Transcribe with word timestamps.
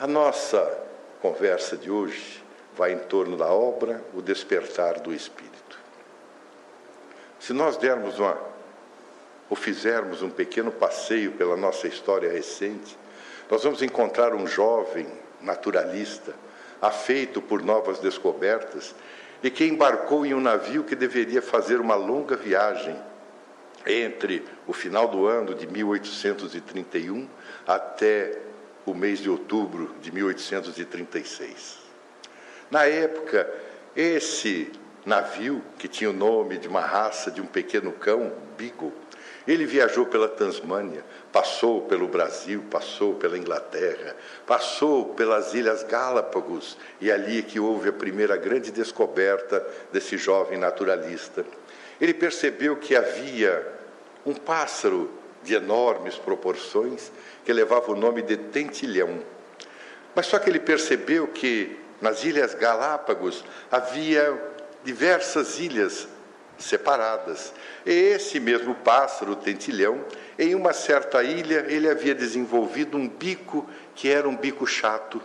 A 0.00 0.06
nossa 0.06 0.80
conversa 1.20 1.76
de 1.76 1.90
hoje 1.90 2.40
vai 2.76 2.92
em 2.92 2.98
torno 2.98 3.36
da 3.36 3.52
obra 3.52 4.00
O 4.14 4.22
Despertar 4.22 5.00
do 5.00 5.12
Espírito. 5.12 5.76
Se 7.40 7.52
nós 7.52 7.76
dermos 7.76 8.16
uma 8.20 8.38
ou 9.50 9.56
fizermos 9.56 10.22
um 10.22 10.30
pequeno 10.30 10.70
passeio 10.70 11.32
pela 11.32 11.56
nossa 11.56 11.88
história 11.88 12.30
recente, 12.30 12.96
nós 13.50 13.64
vamos 13.64 13.82
encontrar 13.82 14.34
um 14.34 14.46
jovem 14.46 15.08
naturalista, 15.40 16.32
afeito 16.80 17.42
por 17.42 17.60
novas 17.60 17.98
descobertas, 17.98 18.94
e 19.42 19.50
que 19.50 19.64
embarcou 19.64 20.24
em 20.24 20.32
um 20.32 20.40
navio 20.40 20.84
que 20.84 20.94
deveria 20.94 21.42
fazer 21.42 21.80
uma 21.80 21.96
longa 21.96 22.36
viagem 22.36 22.96
entre 23.84 24.46
o 24.64 24.72
final 24.72 25.08
do 25.08 25.26
ano 25.26 25.56
de 25.56 25.66
1831 25.66 27.28
até 27.66 28.47
o 28.90 28.94
mês 28.94 29.18
de 29.20 29.30
outubro 29.30 29.94
de 30.00 30.12
1836. 30.12 31.78
Na 32.70 32.84
época, 32.84 33.48
esse 33.96 34.70
navio, 35.04 35.62
que 35.78 35.88
tinha 35.88 36.10
o 36.10 36.12
nome 36.12 36.58
de 36.58 36.68
uma 36.68 36.80
raça 36.80 37.30
de 37.30 37.40
um 37.40 37.46
pequeno 37.46 37.92
cão, 37.92 38.32
Beagle, 38.56 38.92
ele 39.46 39.64
viajou 39.64 40.04
pela 40.04 40.28
Tasmânia, 40.28 41.02
passou 41.32 41.82
pelo 41.82 42.06
Brasil, 42.06 42.62
passou 42.70 43.14
pela 43.14 43.38
Inglaterra, 43.38 44.14
passou 44.46 45.14
pelas 45.14 45.54
Ilhas 45.54 45.82
Galápagos, 45.82 46.76
e 47.00 47.10
ali 47.10 47.38
é 47.38 47.42
que 47.42 47.58
houve 47.58 47.88
a 47.88 47.92
primeira 47.92 48.36
grande 48.36 48.70
descoberta 48.70 49.66
desse 49.90 50.18
jovem 50.18 50.58
naturalista. 50.58 51.46
Ele 51.98 52.12
percebeu 52.12 52.76
que 52.76 52.94
havia 52.94 53.66
um 54.26 54.34
pássaro 54.34 55.10
de 55.42 55.54
enormes 55.54 56.16
proporções 56.16 57.10
que 57.48 57.52
levava 57.54 57.92
o 57.92 57.96
nome 57.96 58.20
de 58.20 58.36
tentilhão. 58.36 59.20
Mas 60.14 60.26
só 60.26 60.38
que 60.38 60.50
ele 60.50 60.60
percebeu 60.60 61.26
que 61.28 61.80
nas 61.98 62.22
Ilhas 62.22 62.52
Galápagos 62.52 63.42
havia 63.70 64.38
diversas 64.84 65.58
ilhas 65.58 66.06
separadas. 66.58 67.54
E 67.86 67.90
esse 67.90 68.38
mesmo 68.38 68.74
pássaro, 68.74 69.34
tentilhão, 69.34 70.04
em 70.38 70.54
uma 70.54 70.74
certa 70.74 71.22
ilha, 71.22 71.64
ele 71.68 71.88
havia 71.88 72.14
desenvolvido 72.14 72.98
um 72.98 73.08
bico 73.08 73.66
que 73.94 74.10
era 74.10 74.28
um 74.28 74.36
bico 74.36 74.66
chato. 74.66 75.18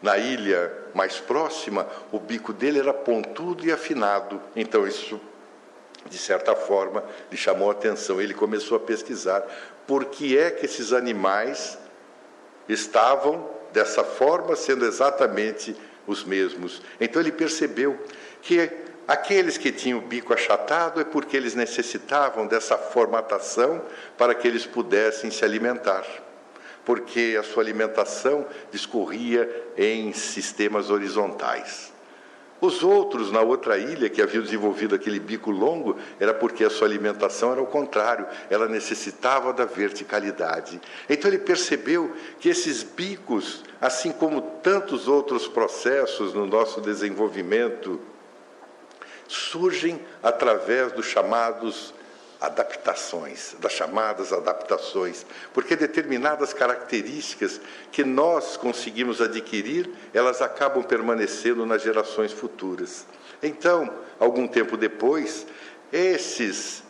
Na 0.00 0.16
ilha 0.18 0.72
mais 0.94 1.18
próxima, 1.18 1.88
o 2.12 2.20
bico 2.20 2.52
dele 2.52 2.78
era 2.78 2.94
pontudo 2.94 3.66
e 3.66 3.72
afinado. 3.72 4.40
Então, 4.54 4.86
isso, 4.86 5.20
de 6.08 6.16
certa 6.16 6.54
forma, 6.54 7.02
lhe 7.28 7.36
chamou 7.36 7.70
a 7.70 7.72
atenção. 7.72 8.20
Ele 8.20 8.34
começou 8.34 8.76
a 8.76 8.80
pesquisar 8.80 9.44
por 9.88 10.04
que 10.04 10.38
é 10.38 10.52
que 10.52 10.66
esses 10.66 10.92
animais 10.92 11.76
estavam 12.68 13.50
dessa 13.72 14.04
forma, 14.04 14.54
sendo 14.54 14.84
exatamente 14.84 15.74
os 16.06 16.22
mesmos. 16.24 16.80
Então, 17.00 17.20
ele 17.20 17.32
percebeu 17.32 17.98
que 18.40 18.70
Aqueles 19.08 19.56
que 19.56 19.72
tinham 19.72 20.00
o 20.00 20.02
bico 20.02 20.34
achatado 20.34 21.00
é 21.00 21.04
porque 21.04 21.34
eles 21.34 21.54
necessitavam 21.54 22.46
dessa 22.46 22.76
formatação 22.76 23.82
para 24.18 24.34
que 24.34 24.46
eles 24.46 24.66
pudessem 24.66 25.30
se 25.30 25.42
alimentar, 25.42 26.04
porque 26.84 27.34
a 27.40 27.42
sua 27.42 27.62
alimentação 27.62 28.44
discorria 28.70 29.50
em 29.78 30.12
sistemas 30.12 30.90
horizontais. 30.90 31.90
Os 32.60 32.82
outros, 32.82 33.30
na 33.30 33.40
outra 33.40 33.78
ilha, 33.78 34.08
que 34.08 34.20
haviam 34.20 34.42
desenvolvido 34.42 34.94
aquele 34.94 35.20
bico 35.20 35.50
longo, 35.50 35.96
era 36.18 36.34
porque 36.34 36.64
a 36.64 36.70
sua 36.70 36.88
alimentação 36.88 37.52
era 37.52 37.62
o 37.62 37.66
contrário, 37.66 38.26
ela 38.50 38.68
necessitava 38.68 39.52
da 39.52 39.64
verticalidade. 39.64 40.80
Então 41.08 41.30
ele 41.30 41.38
percebeu 41.38 42.12
que 42.40 42.48
esses 42.48 42.82
bicos, 42.82 43.62
assim 43.80 44.10
como 44.10 44.40
tantos 44.62 45.06
outros 45.06 45.46
processos 45.46 46.34
no 46.34 46.46
nosso 46.46 46.80
desenvolvimento 46.80 48.00
surgem 49.28 50.00
através 50.22 50.90
dos 50.92 51.06
chamados 51.06 51.94
adaptações, 52.40 53.56
das 53.60 53.72
chamadas 53.72 54.32
adaptações, 54.32 55.26
porque 55.52 55.74
determinadas 55.74 56.52
características 56.52 57.60
que 57.90 58.04
nós 58.04 58.56
conseguimos 58.56 59.20
adquirir, 59.20 59.90
elas 60.14 60.40
acabam 60.40 60.82
permanecendo 60.82 61.66
nas 61.66 61.82
gerações 61.82 62.32
futuras. 62.32 63.06
Então, 63.42 63.92
algum 64.18 64.46
tempo 64.46 64.76
depois, 64.76 65.46
esses 65.92 66.82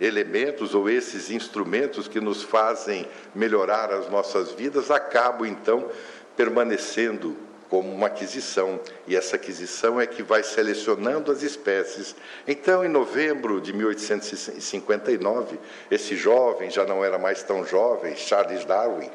elementos 0.00 0.74
ou 0.74 0.88
esses 0.88 1.30
instrumentos 1.30 2.08
que 2.08 2.20
nos 2.20 2.42
fazem 2.42 3.06
melhorar 3.34 3.92
as 3.92 4.10
nossas 4.10 4.52
vidas 4.52 4.90
acabam 4.90 5.46
então 5.46 5.88
permanecendo 6.36 7.36
como 7.74 7.92
uma 7.92 8.06
aquisição, 8.06 8.78
e 9.04 9.16
essa 9.16 9.34
aquisição 9.34 10.00
é 10.00 10.06
que 10.06 10.22
vai 10.22 10.44
selecionando 10.44 11.32
as 11.32 11.42
espécies. 11.42 12.14
Então, 12.46 12.84
em 12.84 12.88
novembro 12.88 13.60
de 13.60 13.72
1859, 13.72 15.58
esse 15.90 16.14
jovem, 16.14 16.70
já 16.70 16.84
não 16.84 17.04
era 17.04 17.18
mais 17.18 17.42
tão 17.42 17.66
jovem, 17.66 18.14
Charles 18.14 18.64
Darwin, 18.64 19.10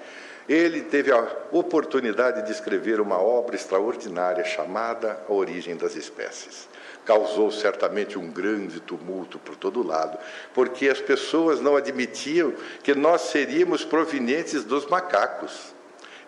ele 0.50 0.82
teve 0.82 1.10
a 1.10 1.26
oportunidade 1.54 2.46
de 2.46 2.52
escrever 2.52 3.00
uma 3.00 3.18
obra 3.18 3.56
extraordinária 3.56 4.44
chamada 4.44 5.24
A 5.30 5.32
Origem 5.32 5.78
das 5.78 5.96
Espécies. 5.96 6.68
Causou 7.06 7.52
certamente 7.52 8.20
um 8.20 8.30
grande 8.30 8.82
tumulto 8.82 9.40
por 9.40 9.56
todo 9.56 9.88
lado, 9.88 10.18
porque 10.54 10.90
as 10.90 11.00
pessoas 11.00 11.62
não 11.62 11.78
admitiam 11.78 12.54
que 12.84 12.94
nós 12.94 13.22
seríamos 13.22 13.86
provenientes 13.86 14.66
dos 14.66 14.86
macacos. 14.86 15.79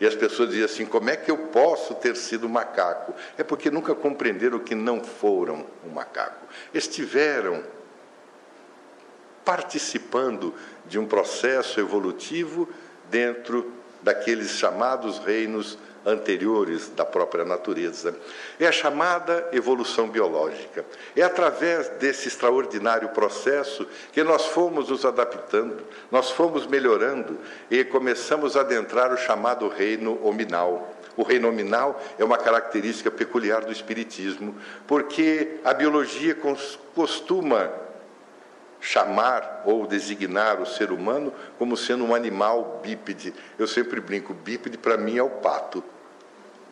E 0.02 0.08
as 0.08 0.16
pessoas 0.16 0.50
diziam 0.50 0.66
assim: 0.66 0.84
como 0.84 1.12
é 1.12 1.16
que 1.16 1.30
eu 1.30 1.38
posso 1.38 1.94
ter 1.94 2.16
sido 2.16 2.50
macaco? 2.50 3.14
É 3.38 3.44
porque 3.44 3.70
nunca 3.70 3.94
compreenderam 3.94 4.58
que 4.58 4.74
não 4.74 5.04
foram 5.04 5.68
um 5.86 5.90
macaco. 5.90 6.48
Estiveram 6.74 7.64
participando 9.46 10.56
de 10.88 10.98
um 10.98 11.06
processo 11.06 11.80
evolutivo 11.80 12.68
dentro 13.12 13.72
daqueles 14.02 14.50
chamados 14.52 15.20
reinos 15.20 15.78
anteriores 16.06 16.90
da 16.90 17.06
própria 17.06 17.46
natureza. 17.46 18.16
É 18.60 18.68
a 18.68 18.72
chamada 18.72 19.50
evolução 19.52 20.10
biológica. 20.10 20.86
É 21.16 21.22
através 21.22 21.90
desse 21.90 22.28
extraordinário 22.28 23.10
processo 23.10 23.88
que 24.12 24.24
nós 24.24 24.46
fomos 24.48 24.90
nos 24.90 25.06
adaptando, 25.06 25.84
nós 26.12 26.32
fomos 26.32 26.66
melhorando 26.66 27.38
e 27.70 27.84
começamos 27.84 28.56
a 28.56 28.62
adentrar 28.62 29.14
o 29.14 29.18
chamado 29.18 29.68
reino 29.68 30.20
hominal. 30.26 30.94
O 31.18 31.24
reino 31.24 31.48
nominal 31.48 32.02
é 32.18 32.24
uma 32.24 32.38
característica 32.38 33.12
peculiar 33.12 33.66
do 33.66 33.72
Espiritismo, 33.72 34.56
porque 34.88 35.60
a 35.64 35.74
biologia 35.74 36.36
costuma 36.96 37.70
chamar 38.82 39.62
ou 39.66 39.86
designar 39.86 40.60
o 40.60 40.66
ser 40.66 40.92
humano 40.92 41.32
como 41.58 41.78
sendo 41.78 42.04
um 42.04 42.14
animal 42.14 42.82
bípede. 42.84 43.34
Eu 43.58 43.68
sempre 43.68 44.02
brinco, 44.02 44.34
bípede 44.34 44.78
para 44.78 44.98
mim 44.98 45.18
é 45.18 45.24
o 45.24 45.30
pato. 45.30 45.84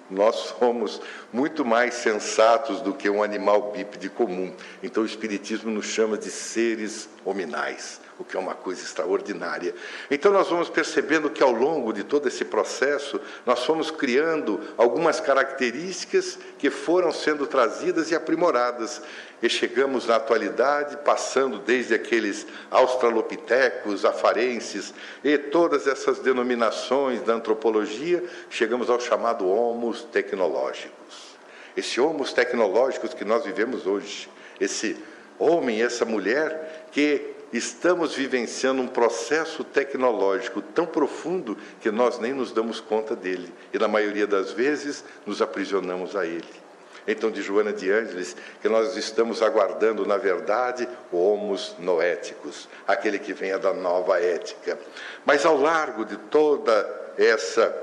Nós 0.09 0.55
somos 0.59 0.99
muito 1.31 1.63
mais 1.63 1.93
sensatos 1.93 2.81
do 2.81 2.95
que 2.95 3.07
um 3.07 3.21
animal 3.21 3.71
bípede 3.71 4.09
comum. 4.09 4.51
Então 4.81 5.03
o 5.03 5.05
Espiritismo 5.05 5.69
nos 5.69 5.85
chama 5.85 6.17
de 6.17 6.31
seres 6.31 7.07
hominais 7.23 8.01
o 8.19 8.23
que 8.25 8.35
é 8.35 8.39
uma 8.39 8.53
coisa 8.53 8.81
extraordinária. 8.81 9.73
Então, 10.11 10.31
nós 10.31 10.49
vamos 10.49 10.69
percebendo 10.69 11.29
que 11.29 11.41
ao 11.41 11.51
longo 11.51 11.93
de 11.93 12.03
todo 12.03 12.27
esse 12.27 12.43
processo, 12.43 13.19
nós 13.45 13.65
fomos 13.65 13.89
criando 13.89 14.59
algumas 14.77 15.21
características 15.21 16.37
que 16.57 16.69
foram 16.69 17.13
sendo 17.13 17.47
trazidas 17.47 18.11
e 18.11 18.15
aprimoradas. 18.15 19.01
E 19.41 19.47
chegamos 19.47 20.05
na 20.05 20.17
atualidade, 20.17 20.97
passando 20.97 21.59
desde 21.59 21.93
aqueles 21.93 22.45
australopitecos, 22.69 24.03
afarenses 24.03 24.93
e 25.23 25.37
todas 25.37 25.87
essas 25.87 26.19
denominações 26.19 27.21
da 27.21 27.35
antropologia, 27.35 28.21
chegamos 28.49 28.89
ao 28.89 28.99
chamado 28.99 29.47
homos 29.47 30.03
tecnológicos. 30.03 31.37
Esse 31.77 32.01
homos 32.01 32.33
tecnológicos 32.33 33.13
que 33.13 33.23
nós 33.23 33.45
vivemos 33.45 33.87
hoje, 33.87 34.29
esse 34.59 34.97
homem, 35.39 35.81
essa 35.81 36.03
mulher 36.03 36.89
que 36.91 37.38
estamos 37.51 38.13
vivenciando 38.13 38.81
um 38.81 38.87
processo 38.87 39.63
tecnológico 39.63 40.61
tão 40.61 40.85
profundo 40.85 41.57
que 41.81 41.89
nós 41.91 42.19
nem 42.19 42.33
nos 42.33 42.51
damos 42.51 42.79
conta 42.79 43.15
dele 43.15 43.53
e, 43.73 43.79
na 43.79 43.87
maioria 43.87 44.27
das 44.27 44.51
vezes, 44.51 45.03
nos 45.25 45.41
aprisionamos 45.41 46.15
a 46.15 46.25
ele. 46.25 46.69
Então, 47.07 47.31
de 47.31 47.41
Joana 47.41 47.73
de 47.73 47.89
Ângeles, 47.89 48.35
que 48.61 48.69
nós 48.69 48.95
estamos 48.95 49.41
aguardando, 49.41 50.05
na 50.05 50.17
verdade, 50.17 50.87
o 51.11 51.17
homos 51.17 51.75
noéticos, 51.79 52.69
aquele 52.87 53.17
que 53.17 53.33
venha 53.33 53.57
da 53.57 53.73
nova 53.73 54.21
ética. 54.21 54.77
Mas, 55.25 55.45
ao 55.45 55.57
largo 55.57 56.05
de 56.05 56.17
toda 56.17 57.13
essa 57.17 57.75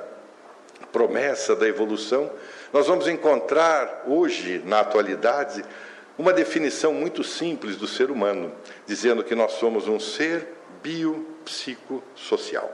promessa 0.93 1.57
da 1.57 1.67
evolução, 1.67 2.31
nós 2.73 2.87
vamos 2.87 3.09
encontrar 3.09 4.05
hoje, 4.07 4.63
na 4.65 4.81
atualidade, 4.81 5.65
uma 6.19 6.33
definição 6.33 6.95
muito 6.95 7.23
simples 7.23 7.77
do 7.77 7.87
ser 7.87 8.11
humano, 8.11 8.53
dizendo 8.87 9.25
que 9.25 9.35
nós 9.35 9.53
somos 9.53 9.89
um 9.89 9.99
ser 9.99 10.49
biopsicossocial. 10.83 12.71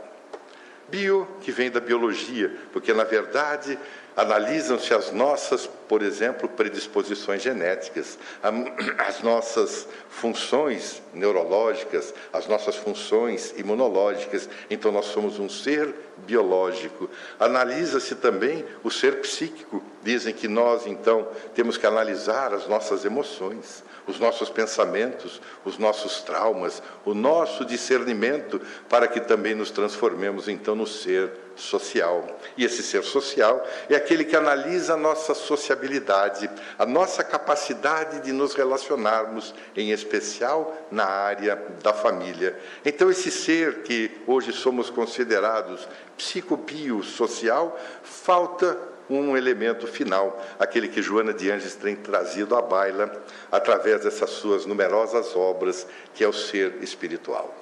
Bio, 0.89 1.27
que 1.41 1.51
vem 1.51 1.71
da 1.71 1.81
biologia, 1.81 2.55
porque 2.71 2.93
na 2.93 3.05
verdade 3.05 3.79
analisam-se 4.15 4.93
as 4.93 5.11
nossas, 5.11 5.67
por 5.67 6.03
exemplo, 6.03 6.49
predisposições 6.49 7.43
genéticas, 7.43 8.19
as 8.99 9.23
nossas 9.23 9.89
funções 10.11 11.03
neurológicas, 11.15 12.13
as 12.33 12.47
nossas 12.47 12.77
funções 12.77 13.55
imunológicas. 13.57 14.49
Então, 14.69 14.93
nós 14.93 15.07
somos 15.07 15.39
um 15.39 15.49
ser 15.49 15.95
biológico. 16.19 17.09
Analisa-se 17.41 18.17
também 18.17 18.65
o 18.85 18.91
ser 18.91 19.21
psíquico. 19.21 19.83
Dizem 20.03 20.35
que 20.35 20.49
nós, 20.49 20.87
então, 20.87 21.27
temos 21.55 21.79
que 21.79 21.87
analisar 21.87 22.53
as 22.53 22.67
nossas 22.69 23.05
emoções 23.05 23.83
os 24.07 24.19
nossos 24.19 24.51
pensamentos, 24.51 25.41
os 25.65 25.79
nossos 25.79 26.23
traumas, 26.23 26.83
o 27.05 27.15
nosso 27.15 27.65
discernimento, 27.65 28.61
para 28.89 29.07
que 29.07 29.21
também 29.21 29.55
nos 29.55 29.71
transformemos 29.71 30.49
então 30.49 30.75
no 30.75 30.87
ser 30.87 31.31
social. 31.55 32.27
E 32.57 32.65
esse 32.65 32.83
ser 32.83 33.03
social 33.03 33.67
é 33.89 33.95
aquele 33.95 34.25
que 34.25 34.37
analisa 34.37 34.95
a 34.95 34.97
nossa 34.97 35.35
sociabilidade, 35.35 36.51
a 36.79 36.87
nossa 36.87 37.23
capacidade 37.23 38.21
de 38.21 38.33
nos 38.33 38.55
relacionarmos, 38.55 39.55
em 39.77 39.91
especial 39.91 40.77
na 40.91 41.05
área 41.05 41.57
da 41.83 41.93
família. 41.93 42.59
Então, 42.85 43.11
esse 43.11 43.31
ser 43.31 43.83
que 43.83 44.11
hoje 44.27 44.53
somos 44.53 44.91
considerados 44.91 45.89
psicobiosocial, 46.17 47.79
falta 48.03 48.92
um 49.21 49.37
elemento 49.37 49.87
final, 49.87 50.43
aquele 50.59 50.89
que 50.89 51.03
Joana 51.03 51.33
de 51.33 51.51
Anjos 51.51 51.75
tem 51.75 51.97
trazido 51.97 52.57
à 52.57 52.63
baila 52.63 53.11
através 53.51 54.03
dessas 54.03 54.31
suas 54.31 54.67
numerosas 54.67 55.35
obras, 55.37 55.87
que 56.15 56.25
é 56.25 56.29
o 56.29 56.33
ser 56.33 56.83
espiritual. 56.83 57.55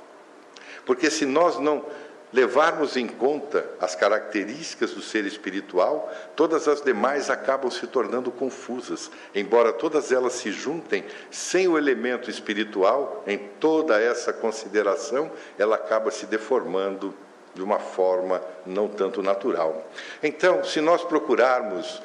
Porque 0.84 1.10
se 1.10 1.26
nós 1.26 1.58
não 1.58 1.84
levarmos 2.32 2.96
em 2.96 3.08
conta 3.08 3.68
as 3.80 3.94
características 3.94 4.92
do 4.92 5.02
ser 5.02 5.24
espiritual, 5.24 6.12
todas 6.36 6.68
as 6.68 6.80
demais 6.80 7.28
acabam 7.28 7.70
se 7.70 7.86
tornando 7.86 8.30
confusas, 8.30 9.10
embora 9.34 9.72
todas 9.72 10.12
elas 10.12 10.34
se 10.34 10.52
juntem, 10.52 11.04
sem 11.30 11.66
o 11.66 11.76
elemento 11.76 12.30
espiritual, 12.30 13.24
em 13.26 13.38
toda 13.38 14.00
essa 14.00 14.32
consideração, 14.32 15.30
ela 15.58 15.76
acaba 15.76 16.10
se 16.10 16.26
deformando 16.26 17.14
de 17.54 17.62
uma 17.62 17.78
forma 17.78 18.42
não 18.64 18.88
tanto 18.88 19.22
natural. 19.22 19.88
Então, 20.22 20.62
se 20.64 20.80
nós 20.80 21.02
procurarmos 21.02 22.02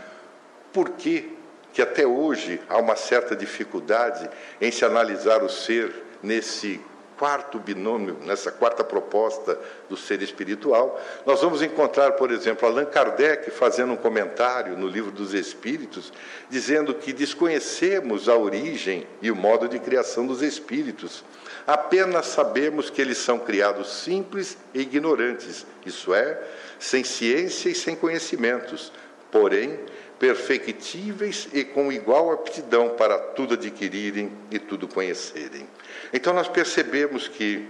por 0.73 0.91
que, 0.91 1.37
que 1.73 1.81
até 1.81 2.05
hoje 2.05 2.61
há 2.69 2.77
uma 2.77 2.95
certa 2.95 3.35
dificuldade 3.35 4.29
em 4.59 4.71
se 4.71 4.83
analisar 4.85 5.43
o 5.43 5.49
ser 5.49 5.93
nesse 6.21 6.81
quarto 7.17 7.59
binômio, 7.59 8.17
nessa 8.25 8.51
quarta 8.51 8.83
proposta 8.83 9.57
do 9.89 9.95
ser 9.95 10.21
espiritual, 10.21 10.99
nós 11.25 11.41
vamos 11.41 11.61
encontrar, 11.61 12.13
por 12.13 12.31
exemplo, 12.31 12.67
Allan 12.67 12.85
Kardec 12.85 13.51
fazendo 13.51 13.93
um 13.93 13.97
comentário 13.97 14.77
no 14.77 14.87
livro 14.87 15.11
dos 15.11 15.33
Espíritos, 15.33 16.11
dizendo 16.49 16.93
que 16.93 17.13
desconhecemos 17.13 18.27
a 18.27 18.35
origem 18.35 19.07
e 19.21 19.31
o 19.31 19.35
modo 19.35 19.67
de 19.67 19.79
criação 19.79 20.25
dos 20.27 20.41
espíritos. 20.41 21.23
Apenas 21.67 22.27
sabemos 22.27 22.89
que 22.89 23.01
eles 23.01 23.17
são 23.17 23.39
criados 23.39 24.01
simples 24.01 24.57
e 24.73 24.81
ignorantes, 24.81 25.65
isso 25.85 26.13
é, 26.13 26.39
sem 26.79 27.03
ciência 27.03 27.69
e 27.69 27.75
sem 27.75 27.95
conhecimentos, 27.95 28.91
porém 29.31 29.79
perfectíveis 30.19 31.49
e 31.51 31.63
com 31.63 31.91
igual 31.91 32.31
aptidão 32.31 32.89
para 32.89 33.17
tudo 33.17 33.55
adquirirem 33.55 34.31
e 34.49 34.59
tudo 34.59 34.87
conhecerem. 34.87 35.67
Então 36.13 36.33
nós 36.33 36.47
percebemos 36.47 37.27
que 37.27 37.67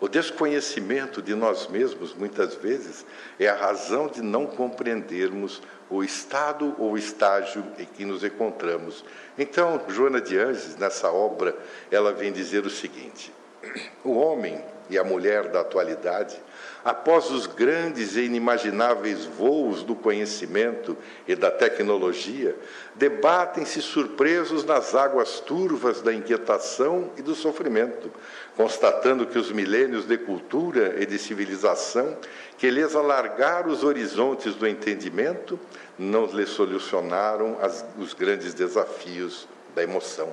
o 0.00 0.08
desconhecimento 0.08 1.20
de 1.20 1.34
nós 1.34 1.68
mesmos, 1.68 2.14
muitas 2.14 2.54
vezes, 2.54 3.04
é 3.38 3.48
a 3.48 3.54
razão 3.54 4.08
de 4.08 4.22
não 4.22 4.46
compreendermos 4.46 5.60
o 5.90 6.04
estado 6.04 6.74
ou 6.78 6.96
estágio 6.96 7.64
em 7.78 7.84
que 7.84 8.04
nos 8.04 8.22
encontramos. 8.22 9.04
Então, 9.36 9.82
Joana 9.88 10.20
de 10.20 10.38
Anjos, 10.38 10.76
nessa 10.76 11.10
obra, 11.10 11.56
ela 11.90 12.12
vem 12.12 12.32
dizer 12.32 12.64
o 12.64 12.70
seguinte: 12.70 13.32
o 14.04 14.12
homem 14.12 14.62
e 14.90 14.98
a 14.98 15.04
mulher 15.04 15.48
da 15.48 15.60
atualidade, 15.60 16.36
após 16.84 17.30
os 17.30 17.46
grandes 17.46 18.16
e 18.16 18.22
inimagináveis 18.22 19.24
voos 19.24 19.84
do 19.84 19.94
conhecimento 19.94 20.96
e 21.28 21.36
da 21.36 21.50
tecnologia, 21.50 22.56
debatem-se 22.96 23.80
surpresos 23.80 24.64
nas 24.64 24.94
águas 24.94 25.38
turvas 25.38 26.02
da 26.02 26.12
inquietação 26.12 27.10
e 27.16 27.22
do 27.22 27.36
sofrimento, 27.36 28.10
constatando 28.56 29.26
que 29.26 29.38
os 29.38 29.52
milênios 29.52 30.06
de 30.06 30.18
cultura 30.18 30.96
e 31.00 31.06
de 31.06 31.18
civilização 31.18 32.16
que 32.58 32.68
lhes 32.68 32.94
alargaram 32.94 33.70
os 33.70 33.84
horizontes 33.84 34.54
do 34.54 34.66
entendimento 34.66 35.58
não 36.00 36.24
lhes 36.24 36.48
solucionaram 36.48 37.58
as, 37.60 37.84
os 37.98 38.14
grandes 38.14 38.54
desafios 38.54 39.46
da 39.74 39.82
emoção. 39.82 40.32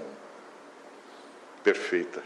Perfeita. 1.62 2.24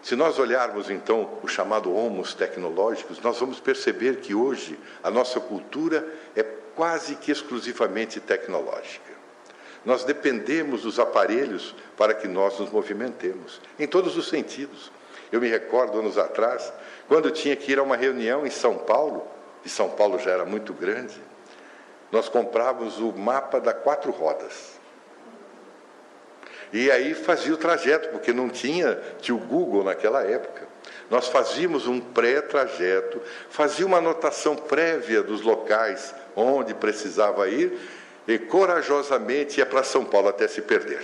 Se 0.00 0.14
nós 0.14 0.38
olharmos 0.38 0.88
então 0.88 1.38
o 1.42 1.48
chamado 1.48 1.92
homos 1.92 2.34
tecnológicos, 2.34 3.20
nós 3.20 3.40
vamos 3.40 3.58
perceber 3.58 4.20
que 4.20 4.36
hoje 4.36 4.78
a 5.02 5.10
nossa 5.10 5.40
cultura 5.40 6.06
é 6.36 6.44
quase 6.76 7.16
que 7.16 7.32
exclusivamente 7.32 8.20
tecnológica. 8.20 9.12
Nós 9.84 10.04
dependemos 10.04 10.82
dos 10.82 11.00
aparelhos 11.00 11.74
para 11.96 12.14
que 12.14 12.28
nós 12.28 12.56
nos 12.60 12.70
movimentemos, 12.70 13.60
em 13.78 13.86
todos 13.88 14.16
os 14.16 14.28
sentidos. 14.28 14.92
Eu 15.32 15.40
me 15.40 15.48
recordo 15.48 15.98
anos 15.98 16.16
atrás, 16.16 16.72
quando 17.08 17.32
tinha 17.32 17.56
que 17.56 17.72
ir 17.72 17.80
a 17.80 17.82
uma 17.82 17.96
reunião 17.96 18.46
em 18.46 18.50
São 18.50 18.78
Paulo, 18.78 19.26
e 19.64 19.68
São 19.68 19.90
Paulo 19.90 20.20
já 20.20 20.30
era 20.30 20.44
muito 20.44 20.72
grande, 20.72 21.20
nós 22.10 22.28
comprávamos 22.28 22.98
o 22.98 23.12
mapa 23.12 23.60
da 23.60 23.72
quatro 23.72 24.10
rodas. 24.10 24.78
E 26.72 26.90
aí 26.90 27.14
fazia 27.14 27.54
o 27.54 27.56
trajeto, 27.56 28.10
porque 28.10 28.32
não 28.32 28.48
tinha, 28.48 29.00
tinha 29.20 29.34
o 29.34 29.40
Google 29.40 29.84
naquela 29.84 30.22
época. 30.22 30.68
Nós 31.10 31.28
fazíamos 31.28 31.86
um 31.86 32.00
pré-trajeto, 32.00 33.20
fazia 33.48 33.86
uma 33.86 33.98
anotação 33.98 34.54
prévia 34.54 35.22
dos 35.22 35.40
locais 35.40 36.14
onde 36.36 36.74
precisava 36.74 37.48
ir 37.48 37.78
e 38.26 38.38
corajosamente 38.38 39.58
ia 39.58 39.66
para 39.66 39.82
São 39.82 40.04
Paulo 40.04 40.28
até 40.28 40.46
se 40.46 40.60
perder. 40.60 41.00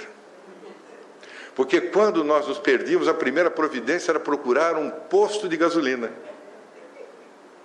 Porque 1.54 1.80
quando 1.80 2.22
nós 2.22 2.46
nos 2.46 2.58
perdíamos, 2.58 3.08
a 3.08 3.14
primeira 3.14 3.50
providência 3.50 4.10
era 4.10 4.20
procurar 4.20 4.76
um 4.76 4.90
posto 4.90 5.48
de 5.48 5.56
gasolina. 5.56 6.10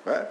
Né? 0.05 0.27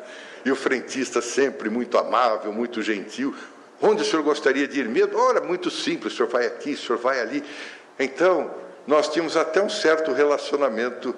E 0.49 0.51
o 0.51 0.57
frentista 0.57 1.21
sempre 1.21 1.69
muito 1.69 1.99
amável, 1.99 2.51
muito 2.51 2.81
gentil, 2.81 3.35
Onde 3.81 4.03
o 4.03 4.05
senhor 4.05 4.23
gostaria 4.25 4.67
de 4.67 4.81
ir 4.81 4.89
mesmo? 4.89 5.17
Ora, 5.17 5.41
muito 5.41 5.71
simples, 5.71 6.13
o 6.13 6.17
senhor 6.17 6.29
vai 6.29 6.47
aqui, 6.47 6.73
o 6.73 6.77
senhor 6.77 6.99
vai 6.99 7.21
ali. 7.21 7.45
Então, 7.97 8.51
nós 8.87 9.09
tínhamos 9.09 9.37
até 9.37 9.63
um 9.63 9.69
certo 9.69 10.13
relacionamento 10.13 11.15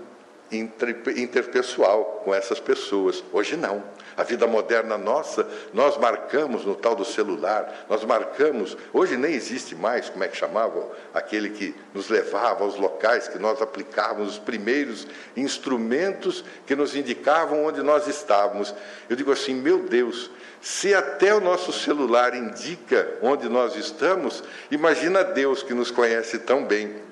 interpessoal 0.53 2.23
com 2.25 2.35
essas 2.35 2.59
pessoas. 2.59 3.23
Hoje 3.33 3.57
não. 3.57 3.83
A 4.17 4.23
vida 4.23 4.47
moderna 4.47 4.99
nossa, 4.99 5.49
nós 5.73 5.97
marcamos 5.97 6.65
no 6.65 6.75
tal 6.75 6.95
do 6.95 7.05
celular, 7.05 7.87
nós 7.89 8.05
marcamos, 8.05 8.77
hoje 8.93 9.17
nem 9.17 9.33
existe 9.33 9.75
mais, 9.75 10.11
como 10.11 10.23
é 10.25 10.29
que 10.29 10.37
chamava, 10.37 10.91
aquele 11.15 11.51
que 11.51 11.75
nos 11.95 12.11
levava 12.11 12.65
aos 12.65 12.77
locais 12.77 13.29
que 13.29 13.39
nós 13.39 13.63
aplicávamos 13.63 14.33
os 14.33 14.39
primeiros 14.39 15.07
instrumentos 15.37 16.45
que 16.67 16.77
nos 16.77 16.95
indicavam 16.95 17.65
onde 17.65 17.83
nós 17.83 18.09
estávamos. 18.09 18.75
Eu 19.09 19.17
digo 19.17 19.33
assim, 19.33 19.55
meu 19.55 19.85
Deus, 19.85 20.31
se 20.61 20.95
até 20.95 21.35
o 21.35 21.41
nosso 21.41 21.73
celular 21.73 22.35
indica 22.35 23.17
onde 23.23 23.49
nós 23.49 23.75
estamos, 23.77 24.45
imagina 24.71 25.25
Deus 25.25 25.63
que 25.63 25.73
nos 25.73 25.91
conhece 25.91 26.41
tão 26.41 26.65
bem. 26.65 27.10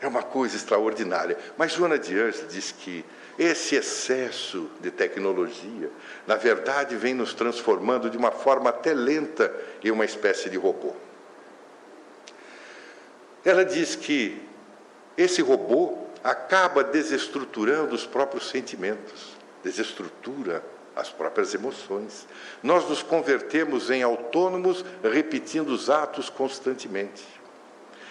É 0.00 0.06
uma 0.06 0.22
coisa 0.22 0.56
extraordinária. 0.56 1.36
Mas 1.56 1.72
Joana 1.72 1.98
de 1.98 2.18
Anjos 2.18 2.46
diz 2.48 2.70
que 2.70 3.04
esse 3.38 3.74
excesso 3.74 4.70
de 4.80 4.90
tecnologia, 4.90 5.90
na 6.26 6.36
verdade, 6.36 6.96
vem 6.96 7.14
nos 7.14 7.34
transformando 7.34 8.10
de 8.10 8.16
uma 8.16 8.30
forma 8.30 8.70
até 8.70 8.94
lenta 8.94 9.52
em 9.82 9.90
uma 9.90 10.04
espécie 10.04 10.48
de 10.50 10.56
robô. 10.56 10.94
Ela 13.44 13.64
diz 13.64 13.96
que 13.96 14.40
esse 15.16 15.42
robô 15.42 15.98
acaba 16.22 16.84
desestruturando 16.84 17.94
os 17.94 18.06
próprios 18.06 18.48
sentimentos, 18.48 19.36
desestrutura 19.62 20.62
as 20.94 21.10
próprias 21.10 21.54
emoções. 21.54 22.26
Nós 22.60 22.88
nos 22.88 23.02
convertemos 23.02 23.88
em 23.88 24.02
autônomos 24.02 24.84
repetindo 25.02 25.68
os 25.68 25.88
atos 25.88 26.28
constantemente. 26.28 27.24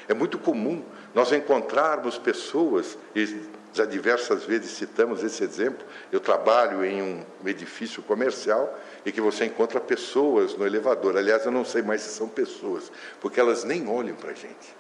É 0.08 0.14
muito 0.14 0.40
comum 0.40 0.86
nós 1.18 1.32
encontrarmos 1.32 2.20
pessoas, 2.20 2.96
e 3.16 3.42
já 3.74 3.86
diversas 3.86 4.44
vezes 4.44 4.70
citamos 4.70 5.24
esse 5.24 5.44
exemplo, 5.44 5.84
eu 6.12 6.20
trabalho 6.20 6.86
em 6.86 7.02
um 7.02 7.26
edifício 7.44 8.04
comercial 8.04 8.78
e 9.04 9.12
que 9.12 9.20
você 9.20 9.46
encontra 9.46 9.80
pessoas 9.80 10.54
no 10.56 10.64
elevador. 10.64 11.18
Aliás, 11.18 11.44
eu 11.44 11.52
não 11.52 11.66
sei 11.66 11.82
mais 11.82 12.02
se 12.02 12.10
são 12.10 12.30
pessoas, 12.30 12.92
porque 13.20 13.40
elas 13.40 13.64
nem 13.64 13.90
olham 13.90 14.16
para 14.16 14.30
a 14.30 14.36
gente. 14.36 14.78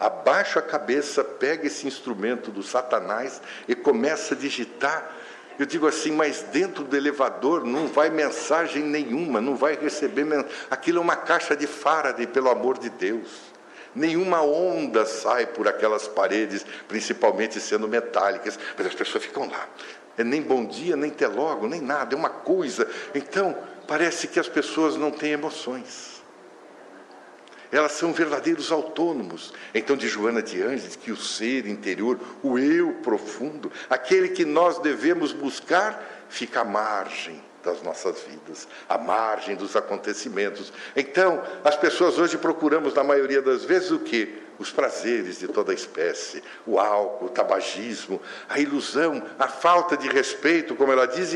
Abaixa 0.00 0.60
a 0.60 0.62
cabeça, 0.62 1.22
pega 1.22 1.66
esse 1.66 1.86
instrumento 1.86 2.50
do 2.50 2.62
Satanás 2.62 3.42
e 3.68 3.74
começa 3.74 4.34
a 4.34 4.38
digitar 4.38 5.14
Eu 5.58 5.66
digo 5.66 5.86
assim, 5.86 6.10
mas 6.10 6.42
dentro 6.42 6.82
do 6.84 6.96
elevador 6.96 7.64
não 7.64 7.86
vai 7.86 8.10
mensagem 8.10 8.82
nenhuma, 8.82 9.40
não 9.40 9.54
vai 9.54 9.76
receber. 9.76 10.26
Aquilo 10.70 10.98
é 10.98 11.00
uma 11.00 11.16
caixa 11.16 11.54
de 11.54 11.66
Faraday, 11.66 12.26
pelo 12.26 12.50
amor 12.50 12.78
de 12.78 12.90
Deus. 12.90 13.53
Nenhuma 13.94 14.42
onda 14.42 15.06
sai 15.06 15.46
por 15.46 15.68
aquelas 15.68 16.08
paredes, 16.08 16.64
principalmente 16.88 17.60
sendo 17.60 17.86
metálicas, 17.86 18.58
mas 18.76 18.86
as 18.86 18.94
pessoas 18.94 19.24
ficam 19.24 19.48
lá. 19.48 19.68
É 20.16 20.24
nem 20.24 20.42
bom 20.42 20.64
dia, 20.64 20.96
nem 20.96 21.10
até 21.10 21.26
logo, 21.26 21.66
nem 21.66 21.80
nada, 21.80 22.14
é 22.14 22.18
uma 22.18 22.30
coisa. 22.30 22.88
Então, 23.14 23.56
parece 23.86 24.28
que 24.28 24.40
as 24.40 24.48
pessoas 24.48 24.96
não 24.96 25.10
têm 25.10 25.32
emoções 25.32 26.14
elas 27.74 27.92
são 27.92 28.12
verdadeiros 28.12 28.70
autônomos. 28.70 29.52
Então, 29.74 29.96
de 29.96 30.06
Joana 30.06 30.40
de 30.40 30.62
Anjos, 30.62 30.94
que 30.94 31.10
o 31.10 31.16
ser 31.16 31.66
interior, 31.66 32.20
o 32.40 32.56
eu 32.56 32.92
profundo, 33.02 33.72
aquele 33.90 34.28
que 34.28 34.44
nós 34.44 34.78
devemos 34.78 35.32
buscar, 35.32 36.24
fica 36.28 36.60
à 36.60 36.64
margem 36.64 37.42
das 37.64 37.82
nossas 37.82 38.20
vidas, 38.20 38.68
à 38.88 38.98
margem 38.98 39.56
dos 39.56 39.74
acontecimentos. 39.74 40.72
Então, 40.94 41.42
as 41.64 41.76
pessoas 41.76 42.18
hoje 42.18 42.36
procuramos, 42.36 42.94
na 42.94 43.02
maioria 43.02 43.40
das 43.40 43.64
vezes, 43.64 43.90
o 43.90 43.98
que? 43.98 44.42
Os 44.58 44.70
prazeres 44.70 45.40
de 45.40 45.48
toda 45.48 45.74
espécie, 45.74 46.42
o 46.64 46.78
álcool, 46.78 47.26
o 47.26 47.28
tabagismo, 47.30 48.20
a 48.48 48.60
ilusão, 48.60 49.22
a 49.38 49.48
falta 49.48 49.96
de 49.96 50.08
respeito, 50.08 50.76
como 50.76 50.92
ela 50.92 51.06
diz, 51.06 51.34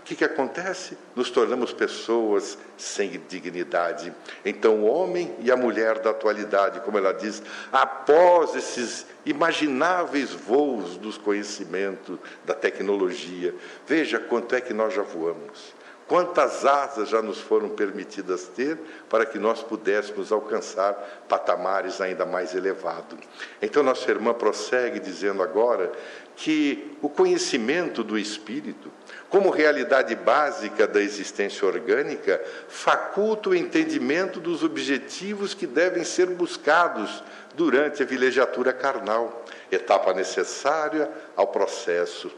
o 0.00 0.02
que, 0.02 0.16
que 0.16 0.24
acontece? 0.24 0.96
Nos 1.14 1.30
tornamos 1.30 1.74
pessoas 1.74 2.56
sem 2.78 3.20
dignidade. 3.28 4.12
Então, 4.42 4.76
o 4.76 4.86
homem 4.86 5.36
e 5.40 5.52
a 5.52 5.56
mulher 5.56 5.98
da 5.98 6.08
atualidade, 6.08 6.80
como 6.80 6.96
ela 6.96 7.12
diz, 7.12 7.42
após 7.70 8.56
esses 8.56 9.06
imagináveis 9.26 10.30
voos 10.30 10.96
dos 10.96 11.18
conhecimentos, 11.18 12.18
da 12.46 12.54
tecnologia, 12.54 13.54
veja 13.86 14.18
quanto 14.18 14.54
é 14.54 14.60
que 14.62 14.72
nós 14.72 14.94
já 14.94 15.02
voamos. 15.02 15.78
Quantas 16.08 16.64
asas 16.64 17.08
já 17.10 17.22
nos 17.22 17.38
foram 17.38 17.68
permitidas 17.68 18.44
ter 18.44 18.76
para 19.08 19.24
que 19.24 19.38
nós 19.38 19.62
pudéssemos 19.62 20.32
alcançar 20.32 20.94
patamares 21.28 22.00
ainda 22.00 22.24
mais 22.24 22.54
elevados? 22.54 23.18
Então, 23.60 23.82
nossa 23.82 24.10
irmã 24.10 24.32
prossegue 24.32 24.98
dizendo 24.98 25.42
agora 25.42 25.92
que 26.34 26.96
o 27.00 27.08
conhecimento 27.08 28.02
do 28.02 28.18
espírito, 28.18 28.90
como 29.30 29.48
realidade 29.48 30.14
básica 30.16 30.88
da 30.88 31.00
existência 31.00 31.66
orgânica, 31.66 32.42
faculta 32.68 33.50
o 33.50 33.54
entendimento 33.54 34.40
dos 34.40 34.64
objetivos 34.64 35.54
que 35.54 35.68
devem 35.68 36.02
ser 36.02 36.26
buscados 36.26 37.22
durante 37.54 38.02
a 38.02 38.06
vilegiatura 38.06 38.72
carnal, 38.72 39.44
etapa 39.70 40.12
necessária 40.12 41.08
ao 41.36 41.46
processo 41.46 42.30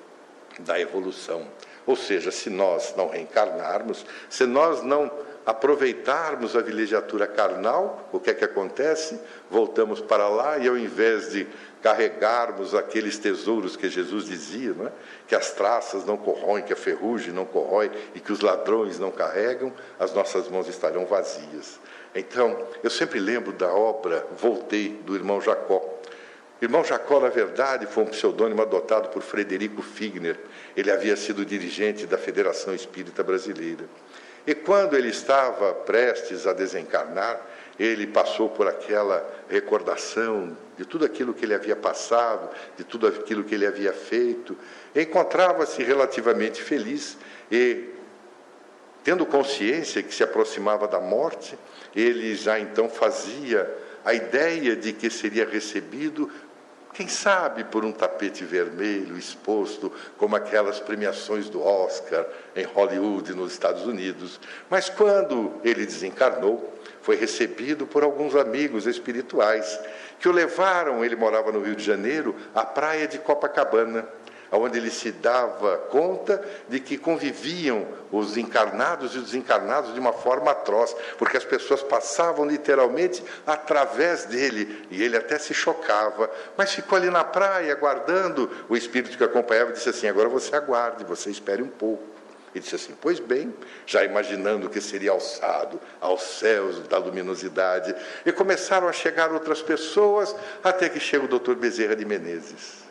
da 0.60 0.78
evolução. 0.78 1.46
Ou 1.86 1.96
seja, 1.96 2.30
se 2.30 2.50
nós 2.50 2.94
não 2.94 3.08
reencarnarmos, 3.08 4.04
se 4.28 4.44
nós 4.44 4.82
não 4.82 5.10
aproveitarmos 5.44 6.54
a 6.54 6.60
vilegiatura 6.60 7.26
carnal, 7.26 8.08
o 8.12 8.20
que 8.20 8.30
é 8.30 8.34
que 8.34 8.44
acontece? 8.44 9.18
Voltamos 9.50 10.00
para 10.00 10.28
lá 10.28 10.58
e 10.58 10.68
ao 10.68 10.78
invés 10.78 11.30
de 11.30 11.46
carregarmos 11.82 12.74
aqueles 12.74 13.18
tesouros 13.18 13.76
que 13.76 13.88
Jesus 13.88 14.26
dizia, 14.26 14.72
não 14.72 14.86
é? 14.86 14.92
Que 15.32 15.36
as 15.36 15.50
traças 15.50 16.04
não 16.04 16.18
corroem, 16.18 16.62
que 16.62 16.74
a 16.74 16.76
ferrugem 16.76 17.32
não 17.32 17.46
corrói 17.46 17.90
e 18.14 18.20
que 18.20 18.30
os 18.30 18.40
ladrões 18.40 18.98
não 18.98 19.10
carregam, 19.10 19.72
as 19.98 20.12
nossas 20.12 20.46
mãos 20.46 20.68
estarão 20.68 21.06
vazias. 21.06 21.80
Então, 22.14 22.66
eu 22.82 22.90
sempre 22.90 23.18
lembro 23.18 23.50
da 23.50 23.72
obra 23.72 24.26
Voltei, 24.36 24.90
do 24.90 25.14
irmão 25.14 25.40
Jacó. 25.40 25.82
Irmão 26.60 26.84
Jacó, 26.84 27.18
na 27.18 27.30
verdade, 27.30 27.86
foi 27.86 28.04
um 28.04 28.08
pseudônimo 28.08 28.60
adotado 28.60 29.08
por 29.08 29.22
Frederico 29.22 29.80
Figner. 29.80 30.38
Ele 30.76 30.90
havia 30.90 31.16
sido 31.16 31.46
dirigente 31.46 32.06
da 32.06 32.18
Federação 32.18 32.74
Espírita 32.74 33.22
Brasileira. 33.22 33.86
E 34.46 34.54
quando 34.54 34.98
ele 34.98 35.08
estava 35.08 35.72
prestes 35.72 36.46
a 36.46 36.52
desencarnar, 36.52 37.40
ele 37.78 38.06
passou 38.06 38.48
por 38.48 38.66
aquela 38.66 39.26
recordação 39.48 40.56
de 40.76 40.84
tudo 40.84 41.04
aquilo 41.04 41.34
que 41.34 41.44
ele 41.44 41.54
havia 41.54 41.76
passado, 41.76 42.48
de 42.76 42.84
tudo 42.84 43.06
aquilo 43.06 43.44
que 43.44 43.54
ele 43.54 43.66
havia 43.66 43.92
feito. 43.92 44.56
Encontrava-se 44.94 45.82
relativamente 45.82 46.62
feliz 46.62 47.16
e, 47.50 47.90
tendo 49.04 49.26
consciência 49.26 50.02
que 50.02 50.14
se 50.14 50.22
aproximava 50.22 50.86
da 50.86 51.00
morte, 51.00 51.58
ele 51.94 52.34
já 52.34 52.58
então 52.58 52.88
fazia 52.88 53.68
a 54.04 54.14
ideia 54.14 54.74
de 54.74 54.92
que 54.92 55.08
seria 55.08 55.46
recebido 55.46 56.30
quem 56.92 57.08
sabe 57.08 57.64
por 57.64 57.84
um 57.84 57.92
tapete 57.92 58.44
vermelho 58.44 59.16
exposto, 59.16 59.90
como 60.18 60.36
aquelas 60.36 60.78
premiações 60.78 61.48
do 61.48 61.62
Oscar 61.62 62.26
em 62.54 62.64
Hollywood, 62.64 63.32
nos 63.32 63.52
Estados 63.52 63.86
Unidos. 63.86 64.38
Mas 64.68 64.90
quando 64.90 65.54
ele 65.64 65.86
desencarnou, 65.86 66.72
foi 67.02 67.16
recebido 67.16 67.86
por 67.86 68.02
alguns 68.02 68.34
amigos 68.34 68.86
espirituais 68.86 69.78
que 70.18 70.28
o 70.28 70.32
levaram, 70.32 71.04
ele 71.04 71.16
morava 71.16 71.50
no 71.50 71.60
Rio 71.60 71.74
de 71.74 71.84
Janeiro, 71.84 72.34
à 72.54 72.64
praia 72.64 73.08
de 73.08 73.18
Copacabana 73.18 74.06
onde 74.58 74.78
ele 74.78 74.90
se 74.90 75.10
dava 75.10 75.78
conta 75.90 76.42
de 76.68 76.78
que 76.78 76.98
conviviam 76.98 77.86
os 78.10 78.36
encarnados 78.36 79.14
e 79.14 79.18
os 79.18 79.24
desencarnados 79.24 79.94
de 79.94 80.00
uma 80.00 80.12
forma 80.12 80.50
atroz, 80.50 80.94
porque 81.16 81.36
as 81.38 81.44
pessoas 81.44 81.82
passavam 81.82 82.44
literalmente 82.44 83.24
através 83.46 84.26
dele 84.26 84.86
e 84.90 85.02
ele 85.02 85.16
até 85.16 85.38
se 85.38 85.54
chocava, 85.54 86.30
mas 86.56 86.72
ficou 86.72 86.96
ali 86.96 87.08
na 87.08 87.24
praia 87.24 87.72
aguardando. 87.72 88.50
O 88.68 88.76
espírito 88.76 89.16
que 89.16 89.24
acompanhava 89.24 89.72
disse 89.72 89.88
assim: 89.88 90.06
Agora 90.06 90.28
você 90.28 90.54
aguarde, 90.54 91.04
você 91.04 91.30
espere 91.30 91.62
um 91.62 91.68
pouco. 91.68 92.11
E 92.54 92.60
disse 92.60 92.74
assim: 92.74 92.94
Pois 93.00 93.18
bem, 93.18 93.52
já 93.86 94.04
imaginando 94.04 94.68
que 94.68 94.80
seria 94.80 95.12
alçado 95.12 95.80
aos 96.00 96.22
céus 96.22 96.86
da 96.86 96.98
luminosidade. 96.98 97.94
E 98.26 98.32
começaram 98.32 98.88
a 98.88 98.92
chegar 98.92 99.32
outras 99.32 99.62
pessoas, 99.62 100.34
até 100.62 100.88
que 100.88 101.00
chega 101.00 101.24
o 101.24 101.28
doutor 101.28 101.56
Bezerra 101.56 101.96
de 101.96 102.04
Menezes. 102.04 102.82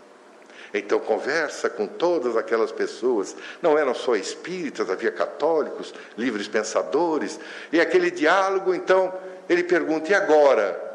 Então 0.74 1.00
conversa 1.00 1.70
com 1.70 1.86
todas 1.86 2.38
aquelas 2.38 2.72
pessoas, 2.72 3.36
não 3.62 3.77
eram 3.77 3.94
só 3.94 4.15
espíritas, 4.15 4.89
havia 4.89 5.12
católicos, 5.12 5.94
livres 6.18 6.48
pensadores, 6.48 7.39
e 7.74 7.82
aquele 7.82 8.10
diálogo, 8.10 8.74
então, 8.74 9.13
ele 9.50 9.63
pergunta: 9.63 10.12
e 10.12 10.15
agora? 10.15 10.89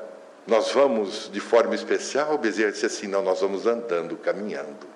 Nós 0.47 0.71
vamos 0.71 1.29
de 1.31 1.41
forma 1.41 1.75
especial? 1.75 2.35
O 2.35 2.39
Bezerra 2.39 2.71
disse 2.71 2.87
assim: 2.87 3.09
não, 3.09 3.21
nós 3.21 3.41
vamos 3.41 3.67
andando, 3.67 4.17
caminhando. 4.17 4.96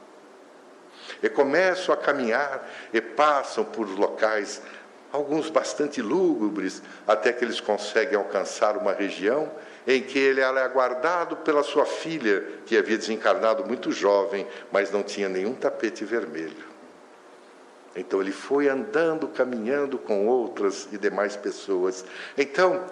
E 1.23 1.29
começam 1.29 1.95
a 1.95 1.99
caminhar 1.99 2.69
e 2.93 3.01
passam 3.01 3.65
por 3.65 3.89
locais, 3.89 4.63
alguns 5.13 5.51
bastante 5.51 6.01
lúgubres, 6.01 6.83
até 7.07 7.33
que 7.33 7.45
eles 7.45 7.61
conseguem 7.61 8.17
alcançar 8.17 8.77
uma 8.77 8.93
região 8.93 9.51
em 9.87 10.03
que 10.03 10.19
ele 10.19 10.41
era 10.41 10.65
aguardado 10.65 11.37
pela 11.37 11.63
sua 11.63 11.87
filha, 11.87 12.45
que 12.67 12.77
havia 12.77 12.99
desencarnado 12.99 13.65
muito 13.65 13.91
jovem, 13.91 14.47
mas 14.71 14.91
não 14.91 15.03
tinha 15.03 15.29
nenhum 15.29 15.55
tapete 15.55 16.05
vermelho. 16.05 16.71
Então 17.97 18.21
ele 18.21 18.33
foi 18.33 18.69
andando, 18.69 19.27
caminhando 19.29 19.99
com 19.99 20.27
outras 20.27 20.89
e 20.93 20.99
demais 20.99 21.37
pessoas. 21.37 22.05
Então, 22.39 22.85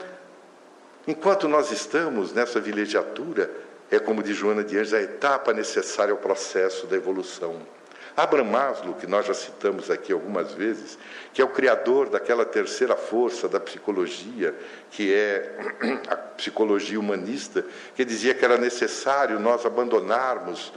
enquanto 1.06 1.47
nós 1.47 1.70
estamos 1.70 2.32
nessa 2.32 2.58
vilegiatura, 2.58 3.50
é 3.90 3.99
como 3.99 4.23
diz 4.23 4.37
Joana 4.37 4.64
de 4.64 4.76
Anjos, 4.76 4.94
a 4.94 5.00
etapa 5.00 5.52
necessária 5.52 6.12
ao 6.12 6.18
processo 6.18 6.87
da 6.87 6.97
evolução. 6.97 7.61
Abraham 8.18 8.50
Maslow, 8.50 8.94
que 8.94 9.06
nós 9.06 9.25
já 9.26 9.32
citamos 9.32 9.92
aqui 9.92 10.12
algumas 10.12 10.52
vezes, 10.52 10.98
que 11.32 11.40
é 11.40 11.44
o 11.44 11.50
criador 11.50 12.08
daquela 12.08 12.44
terceira 12.44 12.96
força 12.96 13.48
da 13.48 13.60
psicologia, 13.60 14.52
que 14.90 15.14
é 15.14 15.56
a 16.10 16.16
psicologia 16.16 16.98
humanista, 16.98 17.64
que 17.94 18.04
dizia 18.04 18.34
que 18.34 18.44
era 18.44 18.58
necessário 18.58 19.38
nós 19.38 19.64
abandonarmos 19.64 20.72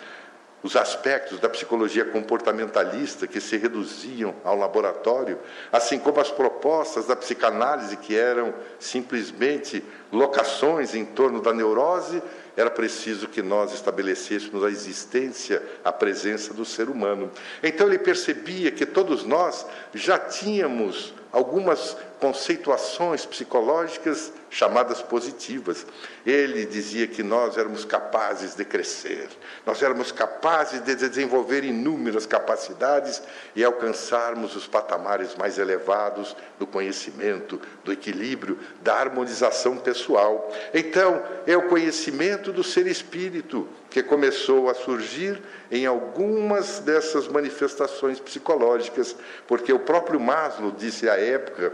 os 0.64 0.76
aspectos 0.76 1.40
da 1.40 1.50
psicologia 1.50 2.06
comportamentalista 2.06 3.26
que 3.26 3.42
se 3.42 3.58
reduziam 3.58 4.36
ao 4.44 4.56
laboratório, 4.56 5.40
assim 5.72 5.98
como 5.98 6.20
as 6.20 6.30
propostas 6.30 7.08
da 7.08 7.16
psicanálise 7.16 7.98
que 7.98 8.16
eram 8.16 8.54
simplesmente 8.80 9.84
locações 10.12 10.94
em 10.94 11.06
torno 11.06 11.42
da 11.42 11.54
neurose 11.54 12.22
era 12.56 12.70
preciso 12.70 13.28
que 13.28 13.42
nós 13.42 13.74
estabelecêssemos 13.74 14.64
a 14.64 14.70
existência, 14.70 15.64
a 15.84 15.92
presença 15.92 16.54
do 16.54 16.66
ser 16.66 16.90
humano. 16.90 17.32
Então 17.64 17.88
ele 17.88 17.98
percebia 17.98 18.72
que 18.72 18.86
todos 18.86 19.24
nós 19.24 19.66
já 19.94 20.20
tínhamos 20.20 21.14
algumas 21.32 21.96
conceituações 22.22 23.26
psicológicas 23.26 24.32
chamadas 24.48 25.02
positivas. 25.02 25.88
Ele 26.24 26.68
dizia 26.68 27.08
que 27.08 27.24
nós 27.24 27.58
éramos 27.58 27.84
capazes 27.84 28.54
de 28.54 28.64
crescer, 28.64 29.28
nós 29.66 29.82
éramos 29.82 30.12
capazes 30.12 30.82
de 30.82 30.94
desenvolver 30.94 31.64
inúmeras 31.64 32.28
capacidades 32.28 33.24
e 33.56 33.64
alcançarmos 33.64 34.56
os 34.56 34.68
patamares 34.68 35.36
mais 35.36 35.58
elevados 35.58 36.36
do 36.60 36.68
conhecimento, 36.68 37.60
do 37.84 37.92
equilíbrio, 37.92 38.60
da 38.82 38.94
harmonização 38.94 39.78
pessoal. 39.78 40.54
Então, 40.76 41.24
é 41.48 41.58
o 41.58 41.68
conhecimento 41.70 42.54
do 42.54 42.64
ser 42.64 42.86
espírito 42.86 43.68
que 43.90 44.04
começou 44.04 44.70
a 44.70 44.76
surgir 44.76 45.42
em 45.72 45.88
algumas 45.88 46.80
dessas 46.80 47.28
manifestações 47.28 48.20
psicológicas, 48.20 49.16
porque 49.48 49.74
o 49.74 49.80
próprio 49.80 50.20
Maslow 50.20 50.72
disse 50.72 51.10
à 51.10 51.16
época 51.16 51.74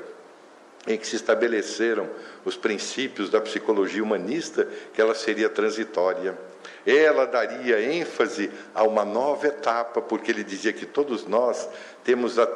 em 0.88 0.98
que 0.98 1.06
se 1.06 1.18
estabeleceram 1.18 2.10
os 2.46 2.56
princípios 2.56 3.30
da 3.30 3.42
psicologia 3.42 4.02
humanista 4.02 4.68
que 4.94 5.02
ela 5.02 5.14
seria 5.14 5.50
transitória. 5.50 6.38
Ela 6.86 7.26
daria 7.26 7.82
ênfase 7.82 8.50
a 8.74 8.84
uma 8.84 9.04
nova 9.04 9.48
etapa, 9.48 10.02
porque 10.02 10.32
ele 10.32 10.44
dizia 10.44 10.72
que 10.72 10.86
todos 10.86 11.26
nós 11.28 11.68
temos 12.04 12.40
a 12.40 12.48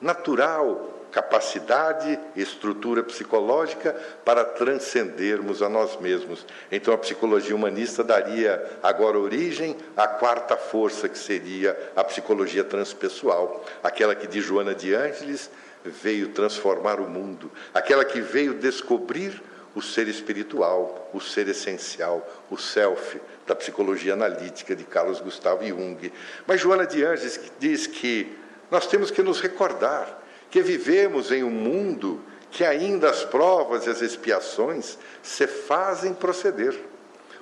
natural 0.00 1.00
capacidade, 1.10 2.18
estrutura 2.36 3.02
psicológica 3.02 3.92
para 4.24 4.44
transcendermos 4.44 5.62
a 5.62 5.68
nós 5.68 5.98
mesmos. 6.00 6.46
Então 6.70 6.94
a 6.94 6.98
psicologia 6.98 7.54
humanista 7.54 8.02
daria 8.02 8.78
agora 8.82 9.18
origem 9.18 9.76
à 9.96 10.06
quarta 10.06 10.56
força, 10.56 11.08
que 11.08 11.18
seria 11.18 11.76
a 11.96 12.04
psicologia 12.04 12.64
transpessoal, 12.64 13.64
aquela 13.82 14.14
que 14.14 14.26
de 14.26 14.40
Joana 14.40 14.74
de 14.74 14.94
Ângeles 14.94 15.50
veio 15.84 16.28
transformar 16.28 17.00
o 17.00 17.08
mundo, 17.08 17.50
aquela 17.72 18.04
que 18.04 18.20
veio 18.20 18.54
descobrir 18.54 19.42
o 19.74 19.80
ser 19.80 20.08
espiritual, 20.08 21.10
o 21.12 21.20
ser 21.20 21.48
essencial, 21.48 22.26
o 22.50 22.56
self, 22.56 23.20
da 23.46 23.54
psicologia 23.54 24.14
analítica 24.14 24.74
de 24.74 24.84
Carlos 24.84 25.20
Gustavo 25.20 25.64
Jung. 25.64 26.12
Mas 26.46 26.60
Joana 26.60 26.86
de 26.86 27.04
Ângeles 27.04 27.40
diz 27.58 27.86
que 27.86 28.36
nós 28.70 28.86
temos 28.86 29.10
que 29.10 29.22
nos 29.22 29.40
recordar 29.40 30.20
que 30.50 30.62
vivemos 30.62 31.30
em 31.30 31.44
um 31.44 31.50
mundo 31.50 32.20
que 32.50 32.64
ainda 32.64 33.08
as 33.08 33.24
provas 33.24 33.86
e 33.86 33.90
as 33.90 34.02
expiações 34.02 34.98
se 35.22 35.46
fazem 35.46 36.12
proceder, 36.12 36.76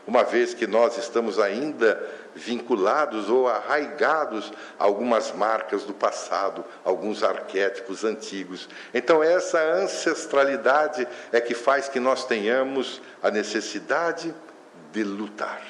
uma 0.06 0.22
vez 0.22 0.52
que 0.52 0.66
nós 0.66 0.98
estamos 0.98 1.38
ainda 1.38 2.06
vinculados 2.34 3.28
ou 3.28 3.48
arraigados 3.48 4.52
a 4.78 4.84
algumas 4.84 5.32
marcas 5.32 5.84
do 5.84 5.94
passado, 5.94 6.64
alguns 6.84 7.22
arquétipos 7.22 8.04
antigos. 8.04 8.68
Então, 8.92 9.22
essa 9.22 9.60
ancestralidade 9.74 11.06
é 11.32 11.40
que 11.40 11.54
faz 11.54 11.88
que 11.88 12.00
nós 12.00 12.24
tenhamos 12.24 13.00
a 13.22 13.30
necessidade 13.30 14.34
de 14.92 15.04
lutar. 15.04 15.62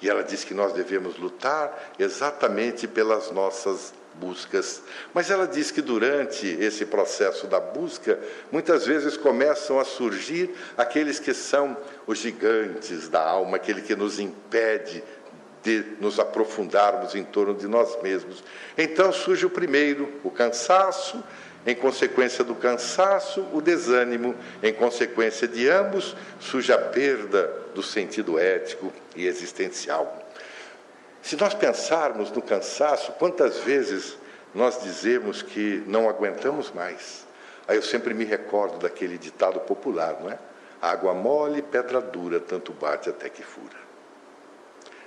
E 0.00 0.10
ela 0.10 0.24
diz 0.24 0.42
que 0.42 0.54
nós 0.54 0.72
devemos 0.72 1.16
lutar 1.16 1.92
exatamente 1.98 2.88
pelas 2.88 3.30
nossas 3.30 3.94
buscas. 4.14 4.82
Mas 5.14 5.30
ela 5.30 5.46
diz 5.46 5.70
que 5.70 5.80
durante 5.80 6.46
esse 6.46 6.84
processo 6.84 7.46
da 7.46 7.60
busca, 7.60 8.18
muitas 8.50 8.86
vezes 8.86 9.16
começam 9.16 9.78
a 9.78 9.84
surgir 9.84 10.54
aqueles 10.76 11.18
que 11.18 11.32
são 11.32 11.76
os 12.06 12.18
gigantes 12.18 13.08
da 13.08 13.22
alma, 13.22 13.56
aquele 13.56 13.82
que 13.82 13.94
nos 13.94 14.18
impede 14.18 15.02
de 15.62 15.84
nos 16.00 16.18
aprofundarmos 16.18 17.14
em 17.14 17.24
torno 17.24 17.54
de 17.54 17.68
nós 17.68 18.00
mesmos. 18.02 18.42
Então 18.76 19.12
surge 19.12 19.46
o 19.46 19.50
primeiro, 19.50 20.12
o 20.24 20.30
cansaço, 20.30 21.22
em 21.64 21.74
consequência 21.74 22.42
do 22.42 22.54
cansaço, 22.54 23.46
o 23.52 23.60
desânimo, 23.60 24.34
em 24.62 24.72
consequência 24.72 25.46
de 25.46 25.68
ambos, 25.68 26.16
surge 26.40 26.72
a 26.72 26.78
perda 26.78 27.46
do 27.74 27.82
sentido 27.82 28.38
ético 28.38 28.92
e 29.14 29.26
existencial. 29.26 30.18
Se 31.22 31.36
nós 31.36 31.54
pensarmos 31.54 32.32
no 32.32 32.42
cansaço, 32.42 33.12
quantas 33.12 33.58
vezes 33.58 34.18
nós 34.52 34.82
dizemos 34.82 35.40
que 35.40 35.84
não 35.86 36.08
aguentamos 36.08 36.72
mais? 36.72 37.24
Aí 37.68 37.76
eu 37.76 37.82
sempre 37.82 38.12
me 38.12 38.24
recordo 38.24 38.78
daquele 38.78 39.16
ditado 39.16 39.60
popular, 39.60 40.18
não 40.20 40.30
é? 40.30 40.38
Água 40.80 41.14
mole, 41.14 41.62
pedra 41.62 42.00
dura, 42.00 42.40
tanto 42.40 42.72
bate 42.72 43.08
até 43.08 43.28
que 43.28 43.44
fura. 43.44 43.81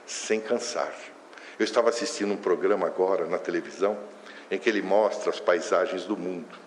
Sem 0.05 0.39
cansar. 0.39 0.93
Eu 1.57 1.63
estava 1.63 1.89
assistindo 1.89 2.33
um 2.33 2.37
programa 2.37 2.85
agora 2.85 3.25
na 3.25 3.37
televisão 3.37 3.97
em 4.51 4.59
que 4.59 4.69
ele 4.69 4.81
mostra 4.81 5.29
as 5.29 5.39
paisagens 5.39 6.03
do 6.03 6.15
mundo. 6.17 6.57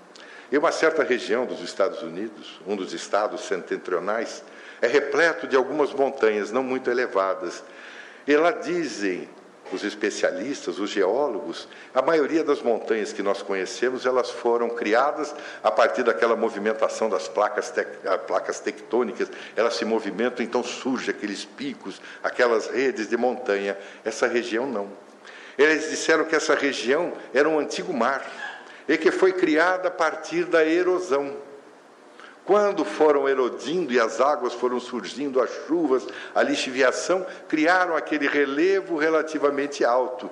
E 0.50 0.56
uma 0.56 0.72
certa 0.72 1.02
região 1.02 1.44
dos 1.44 1.60
Estados 1.60 2.02
Unidos, 2.02 2.60
um 2.66 2.74
dos 2.74 2.92
estados 2.92 3.42
setentrionais, 3.42 4.42
é 4.80 4.86
repleto 4.86 5.46
de 5.46 5.56
algumas 5.56 5.92
montanhas 5.92 6.50
não 6.50 6.62
muito 6.62 6.90
elevadas. 6.90 7.62
E 8.26 8.34
lá 8.36 8.50
dizem 8.50 9.28
os 9.72 9.84
especialistas, 9.84 10.78
os 10.78 10.90
geólogos, 10.90 11.68
a 11.94 12.02
maioria 12.02 12.42
das 12.42 12.62
montanhas 12.62 13.12
que 13.12 13.22
nós 13.22 13.42
conhecemos, 13.42 14.06
elas 14.06 14.30
foram 14.30 14.68
criadas 14.70 15.34
a 15.62 15.70
partir 15.70 16.02
daquela 16.02 16.36
movimentação 16.36 17.08
das 17.08 17.28
placas, 17.28 17.70
tec, 17.70 17.88
ah, 18.06 18.18
placas 18.18 18.60
tectônicas, 18.60 19.30
elas 19.56 19.74
se 19.74 19.84
movimentam, 19.84 20.44
então 20.44 20.62
surgem 20.62 21.14
aqueles 21.14 21.44
picos, 21.44 22.00
aquelas 22.22 22.68
redes 22.68 23.08
de 23.08 23.16
montanha. 23.16 23.76
Essa 24.04 24.26
região 24.26 24.66
não. 24.66 24.88
Eles 25.56 25.90
disseram 25.90 26.24
que 26.24 26.36
essa 26.36 26.54
região 26.54 27.12
era 27.34 27.48
um 27.48 27.58
antigo 27.58 27.92
mar 27.92 28.24
e 28.88 28.96
que 28.96 29.10
foi 29.10 29.32
criada 29.32 29.88
a 29.88 29.90
partir 29.90 30.44
da 30.44 30.64
erosão. 30.64 31.47
Quando 32.48 32.82
foram 32.82 33.28
erodindo 33.28 33.92
e 33.92 34.00
as 34.00 34.22
águas 34.22 34.54
foram 34.54 34.80
surgindo, 34.80 35.38
as 35.38 35.50
chuvas, 35.66 36.06
a 36.34 36.42
lixiviação, 36.42 37.26
criaram 37.46 37.94
aquele 37.94 38.26
relevo 38.26 38.96
relativamente 38.96 39.84
alto, 39.84 40.30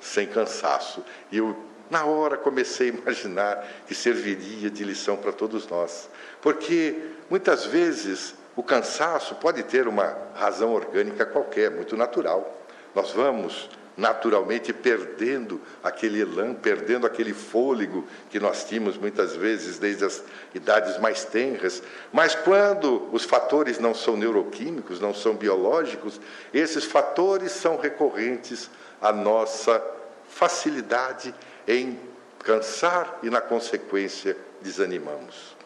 sem 0.00 0.26
cansaço. 0.26 1.04
E 1.30 1.36
eu, 1.36 1.54
na 1.90 2.06
hora, 2.06 2.38
comecei 2.38 2.88
a 2.88 2.94
imaginar 2.94 3.68
que 3.86 3.94
serviria 3.94 4.70
de 4.70 4.82
lição 4.82 5.18
para 5.18 5.30
todos 5.30 5.68
nós. 5.68 6.08
Porque, 6.40 7.02
muitas 7.28 7.66
vezes, 7.66 8.34
o 8.56 8.62
cansaço 8.62 9.34
pode 9.34 9.62
ter 9.64 9.86
uma 9.86 10.16
razão 10.34 10.72
orgânica 10.72 11.26
qualquer, 11.26 11.70
muito 11.70 11.98
natural. 11.98 12.50
Nós 12.94 13.10
vamos 13.10 13.68
naturalmente 13.98 14.72
perdendo 14.72 15.60
aquele 15.82 16.20
elan, 16.20 16.54
perdendo 16.54 17.04
aquele 17.04 17.34
fôlego 17.34 18.06
que 18.30 18.38
nós 18.38 18.62
tínhamos 18.62 18.96
muitas 18.96 19.34
vezes 19.34 19.76
desde 19.76 20.04
as 20.04 20.22
idades 20.54 20.98
mais 21.00 21.24
tenras. 21.24 21.82
Mas 22.12 22.32
quando 22.36 23.08
os 23.12 23.24
fatores 23.24 23.80
não 23.80 23.92
são 23.92 24.16
neuroquímicos, 24.16 25.00
não 25.00 25.12
são 25.12 25.34
biológicos, 25.34 26.20
esses 26.54 26.84
fatores 26.84 27.50
são 27.50 27.76
recorrentes 27.76 28.70
à 29.00 29.12
nossa 29.12 29.84
facilidade 30.28 31.34
em 31.66 31.98
cansar 32.38 33.18
e, 33.24 33.28
na 33.28 33.40
consequência, 33.40 34.36
desanimamos. 34.62 35.56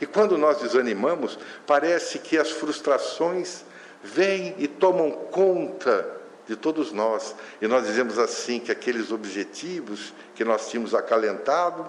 E 0.00 0.06
quando 0.06 0.38
nós 0.38 0.62
desanimamos, 0.62 1.38
parece 1.66 2.18
que 2.18 2.38
as 2.38 2.50
frustrações 2.50 3.64
vêm 4.02 4.54
e 4.56 4.66
tomam 4.66 5.10
conta 5.10 6.21
de 6.46 6.56
todos 6.56 6.92
nós. 6.92 7.34
E 7.60 7.66
nós 7.66 7.86
dizemos 7.86 8.18
assim 8.18 8.58
que 8.60 8.72
aqueles 8.72 9.10
objetivos 9.10 10.12
que 10.34 10.44
nós 10.44 10.68
tínhamos 10.68 10.94
acalentado 10.94 11.86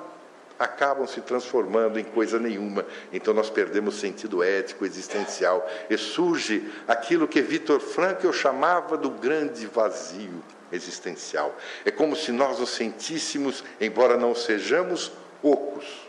acabam 0.59 1.07
se 1.07 1.19
transformando 1.21 1.99
em 1.99 2.03
coisa 2.03 2.39
nenhuma. 2.39 2.85
Então 3.11 3.33
nós 3.33 3.49
perdemos 3.49 3.99
sentido 3.99 4.43
ético, 4.43 4.85
existencial. 4.85 5.67
E 5.89 5.97
surge 5.97 6.71
aquilo 6.87 7.27
que 7.27 7.41
Victor 7.41 7.79
Frankl 7.79 8.31
chamava 8.31 8.95
do 8.95 9.09
grande 9.09 9.65
vazio 9.65 10.43
existencial. 10.71 11.55
É 11.83 11.91
como 11.91 12.15
se 12.15 12.31
nós 12.31 12.59
nos 12.59 12.69
sentíssemos, 12.69 13.63
embora 13.79 14.17
não 14.17 14.33
sejamos, 14.33 15.11
ocos 15.41 16.02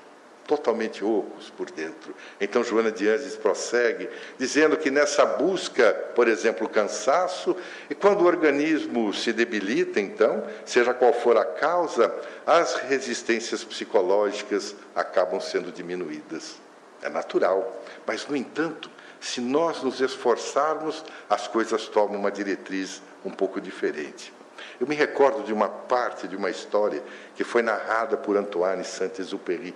totalmente 0.47 1.05
ocos 1.05 1.51
por 1.51 1.71
dentro. 1.71 2.15
Então 2.41 2.63
Joana 2.63 2.91
de 2.93 3.09
Anjos 3.09 3.37
prossegue 3.37 4.09
dizendo 4.39 4.77
que 4.77 4.91
nessa 4.91 5.25
busca, 5.25 5.93
por 6.15 6.29
exemplo, 6.29 6.69
cansaço, 6.69 7.57
e 7.89 7.95
quando 7.95 8.23
o 8.23 8.27
organismo 8.27 9.13
se 9.13 9.33
debilita, 9.33 10.01
então, 10.01 10.45
seja 10.65 10.95
qual 10.95 11.13
for 11.13 11.37
a 11.37 11.45
causa, 11.45 12.15
as 12.47 12.75
resistências 12.77 13.65
psicológicas 13.65 14.75
acabam 14.95 15.41
sendo 15.41 15.73
diminuídas. 15.73 16.57
É 17.03 17.09
natural, 17.09 17.83
mas 18.07 18.27
no 18.27 18.37
entanto, 18.37 18.91
se 19.21 19.41
nós 19.41 19.83
nos 19.83 20.01
esforçarmos, 20.01 21.05
as 21.29 21.49
coisas 21.49 21.89
tomam 21.89 22.19
uma 22.19 22.31
diretriz 22.31 23.03
um 23.25 23.31
pouco 23.31 23.61
diferente. 23.61 24.33
Eu 24.81 24.87
me 24.87 24.95
recordo 24.95 25.43
de 25.43 25.53
uma 25.53 25.69
parte 25.69 26.29
de 26.29 26.37
uma 26.37 26.51
história 26.51 27.03
que 27.35 27.45
foi 27.45 27.63
narrada 27.63 28.17
por 28.17 28.37
Antoine 28.37 28.85
Saint-Exupéry 28.85 29.75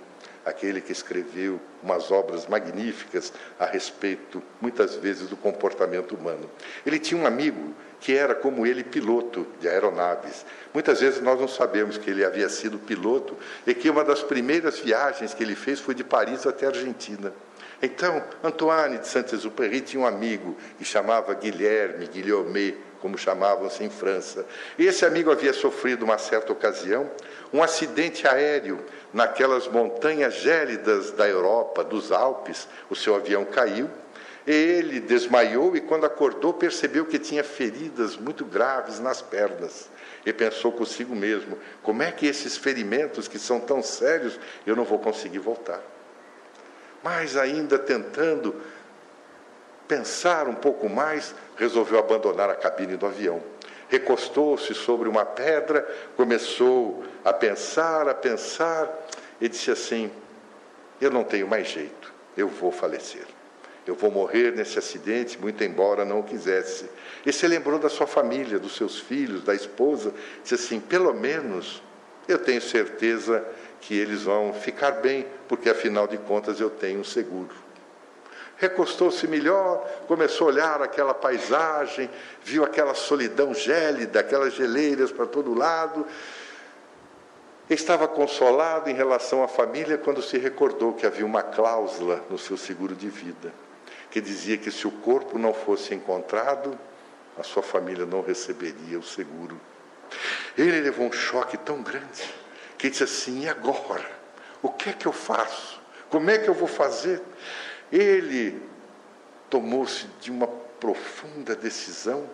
aquele 0.48 0.80
que 0.80 0.92
escreveu 0.92 1.61
umas 1.82 2.11
obras 2.11 2.46
magníficas 2.46 3.32
a 3.58 3.66
respeito, 3.66 4.42
muitas 4.61 4.94
vezes, 4.96 5.28
do 5.28 5.37
comportamento 5.37 6.14
humano. 6.14 6.50
Ele 6.84 6.98
tinha 6.98 7.20
um 7.20 7.26
amigo 7.26 7.74
que 8.00 8.16
era, 8.16 8.34
como 8.34 8.66
ele, 8.66 8.84
piloto 8.84 9.46
de 9.61 9.68
aeronaves. 9.68 10.44
Muitas 10.72 11.00
vezes 11.00 11.20
nós 11.20 11.40
não 11.40 11.48
sabemos 11.48 11.98
que 11.98 12.11
ele 12.11 12.24
havia 12.24 12.48
sido 12.48 12.78
piloto 12.78 13.37
e 13.66 13.74
que 13.74 13.90
uma 13.90 14.04
das 14.04 14.22
primeiras 14.22 14.78
viagens 14.78 15.34
que 15.34 15.42
ele 15.42 15.54
fez 15.54 15.80
foi 15.80 15.94
de 15.94 16.04
Paris 16.04 16.46
até 16.46 16.66
a 16.66 16.70
Argentina. 16.70 17.32
Então, 17.80 18.24
Antoine 18.42 18.98
de 18.98 19.06
Saint-Exupéry 19.06 19.80
tinha 19.80 20.02
um 20.02 20.06
amigo 20.06 20.56
que 20.78 20.84
chamava 20.84 21.32
Guilherme, 21.34 22.08
Guilherme, 22.08 22.76
como 23.00 23.16
chamavam-se 23.16 23.82
em 23.84 23.90
França. 23.90 24.44
Esse 24.78 25.04
amigo 25.04 25.30
havia 25.30 25.52
sofrido, 25.52 26.04
uma 26.04 26.18
certa 26.18 26.52
ocasião, 26.52 27.11
um 27.52 27.62
acidente 27.62 28.26
aéreo 28.26 28.84
naquelas 29.12 29.66
montanhas 29.66 30.34
gélidas 30.34 31.11
da 31.12 31.28
Europa, 31.28 31.82
dos 31.82 32.12
Alpes. 32.12 32.68
O 32.90 32.96
seu 32.96 33.14
avião 33.14 33.44
caiu 33.44 33.88
Ele 34.46 34.98
desmaiou 34.98 35.76
e, 35.76 35.80
quando 35.80 36.06
acordou, 36.06 36.54
percebeu 36.54 37.04
que 37.04 37.18
tinha 37.18 37.44
feridas 37.44 38.16
muito 38.16 38.44
graves 38.44 38.98
nas 38.98 39.20
pernas. 39.20 39.90
E 40.24 40.32
pensou 40.32 40.72
consigo 40.72 41.14
mesmo: 41.14 41.58
como 41.82 42.02
é 42.02 42.11
que 42.11 42.26
esses 42.26 42.56
ferimentos 42.56 43.28
que 43.28 43.38
são 43.38 43.61
tão 43.61 43.82
sérios 43.82 44.38
eu 44.66 44.74
não 44.74 44.84
vou 44.84 44.98
conseguir 44.98 45.38
voltar? 45.38 45.82
Mas, 47.02 47.37
ainda 47.37 47.78
tentando 47.78 48.56
pensar 49.88 50.46
um 50.46 50.55
pouco 50.55 50.88
mais, 50.88 51.35
resolveu 51.57 51.98
abandonar 51.98 52.51
a 52.51 52.55
cabine 52.55 52.96
do 52.96 53.07
avião. 53.07 53.42
Recostou-se 53.88 54.74
sobre 54.74 55.09
uma 55.09 55.24
pedra, 55.24 55.88
começou 56.16 57.03
a 57.24 57.33
pensar, 57.33 58.07
a 58.07 58.14
pensar, 58.14 58.88
e 59.40 59.48
disse 59.48 59.70
assim: 59.70 60.11
Eu 61.01 61.11
não 61.11 61.24
tenho 61.24 61.48
mais 61.48 61.68
jeito, 61.68 62.12
eu 62.37 62.48
vou 62.48 62.70
falecer 62.70 63.24
eu 63.88 63.94
vou 63.94 64.11
morrer 64.11 64.53
nesse 64.55 64.79
acidente, 64.79 65.38
muito 65.40 65.64
embora 65.64 66.05
não 66.05 66.22
quisesse. 66.22 66.90
E 67.24 67.33
se 67.33 67.48
lembrou 67.48 67.79
da 67.79 67.88
sua 67.88 68.07
família, 68.07 68.59
dos 68.59 68.77
seus 68.77 69.01
filhos, 69.01 69.42
da 69.42 69.55
esposa, 69.55 70.12
disse 70.42 70.55
assim: 70.55 70.79
pelo 70.79 71.14
menos 71.14 71.83
eu 72.29 72.38
tenho 72.38 72.61
certeza 72.61 73.42
que 73.81 73.96
eles 73.96 74.24
vão 74.24 74.53
ficar 74.53 74.90
bem, 74.90 75.27
porque 75.48 75.70
afinal 75.70 76.07
de 76.07 76.18
contas 76.18 76.61
eu 76.61 76.68
tenho 76.68 77.01
um 77.01 77.05
seguro. 77.05 77.55
Recostou-se 78.59 79.27
melhor, 79.27 79.88
começou 80.07 80.49
a 80.49 80.51
olhar 80.51 80.83
aquela 80.83 81.14
paisagem, 81.14 82.11
viu 82.42 82.64
aquela 82.64 82.94
solidão 82.94 83.55
gélida, 83.55 84.21
aquelas 84.21 84.55
geleiras 84.55 85.12
para 85.12 85.27
todo 85.27 85.55
lado. 85.55 86.05
Estava 87.71 88.09
consolado 88.09 88.90
em 88.90 88.94
relação 88.94 89.42
à 89.42 89.49
família 89.49 89.97
quando 89.97 90.23
se 90.23 90.38
recordou 90.38 90.92
que 90.92 91.07
havia 91.07 91.25
uma 91.25 91.42
cláusula 91.42 92.25
no 92.29 92.38
seu 92.38 92.57
seguro 92.57 92.94
de 92.94 93.09
vida 93.09 93.53
que 94.11 94.21
dizia 94.21 94.57
que 94.57 94.71
se 94.71 94.87
o 94.87 94.90
corpo 94.90 95.38
não 95.38 95.53
fosse 95.53 95.94
encontrado, 95.94 96.79
a 97.37 97.42
sua 97.42 97.62
família 97.62 98.07
não 98.07 98.23
receberia 98.23 98.99
o 98.99 99.03
seguro. 99.03 99.61
Ele 100.57 100.81
levou 100.81 101.07
um 101.07 101.12
choque 101.12 101.57
tão 101.57 101.83
grande 101.83 102.35
que 102.77 102.88
disse 102.88 103.05
assim: 103.05 103.42
e 103.42 103.49
agora? 103.49 104.18
O 104.62 104.71
que 104.71 104.90
é 104.90 104.92
que 104.92 105.07
eu 105.07 105.12
faço? 105.12 105.81
Como 106.09 106.31
é 106.31 106.38
que 106.38 106.49
eu 106.49 106.55
vou 106.55 106.66
fazer? 106.66 107.23
Ele 107.90 108.61
tomou-se 109.48 110.07
de 110.20 110.31
uma 110.31 110.46
profunda 110.46 111.55
decisão 111.55 112.29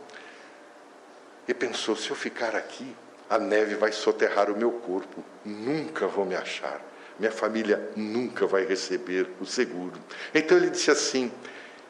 e 1.46 1.54
pensou: 1.54 1.96
se 1.96 2.10
eu 2.10 2.16
ficar 2.16 2.54
aqui, 2.56 2.94
a 3.28 3.38
neve 3.38 3.74
vai 3.74 3.92
soterrar 3.92 4.50
o 4.50 4.56
meu 4.56 4.70
corpo, 4.72 5.24
nunca 5.44 6.06
vou 6.06 6.24
me 6.24 6.34
achar. 6.34 6.80
Minha 7.18 7.32
família 7.32 7.90
nunca 7.94 8.46
vai 8.46 8.64
receber 8.64 9.30
o 9.40 9.46
seguro. 9.46 9.98
Então 10.34 10.56
ele 10.56 10.70
disse 10.70 10.90
assim: 10.90 11.30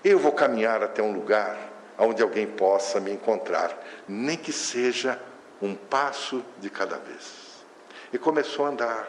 eu 0.05 0.18
vou 0.18 0.33
caminhar 0.33 0.83
até 0.83 1.03
um 1.03 1.12
lugar 1.12 1.57
onde 1.98 2.22
alguém 2.22 2.46
possa 2.46 3.00
me 3.00 3.11
encontrar, 3.11 3.74
nem 4.07 4.37
que 4.37 4.53
seja 4.53 5.18
um 5.62 5.74
passo 5.74 6.44
de 6.59 6.68
cada 6.68 6.98
vez. 6.98 7.64
E 8.12 8.18
começou 8.18 8.66
a 8.66 8.68
andar. 8.68 9.09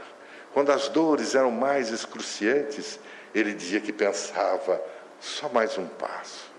Quando 0.53 0.71
as 0.71 0.87
dores 0.87 1.35
eram 1.35 1.51
mais 1.51 1.91
excruciantes, 1.91 2.97
ele 3.35 3.53
dizia 3.53 3.81
que 3.81 3.91
pensava: 3.91 4.81
só 5.19 5.49
mais 5.49 5.77
um 5.77 5.85
passo, 5.85 6.49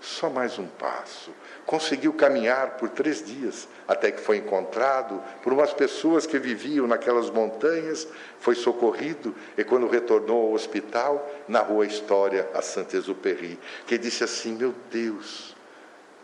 só 0.00 0.28
mais 0.28 0.58
um 0.58 0.66
passo. 0.66 1.30
Conseguiu 1.64 2.12
caminhar 2.12 2.76
por 2.78 2.88
três 2.88 3.24
dias, 3.24 3.68
até 3.86 4.10
que 4.10 4.20
foi 4.20 4.38
encontrado 4.38 5.22
por 5.42 5.52
umas 5.52 5.72
pessoas 5.72 6.26
que 6.26 6.38
viviam 6.38 6.86
naquelas 6.86 7.30
montanhas, 7.30 8.08
foi 8.40 8.54
socorrido 8.54 9.34
e, 9.56 9.62
quando 9.62 9.86
retornou 9.86 10.48
ao 10.48 10.52
hospital, 10.52 11.30
narrou 11.46 11.82
a 11.82 11.86
história 11.86 12.48
a 12.52 12.62
Saint-Exupéry, 12.62 13.58
que 13.86 13.96
disse 13.96 14.24
assim: 14.24 14.54
Meu 14.54 14.74
Deus, 14.90 15.54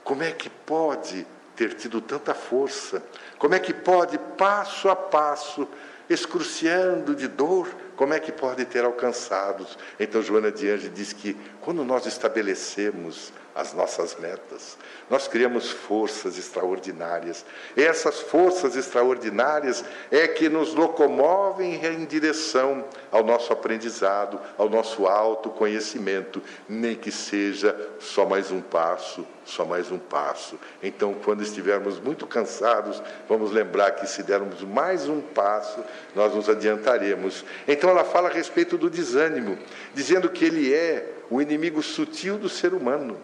como 0.02 0.22
é 0.22 0.33
que 0.33 0.50
pode 0.50 1.26
ter 1.54 1.74
tido 1.74 2.00
tanta 2.00 2.35
força? 2.35 3.02
Como 3.38 3.54
é 3.54 3.61
que 3.61 3.72
pode, 3.72 4.18
passo 4.18 4.88
a 4.88 4.96
passo, 4.96 5.68
excruciando 6.09 7.14
de 7.14 7.28
dor, 7.28 7.68
como 7.96 8.14
é 8.14 8.20
que 8.20 8.33
pode 8.33 8.64
ter 8.64 8.85
alcançado? 8.85 9.66
Então, 9.98 10.22
Joana 10.22 10.50
de 10.50 10.68
Ange 10.68 10.88
diz 10.88 11.12
que 11.12 11.37
quando 11.61 11.85
nós 11.85 12.07
estabelecemos 12.07 13.33
as 13.55 13.73
nossas 13.73 14.17
metas. 14.19 14.77
Nós 15.09 15.29
criamos 15.29 15.71
forças 15.71 16.37
extraordinárias. 16.37 17.45
Essas 17.77 18.21
forças 18.21 18.75
extraordinárias 18.75 19.85
é 20.11 20.27
que 20.27 20.49
nos 20.49 20.75
locomovem 20.75 21.85
em 21.85 22.05
direção 22.05 22.85
ao 23.12 23.23
nosso 23.23 23.53
aprendizado, 23.53 24.40
ao 24.59 24.69
nosso 24.69 25.07
autoconhecimento, 25.07 26.43
nem 26.69 26.97
que 26.97 27.12
seja 27.12 27.77
só 28.01 28.27
mais 28.27 28.51
um 28.51 28.61
passo, 28.61 29.25
só 29.45 29.64
mais 29.64 29.93
um 29.93 29.99
passo. 29.99 30.59
Então, 30.83 31.14
quando 31.25 31.43
estivermos 31.43 32.01
muito 32.01 32.27
cansados, 32.27 33.01
vamos 33.29 33.53
lembrar 33.53 33.93
que 33.93 34.07
se 34.07 34.23
dermos 34.25 34.62
mais 34.62 35.09
um 35.09 35.21
passo, 35.21 35.85
nós 36.14 36.35
nos 36.35 36.49
adiantaremos. 36.49 37.45
Então, 37.69 37.88
ela 37.90 38.05
fala 38.05 38.29
a 38.29 38.33
respeito 38.33 38.77
do 38.77 38.90
desânimo, 38.90 39.57
dizendo 39.95 40.29
que 40.29 40.45
ele 40.45 40.75
é 40.75 41.12
o 41.31 41.40
inimigo 41.40 41.83
sutil 41.83 42.37
do 42.37 42.49
ser 42.49 42.75
humano 42.75 43.17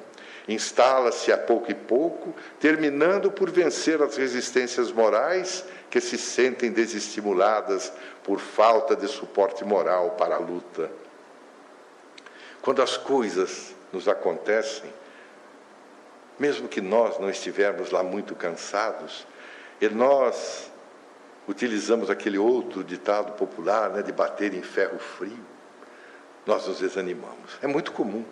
instala-se 0.48 1.32
a 1.32 1.38
pouco 1.38 1.70
e 1.70 1.74
pouco, 1.74 2.34
terminando 2.58 3.30
por 3.30 3.50
vencer 3.50 4.02
as 4.02 4.16
resistências 4.16 4.90
morais 4.90 5.64
que 5.90 6.00
se 6.00 6.16
sentem 6.16 6.70
desestimuladas 6.70 7.92
por 8.22 8.38
falta 8.38 8.94
de 8.94 9.08
suporte 9.08 9.64
moral 9.64 10.10
para 10.12 10.36
a 10.36 10.38
luta. 10.38 10.90
Quando 12.62 12.82
as 12.82 12.96
coisas 12.96 13.74
nos 13.92 14.06
acontecem, 14.08 14.92
mesmo 16.38 16.68
que 16.68 16.80
nós 16.80 17.18
não 17.18 17.28
estivermos 17.28 17.90
lá 17.90 18.02
muito 18.02 18.34
cansados, 18.34 19.26
e 19.80 19.88
nós 19.88 20.70
utilizamos 21.48 22.10
aquele 22.10 22.38
outro 22.38 22.84
ditado 22.84 23.32
popular, 23.32 23.90
né, 23.90 24.02
de 24.02 24.12
bater 24.12 24.54
em 24.54 24.62
ferro 24.62 24.98
frio, 24.98 25.44
nós 26.46 26.66
nos 26.66 26.78
desanimamos. 26.78 27.58
É 27.60 27.66
muito 27.66 27.92
comum. 27.92 28.24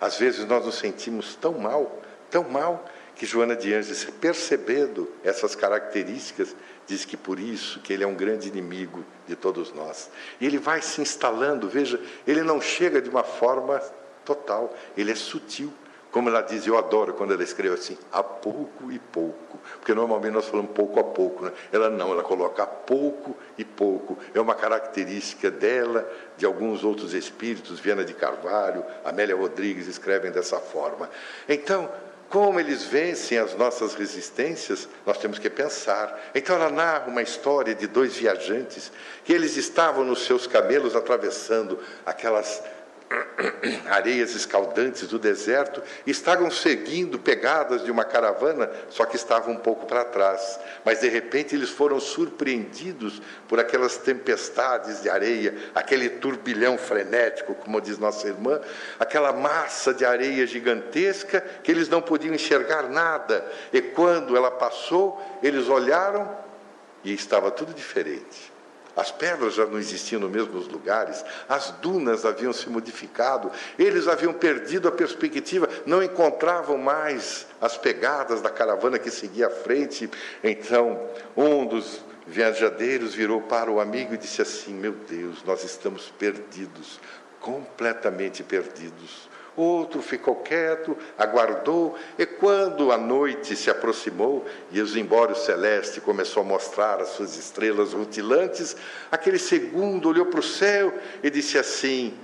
Às 0.00 0.18
vezes 0.18 0.46
nós 0.46 0.64
nos 0.64 0.76
sentimos 0.76 1.34
tão 1.34 1.58
mal, 1.58 2.00
tão 2.30 2.48
mal, 2.48 2.84
que 3.16 3.24
Joana 3.24 3.56
de 3.56 3.72
Anjos, 3.72 4.04
percebendo 4.20 5.10
essas 5.24 5.54
características, 5.54 6.54
diz 6.86 7.04
que 7.04 7.16
por 7.16 7.40
isso 7.40 7.80
que 7.80 7.92
ele 7.92 8.04
é 8.04 8.06
um 8.06 8.14
grande 8.14 8.46
inimigo 8.46 9.02
de 9.26 9.34
todos 9.34 9.72
nós. 9.72 10.10
E 10.38 10.46
ele 10.46 10.58
vai 10.58 10.82
se 10.82 11.00
instalando, 11.00 11.68
veja, 11.68 11.98
ele 12.26 12.42
não 12.42 12.60
chega 12.60 13.00
de 13.00 13.08
uma 13.08 13.24
forma 13.24 13.80
total, 14.24 14.76
ele 14.96 15.10
é 15.10 15.14
sutil. 15.14 15.72
Como 16.16 16.30
ela 16.30 16.40
diz, 16.40 16.66
eu 16.66 16.78
adoro 16.78 17.12
quando 17.12 17.34
ela 17.34 17.42
escreve 17.42 17.74
assim, 17.74 17.98
a 18.10 18.22
pouco 18.22 18.90
e 18.90 18.98
pouco. 18.98 19.60
Porque 19.78 19.92
normalmente 19.92 20.32
nós 20.32 20.46
falamos 20.46 20.70
pouco 20.70 20.98
a 20.98 21.04
pouco. 21.04 21.44
Né? 21.44 21.52
Ela 21.70 21.90
não, 21.90 22.10
ela 22.10 22.22
coloca 22.22 22.62
a 22.62 22.66
pouco 22.66 23.36
e 23.58 23.66
pouco. 23.66 24.16
É 24.32 24.40
uma 24.40 24.54
característica 24.54 25.50
dela, 25.50 26.10
de 26.38 26.46
alguns 26.46 26.84
outros 26.84 27.12
espíritos, 27.12 27.78
Viana 27.80 28.02
de 28.02 28.14
Carvalho, 28.14 28.82
Amélia 29.04 29.36
Rodrigues 29.36 29.88
escrevem 29.88 30.30
dessa 30.30 30.58
forma. 30.58 31.10
Então, 31.46 31.86
como 32.30 32.58
eles 32.58 32.84
vencem 32.84 33.36
as 33.36 33.54
nossas 33.54 33.94
resistências, 33.94 34.88
nós 35.04 35.18
temos 35.18 35.38
que 35.38 35.50
pensar. 35.50 36.30
Então 36.34 36.56
ela 36.56 36.70
narra 36.70 37.08
uma 37.08 37.20
história 37.20 37.74
de 37.74 37.86
dois 37.86 38.16
viajantes 38.16 38.90
que 39.22 39.34
eles 39.34 39.58
estavam 39.58 40.02
nos 40.02 40.24
seus 40.24 40.46
camelos 40.46 40.96
atravessando 40.96 41.78
aquelas 42.06 42.62
areias 43.88 44.34
escaldantes 44.34 45.08
do 45.08 45.18
deserto, 45.18 45.82
estavam 46.06 46.50
seguindo 46.50 47.18
pegadas 47.18 47.84
de 47.84 47.90
uma 47.90 48.04
caravana, 48.04 48.70
só 48.88 49.04
que 49.04 49.16
estavam 49.16 49.54
um 49.54 49.58
pouco 49.58 49.86
para 49.86 50.04
trás. 50.04 50.58
Mas 50.84 51.00
de 51.00 51.08
repente 51.08 51.54
eles 51.54 51.70
foram 51.70 52.00
surpreendidos 52.00 53.22
por 53.48 53.60
aquelas 53.60 53.96
tempestades 53.96 55.02
de 55.02 55.08
areia, 55.08 55.54
aquele 55.74 56.08
turbilhão 56.08 56.76
frenético, 56.76 57.54
como 57.54 57.80
diz 57.80 57.98
nossa 57.98 58.26
irmã, 58.26 58.60
aquela 58.98 59.32
massa 59.32 59.94
de 59.94 60.04
areia 60.04 60.46
gigantesca 60.46 61.40
que 61.62 61.70
eles 61.70 61.88
não 61.88 62.02
podiam 62.02 62.34
enxergar 62.34 62.88
nada. 62.88 63.46
E 63.72 63.80
quando 63.80 64.36
ela 64.36 64.50
passou, 64.50 65.20
eles 65.42 65.68
olharam 65.68 66.36
e 67.04 67.12
estava 67.12 67.50
tudo 67.50 67.72
diferente. 67.72 68.55
As 68.96 69.12
pedras 69.12 69.54
já 69.54 69.66
não 69.66 69.78
existiam 69.78 70.20
nos 70.20 70.30
mesmos 70.30 70.68
lugares, 70.68 71.22
as 71.46 71.70
dunas 71.82 72.24
haviam 72.24 72.52
se 72.52 72.70
modificado, 72.70 73.52
eles 73.78 74.08
haviam 74.08 74.32
perdido 74.32 74.88
a 74.88 74.92
perspectiva, 74.92 75.68
não 75.84 76.02
encontravam 76.02 76.78
mais 76.78 77.46
as 77.60 77.76
pegadas 77.76 78.40
da 78.40 78.48
caravana 78.48 78.98
que 78.98 79.10
seguia 79.10 79.48
à 79.48 79.50
frente. 79.50 80.08
Então, 80.42 80.98
um 81.36 81.66
dos 81.66 82.00
viajadeiros 82.26 83.14
virou 83.14 83.42
para 83.42 83.70
o 83.70 83.80
amigo 83.80 84.14
e 84.14 84.18
disse 84.18 84.40
assim: 84.40 84.72
Meu 84.72 84.92
Deus, 84.92 85.44
nós 85.44 85.62
estamos 85.62 86.10
perdidos, 86.18 86.98
completamente 87.38 88.42
perdidos. 88.42 89.28
Outro 89.56 90.02
ficou 90.02 90.36
quieto, 90.36 90.96
aguardou, 91.16 91.96
e 92.18 92.26
quando 92.26 92.92
a 92.92 92.98
noite 92.98 93.56
se 93.56 93.70
aproximou 93.70 94.44
e 94.70 94.80
o 94.80 94.86
zimbório 94.86 95.34
celeste 95.34 96.00
começou 96.00 96.42
a 96.42 96.46
mostrar 96.46 97.00
as 97.00 97.08
suas 97.08 97.36
estrelas 97.36 97.94
rutilantes, 97.94 98.76
aquele 99.10 99.38
segundo 99.38 100.10
olhou 100.10 100.26
para 100.26 100.40
o 100.40 100.42
céu 100.42 100.92
e 101.22 101.30
disse 101.30 101.56
assim: 101.58 102.14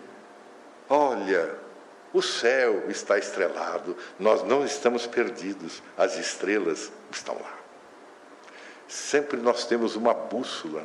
Olha, 0.91 1.63
O 2.13 2.21
céu 2.21 2.91
está 2.91 3.17
estrelado, 3.17 3.97
nós 4.19 4.43
não 4.43 4.67
estamos 4.67 5.07
perdidos, 5.07 5.83
as 5.97 6.19
estrelas 6.19 6.93
estão 7.11 7.35
lá. 7.35 7.59
Sempre 8.87 9.41
nós 9.41 9.65
temos 9.65 9.97
uma 9.97 10.13
bússola, 10.13 10.85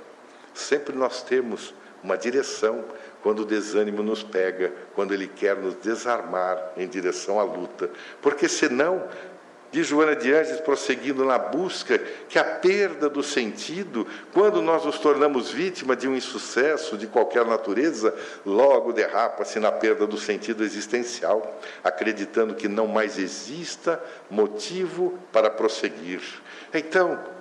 sempre 0.54 0.96
nós 0.96 1.22
temos 1.22 1.74
uma 2.02 2.18
direção 2.18 2.86
quando 3.22 3.40
o 3.40 3.46
desânimo 3.46 4.04
nos 4.04 4.24
pega, 4.24 4.74
quando 4.94 5.14
ele 5.14 5.28
quer 5.28 5.56
nos 5.56 5.76
desarmar 5.76 6.74
em 6.78 6.88
direção 6.88 7.40
à 7.40 7.44
luta. 7.44 7.90
Porque 8.22 8.48
senão 8.48 9.08
de 9.72 9.84
Joana 9.84 10.16
de 10.16 10.34
Anjos 10.34 10.60
prosseguindo 10.62 11.26
na 11.26 11.38
busca 11.38 12.00
que 12.30 12.40
a 12.40 12.44
perda 12.44 13.10
do 13.10 13.22
sentido, 13.22 14.08
quando 14.34 14.62
nós 14.62 14.86
nos 14.86 14.98
tornamos 14.98 15.52
vítima 15.52 15.96
de 15.96 16.08
um 16.08 16.16
insucesso 16.16 16.98
de 16.98 17.06
qualquer 17.08 17.46
natureza, 17.46 18.14
logo 18.46 18.94
derrapa-se 18.94 19.60
na 19.60 19.72
perda 19.72 20.08
do 20.08 20.18
sentido 20.18 20.64
existencial, 20.64 21.60
acreditando 21.84 22.56
que 22.56 22.68
não 22.68 22.88
mais 22.88 23.18
exista 23.18 24.02
motivo 24.30 25.18
para 25.32 25.50
prosseguir. 25.50 26.22
Então, 26.74 27.37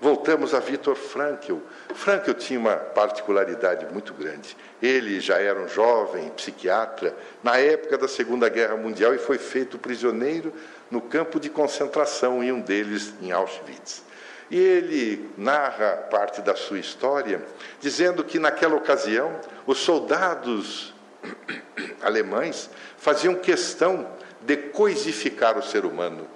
voltamos 0.00 0.54
a 0.54 0.60
Viktor 0.60 0.96
Frankl. 0.96 1.58
Frankl 1.94 2.32
tinha 2.32 2.58
uma 2.58 2.76
particularidade 2.76 3.86
muito 3.92 4.14
grande. 4.14 4.56
Ele 4.82 5.20
já 5.20 5.38
era 5.38 5.60
um 5.60 5.68
jovem 5.68 6.28
psiquiatra 6.30 7.14
na 7.42 7.58
época 7.58 7.98
da 7.98 8.08
Segunda 8.08 8.48
Guerra 8.48 8.76
Mundial 8.76 9.14
e 9.14 9.18
foi 9.18 9.38
feito 9.38 9.78
prisioneiro 9.78 10.52
no 10.90 11.00
campo 11.00 11.38
de 11.38 11.48
concentração, 11.48 12.42
e 12.42 12.50
um 12.50 12.60
deles 12.60 13.14
em 13.22 13.30
Auschwitz. 13.30 14.02
E 14.50 14.58
ele 14.58 15.30
narra 15.38 16.08
parte 16.10 16.42
da 16.42 16.56
sua 16.56 16.80
história, 16.80 17.40
dizendo 17.80 18.24
que 18.24 18.38
naquela 18.40 18.74
ocasião 18.74 19.38
os 19.64 19.78
soldados 19.78 20.92
alemães 22.02 22.68
faziam 22.98 23.36
questão 23.36 24.08
de 24.40 24.56
coisificar 24.56 25.56
o 25.56 25.62
ser 25.62 25.84
humano, 25.84 26.26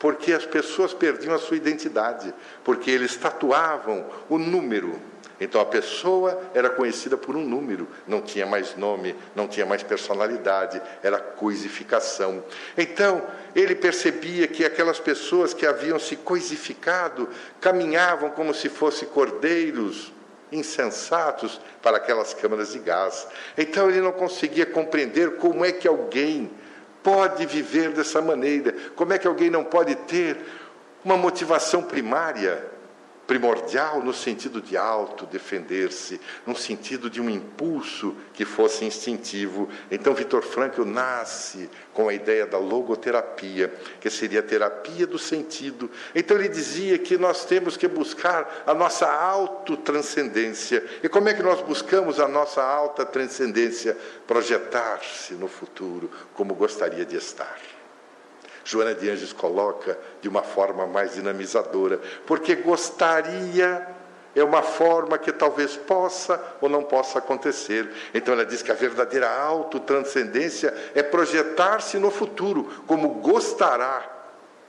porque 0.00 0.32
as 0.32 0.44
pessoas 0.44 0.92
perdiam 0.92 1.34
a 1.34 1.38
sua 1.38 1.56
identidade, 1.56 2.34
porque 2.64 2.90
eles 2.90 3.16
tatuavam 3.16 4.04
o 4.28 4.36
número 4.36 5.00
então 5.40 5.58
a 5.58 5.64
pessoa 5.64 6.38
era 6.52 6.68
conhecida 6.68 7.16
por 7.16 7.34
um 7.34 7.42
número, 7.42 7.88
não 8.06 8.20
tinha 8.20 8.44
mais 8.44 8.76
nome, 8.76 9.16
não 9.34 9.48
tinha 9.48 9.64
mais 9.64 9.82
personalidade, 9.82 10.80
era 11.02 11.18
coisificação. 11.18 12.44
Então 12.76 13.22
ele 13.56 13.74
percebia 13.74 14.46
que 14.46 14.64
aquelas 14.64 15.00
pessoas 15.00 15.54
que 15.54 15.64
haviam 15.64 15.98
se 15.98 16.14
coisificado 16.14 17.26
caminhavam 17.58 18.30
como 18.30 18.52
se 18.52 18.68
fossem 18.68 19.08
cordeiros 19.08 20.12
insensatos 20.52 21.58
para 21.80 21.96
aquelas 21.96 22.34
câmaras 22.34 22.72
de 22.72 22.80
gás. 22.80 23.26
Então 23.56 23.88
ele 23.88 24.02
não 24.02 24.12
conseguia 24.12 24.66
compreender 24.66 25.36
como 25.36 25.64
é 25.64 25.72
que 25.72 25.88
alguém 25.88 26.50
pode 27.02 27.46
viver 27.46 27.90
dessa 27.90 28.20
maneira, 28.20 28.74
como 28.94 29.12
é 29.12 29.18
que 29.18 29.26
alguém 29.26 29.50
não 29.50 29.64
pode 29.64 29.94
ter 29.94 30.36
uma 31.04 31.16
motivação 31.16 31.82
primária 31.82 32.79
primordial 33.30 34.02
no 34.02 34.12
sentido 34.12 34.60
de 34.60 34.76
auto-defender-se, 34.76 36.20
no 36.44 36.56
sentido 36.56 37.08
de 37.08 37.20
um 37.20 37.30
impulso 37.30 38.16
que 38.34 38.44
fosse 38.44 38.84
instintivo. 38.84 39.68
Então, 39.88 40.12
Vitor 40.14 40.42
Frankl 40.42 40.84
nasce 40.84 41.70
com 41.94 42.08
a 42.08 42.12
ideia 42.12 42.44
da 42.44 42.58
logoterapia, 42.58 43.72
que 44.00 44.10
seria 44.10 44.40
a 44.40 44.42
terapia 44.42 45.06
do 45.06 45.16
sentido. 45.16 45.88
Então, 46.12 46.36
ele 46.36 46.48
dizia 46.48 46.98
que 46.98 47.16
nós 47.16 47.44
temos 47.44 47.76
que 47.76 47.86
buscar 47.86 48.64
a 48.66 48.74
nossa 48.74 49.06
autotranscendência. 49.06 50.84
E 51.00 51.08
como 51.08 51.28
é 51.28 51.34
que 51.34 51.42
nós 51.44 51.62
buscamos 51.62 52.18
a 52.18 52.26
nossa 52.26 52.60
alta 52.64 53.06
transcendência? 53.06 53.96
Projetar-se 54.26 55.34
no 55.34 55.46
futuro 55.46 56.10
como 56.34 56.52
gostaria 56.52 57.06
de 57.06 57.14
estar. 57.14 57.79
Joana 58.70 58.94
de 58.94 59.10
Anjos 59.10 59.32
coloca 59.32 59.98
de 60.22 60.28
uma 60.28 60.44
forma 60.44 60.86
mais 60.86 61.14
dinamizadora, 61.14 62.00
porque 62.24 62.54
gostaria 62.54 63.84
é 64.32 64.44
uma 64.44 64.62
forma 64.62 65.18
que 65.18 65.32
talvez 65.32 65.76
possa 65.76 66.40
ou 66.60 66.68
não 66.68 66.84
possa 66.84 67.18
acontecer. 67.18 67.90
Então 68.14 68.32
ela 68.32 68.46
diz 68.46 68.62
que 68.62 68.70
a 68.70 68.76
verdadeira 68.76 69.28
autotranscendência 69.28 70.72
é 70.94 71.02
projetar-se 71.02 71.98
no 71.98 72.12
futuro 72.12 72.84
como 72.86 73.14
gostará 73.14 74.08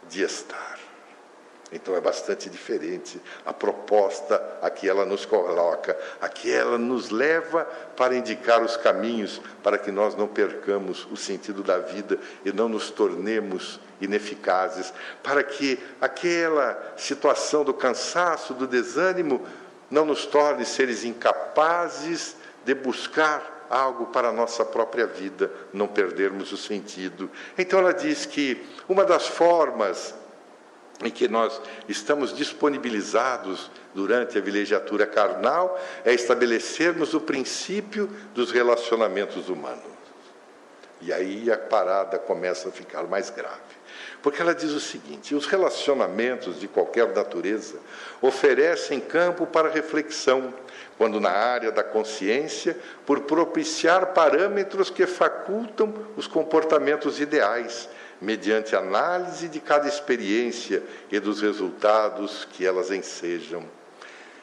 de 0.09 0.23
estar. 0.23 0.70
Então 1.71 1.95
é 1.95 2.01
bastante 2.01 2.49
diferente 2.49 3.19
a 3.45 3.53
proposta 3.53 4.41
a 4.61 4.69
que 4.69 4.89
ela 4.89 5.05
nos 5.05 5.25
coloca, 5.25 5.97
a 6.19 6.27
que 6.27 6.51
ela 6.51 6.77
nos 6.77 7.09
leva 7.09 7.63
para 7.95 8.15
indicar 8.15 8.61
os 8.61 8.75
caminhos 8.75 9.41
para 9.63 9.77
que 9.77 9.89
nós 9.89 10.13
não 10.15 10.27
percamos 10.27 11.07
o 11.09 11.15
sentido 11.15 11.63
da 11.63 11.77
vida 11.77 12.19
e 12.43 12.51
não 12.51 12.67
nos 12.67 12.89
tornemos 12.89 13.79
ineficazes, 14.01 14.93
para 15.23 15.43
que 15.43 15.79
aquela 16.01 16.93
situação 16.97 17.63
do 17.63 17.73
cansaço, 17.73 18.53
do 18.53 18.67
desânimo, 18.67 19.45
não 19.89 20.05
nos 20.05 20.25
torne 20.25 20.65
seres 20.65 21.03
incapazes 21.03 22.35
de 22.65 22.73
buscar 22.73 23.67
algo 23.69 24.07
para 24.07 24.29
a 24.29 24.33
nossa 24.33 24.65
própria 24.65 25.07
vida, 25.07 25.49
não 25.71 25.87
perdermos 25.87 26.51
o 26.51 26.57
sentido. 26.57 27.29
Então 27.57 27.79
ela 27.79 27.93
diz 27.93 28.25
que 28.25 28.61
uma 28.89 29.05
das 29.05 29.27
formas 29.27 30.13
em 31.03 31.09
que 31.09 31.27
nós 31.27 31.61
estamos 31.87 32.35
disponibilizados 32.35 33.71
durante 33.93 34.37
a 34.37 34.41
vilegiatura 34.41 35.05
carnal 35.05 35.79
é 36.05 36.13
estabelecermos 36.13 37.13
o 37.13 37.21
princípio 37.21 38.07
dos 38.33 38.51
relacionamentos 38.51 39.49
humanos. 39.49 39.91
E 41.01 41.11
aí 41.11 41.51
a 41.51 41.57
parada 41.57 42.19
começa 42.19 42.69
a 42.69 42.71
ficar 42.71 43.03
mais 43.03 43.29
grave. 43.31 43.81
Porque 44.21 44.41
ela 44.41 44.53
diz 44.53 44.71
o 44.71 44.79
seguinte: 44.79 45.33
os 45.33 45.47
relacionamentos 45.47 46.59
de 46.59 46.67
qualquer 46.67 47.07
natureza 47.13 47.79
oferecem 48.21 48.99
campo 48.99 49.47
para 49.47 49.67
reflexão, 49.67 50.53
quando 50.97 51.19
na 51.19 51.31
área 51.31 51.71
da 51.71 51.83
consciência, 51.83 52.77
por 53.05 53.21
propiciar 53.21 54.13
parâmetros 54.13 54.91
que 54.91 55.07
facultam 55.07 55.91
os 56.15 56.27
comportamentos 56.27 57.19
ideais, 57.19 57.89
mediante 58.21 58.75
análise 58.75 59.49
de 59.49 59.59
cada 59.59 59.87
experiência 59.87 60.83
e 61.11 61.19
dos 61.19 61.41
resultados 61.41 62.47
que 62.51 62.65
elas 62.65 62.91
ensejam. 62.91 63.65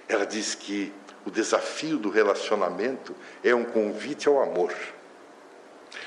Ela 0.09 0.27
diz 0.27 0.55
que 0.55 0.93
o 1.25 1.31
desafio 1.31 1.99
do 1.99 2.11
relacionamento 2.11 3.15
é 3.45 3.55
um 3.55 3.65
convite 3.65 4.27
ao 4.27 4.43
amor. 4.43 4.75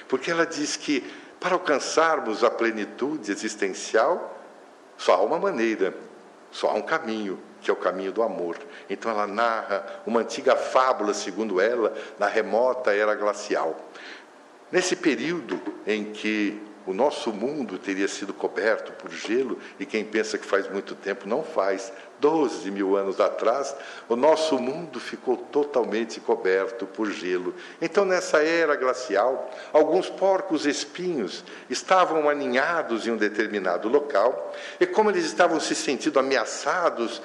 Porque 0.07 0.29
ela 0.29 0.45
diz 0.45 0.75
que 0.75 1.01
para 1.39 1.53
alcançarmos 1.53 2.43
a 2.43 2.51
plenitude 2.51 3.31
existencial, 3.31 4.37
só 4.97 5.15
há 5.15 5.21
uma 5.21 5.39
maneira, 5.39 5.93
só 6.51 6.69
há 6.69 6.73
um 6.73 6.81
caminho, 6.81 7.39
que 7.61 7.71
é 7.71 7.73
o 7.73 7.77
caminho 7.77 8.11
do 8.11 8.21
amor. 8.21 8.57
Então 8.89 9.09
ela 9.09 9.25
narra 9.25 10.01
uma 10.05 10.19
antiga 10.19 10.55
fábula, 10.55 11.13
segundo 11.13 11.61
ela, 11.61 11.95
na 12.19 12.27
remota 12.27 12.93
era 12.93 13.15
glacial. 13.15 13.79
Nesse 14.71 14.95
período 14.95 15.59
em 15.85 16.11
que 16.11 16.61
o 16.85 16.93
nosso 16.93 17.31
mundo 17.31 17.77
teria 17.77 18.07
sido 18.07 18.33
coberto 18.33 18.91
por 18.93 19.11
gelo, 19.11 19.59
e 19.79 19.85
quem 19.85 20.03
pensa 20.03 20.37
que 20.37 20.45
faz 20.45 20.69
muito 20.69 20.95
tempo 20.95 21.27
não 21.27 21.43
faz. 21.43 21.91
Doze 22.19 22.69
mil 22.69 22.95
anos 22.95 23.19
atrás, 23.19 23.75
o 24.07 24.15
nosso 24.15 24.59
mundo 24.59 24.99
ficou 24.99 25.35
totalmente 25.35 26.19
coberto 26.19 26.85
por 26.85 27.09
gelo. 27.09 27.55
Então, 27.81 28.05
nessa 28.05 28.43
era 28.43 28.75
glacial, 28.75 29.49
alguns 29.73 30.09
porcos 30.09 30.65
espinhos 30.65 31.43
estavam 31.69 32.29
aninhados 32.29 33.07
em 33.07 33.11
um 33.11 33.17
determinado 33.17 33.89
local, 33.89 34.53
e 34.79 34.85
como 34.85 35.09
eles 35.09 35.25
estavam 35.25 35.59
se 35.59 35.73
sentindo 35.73 36.19
ameaçados 36.19 37.21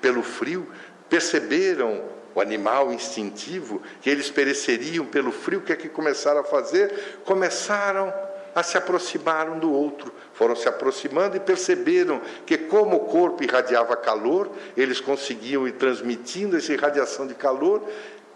pelo 0.00 0.22
frio, 0.22 0.68
perceberam 1.08 2.02
o 2.34 2.40
animal 2.40 2.92
instintivo, 2.92 3.80
que 4.00 4.10
eles 4.10 4.30
pereceriam 4.30 5.06
pelo 5.06 5.30
frio, 5.30 5.60
o 5.60 5.62
que 5.62 5.72
é 5.72 5.76
que 5.76 5.88
começaram 5.88 6.40
a 6.40 6.44
fazer? 6.44 7.20
Começaram 7.24 8.12
a 8.54 8.62
se 8.62 8.78
aproximar 8.78 9.48
um 9.48 9.58
do 9.58 9.72
outro. 9.72 10.12
Foram 10.32 10.54
se 10.54 10.68
aproximando 10.68 11.36
e 11.36 11.40
perceberam 11.40 12.20
que, 12.46 12.56
como 12.56 12.96
o 12.96 13.00
corpo 13.00 13.42
irradiava 13.42 13.96
calor, 13.96 14.50
eles 14.76 15.00
conseguiam 15.00 15.66
ir 15.66 15.72
transmitindo 15.72 16.56
essa 16.56 16.72
irradiação 16.72 17.26
de 17.26 17.34
calor 17.34 17.82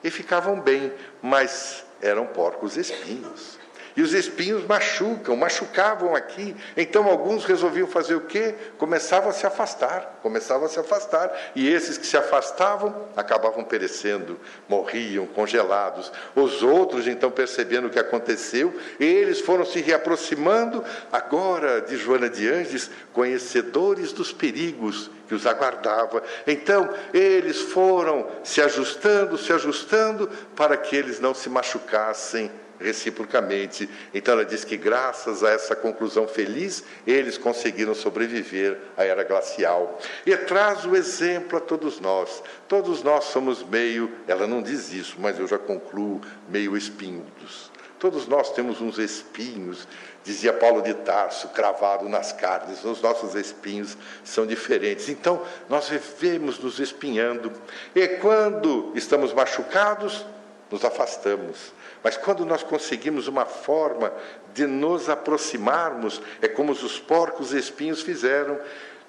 e 0.02 0.10
ficavam 0.10 0.60
bem, 0.60 0.92
mas 1.22 1.84
eram 2.00 2.26
porcos 2.26 2.76
espinhos. 2.76 3.58
E 3.98 4.00
os 4.00 4.14
espinhos 4.14 4.64
machucam, 4.64 5.34
machucavam 5.34 6.14
aqui. 6.14 6.54
Então 6.76 7.08
alguns 7.08 7.44
resolviam 7.44 7.88
fazer 7.88 8.14
o 8.14 8.20
quê? 8.20 8.54
Começavam 8.78 9.28
a 9.28 9.32
se 9.32 9.44
afastar, 9.44 10.20
começavam 10.22 10.66
a 10.66 10.68
se 10.68 10.78
afastar. 10.78 11.36
E 11.52 11.68
esses 11.68 11.98
que 11.98 12.06
se 12.06 12.16
afastavam 12.16 13.08
acabavam 13.16 13.64
perecendo, 13.64 14.38
morriam 14.68 15.26
congelados. 15.26 16.12
Os 16.36 16.62
outros, 16.62 17.08
então, 17.08 17.28
percebendo 17.28 17.88
o 17.88 17.90
que 17.90 17.98
aconteceu, 17.98 18.72
eles 19.00 19.40
foram 19.40 19.64
se 19.64 19.80
reaproximando, 19.80 20.84
agora 21.10 21.80
de 21.80 21.96
Joana 21.96 22.30
de 22.30 22.48
Anges, 22.48 22.88
conhecedores 23.12 24.12
dos 24.12 24.32
perigos 24.32 25.10
que 25.26 25.34
os 25.34 25.44
aguardava. 25.44 26.22
Então, 26.46 26.88
eles 27.12 27.60
foram 27.62 28.28
se 28.44 28.62
ajustando, 28.62 29.36
se 29.36 29.52
ajustando, 29.52 30.30
para 30.54 30.76
que 30.76 30.94
eles 30.94 31.18
não 31.18 31.34
se 31.34 31.50
machucassem 31.50 32.48
reciprocamente. 32.80 33.88
Então 34.12 34.34
ela 34.34 34.44
diz 34.44 34.64
que 34.64 34.76
graças 34.76 35.42
a 35.42 35.50
essa 35.50 35.74
conclusão 35.74 36.26
feliz, 36.26 36.84
eles 37.06 37.38
conseguiram 37.38 37.94
sobreviver 37.94 38.78
à 38.96 39.04
era 39.04 39.24
glacial. 39.24 39.98
E 40.24 40.36
traz 40.36 40.84
o 40.84 40.96
exemplo 40.96 41.58
a 41.58 41.60
todos 41.60 42.00
nós. 42.00 42.42
Todos 42.66 43.02
nós 43.02 43.24
somos 43.24 43.62
meio, 43.62 44.10
ela 44.26 44.46
não 44.46 44.62
diz 44.62 44.92
isso, 44.92 45.16
mas 45.18 45.38
eu 45.38 45.46
já 45.46 45.58
concluo, 45.58 46.20
meio 46.48 46.76
espinhudos. 46.76 47.70
Todos 47.98 48.28
nós 48.28 48.52
temos 48.52 48.80
uns 48.80 48.96
espinhos, 48.96 49.88
dizia 50.22 50.52
Paulo 50.52 50.82
de 50.82 50.94
Tarso, 50.94 51.48
cravado 51.48 52.08
nas 52.08 52.32
carnes. 52.32 52.84
Os 52.84 53.02
nossos 53.02 53.34
espinhos 53.34 53.98
são 54.22 54.46
diferentes. 54.46 55.08
Então, 55.08 55.42
nós 55.68 55.88
vivemos 55.88 56.60
nos 56.60 56.78
espinhando. 56.78 57.52
E 57.96 58.06
quando 58.06 58.92
estamos 58.94 59.32
machucados, 59.32 60.24
nos 60.70 60.84
afastamos. 60.84 61.72
Mas 62.02 62.16
quando 62.16 62.44
nós 62.44 62.62
conseguimos 62.62 63.26
uma 63.28 63.44
forma 63.44 64.12
de 64.54 64.66
nos 64.66 65.08
aproximarmos, 65.08 66.20
é 66.40 66.48
como 66.48 66.72
os 66.72 66.98
porcos 66.98 67.52
espinhos 67.52 68.02
fizeram, 68.02 68.58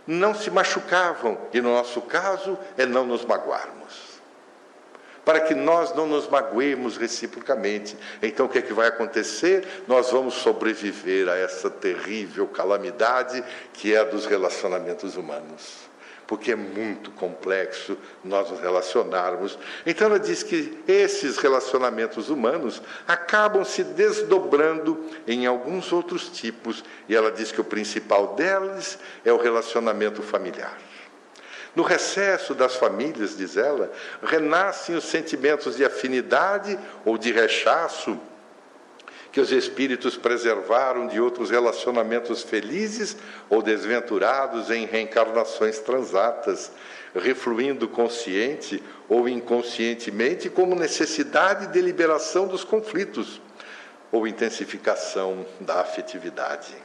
não 0.07 0.33
se 0.33 0.49
machucavam, 0.49 1.37
e 1.53 1.61
no 1.61 1.73
nosso 1.73 2.01
caso 2.01 2.57
é 2.77 2.85
não 2.85 3.05
nos 3.05 3.23
magoarmos. 3.25 4.09
Para 5.23 5.41
que 5.41 5.53
nós 5.53 5.93
não 5.93 6.07
nos 6.07 6.27
magoemos 6.27 6.97
reciprocamente. 6.97 7.95
Então 8.21 8.47
o 8.47 8.49
que 8.49 8.57
é 8.57 8.61
que 8.63 8.73
vai 8.73 8.87
acontecer? 8.87 9.83
Nós 9.87 10.09
vamos 10.09 10.33
sobreviver 10.35 11.29
a 11.29 11.35
essa 11.35 11.69
terrível 11.69 12.47
calamidade 12.47 13.43
que 13.73 13.93
é 13.93 13.99
a 13.99 14.03
dos 14.03 14.25
relacionamentos 14.25 15.15
humanos 15.15 15.88
porque 16.29 16.51
é 16.51 16.55
muito 16.55 17.09
complexo 17.09 17.97
nós 18.23 18.51
nos 18.51 18.59
relacionarmos. 18.59 19.57
Então 19.83 20.05
ela 20.05 20.19
diz 20.19 20.43
que 20.43 20.77
esses 20.87 21.39
relacionamentos 21.39 22.29
humanos 22.29 22.83
acabam 23.07 23.65
se 23.65 23.83
desdobrando 23.83 25.03
em 25.25 25.47
alguns 25.47 25.91
outros 25.91 26.29
tipos, 26.29 26.83
e 27.07 27.15
ela 27.15 27.31
diz 27.31 27.51
que 27.51 27.59
o 27.59 27.63
principal 27.63 28.35
deles 28.35 28.99
é 29.25 29.33
o 29.33 29.41
relacionamento 29.41 30.21
familiar. 30.21 30.77
No 31.75 31.81
recesso 31.81 32.53
das 32.53 32.75
famílias, 32.75 33.35
diz 33.35 33.57
ela, 33.57 33.91
renascem 34.21 34.95
os 34.95 35.05
sentimentos 35.05 35.77
de 35.77 35.83
afinidade 35.83 36.77
ou 37.03 37.17
de 37.17 37.31
rechaço 37.31 38.19
que 39.31 39.39
os 39.39 39.51
espíritos 39.51 40.17
preservaram 40.17 41.07
de 41.07 41.19
outros 41.19 41.49
relacionamentos 41.51 42.41
felizes 42.41 43.15
ou 43.49 43.61
desventurados 43.61 44.71
em 44.71 44.85
reencarnações 44.85 45.79
transatas, 45.79 46.71
refluindo 47.13 47.87
consciente 47.87 48.83
ou 49.07 49.29
inconscientemente 49.29 50.49
como 50.49 50.75
necessidade 50.75 51.67
de 51.67 51.81
liberação 51.81 52.47
dos 52.47 52.63
conflitos 52.63 53.41
ou 54.11 54.27
intensificação 54.27 55.45
da 55.59 55.81
afetividade. 55.81 56.75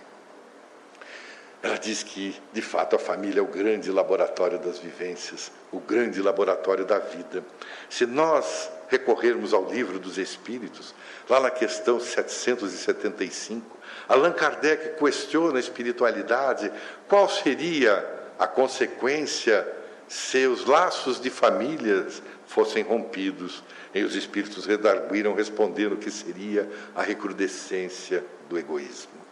Ela 1.62 1.78
diz 1.78 2.02
que, 2.02 2.37
de 2.52 2.61
fato, 2.61 2.94
a 2.94 2.98
família 2.98 3.40
é 3.40 3.42
o 3.42 3.46
grande 3.46 3.90
laboratório 3.90 4.59
das 4.59 4.78
vivências, 4.78 5.50
o 5.72 5.80
grande 5.80 6.20
laboratório 6.20 6.85
da 6.85 6.98
vida. 6.98 7.42
Se 7.88 8.04
nós 8.04 8.70
recorrermos 8.90 9.54
ao 9.54 9.64
livro 9.72 9.98
dos 9.98 10.18
Espíritos, 10.18 10.94
lá 11.28 11.40
na 11.40 11.50
questão 11.50 11.98
775, 11.98 13.74
Allan 14.08 14.32
Kardec 14.32 14.98
questiona 14.98 15.56
a 15.56 15.60
espiritualidade, 15.60 16.70
qual 17.08 17.28
seria 17.28 18.04
a 18.38 18.46
consequência 18.46 19.66
se 20.08 20.46
os 20.46 20.64
laços 20.66 21.20
de 21.20 21.30
famílias 21.30 22.22
fossem 22.46 22.82
rompidos. 22.82 23.62
E 23.94 24.02
os 24.02 24.14
espíritos 24.14 24.66
redarguiram 24.66 25.34
respondendo 25.34 25.96
que 25.96 26.10
seria 26.10 26.68
a 26.94 27.02
recrudescência 27.02 28.24
do 28.48 28.58
egoísmo. 28.58 29.24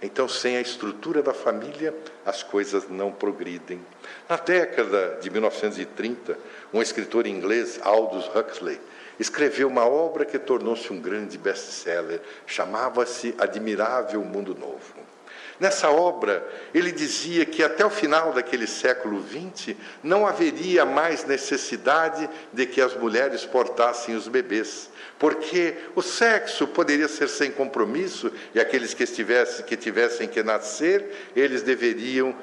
Então, 0.00 0.28
sem 0.28 0.56
a 0.56 0.60
estrutura 0.60 1.22
da 1.22 1.34
família, 1.34 1.94
as 2.24 2.42
coisas 2.42 2.88
não 2.88 3.10
progridem. 3.10 3.84
Na 4.28 4.36
década 4.36 5.18
de 5.20 5.28
1930, 5.28 6.38
um 6.72 6.80
escritor 6.80 7.26
inglês, 7.26 7.80
Aldous 7.82 8.30
Huxley, 8.34 8.80
escreveu 9.18 9.68
uma 9.68 9.86
obra 9.86 10.24
que 10.24 10.38
tornou-se 10.38 10.92
um 10.92 11.00
grande 11.00 11.36
best-seller. 11.36 12.20
Chamava-se 12.46 13.34
Admirável 13.38 14.22
Mundo 14.22 14.54
Novo. 14.54 15.08
Nessa 15.60 15.90
obra, 15.90 16.46
ele 16.72 16.92
dizia 16.92 17.44
que 17.44 17.64
até 17.64 17.84
o 17.84 17.90
final 17.90 18.32
daquele 18.32 18.66
século 18.66 19.20
XX 19.26 19.74
não 20.04 20.24
haveria 20.24 20.84
mais 20.84 21.24
necessidade 21.24 22.30
de 22.52 22.64
que 22.64 22.80
as 22.80 22.94
mulheres 22.94 23.44
portassem 23.44 24.14
os 24.14 24.28
bebês, 24.28 24.88
porque 25.18 25.74
o 25.96 26.02
sexo 26.02 26.68
poderia 26.68 27.08
ser 27.08 27.28
sem 27.28 27.50
compromisso 27.50 28.30
e 28.54 28.60
aqueles 28.60 28.94
que, 28.94 29.02
estivessem, 29.02 29.64
que 29.64 29.76
tivessem 29.76 30.28
que 30.28 30.44
nascer, 30.44 31.32
eles 31.34 31.62
deveriam 31.62 32.36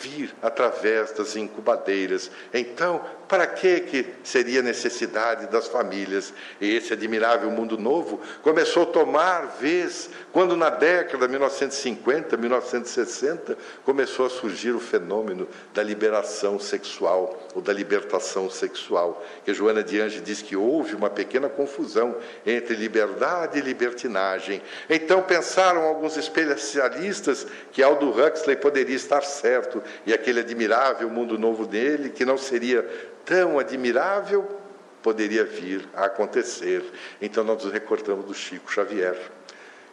vir 0.00 0.34
através 0.40 1.12
das 1.12 1.36
incubadeiras. 1.36 2.30
Então, 2.52 3.00
para 3.32 3.46
que, 3.46 3.80
que 3.80 4.06
seria 4.22 4.60
necessidade 4.60 5.46
das 5.46 5.66
famílias? 5.66 6.34
E 6.60 6.76
esse 6.76 6.92
admirável 6.92 7.50
mundo 7.50 7.78
novo 7.78 8.20
começou 8.42 8.82
a 8.82 8.86
tomar 8.86 9.56
vez 9.58 10.10
quando, 10.32 10.56
na 10.56 10.68
década 10.68 11.26
de 11.26 11.30
1950, 11.30 12.36
1960, 12.36 13.56
começou 13.84 14.26
a 14.26 14.30
surgir 14.30 14.72
o 14.72 14.80
fenômeno 14.80 15.48
da 15.72 15.82
liberação 15.82 16.58
sexual, 16.58 17.48
ou 17.54 17.62
da 17.62 17.72
libertação 17.72 18.50
sexual, 18.50 19.24
que 19.44 19.54
Joana 19.54 19.82
de 19.82 19.98
Ange 20.00 20.20
diz 20.20 20.42
que 20.42 20.54
houve 20.54 20.94
uma 20.94 21.08
pequena 21.08 21.48
confusão 21.48 22.14
entre 22.44 22.74
liberdade 22.74 23.58
e 23.58 23.62
libertinagem. 23.62 24.60
Então, 24.90 25.22
pensaram 25.22 25.82
alguns 25.84 26.16
especialistas 26.16 27.46
que 27.72 27.82
Aldo 27.82 28.10
Huxley 28.10 28.56
poderia 28.56 28.96
estar 28.96 29.22
certo, 29.22 29.81
e 30.06 30.12
aquele 30.12 30.40
admirável 30.40 31.08
mundo 31.10 31.38
novo 31.38 31.66
dele, 31.66 32.10
que 32.10 32.24
não 32.24 32.38
seria 32.38 32.82
tão 33.24 33.58
admirável 33.58 34.60
poderia 35.02 35.44
vir 35.44 35.88
a 35.94 36.04
acontecer. 36.04 36.84
Então 37.20 37.42
nós 37.42 37.62
nos 37.64 37.72
recordamos 37.72 38.24
do 38.24 38.34
Chico 38.34 38.70
Xavier. 38.72 39.18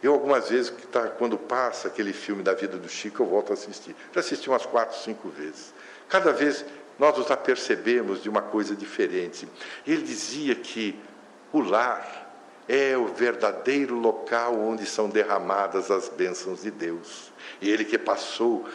Eu 0.02 0.14
algumas 0.14 0.48
vezes, 0.48 0.72
tá, 0.90 1.08
quando 1.08 1.36
passa 1.36 1.88
aquele 1.88 2.12
filme 2.12 2.42
da 2.42 2.54
vida 2.54 2.78
do 2.78 2.88
Chico, 2.88 3.22
eu 3.22 3.26
volto 3.26 3.50
a 3.50 3.54
assistir. 3.54 3.94
Já 4.14 4.20
assisti 4.20 4.48
umas 4.48 4.64
quatro, 4.64 4.96
cinco 4.98 5.28
vezes. 5.28 5.74
Cada 6.08 6.32
vez 6.32 6.64
nós 6.98 7.16
nos 7.18 7.30
apercebemos 7.30 8.22
de 8.22 8.28
uma 8.28 8.40
coisa 8.40 8.74
diferente. 8.74 9.46
Ele 9.86 10.02
dizia 10.02 10.54
que 10.54 10.98
o 11.52 11.60
lar 11.60 12.28
é 12.68 12.96
o 12.96 13.06
verdadeiro 13.08 13.96
local 13.96 14.54
onde 14.58 14.86
são 14.86 15.08
derramadas 15.08 15.90
as 15.90 16.08
bênçãos 16.08 16.62
de 16.62 16.70
Deus. 16.70 17.32
E 17.60 17.68
ele 17.68 17.84
que 17.84 17.98
passou 17.98 18.66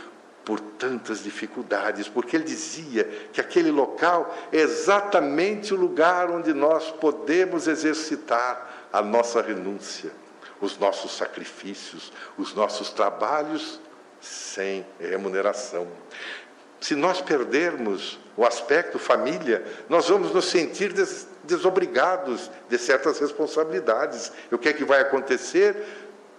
por 0.45 0.60
tantas 0.60 1.23
dificuldades, 1.23 2.08
porque 2.08 2.38
ele 2.38 2.43
dizia 2.45 3.03
que 3.34 3.41
aquele 3.41 3.71
local 3.71 4.34
é 4.51 4.60
exatamente 4.60 5.73
o 5.73 5.77
lugar 5.77 6.29
onde 6.29 6.53
nós 6.53 6.91
podemos 6.91 7.67
exercitar 7.67 8.88
a 8.93 9.01
nossa 9.01 9.41
renúncia, 9.41 10.12
os 10.62 10.77
nossos 10.77 11.17
sacrifícios, 11.17 12.13
os 12.38 12.53
nossos 12.53 12.91
trabalhos 12.91 13.81
sem 14.21 14.86
remuneração. 14.99 15.88
Se 16.79 16.95
nós 16.95 17.19
perdermos 17.19 18.19
o 18.38 18.45
aspecto 18.45 18.99
família, 18.99 19.65
nós 19.89 20.08
vamos 20.08 20.31
nos 20.31 20.45
sentir 20.45 20.93
des 20.93 21.27
desobrigados 21.45 22.49
de 22.67 22.77
certas 22.77 23.19
responsabilidades. 23.19 24.31
E 24.51 24.55
o 24.55 24.58
que 24.58 24.69
é 24.69 24.73
que 24.73 24.84
vai 24.84 25.01
acontecer? 25.01 25.75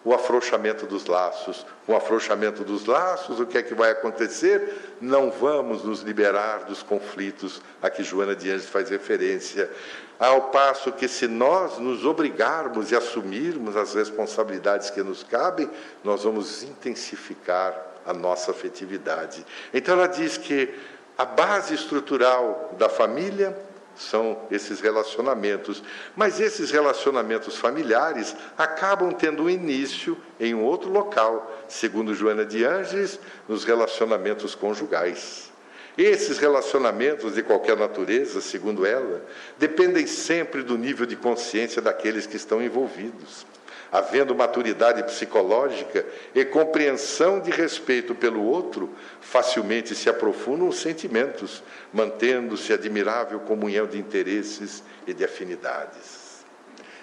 O 0.06 0.14
afrouxamento 0.14 0.86
dos 0.86 1.06
laços. 1.06 1.66
O 1.84 1.94
afrouxamento 1.94 2.62
dos 2.62 2.86
laços, 2.86 3.40
o 3.40 3.44
que 3.44 3.58
é 3.58 3.62
que 3.62 3.74
vai 3.74 3.90
acontecer? 3.90 4.96
Não 5.00 5.32
vamos 5.32 5.82
nos 5.82 6.02
liberar 6.02 6.58
dos 6.58 6.80
conflitos 6.80 7.60
a 7.82 7.90
que 7.90 8.04
Joana 8.04 8.36
de 8.36 8.48
Anjos 8.48 8.68
faz 8.68 8.88
referência. 8.88 9.68
Ao 10.16 10.42
passo 10.42 10.92
que, 10.92 11.08
se 11.08 11.26
nós 11.26 11.78
nos 11.78 12.04
obrigarmos 12.04 12.92
e 12.92 12.96
assumirmos 12.96 13.76
as 13.76 13.94
responsabilidades 13.94 14.90
que 14.90 15.02
nos 15.02 15.24
cabem, 15.24 15.68
nós 16.04 16.22
vamos 16.22 16.62
intensificar 16.62 17.76
a 18.06 18.12
nossa 18.12 18.52
afetividade. 18.52 19.44
Então, 19.74 19.96
ela 19.96 20.06
diz 20.06 20.38
que 20.38 20.72
a 21.18 21.24
base 21.24 21.74
estrutural 21.74 22.76
da 22.78 22.88
família 22.88 23.58
são 23.96 24.38
esses 24.50 24.80
relacionamentos. 24.80 25.82
Mas 26.14 26.40
esses 26.40 26.70
relacionamentos 26.70 27.56
familiares 27.56 28.36
acabam 28.56 29.12
tendo 29.12 29.44
um 29.44 29.50
início 29.50 30.16
em 30.38 30.54
um 30.54 30.62
outro 30.62 30.90
local, 30.90 31.64
segundo 31.68 32.14
Joana 32.14 32.44
de 32.44 32.64
Ângeles, 32.64 33.18
nos 33.48 33.64
relacionamentos 33.64 34.54
conjugais. 34.54 35.50
Esses 35.96 36.36
relacionamentos 36.36 37.34
de 37.34 37.42
qualquer 37.42 37.76
natureza, 37.76 38.40
segundo 38.42 38.84
ela, 38.84 39.24
dependem 39.58 40.06
sempre 40.06 40.62
do 40.62 40.76
nível 40.76 41.06
de 41.06 41.16
consciência 41.16 41.80
daqueles 41.80 42.26
que 42.26 42.36
estão 42.36 42.62
envolvidos. 42.62 43.46
Havendo 43.90 44.34
maturidade 44.34 45.02
psicológica 45.04 46.04
e 46.34 46.44
compreensão 46.44 47.40
de 47.40 47.50
respeito 47.50 48.14
pelo 48.14 48.44
outro, 48.44 48.92
facilmente 49.20 49.94
se 49.94 50.08
aprofundam 50.08 50.68
os 50.68 50.80
sentimentos, 50.80 51.62
mantendo-se 51.92 52.72
admirável 52.72 53.40
comunhão 53.40 53.86
de 53.86 53.98
interesses 53.98 54.82
e 55.06 55.14
de 55.14 55.24
afinidades. 55.24 56.44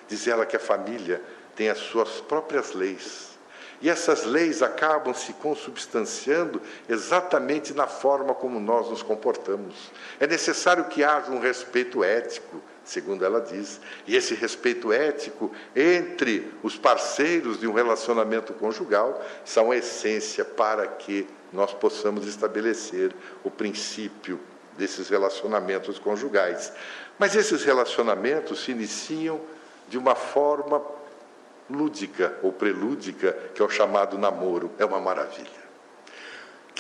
Diz 0.08 0.28
ela 0.28 0.46
que 0.46 0.56
a 0.56 0.60
família 0.60 1.22
tem 1.56 1.70
as 1.70 1.78
suas 1.78 2.22
próprias 2.22 2.74
leis. 2.74 3.34
E 3.82 3.90
essas 3.90 4.24
leis 4.24 4.62
acabam 4.62 5.14
se 5.14 5.34
consubstanciando 5.34 6.62
exatamente 6.88 7.74
na 7.74 7.86
forma 7.86 8.34
como 8.34 8.58
nós 8.58 8.90
nos 8.90 9.04
comportamos. 9.04 9.92
É 10.20 10.28
necessário 10.28 10.86
que 10.86 11.04
haja 11.04 11.32
um 11.32 11.40
respeito 11.40 12.02
ético, 12.02 12.62
segundo 12.84 13.24
ela 13.24 13.40
diz. 13.40 13.80
E 14.06 14.16
esse 14.16 14.34
respeito 14.36 14.92
ético 14.92 15.52
entre 15.76 16.52
os 16.62 16.78
parceiros 16.78 17.60
de 17.60 17.68
um 17.68 17.74
relacionamento 17.74 18.54
conjugal 18.54 19.24
são 19.46 19.72
a 19.72 19.78
essência 19.78 20.44
para 20.44 20.86
que 20.88 21.28
nós 21.52 21.74
possamos 21.74 22.28
estabelecer 22.28 23.14
o 23.44 23.52
princípio 23.52 24.40
desses 24.78 25.10
relacionamentos 25.10 26.00
conjugais. 26.00 26.74
Mas 27.18 27.36
esses 27.36 27.64
relacionamentos 27.64 28.64
se 28.64 28.72
iniciam 28.72 29.40
de 29.88 29.98
uma 29.98 30.16
forma 30.16 30.82
lúdica 31.70 32.38
ou 32.42 32.52
prelúdica, 32.52 33.34
que 33.54 33.62
é 33.62 33.66
o 33.66 33.70
chamado 33.70 34.18
namoro. 34.18 34.72
É 34.80 34.86
uma 34.86 35.00
maravilha. 35.00 35.63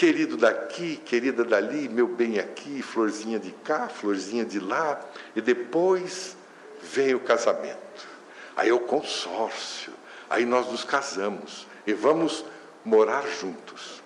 Querido 0.03 0.35
daqui, 0.35 0.97
querida 0.97 1.45
dali, 1.45 1.87
meu 1.87 2.05
bem 2.05 2.37
aqui, 2.37 2.81
florzinha 2.81 3.39
de 3.39 3.53
cá, 3.53 3.87
florzinha 3.87 4.43
de 4.43 4.59
lá, 4.59 4.99
e 5.33 5.39
depois 5.39 6.35
vem 6.81 7.15
o 7.15 7.21
casamento. 7.21 8.05
Aí 8.53 8.67
é 8.67 8.73
o 8.73 8.81
consórcio, 8.81 9.93
aí 10.29 10.43
nós 10.43 10.69
nos 10.69 10.83
casamos 10.83 11.65
e 11.87 11.93
vamos 11.93 12.43
morar 12.83 13.25
juntos. 13.39 14.03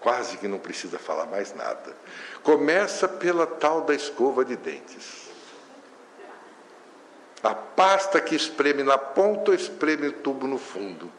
Quase 0.00 0.36
que 0.36 0.48
não 0.48 0.58
precisa 0.58 0.98
falar 0.98 1.24
mais 1.24 1.54
nada. 1.54 1.96
Começa 2.42 3.08
pela 3.08 3.46
tal 3.46 3.80
da 3.80 3.94
escova 3.94 4.44
de 4.44 4.54
dentes. 4.54 5.30
A 7.42 7.54
pasta 7.54 8.20
que 8.20 8.36
espreme 8.36 8.82
na 8.82 8.98
ponta 8.98 9.52
ou 9.52 9.54
espreme 9.56 10.08
o 10.08 10.12
tubo 10.12 10.46
no 10.46 10.58
fundo. 10.58 11.10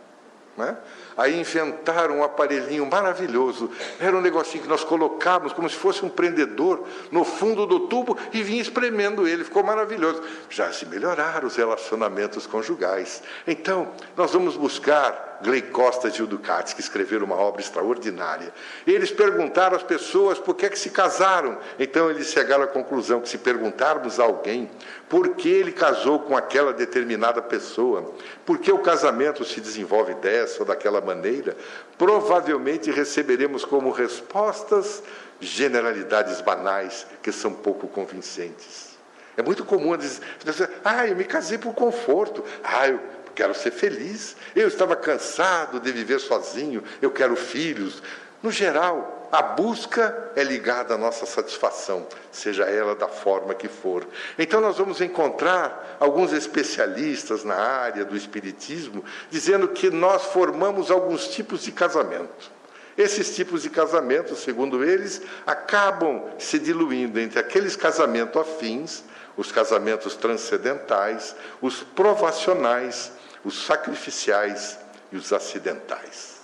Né? 0.55 0.77
Aí 1.17 1.39
inventaram 1.39 2.17
um 2.17 2.23
aparelhinho 2.23 2.85
maravilhoso. 2.85 3.69
Era 3.99 4.17
um 4.17 4.21
negocinho 4.21 4.63
que 4.63 4.69
nós 4.69 4.83
colocávamos 4.83 5.53
como 5.53 5.69
se 5.69 5.75
fosse 5.75 6.03
um 6.03 6.09
prendedor 6.09 6.83
no 7.11 7.23
fundo 7.23 7.65
do 7.65 7.81
tubo 7.81 8.17
e 8.33 8.43
vinha 8.43 8.61
espremendo 8.61 9.27
ele. 9.27 9.43
Ficou 9.43 9.63
maravilhoso. 9.63 10.21
Já 10.49 10.71
se 10.73 10.85
melhoraram 10.85 11.47
os 11.47 11.55
relacionamentos 11.55 12.45
conjugais. 12.45 13.23
Então, 13.47 13.89
nós 14.17 14.31
vamos 14.33 14.57
buscar 14.57 15.39
Glei 15.41 15.61
Costa 15.61 16.07
e 16.07 16.11
Gil 16.11 16.27
Ducatis, 16.27 16.73
que 16.73 16.81
escreveram 16.81 17.25
uma 17.25 17.35
obra 17.35 17.61
extraordinária. 17.61 18.53
Eles 18.85 19.11
perguntaram 19.11 19.75
às 19.75 19.83
pessoas 19.83 20.39
por 20.39 20.55
que, 20.55 20.65
é 20.65 20.69
que 20.69 20.79
se 20.79 20.89
casaram. 20.89 21.57
Então, 21.79 22.09
eles 22.09 22.27
chegaram 22.27 22.63
à 22.63 22.67
conclusão 22.67 23.21
que 23.21 23.29
se 23.29 23.37
perguntarmos 23.37 24.19
a 24.19 24.23
alguém 24.23 24.69
por 25.09 25.35
que 25.35 25.49
ele 25.49 25.71
casou 25.71 26.19
com 26.19 26.35
aquela 26.35 26.73
determinada 26.73 27.41
pessoa, 27.41 28.13
por 28.45 28.57
que 28.57 28.71
o 28.71 28.79
casamento 28.79 29.45
se 29.45 29.61
desenvolve 29.61 30.15
dessa 30.15 30.61
ou 30.61 30.65
daquela 30.65 31.01
maneira, 31.05 31.55
provavelmente 31.97 32.91
receberemos 32.91 33.63
como 33.63 33.91
respostas 33.91 35.03
generalidades 35.39 36.41
banais 36.41 37.05
que 37.21 37.31
são 37.31 37.53
pouco 37.53 37.87
convincentes. 37.87 38.97
É 39.37 39.41
muito 39.41 39.63
comum 39.65 39.95
dizer, 39.97 40.69
ah, 40.83 41.07
eu 41.07 41.15
me 41.15 41.23
casei 41.23 41.57
por 41.57 41.73
conforto, 41.73 42.43
ah, 42.63 42.87
eu 42.87 42.99
quero 43.35 43.53
ser 43.53 43.71
feliz, 43.71 44.35
eu 44.55 44.67
estava 44.67 44.95
cansado 44.95 45.79
de 45.79 45.91
viver 45.91 46.19
sozinho, 46.19 46.83
eu 47.01 47.11
quero 47.11 47.35
filhos. 47.35 48.01
No 48.41 48.49
geral, 48.49 49.14
a 49.31 49.41
busca 49.41 50.31
é 50.35 50.43
ligada 50.43 50.93
à 50.93 50.97
nossa 50.97 51.25
satisfação, 51.25 52.07
seja 52.31 52.63
ela 52.63 52.95
da 52.95 53.07
forma 53.07 53.53
que 53.53 53.67
for. 53.67 54.05
Então, 54.37 54.61
nós 54.61 54.77
vamos 54.77 55.01
encontrar 55.01 55.97
alguns 55.99 56.31
especialistas 56.33 57.43
na 57.43 57.55
área 57.55 58.05
do 58.05 58.15
espiritismo 58.15 59.03
dizendo 59.29 59.67
que 59.69 59.89
nós 59.89 60.23
formamos 60.25 60.91
alguns 60.91 61.27
tipos 61.27 61.63
de 61.63 61.71
casamento. 61.71 62.51
Esses 62.97 63.35
tipos 63.35 63.63
de 63.63 63.69
casamentos, 63.69 64.39
segundo 64.39 64.83
eles, 64.83 65.21
acabam 65.45 66.23
se 66.39 66.57
diluindo 66.57 67.19
entre 67.19 67.39
aqueles 67.39 67.75
casamentos 67.75 68.41
afins, 68.41 69.03
os 69.35 69.51
casamentos 69.51 70.15
transcendentais, 70.15 71.35
os 71.61 71.83
provacionais, 71.83 73.11
os 73.43 73.65
sacrificiais 73.65 74.79
e 75.11 75.17
os 75.17 75.33
acidentais. 75.33 76.34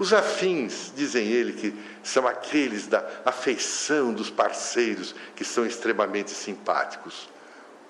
Os 0.00 0.14
afins, 0.14 0.90
dizem 0.96 1.26
ele, 1.28 1.52
que 1.52 1.78
são 2.02 2.26
aqueles 2.26 2.86
da 2.86 3.06
afeição 3.22 4.14
dos 4.14 4.30
parceiros 4.30 5.14
que 5.36 5.44
são 5.44 5.66
extremamente 5.66 6.30
simpáticos, 6.30 7.28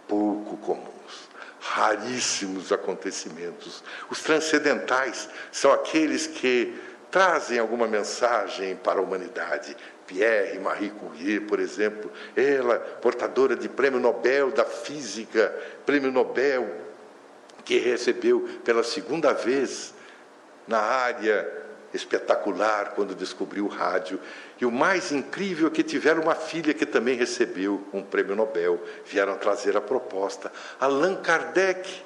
pouco 0.08 0.56
comuns, 0.56 1.30
raríssimos 1.60 2.72
acontecimentos. 2.72 3.84
Os 4.10 4.20
transcendentais 4.24 5.28
são 5.52 5.70
aqueles 5.70 6.26
que 6.26 6.76
trazem 7.12 7.60
alguma 7.60 7.86
mensagem 7.86 8.74
para 8.74 8.98
a 8.98 9.02
humanidade. 9.04 9.76
Pierre 10.04 10.58
Marie 10.58 10.90
Curie, 10.90 11.38
por 11.38 11.60
exemplo, 11.60 12.10
ela, 12.34 12.80
portadora 13.00 13.54
de 13.54 13.68
prêmio 13.68 14.00
Nobel 14.00 14.50
da 14.50 14.64
Física, 14.64 15.54
prêmio 15.86 16.10
Nobel, 16.10 16.74
que 17.64 17.78
recebeu 17.78 18.48
pela 18.64 18.82
segunda 18.82 19.32
vez 19.32 19.94
na 20.66 20.80
área 20.80 21.59
espetacular 21.92 22.92
quando 22.94 23.14
descobriu 23.14 23.66
o 23.66 23.68
rádio. 23.68 24.20
E 24.60 24.64
o 24.64 24.70
mais 24.70 25.12
incrível 25.12 25.68
é 25.68 25.70
que 25.70 25.82
tiveram 25.82 26.22
uma 26.22 26.34
filha 26.34 26.74
que 26.74 26.86
também 26.86 27.16
recebeu 27.16 27.86
um 27.92 28.02
prêmio 28.02 28.36
Nobel. 28.36 28.80
Vieram 29.04 29.36
trazer 29.36 29.76
a 29.76 29.80
proposta. 29.80 30.52
Allan 30.78 31.16
Kardec 31.16 32.02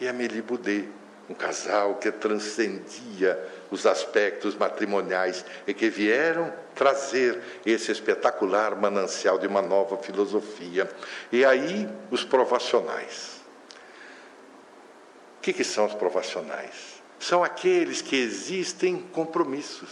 e 0.00 0.08
Amélie 0.08 0.42
Boudet, 0.42 0.88
um 1.28 1.34
casal 1.34 1.96
que 1.96 2.10
transcendia 2.10 3.38
os 3.70 3.86
aspectos 3.86 4.54
matrimoniais 4.54 5.44
e 5.66 5.74
que 5.74 5.88
vieram 5.88 6.52
trazer 6.74 7.40
esse 7.64 7.90
espetacular 7.90 8.76
manancial 8.76 9.38
de 9.38 9.46
uma 9.46 9.62
nova 9.62 9.96
filosofia. 9.96 10.90
E 11.32 11.44
aí, 11.44 11.88
os 12.10 12.24
provacionais. 12.24 13.40
O 15.38 15.40
que, 15.40 15.52
que 15.52 15.64
são 15.64 15.86
os 15.86 15.94
provacionais? 15.94 17.03
São 17.24 17.42
aqueles 17.42 18.02
que 18.02 18.16
existem 18.16 18.98
compromissos, 18.98 19.88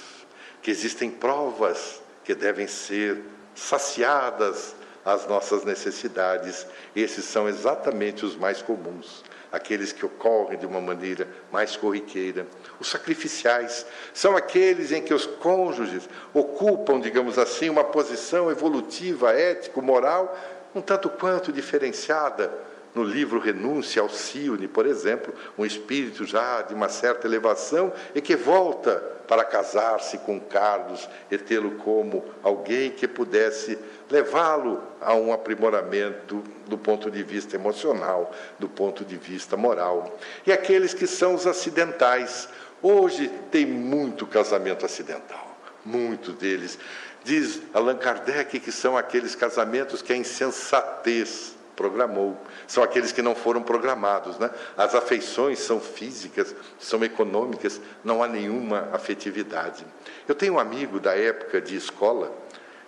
que 0.61 0.71
existem 0.71 1.11
provas 1.11 2.03
que 2.25 2.35
devem 2.35 2.67
ser 2.67 3.23
saciadas 3.55 4.77
as 5.03 5.27
nossas 5.27 5.65
necessidades. 5.65 6.67
Esses 6.95 7.25
são 7.25 7.49
exatamente 7.49 8.27
os 8.27 8.37
mais 8.37 8.61
comuns, 8.61 9.25
aqueles 9.51 9.93
que 9.93 10.05
ocorrem 10.05 10.59
de 10.59 10.67
uma 10.67 10.79
maneira 10.79 11.27
mais 11.51 11.75
corriqueira. 11.75 12.47
Os 12.79 12.89
sacrificiais 12.89 13.87
são 14.13 14.37
aqueles 14.37 14.93
em 14.93 15.01
que 15.01 15.15
os 15.15 15.25
cônjuges 15.25 16.07
ocupam, 16.35 17.01
digamos 17.01 17.39
assim, 17.39 17.71
uma 17.71 17.83
posição 17.83 18.51
evolutiva, 18.51 19.33
ético, 19.33 19.81
moral, 19.81 20.39
um 20.75 20.83
tanto 20.83 21.09
quanto 21.09 21.51
diferenciada 21.51 22.53
no 22.95 23.03
livro 23.03 23.39
Renúncia 23.39 24.03
ao 24.03 24.09
Alcione, 24.09 24.69
por 24.69 24.87
exemplo, 24.87 25.35
um 25.57 25.65
espírito 25.65 26.25
já 26.25 26.63
de 26.63 26.75
uma 26.75 26.89
certa 26.89 27.27
elevação 27.27 27.93
e 28.15 28.21
que 28.21 28.37
volta 28.37 28.97
para 29.27 29.45
casar-se 29.45 30.19
com 30.19 30.39
Carlos 30.39 31.09
e 31.31 31.39
tê-lo 31.39 31.73
como 31.77 32.25
alguém 32.43 32.91
que 32.91 33.09
pudesse 33.09 33.79
levá-lo 34.11 34.83
a 35.01 35.15
um 35.15 35.33
aprimoramento 35.33 36.45
do 36.67 36.77
ponto 36.77 37.11
de 37.11 37.23
vista 37.23 37.57
emocional, 37.57 38.31
do 38.59 38.69
ponto 38.69 39.05
de 39.05 39.17
vista 39.17 39.57
moral. 39.57 40.19
E 40.47 40.53
aqueles 40.53 40.93
que 40.93 41.07
são 41.07 41.35
os 41.35 41.47
acidentais. 41.47 42.49
Hoje 42.83 43.31
tem 43.51 43.65
muito 43.65 44.27
casamento 44.27 44.85
acidental, 44.85 45.57
muito 45.85 46.33
deles. 46.33 46.79
Diz 47.23 47.63
Allan 47.73 47.97
Kardec 47.97 48.59
que 48.59 48.73
são 48.73 48.97
aqueles 48.97 49.37
casamentos 49.37 50.03
que 50.03 50.13
a 50.13 50.17
insensatez 50.17 51.55
programou. 51.83 52.41
São 52.69 52.85
aqueles 52.85 53.11
que 53.11 53.21
não 53.21 53.35
foram 53.35 53.61
programados. 53.61 54.39
Né? 54.39 54.49
As 54.77 54.95
afeições 54.95 55.59
são 55.59 55.81
físicas, 55.81 56.55
são 56.79 57.03
econômicas, 57.03 57.81
não 58.05 58.23
há 58.23 58.29
nenhuma 58.29 58.89
afetividade. 58.93 59.85
Eu 60.29 60.35
tenho 60.37 60.55
um 60.55 60.61
amigo 60.61 61.01
da 61.01 61.17
época 61.17 61.61
de 61.61 61.77
escola, 61.77 62.33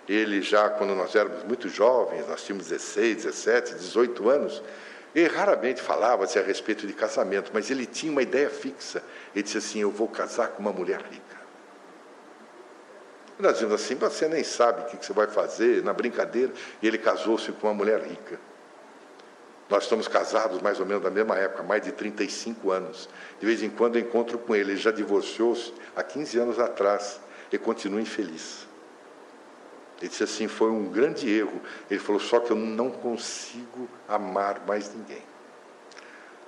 ele 0.07 0.41
já, 0.41 0.69
quando 0.69 0.95
nós 0.95 1.13
éramos 1.13 1.43
muito 1.43 1.67
jovens, 1.67 2.25
nós 2.27 2.43
tínhamos 2.43 2.67
16, 2.67 3.25
17, 3.25 3.75
18 3.75 4.29
anos, 4.29 4.63
ele 5.13 5.27
raramente 5.27 5.81
falava-se 5.81 6.37
a 6.39 6.41
respeito 6.41 6.87
de 6.87 6.93
casamento, 6.93 7.51
mas 7.53 7.69
ele 7.69 7.85
tinha 7.85 8.11
uma 8.11 8.21
ideia 8.21 8.49
fixa. 8.49 9.03
Ele 9.33 9.43
disse 9.43 9.57
assim: 9.57 9.79
Eu 9.79 9.89
vou 9.89 10.07
casar 10.07 10.49
com 10.49 10.61
uma 10.61 10.73
mulher 10.73 11.01
rica. 11.01 11.37
nós 13.39 13.53
dizemos 13.53 13.75
assim: 13.75 13.95
Você 13.95 14.27
nem 14.27 14.43
sabe 14.43 14.81
o 14.81 14.85
que 14.85 15.03
você 15.03 15.13
vai 15.13 15.27
fazer, 15.27 15.83
na 15.83 15.93
brincadeira. 15.93 16.51
E 16.81 16.87
ele 16.87 16.97
casou-se 16.97 17.49
com 17.53 17.67
uma 17.67 17.73
mulher 17.73 18.01
rica. 18.01 18.37
Nós 19.69 19.83
estamos 19.83 20.07
casados 20.07 20.61
mais 20.61 20.79
ou 20.79 20.85
menos 20.85 21.03
na 21.03 21.09
mesma 21.09 21.35
época, 21.37 21.63
mais 21.63 21.81
de 21.81 21.91
35 21.91 22.71
anos. 22.71 23.09
De 23.39 23.45
vez 23.45 23.63
em 23.63 23.69
quando 23.69 23.95
eu 23.95 24.01
encontro 24.01 24.37
com 24.37 24.55
ele, 24.55 24.71
ele 24.71 24.79
já 24.79 24.91
divorciou-se 24.91 25.73
há 25.95 26.03
15 26.03 26.37
anos 26.37 26.59
atrás 26.59 27.19
e 27.51 27.57
continua 27.57 27.99
infeliz. 27.99 28.67
Ele 29.99 30.09
disse 30.09 30.23
assim: 30.23 30.47
foi 30.47 30.69
um 30.69 30.85
grande 30.85 31.29
erro. 31.29 31.61
Ele 31.89 31.99
falou: 31.99 32.21
só 32.21 32.39
que 32.39 32.51
eu 32.51 32.55
não 32.55 32.91
consigo 32.91 33.89
amar 34.07 34.61
mais 34.67 34.93
ninguém. 34.93 35.23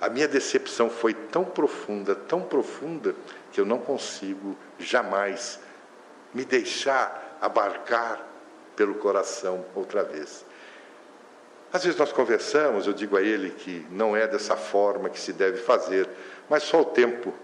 A 0.00 0.08
minha 0.08 0.28
decepção 0.28 0.88
foi 0.88 1.12
tão 1.12 1.44
profunda, 1.44 2.14
tão 2.14 2.42
profunda, 2.42 3.16
que 3.50 3.60
eu 3.60 3.66
não 3.66 3.78
consigo 3.78 4.56
jamais 4.78 5.58
me 6.32 6.44
deixar 6.44 7.36
abarcar 7.40 8.24
pelo 8.76 8.94
coração 8.94 9.64
outra 9.74 10.04
vez. 10.04 10.44
Às 11.72 11.84
vezes 11.84 11.98
nós 11.98 12.12
conversamos, 12.12 12.86
eu 12.86 12.92
digo 12.92 13.16
a 13.16 13.22
ele 13.22 13.50
que 13.50 13.86
não 13.90 14.16
é 14.16 14.26
dessa 14.26 14.56
forma 14.56 15.10
que 15.10 15.20
se 15.20 15.32
deve 15.32 15.58
fazer, 15.58 16.08
mas 16.48 16.62
só 16.62 16.80
o 16.80 16.84
tempo 16.86 17.34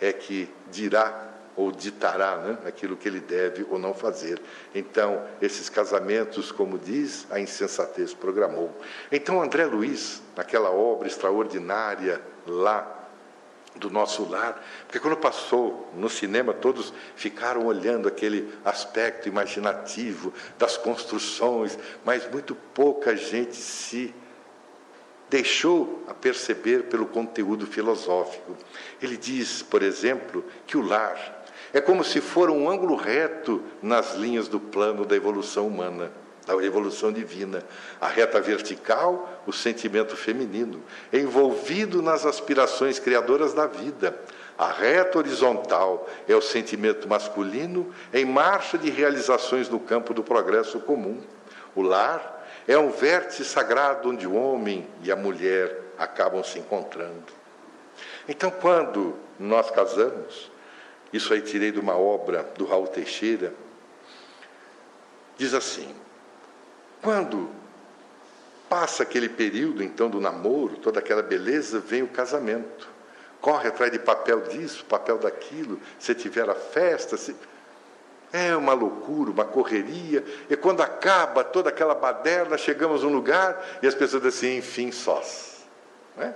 é 0.00 0.12
que 0.12 0.52
dirá 0.70 1.28
ou 1.56 1.72
ditará 1.72 2.36
né, 2.36 2.58
aquilo 2.66 2.96
que 2.96 3.08
ele 3.08 3.20
deve 3.20 3.66
ou 3.68 3.78
não 3.78 3.92
fazer. 3.92 4.40
Então, 4.72 5.24
esses 5.42 5.68
casamentos, 5.68 6.52
como 6.52 6.78
diz, 6.78 7.26
a 7.30 7.40
insensatez 7.40 8.14
programou. 8.14 8.72
Então, 9.10 9.42
André 9.42 9.64
Luiz, 9.64 10.22
naquela 10.36 10.70
obra 10.70 11.08
extraordinária 11.08 12.20
lá 12.46 12.97
do 13.78 13.90
nosso 13.90 14.28
lar, 14.28 14.62
porque 14.84 14.98
quando 14.98 15.16
passou 15.16 15.90
no 15.94 16.08
cinema, 16.08 16.52
todos 16.52 16.92
ficaram 17.16 17.66
olhando 17.66 18.08
aquele 18.08 18.52
aspecto 18.64 19.28
imaginativo 19.28 20.32
das 20.58 20.76
construções, 20.76 21.78
mas 22.04 22.28
muito 22.30 22.54
pouca 22.54 23.16
gente 23.16 23.56
se 23.56 24.14
deixou 25.30 26.04
a 26.08 26.14
perceber 26.14 26.84
pelo 26.84 27.06
conteúdo 27.06 27.66
filosófico. 27.66 28.56
Ele 29.00 29.16
diz, 29.16 29.62
por 29.62 29.82
exemplo, 29.82 30.44
que 30.66 30.76
o 30.76 30.82
lar 30.82 31.44
é 31.72 31.80
como 31.80 32.02
se 32.02 32.20
for 32.20 32.50
um 32.50 32.68
ângulo 32.68 32.96
reto 32.96 33.62
nas 33.82 34.14
linhas 34.14 34.48
do 34.48 34.58
plano 34.58 35.04
da 35.04 35.14
evolução 35.14 35.66
humana, 35.66 36.10
da 36.56 36.64
evolução 36.64 37.12
divina. 37.12 37.62
A 38.00 38.08
reta 38.08 38.40
vertical, 38.40 39.42
o 39.46 39.52
sentimento 39.52 40.16
feminino, 40.16 40.82
envolvido 41.12 42.00
nas 42.00 42.24
aspirações 42.24 42.98
criadoras 42.98 43.52
da 43.52 43.66
vida. 43.66 44.18
A 44.56 44.70
reta 44.72 45.18
horizontal 45.18 46.08
é 46.26 46.34
o 46.34 46.42
sentimento 46.42 47.08
masculino 47.08 47.92
em 48.12 48.24
marcha 48.24 48.78
de 48.78 48.90
realizações 48.90 49.68
no 49.68 49.78
campo 49.78 50.14
do 50.14 50.24
progresso 50.24 50.80
comum. 50.80 51.20
O 51.74 51.82
lar 51.82 52.46
é 52.66 52.76
um 52.76 52.90
vértice 52.90 53.44
sagrado 53.44 54.08
onde 54.08 54.26
o 54.26 54.34
homem 54.34 54.86
e 55.02 55.12
a 55.12 55.16
mulher 55.16 55.80
acabam 55.98 56.42
se 56.42 56.58
encontrando. 56.58 57.38
Então, 58.28 58.50
quando 58.50 59.14
nós 59.38 59.70
casamos, 59.70 60.50
isso 61.12 61.32
aí 61.32 61.40
tirei 61.40 61.70
de 61.70 61.78
uma 61.78 61.96
obra 61.96 62.42
do 62.56 62.64
Raul 62.64 62.86
Teixeira. 62.86 63.52
Diz 65.36 65.54
assim: 65.54 65.94
quando 67.02 67.50
passa 68.68 69.02
aquele 69.02 69.28
período 69.28 69.82
então 69.82 70.10
do 70.10 70.20
namoro, 70.20 70.76
toda 70.76 70.98
aquela 70.98 71.22
beleza, 71.22 71.80
vem 71.80 72.02
o 72.02 72.08
casamento. 72.08 72.88
Corre 73.40 73.68
atrás 73.68 73.90
de 73.90 73.98
papel 73.98 74.42
disso, 74.42 74.84
papel 74.84 75.18
daquilo, 75.18 75.80
se 75.98 76.14
tiver 76.14 76.48
a 76.50 76.54
festa, 76.54 77.16
se... 77.16 77.34
é 78.32 78.54
uma 78.56 78.72
loucura, 78.72 79.30
uma 79.30 79.44
correria. 79.44 80.24
E 80.50 80.56
quando 80.56 80.82
acaba 80.82 81.44
toda 81.44 81.68
aquela 81.68 81.94
baderna, 81.94 82.58
chegamos 82.58 83.04
a 83.04 83.06
um 83.06 83.12
lugar 83.12 83.64
e 83.82 83.86
as 83.86 83.94
pessoas 83.94 84.22
dizem 84.22 84.58
assim, 84.58 84.58
enfim, 84.58 84.92
sós. 84.92 85.64
Não 86.16 86.24
é? 86.24 86.34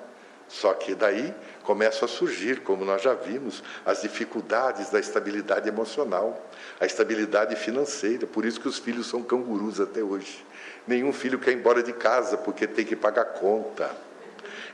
Só 0.48 0.74
que 0.74 0.94
daí 0.94 1.34
começam 1.62 2.04
a 2.04 2.08
surgir, 2.08 2.60
como 2.60 2.84
nós 2.84 3.00
já 3.00 3.14
vimos, 3.14 3.64
as 3.86 4.02
dificuldades 4.02 4.90
da 4.90 5.00
estabilidade 5.00 5.66
emocional, 5.66 6.46
a 6.78 6.84
estabilidade 6.84 7.56
financeira. 7.56 8.26
Por 8.26 8.44
isso 8.44 8.60
que 8.60 8.68
os 8.68 8.78
filhos 8.78 9.06
são 9.06 9.22
cangurus 9.22 9.80
até 9.80 10.02
hoje. 10.02 10.44
Nenhum 10.87 11.12
filho 11.12 11.39
quer 11.39 11.53
ir 11.53 11.59
embora 11.59 11.83
de 11.83 11.93
casa 11.93 12.37
porque 12.37 12.66
tem 12.66 12.85
que 12.85 12.97
pagar 12.97 13.24
conta. 13.26 13.91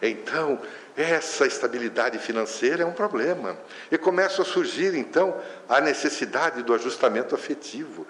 Então, 0.01 0.61
essa 0.97 1.47
estabilidade 1.47 2.19
financeira 2.19 2.83
é 2.83 2.87
um 2.87 2.93
problema. 2.93 3.57
E 3.91 3.99
começa 3.99 4.43
a 4.43 4.45
surgir, 4.45 4.95
então, 4.95 5.37
a 5.69 5.81
necessidade 5.81 6.63
do 6.63 6.73
ajustamento 6.75 7.35
afetivo, 7.35 8.07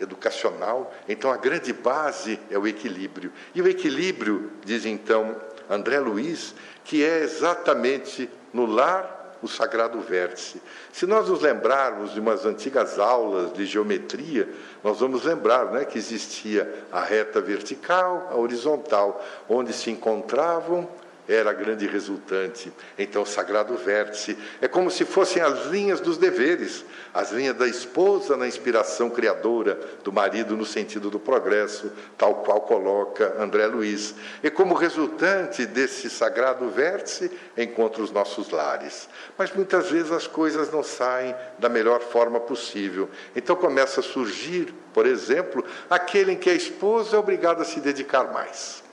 educacional. 0.00 0.94
Então, 1.08 1.30
a 1.30 1.36
grande 1.36 1.72
base 1.72 2.38
é 2.50 2.58
o 2.58 2.66
equilíbrio. 2.66 3.32
E 3.54 3.62
o 3.62 3.68
equilíbrio, 3.68 4.52
diz 4.64 4.84
então 4.84 5.36
André 5.68 5.98
Luiz, 5.98 6.54
que 6.84 7.04
é 7.04 7.20
exatamente 7.20 8.30
no 8.52 8.66
lar 8.66 9.23
o 9.44 9.48
sagrado 9.48 10.00
vértice. 10.00 10.60
Se 10.90 11.06
nós 11.06 11.28
nos 11.28 11.42
lembrarmos 11.42 12.14
de 12.14 12.20
umas 12.20 12.46
antigas 12.46 12.98
aulas 12.98 13.52
de 13.52 13.66
geometria, 13.66 14.48
nós 14.82 15.00
vamos 15.00 15.24
lembrar 15.24 15.66
né, 15.66 15.84
que 15.84 15.98
existia 15.98 16.86
a 16.90 17.00
reta 17.00 17.40
vertical, 17.40 18.28
a 18.30 18.36
horizontal, 18.36 19.22
onde 19.48 19.72
se 19.72 19.90
encontravam 19.90 20.88
era 21.28 21.50
a 21.50 21.54
grande 21.54 21.86
resultante. 21.86 22.72
Então, 22.98 23.22
o 23.22 23.26
sagrado 23.26 23.76
vértice 23.76 24.36
é 24.60 24.68
como 24.68 24.90
se 24.90 25.04
fossem 25.04 25.42
as 25.42 25.66
linhas 25.66 26.00
dos 26.00 26.18
deveres, 26.18 26.84
as 27.12 27.32
linhas 27.32 27.56
da 27.56 27.66
esposa 27.66 28.36
na 28.36 28.46
inspiração 28.46 29.08
criadora, 29.08 29.78
do 30.02 30.12
marido 30.12 30.56
no 30.56 30.66
sentido 30.66 31.10
do 31.10 31.18
progresso, 31.18 31.90
tal 32.18 32.36
qual 32.36 32.60
coloca 32.60 33.36
André 33.38 33.66
Luiz. 33.66 34.14
E 34.42 34.50
como 34.50 34.74
resultante 34.74 35.64
desse 35.64 36.10
sagrado 36.10 36.68
vértice, 36.68 37.30
encontra 37.56 38.02
os 38.02 38.10
nossos 38.10 38.50
lares. 38.50 39.08
Mas 39.38 39.52
muitas 39.52 39.90
vezes 39.90 40.12
as 40.12 40.26
coisas 40.26 40.70
não 40.70 40.82
saem 40.82 41.34
da 41.58 41.68
melhor 41.68 42.00
forma 42.00 42.38
possível. 42.38 43.08
Então 43.34 43.56
começa 43.56 44.00
a 44.00 44.02
surgir, 44.02 44.74
por 44.92 45.06
exemplo, 45.06 45.64
aquele 45.88 46.32
em 46.32 46.36
que 46.36 46.50
a 46.50 46.54
esposa 46.54 47.16
é 47.16 47.18
obrigada 47.18 47.62
a 47.62 47.64
se 47.64 47.80
dedicar 47.80 48.32
mais 48.32 48.83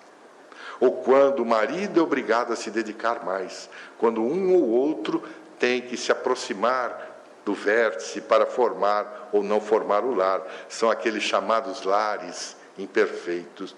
ou 0.81 0.91
quando 1.03 1.41
o 1.41 1.45
marido 1.45 1.99
é 1.99 2.03
obrigado 2.03 2.51
a 2.51 2.55
se 2.55 2.71
dedicar 2.71 3.23
mais, 3.23 3.69
quando 3.99 4.21
um 4.21 4.55
ou 4.55 4.67
outro 4.67 5.23
tem 5.59 5.79
que 5.79 5.95
se 5.95 6.11
aproximar 6.11 7.09
do 7.45 7.53
vértice 7.53 8.19
para 8.19 8.47
formar 8.47 9.29
ou 9.31 9.43
não 9.43 9.61
formar 9.61 10.03
o 10.03 10.15
lar. 10.15 10.41
São 10.67 10.89
aqueles 10.89 11.21
chamados 11.21 11.83
lares 11.83 12.57
imperfeitos. 12.77 13.75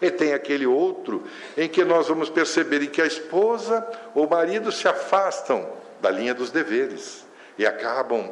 E 0.00 0.08
tem 0.08 0.32
aquele 0.32 0.66
outro 0.66 1.24
em 1.56 1.68
que 1.68 1.84
nós 1.84 2.06
vamos 2.06 2.30
perceber 2.30 2.82
em 2.82 2.88
que 2.88 3.02
a 3.02 3.06
esposa 3.06 3.86
ou 4.14 4.26
o 4.26 4.30
marido 4.30 4.70
se 4.70 4.86
afastam 4.86 5.68
da 6.00 6.10
linha 6.10 6.34
dos 6.34 6.50
deveres 6.50 7.26
e 7.58 7.66
acabam 7.66 8.30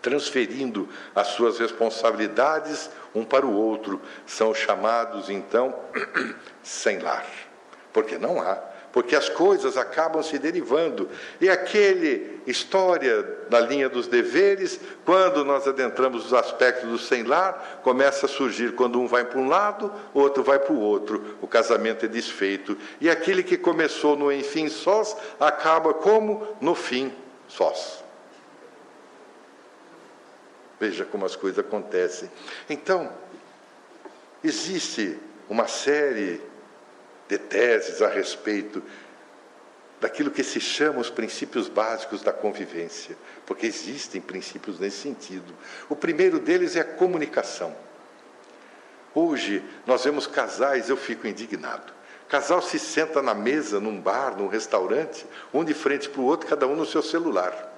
transferindo 0.00 0.88
as 1.14 1.28
suas 1.28 1.58
responsabilidades 1.58 2.90
um 3.14 3.24
para 3.24 3.46
o 3.46 3.54
outro. 3.54 4.00
São 4.26 4.54
chamados, 4.54 5.30
então, 5.30 5.74
sem 6.62 6.98
lar. 6.98 7.26
Porque 7.92 8.18
não 8.18 8.40
há. 8.40 8.56
Porque 8.92 9.16
as 9.16 9.28
coisas 9.28 9.76
acabam 9.76 10.22
se 10.22 10.38
derivando. 10.38 11.08
E 11.40 11.48
aquele 11.48 12.40
história 12.46 13.22
da 13.48 13.58
linha 13.58 13.88
dos 13.88 14.06
deveres, 14.06 14.78
quando 15.04 15.44
nós 15.44 15.66
adentramos 15.66 16.26
os 16.26 16.32
aspectos 16.32 16.88
do 16.88 16.98
sem 16.98 17.24
lar, 17.24 17.80
começa 17.82 18.26
a 18.26 18.28
surgir 18.28 18.76
quando 18.76 19.00
um 19.00 19.08
vai 19.08 19.24
para 19.24 19.40
um 19.40 19.48
lado, 19.48 19.92
o 20.12 20.20
outro 20.20 20.44
vai 20.44 20.60
para 20.60 20.72
o 20.72 20.80
outro. 20.80 21.36
O 21.42 21.48
casamento 21.48 22.04
é 22.04 22.08
desfeito. 22.08 22.78
E 23.00 23.10
aquele 23.10 23.42
que 23.42 23.56
começou 23.56 24.16
no 24.16 24.30
enfim 24.30 24.68
sós, 24.68 25.16
acaba 25.40 25.92
como 25.92 26.46
no 26.60 26.76
fim 26.76 27.12
sós. 27.48 28.03
Veja 30.78 31.04
como 31.04 31.24
as 31.24 31.36
coisas 31.36 31.58
acontecem. 31.58 32.30
Então, 32.68 33.12
existe 34.42 35.18
uma 35.48 35.66
série 35.66 36.40
de 37.28 37.38
teses 37.38 38.02
a 38.02 38.08
respeito 38.08 38.82
daquilo 40.00 40.30
que 40.30 40.44
se 40.44 40.60
chama 40.60 41.00
os 41.00 41.08
princípios 41.08 41.68
básicos 41.68 42.22
da 42.22 42.32
convivência, 42.32 43.16
porque 43.46 43.66
existem 43.66 44.20
princípios 44.20 44.78
nesse 44.78 44.98
sentido. 44.98 45.54
O 45.88 45.96
primeiro 45.96 46.38
deles 46.38 46.76
é 46.76 46.80
a 46.80 46.84
comunicação. 46.84 47.74
Hoje 49.14 49.64
nós 49.86 50.04
vemos 50.04 50.26
casais, 50.26 50.90
eu 50.90 50.96
fico 50.96 51.26
indignado. 51.26 51.92
Casal 52.28 52.60
se 52.60 52.78
senta 52.78 53.22
na 53.22 53.32
mesa, 53.32 53.78
num 53.78 54.00
bar, 54.00 54.36
num 54.36 54.48
restaurante, 54.48 55.24
um 55.52 55.64
de 55.64 55.72
frente 55.72 56.08
para 56.08 56.20
o 56.20 56.24
outro, 56.24 56.48
cada 56.48 56.66
um 56.66 56.74
no 56.74 56.84
seu 56.84 57.02
celular. 57.02 57.73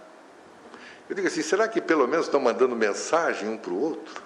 Eu 1.09 1.15
digo 1.15 1.27
assim: 1.27 1.43
será 1.43 1.69
que 1.69 1.81
pelo 1.81 2.07
menos 2.07 2.27
estão 2.27 2.41
mandando 2.41 2.75
mensagem 2.75 3.49
um 3.49 3.57
para 3.57 3.73
o 3.73 3.81
outro? 3.81 4.23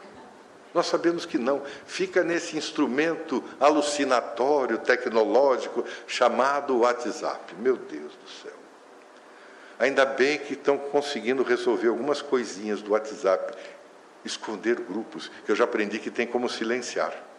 Nós 0.72 0.86
sabemos 0.86 1.26
que 1.26 1.36
não. 1.36 1.62
Fica 1.84 2.22
nesse 2.22 2.56
instrumento 2.56 3.42
alucinatório, 3.58 4.78
tecnológico, 4.78 5.84
chamado 6.06 6.78
WhatsApp. 6.78 7.54
Meu 7.56 7.76
Deus 7.76 8.12
do 8.12 8.28
céu. 8.42 8.52
Ainda 9.78 10.04
bem 10.04 10.38
que 10.38 10.52
estão 10.52 10.78
conseguindo 10.78 11.42
resolver 11.42 11.88
algumas 11.88 12.22
coisinhas 12.22 12.82
do 12.82 12.92
WhatsApp. 12.92 13.56
Esconder 14.24 14.76
grupos, 14.76 15.30
que 15.44 15.50
eu 15.50 15.56
já 15.56 15.64
aprendi 15.64 15.98
que 15.98 16.10
tem 16.10 16.26
como 16.26 16.48
silenciar. 16.48 17.29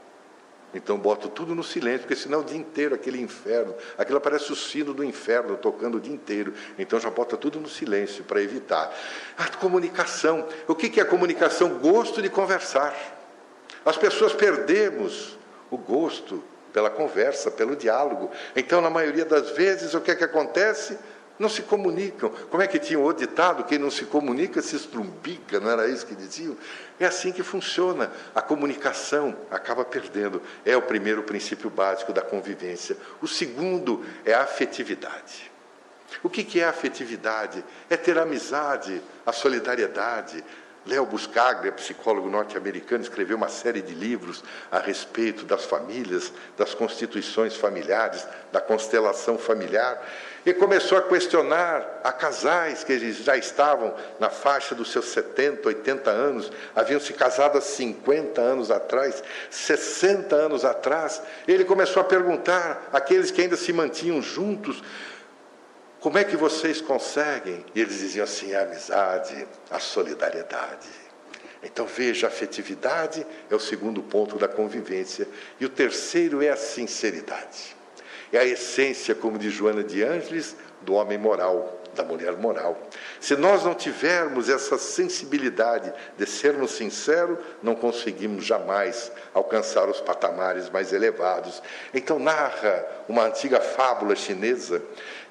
Então 0.73 0.97
boto 0.97 1.27
tudo 1.27 1.53
no 1.53 1.63
silêncio, 1.63 2.01
porque 2.01 2.15
senão 2.15 2.39
o 2.39 2.43
dia 2.43 2.57
inteiro 2.57 2.95
aquele 2.95 3.19
inferno, 3.21 3.75
aquilo 3.97 4.21
parece 4.21 4.51
o 4.51 4.55
sino 4.55 4.93
do 4.93 5.03
inferno 5.03 5.57
tocando 5.57 5.97
o 5.97 5.99
dia 5.99 6.13
inteiro. 6.13 6.53
Então 6.79 6.99
já 6.99 7.09
bota 7.09 7.35
tudo 7.35 7.59
no 7.59 7.67
silêncio 7.67 8.23
para 8.23 8.41
evitar. 8.41 8.93
A 9.37 9.47
comunicação. 9.57 10.47
O 10.67 10.75
que 10.75 10.99
é 10.99 11.03
comunicação? 11.03 11.79
Gosto 11.79 12.21
de 12.21 12.29
conversar. 12.29 12.95
As 13.83 13.97
pessoas 13.97 14.33
perdemos 14.33 15.37
o 15.69 15.77
gosto 15.77 16.43
pela 16.71 16.89
conversa, 16.89 17.51
pelo 17.51 17.75
diálogo. 17.75 18.31
Então, 18.55 18.81
na 18.81 18.89
maioria 18.89 19.25
das 19.25 19.51
vezes, 19.51 19.93
o 19.93 20.01
que 20.01 20.11
é 20.11 20.15
que 20.15 20.23
acontece? 20.23 20.97
Não 21.41 21.49
se 21.49 21.63
comunicam. 21.63 22.29
Como 22.49 22.61
é 22.61 22.67
que 22.67 22.79
tinha 22.79 22.99
o 22.99 23.11
ditado? 23.11 23.63
Quem 23.65 23.79
não 23.79 23.89
se 23.89 24.05
comunica 24.05 24.61
se 24.61 24.75
estrumbica, 24.75 25.59
não 25.59 25.69
era 25.69 25.87
isso 25.87 26.05
que 26.05 26.15
diziam? 26.15 26.55
É 26.99 27.05
assim 27.05 27.31
que 27.31 27.43
funciona. 27.43 28.11
A 28.33 28.41
comunicação 28.41 29.35
acaba 29.49 29.83
perdendo. 29.83 30.41
É 30.63 30.77
o 30.77 30.81
primeiro 30.81 31.23
princípio 31.23 31.69
básico 31.69 32.13
da 32.13 32.21
convivência. 32.21 32.95
O 33.21 33.27
segundo 33.27 34.05
é 34.23 34.33
a 34.33 34.43
afetividade. 34.43 35.51
O 36.21 36.29
que 36.29 36.59
é 36.59 36.65
afetividade? 36.65 37.63
É 37.89 37.97
ter 37.97 38.17
amizade, 38.19 39.01
a 39.25 39.31
solidariedade, 39.31 40.43
Léo 40.85 41.05
Buscaglia, 41.05 41.71
psicólogo 41.71 42.27
norte-americano, 42.27 43.03
escreveu 43.03 43.37
uma 43.37 43.49
série 43.49 43.83
de 43.83 43.93
livros 43.93 44.43
a 44.71 44.79
respeito 44.79 45.45
das 45.45 45.63
famílias, 45.63 46.33
das 46.57 46.73
constituições 46.73 47.55
familiares, 47.55 48.27
da 48.51 48.59
constelação 48.59 49.37
familiar, 49.37 50.01
e 50.43 50.51
começou 50.53 50.97
a 50.97 51.03
questionar 51.03 52.01
a 52.03 52.11
casais 52.11 52.83
que 52.83 52.91
eles 52.91 53.17
já 53.17 53.37
estavam 53.37 53.93
na 54.19 54.31
faixa 54.31 54.73
dos 54.73 54.91
seus 54.91 55.05
70, 55.09 55.67
80 55.67 56.09
anos, 56.09 56.51
haviam 56.75 56.99
se 56.99 57.13
casado 57.13 57.59
há 57.59 57.61
50 57.61 58.41
anos 58.41 58.71
atrás, 58.71 59.23
60 59.51 60.35
anos 60.35 60.65
atrás. 60.65 61.21
Ele 61.47 61.63
começou 61.63 62.01
a 62.01 62.05
perguntar 62.05 62.89
àqueles 62.91 63.29
que 63.29 63.41
ainda 63.41 63.55
se 63.55 63.71
mantinham 63.71 64.19
juntos 64.19 64.81
como 66.01 66.17
é 66.17 66.23
que 66.23 66.35
vocês 66.35 66.81
conseguem? 66.81 67.63
E 67.75 67.79
eles 67.79 67.99
diziam 67.99 68.23
assim: 68.23 68.53
a 68.55 68.63
amizade, 68.63 69.47
a 69.69 69.79
solidariedade. 69.79 70.89
Então 71.63 71.85
veja, 71.85 72.25
a 72.25 72.29
afetividade 72.29 73.25
é 73.49 73.55
o 73.55 73.59
segundo 73.59 74.01
ponto 74.01 74.35
da 74.37 74.47
convivência. 74.47 75.27
E 75.59 75.65
o 75.65 75.69
terceiro 75.69 76.41
é 76.41 76.49
a 76.49 76.57
sinceridade. 76.57 77.75
É 78.33 78.39
a 78.39 78.45
essência, 78.45 79.13
como 79.13 79.37
diz 79.37 79.53
Joana 79.53 79.83
de 79.83 80.01
Ângeles, 80.01 80.55
do 80.81 80.93
homem 80.93 81.19
moral, 81.19 81.81
da 81.93 82.03
mulher 82.03 82.35
moral. 82.37 82.77
Se 83.19 83.35
nós 83.35 83.63
não 83.63 83.75
tivermos 83.75 84.49
essa 84.49 84.77
sensibilidade 84.77 85.93
de 86.17 86.25
sermos 86.25 86.71
sinceros, 86.71 87.37
não 87.61 87.75
conseguimos 87.75 88.45
jamais 88.45 89.11
alcançar 89.33 89.87
os 89.87 90.01
patamares 90.01 90.69
mais 90.69 90.93
elevados. 90.93 91.61
Então, 91.93 92.17
narra 92.17 92.85
uma 93.07 93.25
antiga 93.25 93.59
fábula 93.59 94.15
chinesa 94.15 94.81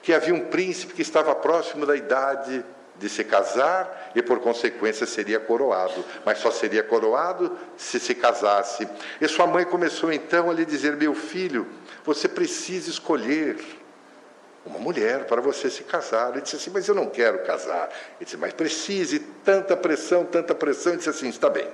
que 0.02 0.12
havia 0.12 0.34
um 0.34 0.46
príncipe 0.46 0.94
que 0.94 1.02
estava 1.02 1.34
próximo 1.34 1.84
da 1.84 1.96
idade 1.96 2.64
de 3.00 3.08
se 3.08 3.24
casar 3.24 4.12
e, 4.14 4.22
por 4.22 4.40
consequência, 4.40 5.06
seria 5.06 5.40
coroado, 5.40 6.04
mas 6.24 6.38
só 6.38 6.50
seria 6.50 6.82
coroado 6.82 7.56
se 7.76 7.98
se 7.98 8.14
casasse. 8.14 8.86
E 9.20 9.26
sua 9.26 9.46
mãe 9.46 9.64
começou 9.64 10.12
então 10.12 10.50
a 10.50 10.52
lhe 10.52 10.66
dizer: 10.66 10.96
Meu 10.96 11.14
filho, 11.14 11.66
você 12.04 12.28
precisa 12.28 12.90
escolher 12.90 13.56
uma 14.66 14.78
mulher 14.78 15.24
para 15.24 15.40
você 15.40 15.70
se 15.70 15.82
casar. 15.84 16.32
Ele 16.32 16.42
disse 16.42 16.56
assim: 16.56 16.70
Mas 16.70 16.86
eu 16.86 16.94
não 16.94 17.06
quero 17.06 17.42
casar. 17.44 17.88
Ele 18.18 18.26
disse: 18.26 18.36
Mas 18.36 18.52
precise, 18.52 19.18
tanta 19.18 19.74
pressão, 19.76 20.24
tanta 20.24 20.54
pressão. 20.54 20.92
Ele 20.92 20.98
disse 20.98 21.10
assim: 21.10 21.28
Está 21.30 21.48
bem, 21.48 21.68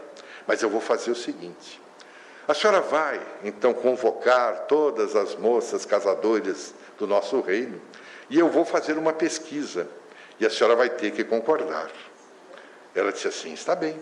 mas 0.47 0.63
eu 0.63 0.71
vou 0.71 0.81
fazer 0.81 1.11
o 1.11 1.17
seguinte. 1.17 1.83
A 2.47 2.55
senhora 2.55 2.81
vai 2.81 3.21
então 3.43 3.75
convocar 3.75 4.67
todas 4.69 5.17
as 5.17 5.35
moças 5.35 5.85
casadoras 5.85 6.73
do 6.97 7.05
nosso 7.05 7.41
reino 7.41 7.81
e 8.29 8.39
eu 8.39 8.49
vou 8.49 8.65
fazer 8.65 8.99
uma 8.99 9.13
pesquisa 9.13 9.89
e 10.39 10.47
a 10.47 10.51
senhora 10.51 10.77
vai 10.77 10.91
ter 10.91 11.11
que 11.13 11.25
concordar. 11.25 11.91
Ela 12.95 13.13
disse 13.13 13.29
assim: 13.29 13.53
está 13.53 13.75
bem. 13.75 14.01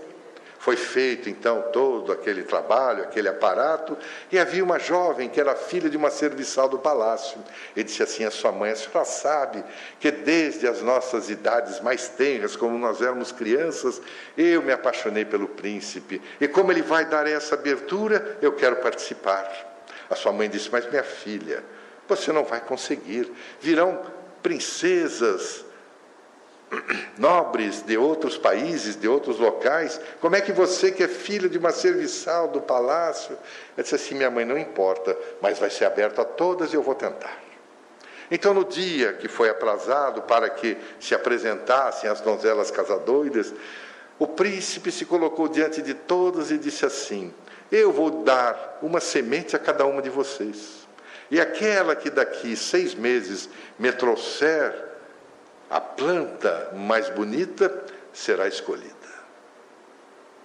Foi 0.65 0.77
feito 0.77 1.29
então 1.29 1.61
todo 1.75 2.11
aquele 2.11 2.43
trabalho, 2.43 3.03
aquele 3.03 3.29
aparato, 3.29 3.99
e 4.33 4.39
havia 4.39 4.65
uma 4.65 4.79
jovem 4.79 5.29
que 5.29 5.39
era 5.39 5.55
filha 5.55 5.91
de 5.91 5.97
uma 5.99 6.09
serviçal 6.09 6.71
do 6.71 6.79
palácio. 6.79 7.37
Ele 7.77 7.85
disse 7.85 8.03
assim: 8.03 8.25
A 8.25 8.31
sua 8.31 8.51
mãe, 8.51 8.71
a 8.71 8.77
senhora 8.77 9.05
sabe 9.05 9.63
que 10.01 10.11
desde 10.11 10.67
as 10.67 10.81
nossas 10.81 11.29
idades 11.29 11.81
mais 11.81 12.09
tenras, 12.09 12.57
como 12.57 12.79
nós 12.79 13.03
éramos 13.03 13.31
crianças, 13.31 14.01
eu 14.39 14.63
me 14.63 14.73
apaixonei 14.73 15.27
pelo 15.27 15.49
príncipe, 15.49 16.23
e 16.41 16.49
como 16.49 16.73
ele 16.73 16.81
vai 16.81 17.05
dar 17.05 17.27
essa 17.27 17.57
abertura, 17.57 18.39
eu 18.41 18.53
quero 18.53 18.77
participar. 18.77 19.47
A 20.09 20.15
sua 20.15 20.33
mãe 20.33 20.49
disse: 20.49 20.71
Mas 20.73 20.89
minha 20.89 21.05
filha, 21.05 21.63
você 22.09 22.33
não 22.33 22.45
vai 22.45 22.61
conseguir. 22.61 23.31
Virão 23.61 24.01
princesas, 24.43 25.65
nobres 27.17 27.83
de 27.83 27.97
outros 27.97 28.37
países, 28.37 28.97
de 28.97 29.09
outros 29.09 29.39
locais. 29.39 30.01
Como 30.21 30.37
é 30.37 30.41
que 30.41 30.53
você, 30.53 30.91
que 30.91 31.03
é 31.03 31.09
filho 31.09 31.49
de 31.49 31.59
uma 31.59 31.71
serviçal 31.71 32.49
do 32.49 32.61
palácio, 32.61 33.37
eu 33.77 33.83
disse 33.83 33.95
assim: 33.95 34.15
minha 34.15 34.31
mãe, 34.31 34.45
não 34.45 34.59
importa, 34.59 35.17
mas 35.41 35.59
vai 35.59 35.71
ser 35.71 35.85
aberto 35.85 36.21
a 36.21 36.25
todas 36.25 36.73
e 36.73 36.77
eu 36.77 36.83
vou 36.83 36.95
tentar. 36.95 37.43
Então, 38.31 38.55
no 38.55 38.65
dia 38.65 39.13
que 39.13 39.29
foi 39.29 39.49
aprazado 39.49 40.23
para 40.23 40.49
que 40.49 40.77
se 40.99 41.15
apresentassem 41.15 42.09
as 42.09 42.21
donzelas 42.21 42.71
casadoiras, 42.71 43.55
o 44.19 44.27
príncipe 44.27 44.91
se 44.91 45.05
colocou 45.05 45.49
diante 45.49 45.83
de 45.83 45.95
todas 45.95 46.51
e 46.51 46.59
disse 46.59 46.87
assim: 46.87 47.33
Eu 47.71 47.93
vou 47.93 48.23
dar 48.23 48.79
uma 48.83 49.01
semente 49.01 49.55
a 49.55 49.59
cada 49.59 49.85
uma 49.85 50.01
de 50.01 50.11
vocês. 50.11 50.84
E 51.31 51.41
aquela 51.41 51.97
que 51.97 52.11
daqui 52.11 52.57
seis 52.57 52.95
meses 52.95 53.49
me 53.79 53.91
trouxer 53.93 54.75
a 55.71 55.81
planta 55.81 56.71
mais 56.75 57.09
bonita 57.09 57.85
será 58.13 58.47
escolhida. 58.47 58.95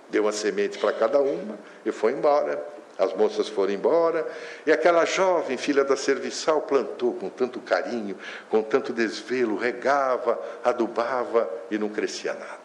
Deu 0.09 0.23
uma 0.23 0.32
semente 0.32 0.77
para 0.80 0.93
cada 0.93 1.19
uma 1.19 1.57
e 1.86 1.91
foi 1.91 2.13
embora. 2.13 2.63
As 2.97 3.13
moças 3.13 3.47
foram 3.47 3.73
embora 3.73 4.27
e 4.65 4.71
aquela 4.71 5.05
jovem 5.05 5.55
filha 5.55 5.86
da 5.86 5.95
serviçal 5.95 6.61
plantou 6.63 7.13
com 7.13 7.30
tanto 7.30 7.61
carinho, 7.61 8.17
com 8.49 8.61
tanto 8.61 8.91
desvelo, 8.91 9.55
regava, 9.55 10.38
adubava 10.63 11.49
e 11.71 11.77
não 11.77 11.88
crescia 11.88 12.34
nada 12.34 12.59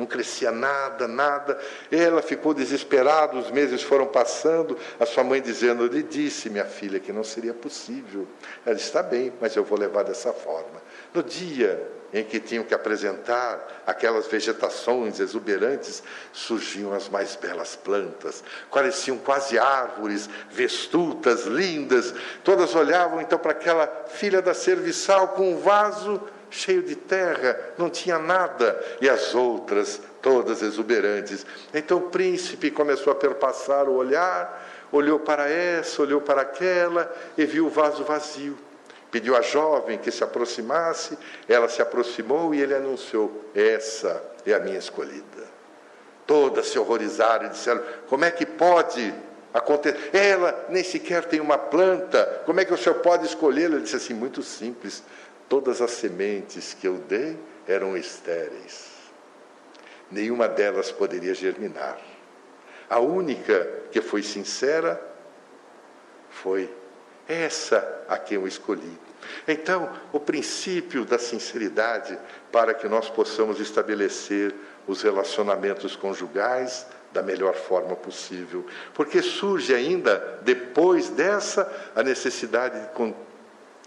não 0.00 0.06
crescia 0.06 0.50
nada, 0.50 1.06
nada. 1.06 1.60
Ela 1.92 2.22
ficou 2.22 2.54
desesperada, 2.54 3.36
os 3.36 3.50
meses 3.50 3.82
foram 3.82 4.06
passando, 4.06 4.76
a 4.98 5.06
sua 5.06 5.22
mãe 5.22 5.40
dizendo: 5.40 5.86
lhe 5.86 6.02
disse, 6.02 6.50
minha 6.50 6.64
filha, 6.64 6.98
que 6.98 7.12
não 7.12 7.22
seria 7.22 7.54
possível. 7.54 8.26
Ela 8.64 8.76
está 8.76 9.02
bem, 9.02 9.32
mas 9.40 9.54
eu 9.54 9.62
vou 9.62 9.78
levar 9.78 10.02
dessa 10.02 10.32
forma. 10.32 10.82
No 11.14 11.22
dia 11.22 12.00
em 12.12 12.24
que 12.24 12.40
tinham 12.40 12.64
que 12.64 12.74
apresentar 12.74 13.82
aquelas 13.86 14.26
vegetações 14.26 15.20
exuberantes, 15.20 16.02
surgiam 16.32 16.92
as 16.92 17.08
mais 17.08 17.36
belas 17.36 17.76
plantas, 17.76 18.42
pareciam 18.70 19.16
quase 19.16 19.58
árvores, 19.58 20.28
vestutas, 20.50 21.44
lindas. 21.44 22.12
Todas 22.42 22.74
olhavam 22.74 23.20
então 23.20 23.38
para 23.38 23.52
aquela 23.52 23.86
filha 24.08 24.42
da 24.42 24.54
serviçal 24.54 25.28
com 25.28 25.52
um 25.52 25.58
vaso 25.58 26.20
cheio 26.50 26.82
de 26.82 26.96
terra, 26.96 27.58
não 27.78 27.88
tinha 27.88 28.18
nada, 28.18 28.78
e 29.00 29.08
as 29.08 29.34
outras 29.34 30.00
todas 30.20 30.62
exuberantes. 30.62 31.46
Então 31.72 31.98
o 31.98 32.10
príncipe 32.10 32.70
começou 32.70 33.12
a 33.12 33.16
perpassar 33.16 33.88
o 33.88 33.94
olhar, 33.94 34.88
olhou 34.92 35.20
para 35.20 35.48
essa, 35.48 36.02
olhou 36.02 36.20
para 36.20 36.42
aquela 36.42 37.10
e 37.38 37.44
viu 37.44 37.66
o 37.66 37.70
vaso 37.70 38.04
vazio. 38.04 38.58
Pediu 39.10 39.36
à 39.36 39.42
jovem 39.42 39.98
que 39.98 40.10
se 40.10 40.22
aproximasse, 40.22 41.18
ela 41.48 41.68
se 41.68 41.82
aproximou 41.82 42.54
e 42.54 42.60
ele 42.60 42.74
anunciou: 42.74 43.44
Essa 43.54 44.22
é 44.46 44.52
a 44.52 44.60
minha 44.60 44.78
escolhida. 44.78 45.50
Todas 46.26 46.68
se 46.68 46.78
horrorizaram 46.78 47.46
e 47.46 47.50
disseram: 47.50 47.82
Como 48.08 48.24
é 48.24 48.30
que 48.30 48.46
pode 48.46 49.12
acontecer? 49.52 50.10
Ela 50.12 50.66
nem 50.68 50.84
sequer 50.84 51.24
tem 51.24 51.40
uma 51.40 51.58
planta, 51.58 52.42
como 52.46 52.60
é 52.60 52.64
que 52.64 52.72
o 52.72 52.78
senhor 52.78 53.00
pode 53.00 53.26
escolhê-la? 53.26 53.74
Ele 53.74 53.82
disse 53.82 53.96
assim: 53.96 54.14
Muito 54.14 54.44
simples, 54.44 55.02
Todas 55.50 55.82
as 55.82 55.90
sementes 55.90 56.74
que 56.74 56.86
eu 56.86 56.96
dei 56.96 57.36
eram 57.66 57.96
estéreis. 57.96 58.86
Nenhuma 60.08 60.46
delas 60.46 60.92
poderia 60.92 61.34
germinar. 61.34 61.98
A 62.88 63.00
única 63.00 63.68
que 63.90 64.00
foi 64.00 64.22
sincera 64.22 65.02
foi 66.30 66.72
essa 67.26 68.04
a 68.08 68.16
quem 68.16 68.36
eu 68.36 68.46
escolhi. 68.46 68.96
Então, 69.48 69.92
o 70.12 70.20
princípio 70.20 71.04
da 71.04 71.18
sinceridade 71.18 72.16
para 72.52 72.72
que 72.72 72.86
nós 72.86 73.10
possamos 73.10 73.58
estabelecer 73.58 74.54
os 74.86 75.02
relacionamentos 75.02 75.96
conjugais 75.96 76.86
da 77.12 77.24
melhor 77.24 77.54
forma 77.56 77.96
possível. 77.96 78.64
Porque 78.94 79.20
surge 79.20 79.74
ainda, 79.74 80.38
depois 80.42 81.08
dessa, 81.08 81.90
a 81.96 82.04
necessidade 82.04 82.80
de 82.80 82.86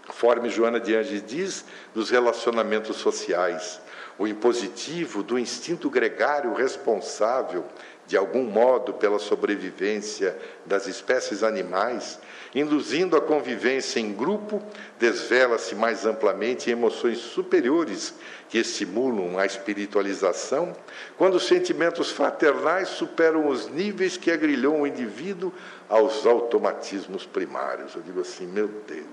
conforme 0.06 0.50
Joana 0.50 0.80
de 0.80 0.94
Anges 0.94 1.22
diz, 1.26 1.64
dos 1.94 2.10
relacionamentos 2.10 2.96
sociais, 2.96 3.80
o 4.18 4.26
impositivo 4.26 5.22
do 5.22 5.38
instinto 5.38 5.90
gregário 5.90 6.54
responsável 6.54 7.64
de 8.06 8.16
algum 8.16 8.44
modo 8.44 8.92
pela 8.92 9.18
sobrevivência 9.18 10.36
das 10.66 10.86
espécies 10.86 11.42
animais, 11.42 12.20
induzindo 12.54 13.16
a 13.16 13.20
convivência 13.20 13.98
em 13.98 14.12
grupo, 14.12 14.62
desvela-se 14.98 15.74
mais 15.74 16.04
amplamente 16.04 16.70
emoções 16.70 17.18
superiores 17.18 18.14
que 18.48 18.58
estimulam 18.58 19.38
a 19.38 19.46
espiritualização, 19.46 20.76
quando 21.16 21.36
os 21.36 21.46
sentimentos 21.46 22.10
fraternais 22.10 22.88
superam 22.88 23.48
os 23.48 23.68
níveis 23.68 24.16
que 24.16 24.30
agrilham 24.30 24.82
o 24.82 24.86
indivíduo 24.86 25.52
aos 25.88 26.26
automatismos 26.26 27.24
primários. 27.24 27.94
Eu 27.94 28.02
digo 28.02 28.20
assim, 28.20 28.46
meu 28.46 28.68
Deus, 28.86 29.06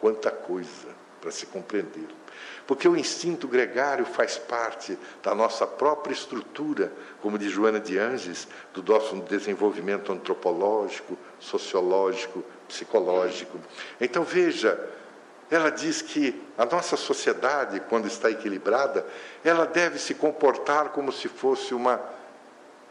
quanta 0.00 0.30
coisa 0.30 0.88
para 1.20 1.30
se 1.30 1.46
compreender. 1.46 2.06
Porque 2.66 2.88
o 2.88 2.96
instinto 2.96 3.46
gregário 3.46 4.04
faz 4.04 4.36
parte 4.36 4.98
da 5.22 5.34
nossa 5.34 5.66
própria 5.66 6.12
estrutura, 6.12 6.92
como 7.22 7.38
diz 7.38 7.52
Joana 7.52 7.80
de 7.80 7.98
Anges, 7.98 8.48
do 8.74 8.82
nosso 8.82 9.16
desenvolvimento 9.22 10.12
antropológico, 10.12 11.16
sociológico, 11.38 12.44
psicológico. 12.68 13.58
Então 14.00 14.24
veja, 14.24 14.78
ela 15.50 15.70
diz 15.70 16.02
que 16.02 16.42
a 16.58 16.64
nossa 16.64 16.96
sociedade, 16.96 17.80
quando 17.88 18.06
está 18.06 18.30
equilibrada, 18.30 19.06
ela 19.44 19.64
deve 19.64 19.98
se 19.98 20.14
comportar 20.14 20.88
como 20.88 21.12
se 21.12 21.28
fosse 21.28 21.72
uma 21.72 22.00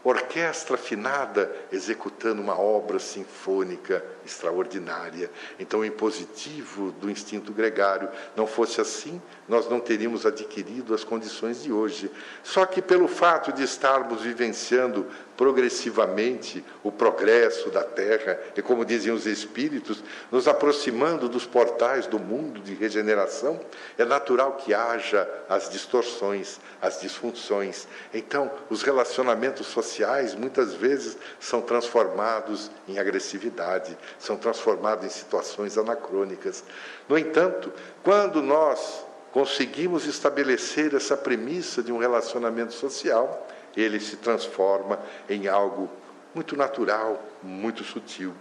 orquestra 0.08 0.76
afinada 0.76 1.50
executando 1.72 2.40
uma 2.40 2.58
obra 2.58 2.98
sinfônica 2.98 4.04
extraordinária. 4.24 5.30
Então, 5.58 5.80
o 5.80 5.84
impositivo 5.84 6.92
do 6.92 7.10
instinto 7.10 7.52
gregário 7.52 8.08
não 8.36 8.46
fosse 8.46 8.80
assim, 8.80 9.20
nós 9.48 9.68
não 9.68 9.80
teríamos 9.80 10.24
adquirido 10.24 10.94
as 10.94 11.02
condições 11.02 11.62
de 11.62 11.72
hoje. 11.72 12.10
Só 12.44 12.64
que 12.64 12.80
pelo 12.80 13.08
fato 13.08 13.52
de 13.52 13.64
estarmos 13.64 14.22
vivenciando 14.22 15.06
progressivamente 15.36 16.64
o 16.82 16.90
progresso 16.90 17.70
da 17.70 17.82
Terra, 17.82 18.38
e 18.56 18.62
como 18.62 18.84
diziam 18.84 19.14
os 19.14 19.26
espíritos, 19.26 20.02
nos 20.30 20.48
aproximando 20.48 21.28
dos 21.28 21.46
portais 21.46 22.06
do 22.06 22.18
mundo 22.18 22.60
de 22.60 22.74
regeneração, 22.74 23.60
é 23.98 24.04
natural 24.04 24.52
que 24.52 24.72
haja 24.72 25.28
as 25.48 25.68
distorções, 25.68 26.58
as 26.80 27.00
disfunções. 27.00 27.86
Então, 28.14 28.50
os 28.70 28.82
relacionamentos 28.82 29.66
sociais 29.66 30.34
muitas 30.34 30.74
vezes 30.74 31.16
são 31.38 31.60
transformados 31.60 32.70
em 32.88 32.98
agressividade, 32.98 33.96
são 34.18 34.36
transformados 34.36 35.04
em 35.04 35.10
situações 35.10 35.76
anacrônicas. 35.76 36.64
No 37.08 37.18
entanto, 37.18 37.72
quando 38.02 38.42
nós 38.42 39.04
conseguimos 39.32 40.06
estabelecer 40.06 40.94
essa 40.94 41.14
premissa 41.14 41.82
de 41.82 41.92
um 41.92 41.98
relacionamento 41.98 42.72
social, 42.72 43.46
ele 43.76 44.00
se 44.00 44.16
transforma 44.16 44.98
em 45.28 45.48
algo 45.48 45.90
muito 46.34 46.56
natural, 46.56 47.22
muito 47.42 47.84
sutil. 47.84 48.34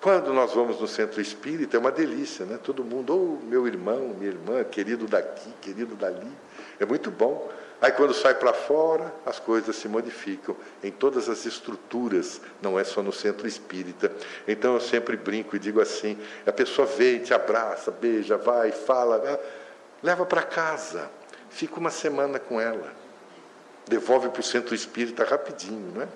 Quando 0.00 0.32
nós 0.32 0.54
vamos 0.54 0.80
no 0.80 0.86
centro 0.86 1.20
espírita, 1.20 1.76
é 1.76 1.80
uma 1.80 1.90
delícia, 1.90 2.46
né? 2.46 2.58
Todo 2.62 2.84
mundo, 2.84 3.40
oh, 3.42 3.46
meu 3.46 3.66
irmão, 3.66 4.14
minha 4.16 4.30
irmã, 4.30 4.62
querido 4.62 5.06
daqui, 5.06 5.52
querido 5.60 5.96
dali. 5.96 6.30
É 6.78 6.86
muito 6.86 7.10
bom. 7.10 7.50
Aí, 7.80 7.90
quando 7.90 8.14
sai 8.14 8.34
para 8.34 8.52
fora, 8.52 9.12
as 9.26 9.40
coisas 9.40 9.74
se 9.74 9.88
modificam 9.88 10.56
em 10.84 10.92
todas 10.92 11.28
as 11.28 11.46
estruturas, 11.46 12.40
não 12.62 12.78
é 12.78 12.84
só 12.84 13.02
no 13.02 13.12
centro 13.12 13.46
espírita. 13.46 14.12
Então, 14.46 14.74
eu 14.74 14.80
sempre 14.80 15.16
brinco 15.16 15.56
e 15.56 15.58
digo 15.58 15.80
assim: 15.80 16.16
a 16.46 16.52
pessoa 16.52 16.86
vem, 16.86 17.20
te 17.20 17.34
abraça, 17.34 17.90
beija, 17.90 18.36
vai, 18.36 18.70
fala, 18.70 19.40
leva 20.00 20.24
para 20.24 20.42
casa, 20.42 21.10
fica 21.50 21.78
uma 21.80 21.90
semana 21.90 22.38
com 22.38 22.60
ela 22.60 23.07
devolve 23.88 24.28
para 24.28 24.40
o 24.40 24.44
centro 24.44 24.74
espírita 24.74 25.24
rapidinho, 25.24 25.92
não 25.94 26.02
é? 26.02 26.08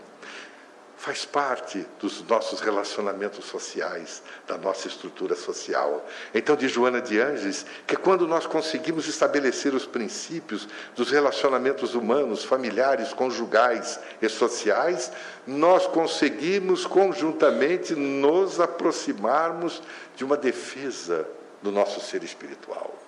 Faz 0.97 1.25
parte 1.25 1.85
dos 1.99 2.23
nossos 2.29 2.61
relacionamentos 2.61 3.47
sociais, 3.47 4.23
da 4.47 4.57
nossa 4.57 4.87
estrutura 4.87 5.35
social. 5.35 6.07
Então, 6.33 6.55
diz 6.55 6.70
Joana 6.70 7.01
de 7.01 7.18
Anges, 7.18 7.66
que 7.89 7.97
quando 7.97 8.29
nós 8.29 8.47
conseguimos 8.47 9.09
estabelecer 9.09 9.75
os 9.75 9.85
princípios 9.85 10.68
dos 10.95 11.11
relacionamentos 11.11 11.97
humanos, 11.97 12.45
familiares, 12.45 13.12
conjugais 13.12 13.99
e 14.20 14.29
sociais, 14.29 15.11
nós 15.45 15.89
conseguimos 15.89 16.87
conjuntamente 16.87 17.97
nos 17.97 18.61
aproximarmos 18.61 19.83
de 20.14 20.25
uma 20.25 20.37
defesa 20.37 21.27
do 21.61 21.73
nosso 21.73 22.01
ser 22.01 22.23
espiritual. 22.23 23.01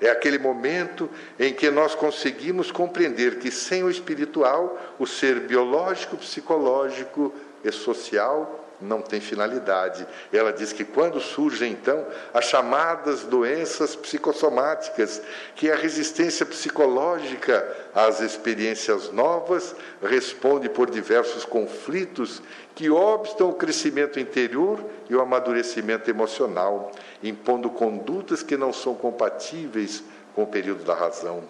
É 0.00 0.10
aquele 0.10 0.38
momento 0.38 1.08
em 1.38 1.52
que 1.52 1.70
nós 1.70 1.94
conseguimos 1.94 2.70
compreender 2.70 3.38
que 3.38 3.50
sem 3.50 3.82
o 3.82 3.90
espiritual, 3.90 4.94
o 4.98 5.06
ser 5.06 5.40
biológico, 5.40 6.16
psicológico 6.16 7.32
e 7.64 7.70
social 7.70 8.63
não 8.84 9.00
tem 9.00 9.20
finalidade. 9.20 10.06
Ela 10.32 10.52
diz 10.52 10.72
que 10.72 10.84
quando 10.84 11.20
surgem 11.20 11.72
então 11.72 12.06
as 12.32 12.44
chamadas 12.44 13.22
doenças 13.24 13.96
psicossomáticas, 13.96 15.22
que 15.56 15.70
a 15.70 15.76
resistência 15.76 16.44
psicológica 16.44 17.66
às 17.94 18.20
experiências 18.20 19.10
novas 19.10 19.74
responde 20.02 20.68
por 20.68 20.90
diversos 20.90 21.44
conflitos 21.44 22.42
que 22.74 22.90
obstam 22.90 23.50
o 23.50 23.54
crescimento 23.54 24.18
interior 24.18 24.84
e 25.08 25.14
o 25.14 25.20
amadurecimento 25.20 26.10
emocional 26.10 26.90
impondo 27.22 27.70
condutas 27.70 28.42
que 28.42 28.56
não 28.56 28.72
são 28.72 28.94
compatíveis 28.94 30.02
com 30.34 30.42
o 30.42 30.46
período 30.46 30.84
da 30.84 30.94
razão. 30.94 31.42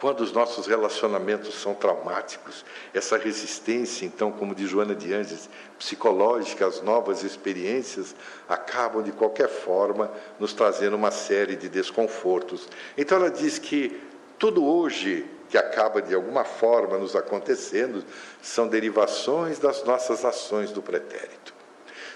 Quando 0.00 0.20
os 0.20 0.32
nossos 0.32 0.66
relacionamentos 0.66 1.60
são 1.60 1.74
traumáticos, 1.74 2.64
essa 2.94 3.16
resistência, 3.16 4.06
então, 4.06 4.30
como 4.30 4.54
de 4.54 4.64
Joana 4.66 4.94
de 4.94 5.12
Anges, 5.12 5.50
psicológica 5.76 6.66
às 6.66 6.80
novas 6.80 7.24
experiências, 7.24 8.14
acabam 8.48 9.02
de 9.02 9.10
qualquer 9.10 9.48
forma 9.48 10.10
nos 10.38 10.52
trazendo 10.52 10.94
uma 10.94 11.10
série 11.10 11.56
de 11.56 11.68
desconfortos. 11.68 12.68
Então 12.96 13.18
ela 13.18 13.30
diz 13.30 13.58
que 13.58 14.00
tudo 14.38 14.64
hoje 14.64 15.26
que 15.48 15.58
acaba 15.58 16.00
de 16.00 16.14
alguma 16.14 16.44
forma 16.44 16.98
nos 16.98 17.16
acontecendo 17.16 18.04
são 18.40 18.68
derivações 18.68 19.58
das 19.58 19.82
nossas 19.82 20.24
ações 20.24 20.70
do 20.70 20.82
pretérito. 20.82 21.54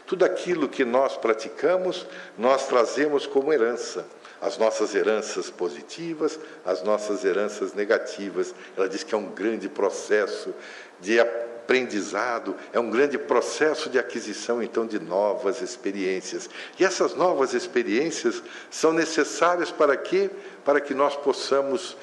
Tudo 0.07 0.25
aquilo 0.25 0.69
que 0.69 0.85
nós 0.85 1.17
praticamos, 1.17 2.07
nós 2.37 2.67
trazemos 2.67 3.27
como 3.27 3.53
herança. 3.53 4.05
As 4.43 4.59
nossas 4.59 4.93
heranças 4.93 5.49
positivas, 5.49 6.39
as 6.65 6.83
nossas 6.83 7.25
heranças 7.25 7.75
negativas. 7.75 8.53
Ela 8.77 8.89
diz 8.89 9.05
que 9.05 9.15
é 9.15 9.19
um 9.19 9.31
grande 9.31 9.69
processo 9.69 10.53
de 11.01 11.21
aprendizado, 11.21 12.57
é 12.73 12.81
um 12.81 12.91
grande 12.91 13.17
processo 13.17 13.89
de 13.89 14.01
aquisição, 14.01 14.61
então, 14.61 14.85
de 14.85 14.99
novas 14.99 15.63
experiências. 15.63 16.51
E 16.77 16.85
essas 16.85 17.15
novas 17.15 17.55
experiências 17.55 18.43
são 18.69 18.93
necessárias 18.93 19.71
para 19.71 19.97
quê? 19.97 20.29
Para 20.65 20.81
que 20.81 20.93
nós 20.93 21.15
possamos 21.15 21.97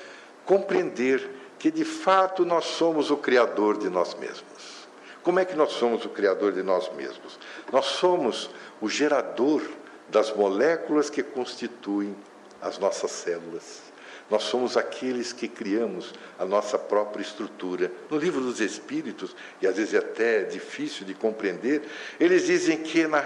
compreender 0.45 1.29
que, 1.59 1.69
de 1.69 1.83
fato, 1.83 2.45
nós 2.45 2.63
somos 2.63 3.11
o 3.11 3.17
Criador 3.17 3.77
de 3.77 3.89
nós 3.89 4.15
mesmos. 4.15 4.79
Como 5.21 5.39
é 5.39 5.45
que 5.45 5.55
nós 5.55 5.73
somos 5.73 6.05
o 6.05 6.09
criador 6.09 6.53
de 6.53 6.63
nós 6.63 6.89
mesmos? 6.95 7.37
Nós 7.71 7.85
somos 7.85 8.49
o 8.79 8.87
gerador 8.87 9.61
das 10.07 10.33
moléculas 10.33 11.09
que 11.09 11.21
constituem 11.21 12.15
as 12.61 12.77
nossas 12.77 13.11
células. 13.11 13.89
Nós 14.29 14.43
somos 14.43 14.77
aqueles 14.77 15.33
que 15.33 15.47
criamos 15.47 16.13
a 16.37 16.45
nossa 16.45 16.77
própria 16.77 17.23
estrutura. 17.23 17.91
No 18.09 18.17
livro 18.17 18.41
dos 18.41 18.59
Espíritos, 18.59 19.35
e 19.61 19.67
às 19.67 19.77
vezes 19.77 19.95
é 19.95 19.97
até 19.97 20.43
difícil 20.43 21.05
de 21.05 21.15
compreender, 21.15 21.81
eles 22.19 22.45
dizem 22.45 22.77
que 22.77 23.07
na, 23.07 23.23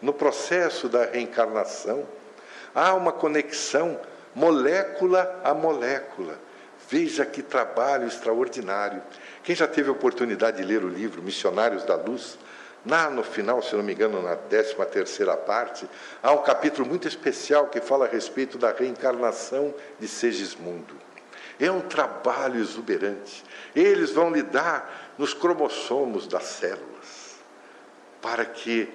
no 0.00 0.14
processo 0.14 0.88
da 0.88 1.04
reencarnação 1.04 2.06
há 2.74 2.94
uma 2.94 3.12
conexão 3.12 4.00
molécula 4.34 5.40
a 5.44 5.52
molécula. 5.52 6.38
Veja 6.88 7.26
que 7.26 7.42
trabalho 7.42 8.06
extraordinário. 8.06 9.02
Quem 9.42 9.56
já 9.56 9.66
teve 9.66 9.88
a 9.88 9.92
oportunidade 9.92 10.58
de 10.58 10.62
ler 10.62 10.84
o 10.84 10.88
livro 10.88 11.22
Missionários 11.22 11.84
da 11.84 11.96
Luz, 11.96 12.38
lá 12.88 13.10
no 13.10 13.22
final, 13.22 13.62
se 13.62 13.74
não 13.74 13.82
me 13.82 13.92
engano, 13.92 14.22
na 14.22 14.36
13 14.36 14.74
terceira 14.86 15.36
parte, 15.36 15.88
há 16.22 16.32
um 16.32 16.42
capítulo 16.42 16.88
muito 16.88 17.08
especial 17.08 17.66
que 17.68 17.80
fala 17.80 18.06
a 18.06 18.08
respeito 18.08 18.56
da 18.56 18.72
reencarnação 18.72 19.74
de 19.98 20.06
Segismundo. 20.06 20.94
É 21.58 21.70
um 21.70 21.80
trabalho 21.80 22.60
exuberante. 22.60 23.44
Eles 23.74 24.12
vão 24.12 24.30
lidar 24.30 25.14
nos 25.18 25.34
cromossomos 25.34 26.26
das 26.26 26.44
células, 26.44 27.36
para 28.20 28.44
que, 28.44 28.92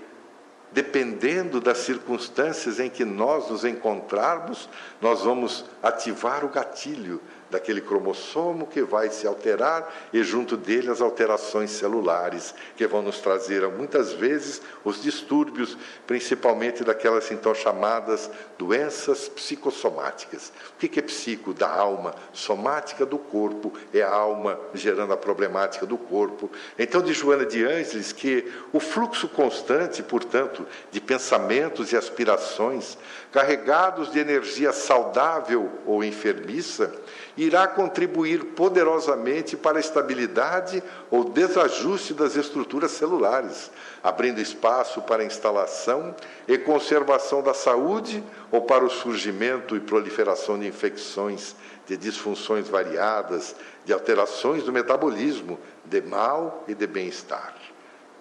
dependendo 0.71 1.59
das 1.59 1.79
circunstâncias 1.79 2.79
em 2.79 2.89
que 2.89 3.03
nós 3.03 3.49
nos 3.49 3.65
encontrarmos, 3.65 4.69
nós 5.01 5.21
vamos 5.21 5.65
ativar 5.81 6.45
o 6.45 6.49
gatilho 6.49 7.19
daquele 7.51 7.81
cromossomo 7.81 8.65
que 8.65 8.81
vai 8.81 9.09
se 9.09 9.27
alterar 9.27 9.93
e 10.13 10.23
junto 10.23 10.55
dele 10.55 10.89
as 10.89 11.01
alterações 11.01 11.71
celulares 11.71 12.55
que 12.75 12.87
vão 12.87 13.01
nos 13.01 13.19
trazer 13.19 13.67
muitas 13.67 14.13
vezes 14.13 14.61
os 14.83 15.03
distúrbios, 15.03 15.77
principalmente 16.07 16.83
daquelas 16.83 17.29
então 17.29 17.53
chamadas 17.53 18.29
doenças 18.57 19.27
psicossomáticas. 19.27 20.51
O 20.75 20.79
que 20.79 20.99
é 20.99 21.03
psico? 21.03 21.53
Da 21.53 21.69
alma, 21.69 22.15
somática 22.31 23.05
do 23.05 23.17
corpo, 23.17 23.73
é 23.93 24.01
a 24.01 24.09
alma 24.09 24.59
gerando 24.73 25.13
a 25.13 25.17
problemática 25.17 25.85
do 25.85 25.97
corpo. 25.97 26.49
Então, 26.79 27.01
de 27.01 27.13
Joana 27.13 27.45
de 27.45 27.65
Ângeles, 27.65 28.13
que 28.13 28.51
o 28.71 28.79
fluxo 28.79 29.27
constante, 29.27 30.01
portanto, 30.01 30.65
de 30.91 31.01
pensamentos 31.01 31.91
e 31.91 31.97
aspirações 31.97 32.97
carregados 33.31 34.11
de 34.11 34.19
energia 34.19 34.71
saudável 34.71 35.69
ou 35.85 36.03
enfermiça, 36.03 36.93
irá 37.37 37.67
contribuir 37.67 38.43
poderosamente 38.55 39.55
para 39.55 39.77
a 39.77 39.79
estabilidade 39.79 40.83
ou 41.09 41.23
desajuste 41.23 42.13
das 42.13 42.35
estruturas 42.35 42.91
celulares, 42.91 43.71
abrindo 44.03 44.41
espaço 44.41 45.01
para 45.01 45.23
a 45.23 45.25
instalação 45.25 46.15
e 46.47 46.57
conservação 46.57 47.41
da 47.41 47.53
saúde 47.53 48.23
ou 48.51 48.61
para 48.61 48.83
o 48.83 48.89
surgimento 48.89 49.75
e 49.75 49.79
proliferação 49.79 50.59
de 50.59 50.67
infecções, 50.67 51.55
de 51.87 51.97
disfunções 51.97 52.67
variadas, 52.67 53.55
de 53.85 53.93
alterações 53.93 54.63
do 54.63 54.71
metabolismo, 54.71 55.59
de 55.85 56.01
mal 56.01 56.63
e 56.67 56.75
de 56.75 56.87
bem-estar. 56.87 57.55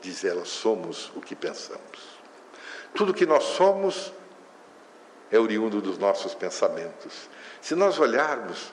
Diz 0.00 0.24
ela: 0.24 0.44
somos 0.44 1.12
o 1.14 1.20
que 1.20 1.34
pensamos. 1.34 2.20
Tudo 2.94 3.14
que 3.14 3.26
nós 3.26 3.44
somos 3.44 4.12
é 5.30 5.38
oriundo 5.38 5.80
dos 5.80 5.98
nossos 5.98 6.34
pensamentos. 6.34 7.28
Se 7.60 7.74
nós 7.74 7.98
olharmos 7.98 8.72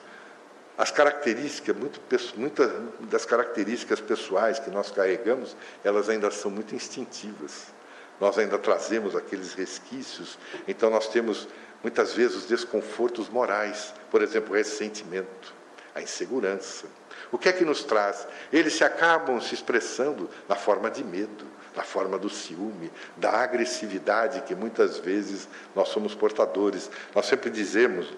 as 0.78 0.92
características, 0.92 1.76
muito, 1.76 2.00
muitas 2.36 2.72
das 3.10 3.26
características 3.26 4.00
pessoais 4.00 4.60
que 4.60 4.70
nós 4.70 4.92
carregamos, 4.92 5.56
elas 5.82 6.08
ainda 6.08 6.30
são 6.30 6.52
muito 6.52 6.72
instintivas. 6.72 7.66
Nós 8.20 8.38
ainda 8.38 8.56
trazemos 8.58 9.16
aqueles 9.16 9.54
resquícios, 9.54 10.38
então 10.68 10.88
nós 10.88 11.08
temos 11.08 11.48
muitas 11.82 12.14
vezes 12.14 12.36
os 12.36 12.46
desconfortos 12.46 13.28
morais, 13.28 13.92
por 14.08 14.22
exemplo, 14.22 14.52
o 14.52 14.56
ressentimento, 14.56 15.52
a 15.94 16.00
insegurança. 16.00 16.86
O 17.32 17.38
que 17.38 17.48
é 17.48 17.52
que 17.52 17.64
nos 17.64 17.82
traz? 17.82 18.26
Eles 18.52 18.74
se 18.74 18.84
acabam 18.84 19.40
se 19.40 19.54
expressando 19.54 20.30
na 20.48 20.54
forma 20.54 20.88
de 20.90 21.02
medo, 21.02 21.44
na 21.76 21.82
forma 21.82 22.16
do 22.18 22.30
ciúme, 22.30 22.90
da 23.16 23.30
agressividade 23.32 24.42
que 24.42 24.54
muitas 24.54 24.98
vezes 24.98 25.48
nós 25.74 25.88
somos 25.88 26.14
portadores. 26.14 26.88
Nós 27.14 27.26
sempre 27.26 27.50
dizemos 27.50 28.12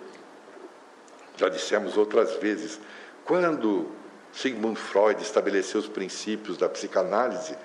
já 1.41 1.49
dissemos 1.49 1.97
outras 1.97 2.37
vezes, 2.37 2.79
quando 3.25 3.89
Sigmund 4.31 4.79
Freud 4.79 5.23
estabeleceu 5.23 5.81
os 5.81 5.89
princípios 5.89 6.59
da 6.59 6.69
psicanálise, 6.69 7.57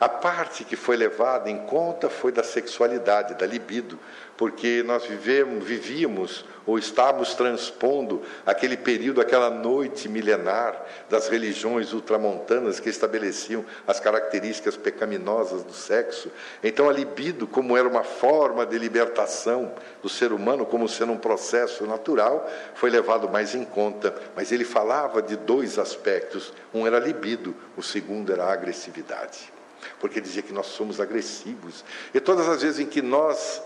a 0.00 0.08
parte 0.08 0.64
que 0.64 0.76
foi 0.76 0.96
levada 0.96 1.50
em 1.50 1.58
conta 1.58 2.08
foi 2.08 2.30
da 2.30 2.44
sexualidade, 2.44 3.34
da 3.34 3.44
libido, 3.44 3.98
porque 4.36 4.84
nós 4.84 5.04
vivemos, 5.04 5.64
vivíamos 5.64 6.44
ou 6.64 6.78
estávamos 6.78 7.34
transpondo 7.34 8.22
aquele 8.46 8.76
período, 8.76 9.20
aquela 9.20 9.50
noite 9.50 10.08
milenar 10.08 10.80
das 11.10 11.26
religiões 11.26 11.92
ultramontanas 11.92 12.78
que 12.78 12.88
estabeleciam 12.88 13.64
as 13.88 13.98
características 13.98 14.76
pecaminosas 14.76 15.64
do 15.64 15.72
sexo. 15.72 16.30
Então, 16.62 16.88
a 16.88 16.92
libido, 16.92 17.48
como 17.48 17.76
era 17.76 17.88
uma 17.88 18.04
forma 18.04 18.64
de 18.64 18.78
libertação 18.78 19.72
do 20.00 20.08
ser 20.08 20.32
humano, 20.32 20.64
como 20.64 20.88
sendo 20.88 21.12
um 21.12 21.18
processo 21.18 21.84
natural, 21.86 22.48
foi 22.74 22.90
levado 22.90 23.28
mais 23.28 23.52
em 23.52 23.64
conta. 23.64 24.14
Mas 24.36 24.52
ele 24.52 24.64
falava 24.64 25.20
de 25.20 25.34
dois 25.34 25.76
aspectos: 25.76 26.52
um 26.72 26.86
era 26.86 27.00
libido, 27.00 27.52
o 27.76 27.82
segundo 27.82 28.32
era 28.32 28.44
agressividade 28.44 29.57
porque 30.00 30.20
dizia 30.20 30.42
que 30.42 30.52
nós 30.52 30.66
somos 30.66 31.00
agressivos. 31.00 31.84
E 32.12 32.20
todas 32.20 32.48
as 32.48 32.62
vezes 32.62 32.80
em 32.80 32.86
que 32.86 33.02
nós 33.02 33.62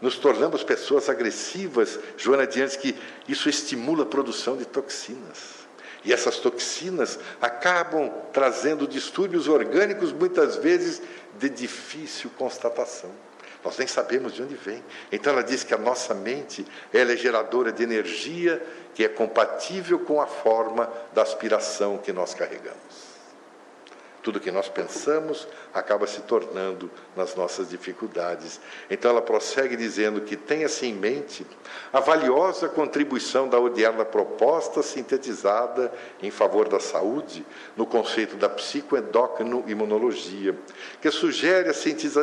nos 0.00 0.16
tornamos 0.16 0.62
pessoas 0.62 1.08
agressivas, 1.08 1.98
Joana 2.16 2.46
diz 2.46 2.76
que 2.76 2.94
isso 3.28 3.48
estimula 3.48 4.02
a 4.02 4.06
produção 4.06 4.56
de 4.56 4.66
toxinas. 4.66 5.66
E 6.04 6.12
essas 6.12 6.38
toxinas 6.38 7.18
acabam 7.40 8.12
trazendo 8.32 8.86
distúrbios 8.86 9.48
orgânicos, 9.48 10.12
muitas 10.12 10.56
vezes 10.56 11.02
de 11.38 11.48
difícil 11.48 12.30
constatação. 12.38 13.10
Nós 13.64 13.76
nem 13.78 13.88
sabemos 13.88 14.32
de 14.32 14.42
onde 14.42 14.54
vem. 14.54 14.84
Então 15.10 15.32
ela 15.32 15.42
diz 15.42 15.64
que 15.64 15.74
a 15.74 15.78
nossa 15.78 16.14
mente 16.14 16.64
ela 16.92 17.12
é 17.12 17.16
geradora 17.16 17.72
de 17.72 17.82
energia 17.82 18.64
que 18.94 19.04
é 19.04 19.08
compatível 19.08 19.98
com 19.98 20.22
a 20.22 20.26
forma 20.26 20.88
da 21.12 21.22
aspiração 21.22 21.98
que 21.98 22.12
nós 22.12 22.32
carregamos. 22.32 23.05
Tudo 24.26 24.40
que 24.40 24.50
nós 24.50 24.68
pensamos 24.68 25.46
acaba 25.72 26.04
se 26.04 26.22
tornando 26.22 26.90
nas 27.14 27.36
nossas 27.36 27.68
dificuldades. 27.68 28.60
Então 28.90 29.12
ela 29.12 29.22
prossegue 29.22 29.76
dizendo 29.76 30.20
que 30.20 30.36
tenha-se 30.36 30.84
em 30.84 30.92
mente 30.92 31.46
a 31.92 32.00
valiosa 32.00 32.68
contribuição 32.68 33.48
da 33.48 33.60
odiada 33.60 34.04
proposta 34.04 34.82
sintetizada 34.82 35.92
em 36.20 36.32
favor 36.32 36.68
da 36.68 36.80
saúde 36.80 37.46
no 37.76 37.86
conceito 37.86 38.34
da 38.34 38.48
psicoendócrino-imunologia, 38.48 40.58
que 41.00 41.12
sugere 41.12 41.68
a 41.68 41.74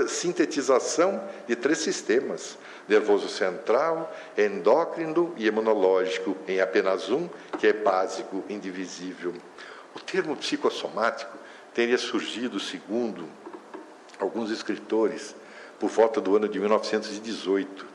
sintetização 0.09 1.23
de 1.47 1.55
três 1.55 1.77
sistemas: 1.77 2.57
nervoso 2.85 3.29
central, 3.29 4.13
endócrino 4.37 5.33
e 5.37 5.47
imunológico, 5.47 6.35
em 6.49 6.59
apenas 6.59 7.09
um, 7.09 7.29
que 7.57 7.67
é 7.67 7.71
básico, 7.71 8.43
indivisível. 8.49 9.33
O 9.95 10.01
termo 10.01 10.35
psicossomático 10.35 11.42
teria 11.73 11.97
surgido, 11.97 12.59
segundo 12.59 13.27
alguns 14.19 14.51
escritores, 14.51 15.35
por 15.79 15.89
volta 15.89 16.21
do 16.21 16.35
ano 16.35 16.47
de 16.47 16.59
1918, 16.59 17.85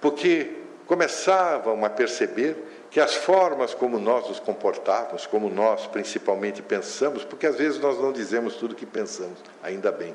porque 0.00 0.56
começavam 0.86 1.84
a 1.84 1.90
perceber 1.90 2.56
que 2.90 3.00
as 3.00 3.14
formas 3.14 3.74
como 3.74 3.98
nós 3.98 4.28
nos 4.28 4.40
comportávamos, 4.40 5.26
como 5.26 5.48
nós 5.48 5.86
principalmente 5.86 6.62
pensamos, 6.62 7.24
porque 7.24 7.46
às 7.46 7.56
vezes 7.56 7.80
nós 7.80 7.98
não 7.98 8.12
dizemos 8.12 8.56
tudo 8.56 8.72
o 8.72 8.74
que 8.74 8.86
pensamos, 8.86 9.38
ainda 9.62 9.90
bem. 9.90 10.14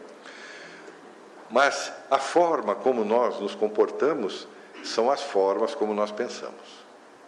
Mas 1.49 1.91
a 2.09 2.17
forma 2.17 2.75
como 2.75 3.03
nós 3.03 3.39
nos 3.39 3.53
comportamos 3.53 4.47
são 4.83 5.11
as 5.11 5.21
formas 5.21 5.75
como 5.75 5.93
nós 5.93 6.11
pensamos. 6.11 6.81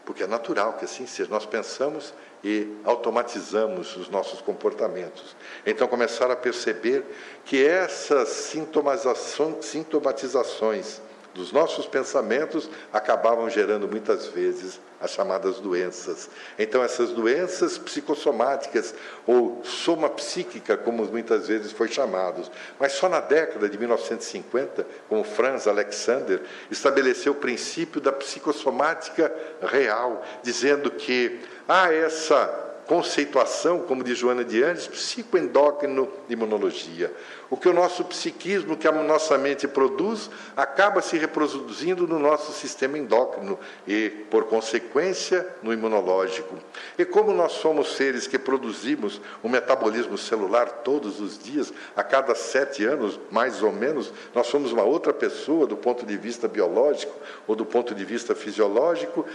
Porque 0.05 0.23
é 0.23 0.27
natural 0.27 0.73
que 0.73 0.85
assim 0.85 1.05
seja. 1.05 1.29
Nós 1.29 1.45
pensamos 1.45 2.13
e 2.43 2.75
automatizamos 2.83 3.95
os 3.95 4.09
nossos 4.09 4.41
comportamentos. 4.41 5.35
Então 5.65 5.87
começaram 5.87 6.33
a 6.33 6.35
perceber 6.35 7.05
que 7.45 7.65
essas 7.65 8.27
sintomatizações 8.29 11.01
dos 11.33 11.51
nossos 11.51 11.87
pensamentos 11.87 12.69
acabavam 12.91 13.49
gerando 13.49 13.87
muitas 13.87 14.27
vezes 14.27 14.79
as 15.03 15.11
chamadas 15.11 15.59
doenças. 15.59 16.29
Então, 16.57 16.81
essas 16.81 17.09
doenças 17.09 17.77
psicossomáticas, 17.77 18.95
ou 19.27 19.61
soma 19.65 20.09
psíquica, 20.09 20.77
como 20.77 21.03
muitas 21.03 21.49
vezes 21.49 21.73
foi 21.73 21.89
chamado. 21.89 22.49
Mas 22.79 22.93
só 22.93 23.09
na 23.09 23.19
década 23.19 23.67
de 23.67 23.77
1950, 23.77 24.87
como 25.09 25.25
Franz 25.25 25.67
Alexander 25.67 26.41
estabeleceu 26.71 27.33
o 27.33 27.35
princípio 27.35 27.99
da 27.99 28.13
psicossomática 28.13 29.35
real, 29.61 30.23
dizendo 30.41 30.89
que 30.89 31.41
há 31.67 31.93
essa 31.93 32.63
conceituação, 32.87 33.79
como 33.79 34.03
de 34.03 34.13
Joana 34.13 34.43
de 34.43 34.61
Andes, 34.63 34.87
psicoendócrino 34.87 36.09
imunologia. 36.29 37.11
O 37.49 37.55
que 37.55 37.69
o 37.69 37.73
nosso 37.73 38.03
psiquismo, 38.05 38.75
que 38.75 38.87
a 38.87 38.91
nossa 38.91 39.37
mente 39.37 39.67
produz, 39.67 40.29
acaba 40.57 41.01
se 41.01 41.17
reproduzindo 41.17 42.07
no 42.07 42.19
nosso 42.19 42.51
sistema 42.51 42.97
endócrino 42.97 43.59
e, 43.87 44.09
por 44.29 44.45
consequência, 44.45 45.47
no 45.61 45.71
imunológico. 45.71 46.57
E 46.97 47.05
como 47.05 47.31
nós 47.31 47.53
somos 47.53 47.95
seres 47.95 48.27
que 48.27 48.39
produzimos 48.39 49.21
o 49.41 49.47
metabolismo 49.47 50.17
celular 50.17 50.81
todos 50.83 51.19
os 51.19 51.37
dias, 51.37 51.71
a 51.95 52.03
cada 52.03 52.33
sete 52.35 52.83
anos, 52.85 53.19
mais 53.29 53.61
ou 53.61 53.71
menos, 53.71 54.11
nós 54.33 54.47
somos 54.47 54.71
uma 54.71 54.83
outra 54.83 55.13
pessoa 55.13 55.67
do 55.67 55.77
ponto 55.77 56.05
de 56.05 56.17
vista 56.17 56.47
biológico 56.47 57.13
ou 57.47 57.55
do 57.55 57.65
ponto 57.65 57.93
de 57.93 58.03
vista 58.03 58.33
fisiológico, 58.33 59.25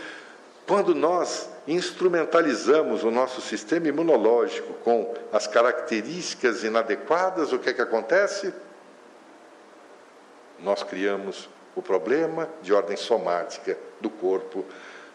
quando 0.69 0.95
nós 0.95 1.49
instrumentalizamos 1.67 3.03
o 3.03 3.11
nosso 3.11 3.41
sistema 3.41 3.89
imunológico 3.89 4.75
com 4.85 5.15
as 5.33 5.47
características 5.47 6.63
inadequadas, 6.63 7.55
o 7.55 7.59
que 7.59 7.71
é 7.71 7.73
que 7.73 7.81
acontece? 7.81 8.53
Nós 10.61 10.83
criamos 10.83 11.49
o 11.75 11.81
problema 11.81 12.51
de 12.61 12.75
ordem 12.75 12.99
somática 12.99 13.79
do 13.99 14.11
corpo. 14.11 14.63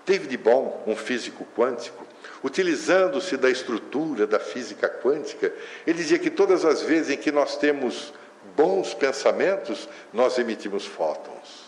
David 0.03 0.35
Bohm, 0.37 0.71
um 0.87 0.95
físico 0.95 1.45
quântico, 1.55 2.03
utilizando-se 2.43 3.37
da 3.37 3.49
estrutura 3.49 4.25
da 4.25 4.39
física 4.39 4.89
quântica, 4.89 5.53
ele 5.85 5.99
dizia 5.99 6.17
que 6.17 6.31
todas 6.31 6.65
as 6.65 6.81
vezes 6.81 7.11
em 7.11 7.17
que 7.17 7.31
nós 7.31 7.57
temos 7.57 8.11
bons 8.57 8.95
pensamentos, 8.95 9.87
nós 10.11 10.39
emitimos 10.39 10.83
fótons. 10.83 11.62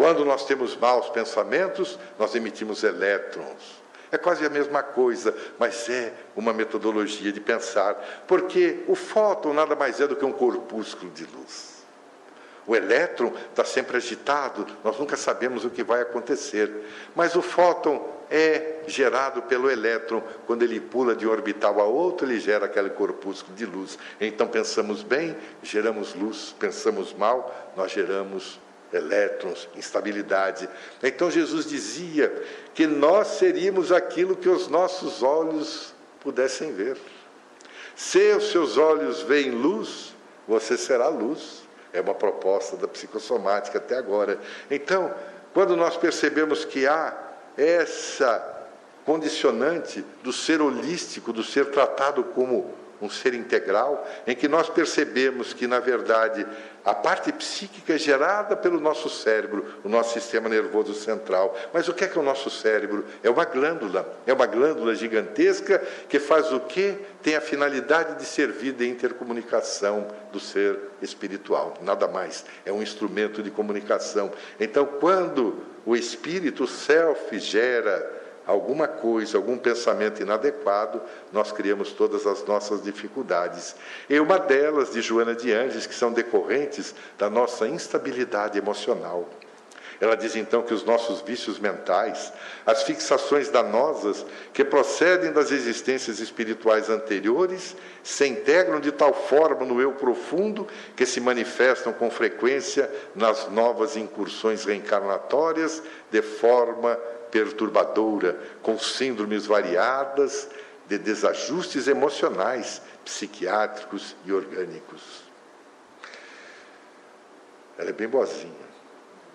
Quando 0.00 0.24
nós 0.24 0.46
temos 0.46 0.74
maus 0.78 1.10
pensamentos, 1.10 1.98
nós 2.18 2.34
emitimos 2.34 2.82
elétrons. 2.84 3.82
É 4.10 4.16
quase 4.16 4.46
a 4.46 4.48
mesma 4.48 4.82
coisa, 4.82 5.36
mas 5.58 5.90
é 5.90 6.14
uma 6.34 6.54
metodologia 6.54 7.30
de 7.30 7.38
pensar, 7.38 8.24
porque 8.26 8.82
o 8.88 8.94
fóton 8.94 9.52
nada 9.52 9.76
mais 9.76 10.00
é 10.00 10.06
do 10.06 10.16
que 10.16 10.24
um 10.24 10.32
corpúsculo 10.32 11.10
de 11.10 11.26
luz. 11.26 11.84
O 12.66 12.74
elétron 12.74 13.30
está 13.50 13.62
sempre 13.62 13.98
agitado, 13.98 14.66
nós 14.82 14.98
nunca 14.98 15.18
sabemos 15.18 15.66
o 15.66 15.70
que 15.70 15.82
vai 15.82 16.00
acontecer. 16.00 16.72
Mas 17.14 17.36
o 17.36 17.42
fóton 17.42 18.02
é 18.30 18.78
gerado 18.86 19.42
pelo 19.42 19.70
elétron. 19.70 20.22
Quando 20.46 20.62
ele 20.62 20.80
pula 20.80 21.14
de 21.14 21.28
um 21.28 21.30
orbital 21.30 21.78
a 21.78 21.84
outro, 21.84 22.26
ele 22.26 22.40
gera 22.40 22.64
aquele 22.64 22.88
corpúsculo 22.88 23.54
de 23.54 23.66
luz. 23.66 23.98
Então 24.18 24.48
pensamos 24.48 25.02
bem, 25.02 25.36
geramos 25.62 26.14
luz, 26.14 26.56
pensamos 26.58 27.12
mal, 27.12 27.54
nós 27.76 27.92
geramos 27.92 28.58
elétrons, 28.92 29.68
instabilidade. 29.76 30.68
Então 31.02 31.30
Jesus 31.30 31.66
dizia 31.66 32.32
que 32.74 32.86
nós 32.86 33.28
seríamos 33.28 33.92
aquilo 33.92 34.36
que 34.36 34.48
os 34.48 34.68
nossos 34.68 35.22
olhos 35.22 35.94
pudessem 36.20 36.72
ver. 36.72 36.96
Se 37.94 38.32
os 38.32 38.50
seus 38.50 38.76
olhos 38.76 39.22
veem 39.22 39.50
luz, 39.50 40.14
você 40.46 40.76
será 40.76 41.08
luz. 41.08 41.62
É 41.92 42.00
uma 42.00 42.14
proposta 42.14 42.76
da 42.76 42.86
psicossomática 42.86 43.78
até 43.78 43.96
agora. 43.96 44.38
Então, 44.70 45.12
quando 45.52 45.76
nós 45.76 45.96
percebemos 45.96 46.64
que 46.64 46.86
há 46.86 47.16
essa 47.56 48.58
condicionante 49.04 50.04
do 50.22 50.32
ser 50.32 50.60
holístico, 50.60 51.32
do 51.32 51.42
ser 51.42 51.70
tratado 51.70 52.22
como 52.22 52.72
um 53.00 53.08
ser 53.08 53.34
integral, 53.34 54.06
em 54.26 54.34
que 54.34 54.48
nós 54.48 54.68
percebemos 54.68 55.52
que, 55.52 55.66
na 55.66 55.80
verdade, 55.80 56.46
a 56.84 56.94
parte 56.94 57.32
psíquica 57.32 57.94
é 57.94 57.98
gerada 57.98 58.56
pelo 58.56 58.80
nosso 58.80 59.08
cérebro, 59.08 59.66
o 59.84 59.88
nosso 59.88 60.14
sistema 60.14 60.48
nervoso 60.48 60.94
central. 60.94 61.56
Mas 61.72 61.88
o 61.88 61.94
que 61.94 62.04
é 62.04 62.08
que 62.08 62.16
é 62.16 62.20
o 62.20 62.24
nosso 62.24 62.50
cérebro? 62.50 63.04
É 63.22 63.28
uma 63.28 63.44
glândula, 63.44 64.10
é 64.26 64.32
uma 64.32 64.46
glândula 64.46 64.94
gigantesca 64.94 65.78
que 66.08 66.18
faz 66.18 66.52
o 66.52 66.60
quê? 66.60 66.96
Tem 67.22 67.36
a 67.36 67.40
finalidade 67.40 68.18
de 68.18 68.24
servir 68.24 68.72
de 68.72 68.88
intercomunicação 68.88 70.08
do 70.32 70.40
ser 70.40 70.78
espiritual, 71.02 71.74
nada 71.82 72.08
mais. 72.08 72.44
É 72.64 72.72
um 72.72 72.82
instrumento 72.82 73.42
de 73.42 73.50
comunicação. 73.50 74.30
Então, 74.58 74.86
quando 74.86 75.58
o 75.84 75.94
espírito, 75.94 76.64
o 76.64 76.68
self, 76.68 77.38
gera 77.38 78.19
alguma 78.50 78.88
coisa, 78.88 79.38
algum 79.38 79.56
pensamento 79.56 80.20
inadequado, 80.20 81.00
nós 81.32 81.52
criamos 81.52 81.92
todas 81.92 82.26
as 82.26 82.44
nossas 82.44 82.82
dificuldades. 82.82 83.76
E 84.08 84.18
uma 84.18 84.38
delas, 84.38 84.92
de 84.92 85.00
Joana 85.00 85.34
de 85.34 85.52
Anges, 85.52 85.86
que 85.86 85.94
são 85.94 86.12
decorrentes 86.12 86.94
da 87.16 87.30
nossa 87.30 87.68
instabilidade 87.68 88.58
emocional. 88.58 89.28
Ela 90.00 90.16
diz 90.16 90.34
então 90.34 90.62
que 90.62 90.72
os 90.72 90.82
nossos 90.82 91.20
vícios 91.20 91.58
mentais, 91.58 92.32
as 92.64 92.82
fixações 92.82 93.50
danosas 93.50 94.24
que 94.52 94.64
procedem 94.64 95.30
das 95.30 95.52
existências 95.52 96.20
espirituais 96.20 96.88
anteriores, 96.88 97.76
se 98.02 98.26
integram 98.26 98.80
de 98.80 98.90
tal 98.90 99.12
forma 99.12 99.66
no 99.66 99.78
eu 99.80 99.92
profundo 99.92 100.66
que 100.96 101.04
se 101.04 101.20
manifestam 101.20 101.92
com 101.92 102.10
frequência 102.10 102.90
nas 103.14 103.48
novas 103.50 103.94
incursões 103.94 104.64
reencarnatórias 104.64 105.82
de 106.10 106.22
forma 106.22 106.98
perturbadora, 107.30 108.38
com 108.62 108.78
síndromes 108.78 109.46
variadas 109.46 110.48
de 110.86 110.98
desajustes 110.98 111.86
emocionais, 111.86 112.82
psiquiátricos 113.04 114.16
e 114.24 114.32
orgânicos. 114.32 115.22
Ela 117.78 117.90
é 117.90 117.92
bem 117.92 118.08
boazinha, 118.08 118.70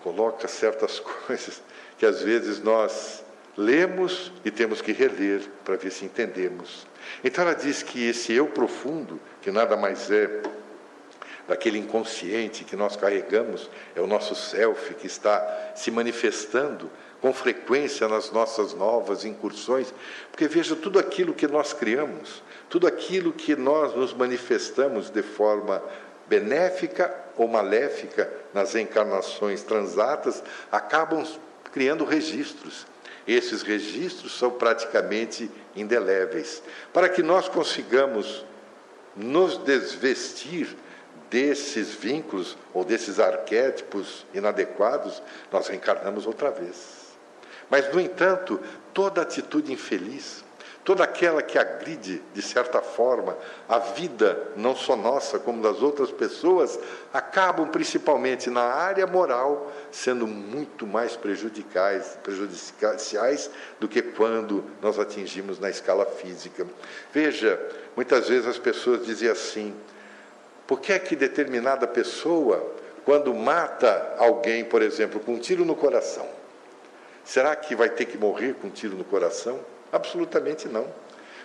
coloca 0.02 0.46
certas 0.46 1.00
coisas 1.26 1.62
que 1.98 2.06
às 2.06 2.22
vezes 2.22 2.62
nós 2.62 3.24
lemos 3.56 4.30
e 4.44 4.50
temos 4.50 4.82
que 4.82 4.92
reler 4.92 5.42
para 5.64 5.76
ver 5.76 5.90
se 5.90 6.04
entendemos. 6.04 6.86
Então 7.24 7.42
ela 7.42 7.54
diz 7.54 7.82
que 7.82 8.08
esse 8.08 8.32
eu 8.32 8.46
profundo, 8.46 9.18
que 9.40 9.50
nada 9.50 9.76
mais 9.76 10.10
é 10.10 10.42
daquele 11.48 11.78
inconsciente 11.78 12.64
que 12.64 12.76
nós 12.76 12.96
carregamos, 12.96 13.70
é 13.94 14.00
o 14.00 14.06
nosso 14.06 14.34
self 14.34 14.94
que 14.94 15.06
está 15.06 15.72
se 15.74 15.90
manifestando 15.90 16.90
com 17.20 17.32
frequência 17.32 18.08
nas 18.08 18.30
nossas 18.30 18.74
novas 18.74 19.24
incursões, 19.24 19.92
porque 20.30 20.46
veja 20.46 20.76
tudo 20.76 20.98
aquilo 20.98 21.34
que 21.34 21.46
nós 21.46 21.72
criamos, 21.72 22.42
tudo 22.68 22.86
aquilo 22.86 23.32
que 23.32 23.56
nós 23.56 23.94
nos 23.94 24.12
manifestamos 24.12 25.10
de 25.10 25.22
forma 25.22 25.82
benéfica 26.28 27.14
ou 27.36 27.48
maléfica 27.48 28.30
nas 28.52 28.74
encarnações 28.74 29.62
transatas, 29.62 30.42
acabam 30.70 31.24
criando 31.72 32.04
registros. 32.04 32.86
Esses 33.26 33.62
registros 33.62 34.38
são 34.38 34.50
praticamente 34.50 35.50
indeléveis. 35.74 36.62
Para 36.92 37.08
que 37.08 37.22
nós 37.22 37.48
consigamos 37.48 38.44
nos 39.16 39.58
desvestir 39.58 40.76
desses 41.30 41.92
vínculos 41.92 42.56
ou 42.72 42.84
desses 42.84 43.18
arquétipos 43.18 44.24
inadequados, 44.32 45.22
nós 45.50 45.66
reencarnamos 45.66 46.26
outra 46.26 46.50
vez. 46.50 47.05
Mas, 47.70 47.92
no 47.92 48.00
entanto, 48.00 48.60
toda 48.94 49.22
atitude 49.22 49.72
infeliz, 49.72 50.44
toda 50.86 51.02
aquela 51.02 51.42
que 51.42 51.58
agride, 51.58 52.22
de 52.32 52.40
certa 52.40 52.80
forma, 52.80 53.36
a 53.68 53.80
vida, 53.80 54.40
não 54.56 54.76
só 54.76 54.94
nossa, 54.94 55.36
como 55.36 55.60
das 55.60 55.82
outras 55.82 56.12
pessoas, 56.12 56.78
acabam, 57.12 57.68
principalmente 57.68 58.48
na 58.48 58.62
área 58.62 59.04
moral, 59.04 59.72
sendo 59.90 60.28
muito 60.28 60.86
mais 60.86 61.16
prejudicais, 61.16 62.16
prejudiciais 62.22 63.50
do 63.80 63.88
que 63.88 64.00
quando 64.00 64.62
nós 64.80 64.96
atingimos 64.96 65.58
na 65.58 65.68
escala 65.68 66.06
física. 66.06 66.64
Veja, 67.12 67.60
muitas 67.96 68.28
vezes 68.28 68.46
as 68.46 68.58
pessoas 68.58 69.04
dizem 69.04 69.28
assim: 69.28 69.74
por 70.68 70.80
que 70.80 70.92
é 70.92 71.00
que 71.00 71.16
determinada 71.16 71.88
pessoa, 71.88 72.64
quando 73.04 73.34
mata 73.34 74.14
alguém, 74.18 74.64
por 74.64 74.82
exemplo, 74.82 75.18
com 75.18 75.34
um 75.34 75.38
tiro 75.40 75.64
no 75.64 75.74
coração, 75.74 76.35
Será 77.26 77.56
que 77.56 77.74
vai 77.74 77.90
ter 77.90 78.04
que 78.04 78.16
morrer 78.16 78.54
com 78.54 78.68
um 78.68 78.70
tiro 78.70 78.96
no 78.96 79.04
coração? 79.04 79.58
Absolutamente 79.92 80.68
não, 80.68 80.86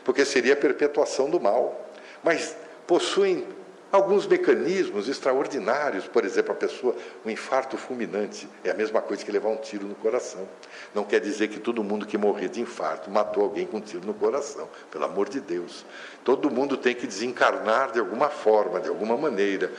porque 0.05 0.23
seria 0.23 0.53
a 0.53 0.55
perpetuação 0.55 1.27
do 1.27 1.39
mal. 1.39 1.89
Mas 2.23 2.55
possuem 2.85 3.47
alguns 3.91 4.27
mecanismos 4.27 5.09
extraordinários, 5.09 6.07
por 6.07 6.23
exemplo, 6.23 6.51
a 6.51 6.55
pessoa, 6.55 6.95
um 7.25 7.31
infarto 7.31 7.77
fulminante, 7.77 8.47
é 8.63 8.69
a 8.69 8.75
mesma 8.75 9.01
coisa 9.01 9.25
que 9.25 9.31
levar 9.31 9.49
um 9.49 9.57
tiro 9.57 9.87
no 9.87 9.95
coração. 9.95 10.47
Não 10.93 11.03
quer 11.03 11.19
dizer 11.19 11.47
que 11.47 11.59
todo 11.59 11.83
mundo 11.83 12.05
que 12.05 12.15
morrer 12.15 12.47
de 12.47 12.61
infarto 12.61 13.09
matou 13.09 13.43
alguém 13.43 13.65
com 13.65 13.77
um 13.77 13.81
tiro 13.81 14.05
no 14.05 14.13
coração, 14.13 14.69
pelo 14.91 15.05
amor 15.05 15.29
de 15.29 15.41
Deus. 15.41 15.83
Todo 16.23 16.51
mundo 16.51 16.77
tem 16.77 16.93
que 16.93 17.07
desencarnar 17.07 17.91
de 17.91 17.99
alguma 17.99 18.29
forma, 18.29 18.79
de 18.79 18.87
alguma 18.87 19.17
maneira. 19.17 19.71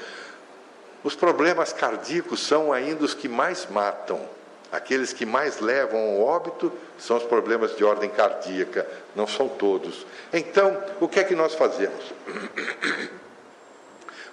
Os 1.05 1.15
problemas 1.15 1.73
cardíacos 1.73 2.45
são 2.45 2.73
ainda 2.73 3.05
os 3.05 3.15
que 3.15 3.29
mais 3.29 3.69
matam 3.71 4.21
Aqueles 4.73 5.13
que 5.13 5.27
mais 5.27 5.61
levam 5.61 6.01
ao 6.01 6.23
óbito 6.23 6.73
são 6.99 7.19
os 7.19 7.25
problemas 7.25 7.77
de 7.77 7.85
ordem 7.85 8.09
cardíaca, 8.09 8.87
não 9.15 9.27
são 9.27 9.47
todos. 9.47 10.07
Então, 10.33 10.83
o 10.99 11.07
que 11.07 11.21
é 11.21 11.25
que 11.25 11.35
nós 11.35 11.55
fazemos? 11.55 12.13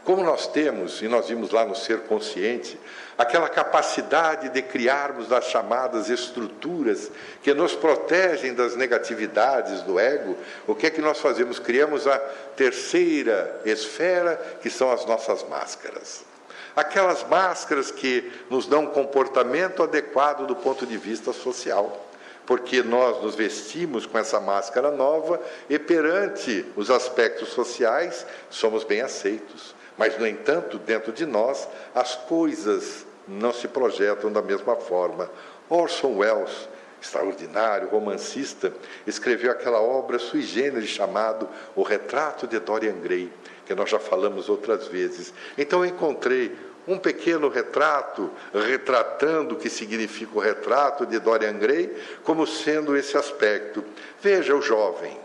Como 0.05 0.23
nós 0.23 0.47
temos, 0.47 1.01
e 1.01 1.09
nós 1.09 1.27
vimos 1.27 1.51
lá 1.51 1.65
no 1.65 1.75
ser 1.75 1.99
consciente, 2.03 2.79
aquela 3.17 3.49
capacidade 3.49 4.47
de 4.47 4.61
criarmos 4.61 5.29
as 5.29 5.43
chamadas 5.43 6.09
estruturas 6.09 7.11
que 7.43 7.53
nos 7.53 7.75
protegem 7.75 8.53
das 8.53 8.77
negatividades 8.77 9.81
do 9.81 9.99
ego, 9.99 10.37
o 10.65 10.73
que 10.73 10.87
é 10.87 10.89
que 10.89 11.01
nós 11.01 11.19
fazemos? 11.19 11.59
Criamos 11.59 12.07
a 12.07 12.17
terceira 12.55 13.59
esfera, 13.65 14.37
que 14.61 14.69
são 14.69 14.89
as 14.89 15.05
nossas 15.05 15.43
máscaras. 15.49 16.28
Aquelas 16.75 17.27
máscaras 17.27 17.91
que 17.91 18.31
nos 18.49 18.65
dão 18.65 18.83
um 18.83 18.87
comportamento 18.87 19.83
adequado 19.83 20.45
do 20.45 20.55
ponto 20.55 20.85
de 20.85 20.97
vista 20.97 21.33
social. 21.33 22.05
Porque 22.45 22.81
nós 22.81 23.21
nos 23.21 23.35
vestimos 23.35 24.05
com 24.05 24.17
essa 24.17 24.39
máscara 24.39 24.89
nova 24.89 25.39
e 25.69 25.77
perante 25.77 26.65
os 26.75 26.89
aspectos 26.89 27.49
sociais 27.49 28.25
somos 28.49 28.83
bem 28.83 29.01
aceitos. 29.01 29.75
Mas, 29.97 30.17
no 30.17 30.25
entanto, 30.25 30.79
dentro 30.79 31.11
de 31.11 31.25
nós, 31.25 31.67
as 31.93 32.15
coisas 32.15 33.05
não 33.27 33.53
se 33.53 33.67
projetam 33.67 34.31
da 34.31 34.41
mesma 34.41 34.75
forma. 34.75 35.29
Orson 35.69 36.17
Welles, 36.17 36.67
extraordinário 37.01 37.89
romancista, 37.89 38.73
escreveu 39.05 39.51
aquela 39.51 39.79
obra 39.79 40.17
sui 40.17 40.41
generis 40.41 40.89
chamado 40.89 41.47
O 41.75 41.83
Retrato 41.83 42.47
de 42.47 42.59
Dorian 42.59 42.99
Gray, 42.99 43.31
que 43.69 43.75
nós 43.75 43.87
já 43.87 43.99
falamos 43.99 44.49
outras 44.49 44.87
vezes. 44.87 45.31
Então 45.55 45.85
eu 45.85 45.91
encontrei 45.91 46.57
um 46.87 46.97
pequeno 46.97 47.49
retrato, 47.49 48.31
retratando 48.51 49.53
o 49.53 49.57
que 49.59 49.69
significa 49.69 50.35
o 50.35 50.41
retrato 50.41 51.05
de 51.05 51.19
Dorian 51.19 51.53
Gray, 51.53 51.95
como 52.23 52.47
sendo 52.47 52.97
esse 52.97 53.15
aspecto. 53.15 53.85
Veja 54.19 54.55
o 54.55 54.61
jovem. 54.61 55.15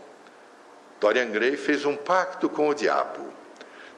Dorian 1.01 1.31
Gray 1.31 1.57
fez 1.57 1.87
um 1.87 1.97
pacto 1.97 2.51
com 2.51 2.69
o 2.69 2.75
diabo. 2.75 3.33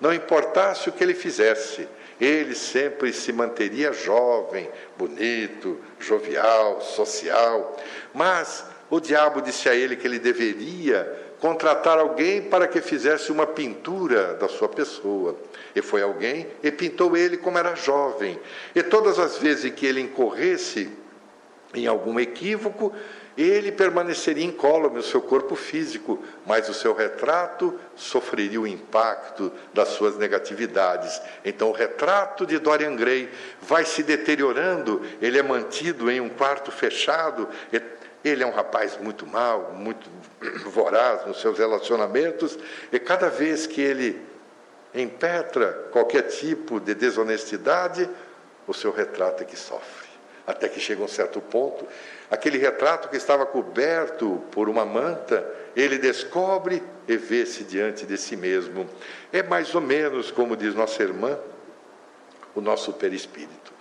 Não 0.00 0.14
importasse 0.14 0.88
o 0.88 0.92
que 0.92 1.02
ele 1.02 1.14
fizesse, 1.14 1.88
ele 2.20 2.54
sempre 2.54 3.12
se 3.12 3.32
manteria 3.32 3.92
jovem, 3.92 4.70
bonito, 4.96 5.80
jovial, 5.98 6.80
social. 6.80 7.76
Mas 8.14 8.64
o 8.88 9.00
diabo 9.00 9.42
disse 9.42 9.68
a 9.68 9.74
ele 9.74 9.96
que 9.96 10.06
ele 10.06 10.20
deveria 10.20 11.25
contratar 11.40 11.98
alguém 11.98 12.42
para 12.42 12.66
que 12.66 12.80
fizesse 12.80 13.30
uma 13.30 13.46
pintura 13.46 14.34
da 14.34 14.48
sua 14.48 14.68
pessoa. 14.68 15.36
E 15.74 15.82
foi 15.82 16.02
alguém 16.02 16.46
e 16.62 16.70
pintou 16.70 17.16
ele 17.16 17.36
como 17.36 17.58
era 17.58 17.74
jovem. 17.74 18.38
E 18.74 18.82
todas 18.82 19.18
as 19.18 19.36
vezes 19.38 19.72
que 19.72 19.86
ele 19.86 20.00
incorresse 20.00 20.90
em 21.74 21.86
algum 21.86 22.18
equívoco, 22.18 22.92
ele 23.36 23.70
permaneceria 23.70 24.44
incólume 24.44 24.96
no 24.96 25.02
seu 25.02 25.20
corpo 25.20 25.54
físico, 25.54 26.22
mas 26.46 26.70
o 26.70 26.74
seu 26.74 26.94
retrato 26.94 27.78
sofreria 27.94 28.58
o 28.58 28.66
impacto 28.66 29.52
das 29.74 29.88
suas 29.88 30.16
negatividades. 30.16 31.20
Então, 31.44 31.68
o 31.68 31.72
retrato 31.72 32.46
de 32.46 32.58
Dorian 32.58 32.96
Gray 32.96 33.28
vai 33.60 33.84
se 33.84 34.02
deteriorando, 34.02 35.02
ele 35.20 35.38
é 35.38 35.42
mantido 35.42 36.10
em 36.10 36.18
um 36.18 36.30
quarto 36.30 36.72
fechado, 36.72 37.46
ele 38.24 38.42
é 38.42 38.46
um 38.46 38.50
rapaz 38.50 38.98
muito 38.98 39.26
mau, 39.26 39.72
muito 39.72 40.08
voraz 40.66 41.26
nos 41.26 41.40
seus 41.40 41.58
relacionamentos, 41.58 42.58
e 42.92 42.98
cada 42.98 43.28
vez 43.28 43.66
que 43.66 43.80
ele 43.80 44.20
impetra 44.94 45.72
qualquer 45.92 46.22
tipo 46.22 46.80
de 46.80 46.94
desonestidade, 46.94 48.08
o 48.66 48.74
seu 48.74 48.90
retrato 48.90 49.42
é 49.42 49.46
que 49.46 49.56
sofre. 49.56 50.06
Até 50.46 50.68
que 50.68 50.78
chega 50.78 51.02
um 51.02 51.08
certo 51.08 51.40
ponto, 51.40 51.86
aquele 52.30 52.56
retrato 52.56 53.08
que 53.08 53.16
estava 53.16 53.44
coberto 53.44 54.42
por 54.52 54.68
uma 54.68 54.84
manta, 54.84 55.46
ele 55.74 55.98
descobre 55.98 56.82
e 57.06 57.16
vê-se 57.16 57.64
diante 57.64 58.06
de 58.06 58.16
si 58.16 58.36
mesmo. 58.36 58.88
É 59.32 59.42
mais 59.42 59.74
ou 59.74 59.80
menos 59.80 60.30
como 60.30 60.56
diz 60.56 60.74
nossa 60.74 61.02
irmã, 61.02 61.38
o 62.54 62.60
nosso 62.60 62.92
perispírito. 62.92 63.72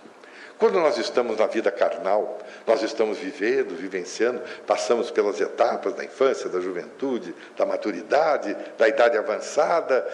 Quando 0.58 0.80
nós 0.80 0.98
estamos 0.98 1.38
na 1.38 1.46
vida 1.46 1.70
carnal, 1.70 2.38
nós 2.66 2.82
estamos 2.82 3.18
vivendo, 3.18 3.76
vivenciando, 3.76 4.42
passamos 4.66 5.10
pelas 5.10 5.40
etapas 5.40 5.94
da 5.94 6.04
infância, 6.04 6.48
da 6.48 6.60
juventude, 6.60 7.34
da 7.56 7.64
maturidade, 7.64 8.56
da 8.76 8.88
idade 8.88 9.16
avançada, 9.16 10.06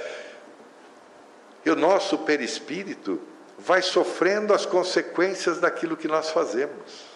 e 1.64 1.70
o 1.70 1.76
nosso 1.76 2.18
perispírito 2.18 3.20
vai 3.58 3.80
sofrendo 3.80 4.52
as 4.52 4.66
consequências 4.66 5.58
daquilo 5.58 5.96
que 5.96 6.08
nós 6.08 6.30
fazemos. 6.30 7.06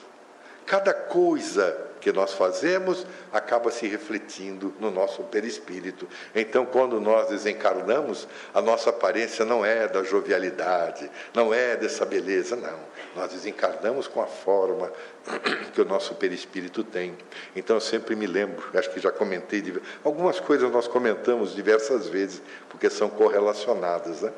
Cada 0.64 0.94
coisa 0.94 1.85
que 2.06 2.12
nós 2.12 2.34
fazemos 2.34 3.04
acaba 3.32 3.68
se 3.68 3.88
refletindo 3.88 4.72
no 4.78 4.92
nosso 4.92 5.24
perispírito. 5.24 6.08
Então, 6.36 6.64
quando 6.64 7.00
nós 7.00 7.28
desencarnamos, 7.28 8.28
a 8.54 8.62
nossa 8.62 8.90
aparência 8.90 9.44
não 9.44 9.66
é 9.66 9.88
da 9.88 10.04
jovialidade, 10.04 11.10
não 11.34 11.52
é 11.52 11.74
dessa 11.74 12.06
beleza, 12.06 12.54
não. 12.54 12.78
Nós 13.16 13.32
desencarnamos 13.32 14.06
com 14.06 14.22
a 14.22 14.26
forma 14.28 14.92
que 15.74 15.80
o 15.80 15.84
nosso 15.84 16.14
perispírito 16.14 16.84
tem. 16.84 17.18
Então, 17.56 17.74
eu 17.74 17.80
sempre 17.80 18.14
me 18.14 18.28
lembro, 18.28 18.64
acho 18.78 18.88
que 18.92 19.00
já 19.00 19.10
comentei, 19.10 19.64
algumas 20.04 20.38
coisas 20.38 20.70
nós 20.70 20.86
comentamos 20.86 21.56
diversas 21.56 22.06
vezes, 22.06 22.40
porque 22.68 22.88
são 22.88 23.08
correlacionadas, 23.08 24.22
né? 24.22 24.32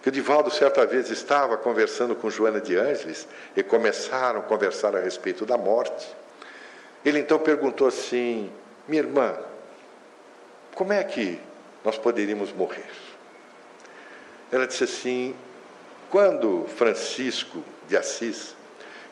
que 0.00 0.08
o 0.08 0.12
Divaldo 0.12 0.50
certa 0.50 0.86
vez 0.86 1.10
estava 1.10 1.58
conversando 1.58 2.16
com 2.16 2.30
Joana 2.30 2.62
de 2.62 2.78
Ângeles 2.78 3.28
e 3.54 3.62
começaram 3.62 4.40
a 4.40 4.42
conversar 4.42 4.96
a 4.96 5.00
respeito 5.00 5.44
da 5.44 5.58
morte. 5.58 6.23
Ele 7.04 7.18
então 7.18 7.38
perguntou 7.38 7.86
assim: 7.86 8.50
Minha 8.88 9.02
irmã, 9.02 9.36
como 10.74 10.92
é 10.92 11.04
que 11.04 11.38
nós 11.84 11.98
poderíamos 11.98 12.52
morrer? 12.52 12.90
Ela 14.50 14.66
disse 14.66 14.84
assim: 14.84 15.34
Quando 16.10 16.66
Francisco 16.76 17.62
de 17.86 17.96
Assis 17.96 18.56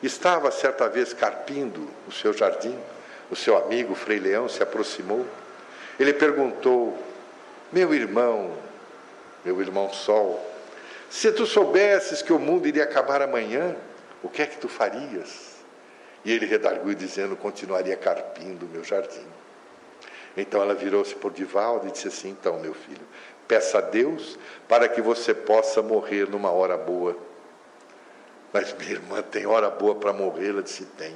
estava 0.01 0.51
certa 0.51 0.89
vez 0.89 1.13
carpindo 1.13 1.87
o 2.07 2.11
seu 2.11 2.33
jardim, 2.33 2.77
o 3.29 3.35
seu 3.35 3.55
amigo 3.55 3.95
Frei 3.95 4.19
Leão 4.19 4.49
se 4.49 4.63
aproximou. 4.63 5.25
Ele 5.99 6.13
perguntou: 6.13 6.97
Meu 7.71 7.93
irmão, 7.93 8.57
meu 9.45 9.61
irmão 9.61 9.93
Sol, 9.93 10.43
se 11.09 11.31
tu 11.31 11.45
soubesses 11.45 12.23
que 12.23 12.33
o 12.33 12.39
mundo 12.39 12.67
iria 12.67 12.83
acabar 12.83 13.21
amanhã, 13.21 13.75
o 14.23 14.29
que 14.29 14.41
é 14.41 14.47
que 14.47 14.57
tu 14.57 14.67
farias? 14.67 15.52
E 16.23 16.31
ele 16.31 16.45
redarguiu 16.45 16.93
dizendo: 16.93 17.35
continuaria 17.35 17.95
carpindo 17.95 18.65
o 18.65 18.69
meu 18.69 18.83
jardim. 18.83 19.25
Então 20.35 20.61
ela 20.61 20.73
virou-se 20.73 21.13
por 21.15 21.31
Divaldo 21.31 21.87
e 21.87 21.91
disse 21.91 22.07
assim: 22.07 22.29
Então, 22.29 22.59
meu 22.59 22.73
filho, 22.73 23.05
peça 23.47 23.77
a 23.77 23.81
Deus 23.81 24.37
para 24.67 24.87
que 24.87 25.01
você 25.01 25.33
possa 25.33 25.81
morrer 25.81 26.29
numa 26.29 26.51
hora 26.51 26.77
boa. 26.77 27.15
Mas 28.51 28.73
minha 28.73 28.91
irmã 28.91 29.21
tem 29.21 29.45
hora 29.45 29.69
boa 29.69 29.95
para 29.95 30.13
morrer? 30.13 30.49
Ela 30.49 30.63
disse: 30.63 30.85
Tem. 30.85 31.15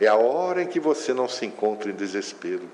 É 0.00 0.06
a 0.06 0.14
hora 0.14 0.62
em 0.62 0.66
que 0.66 0.78
você 0.78 1.12
não 1.12 1.28
se 1.28 1.44
encontra 1.46 1.90
em 1.90 1.94
desespero. 1.94 2.70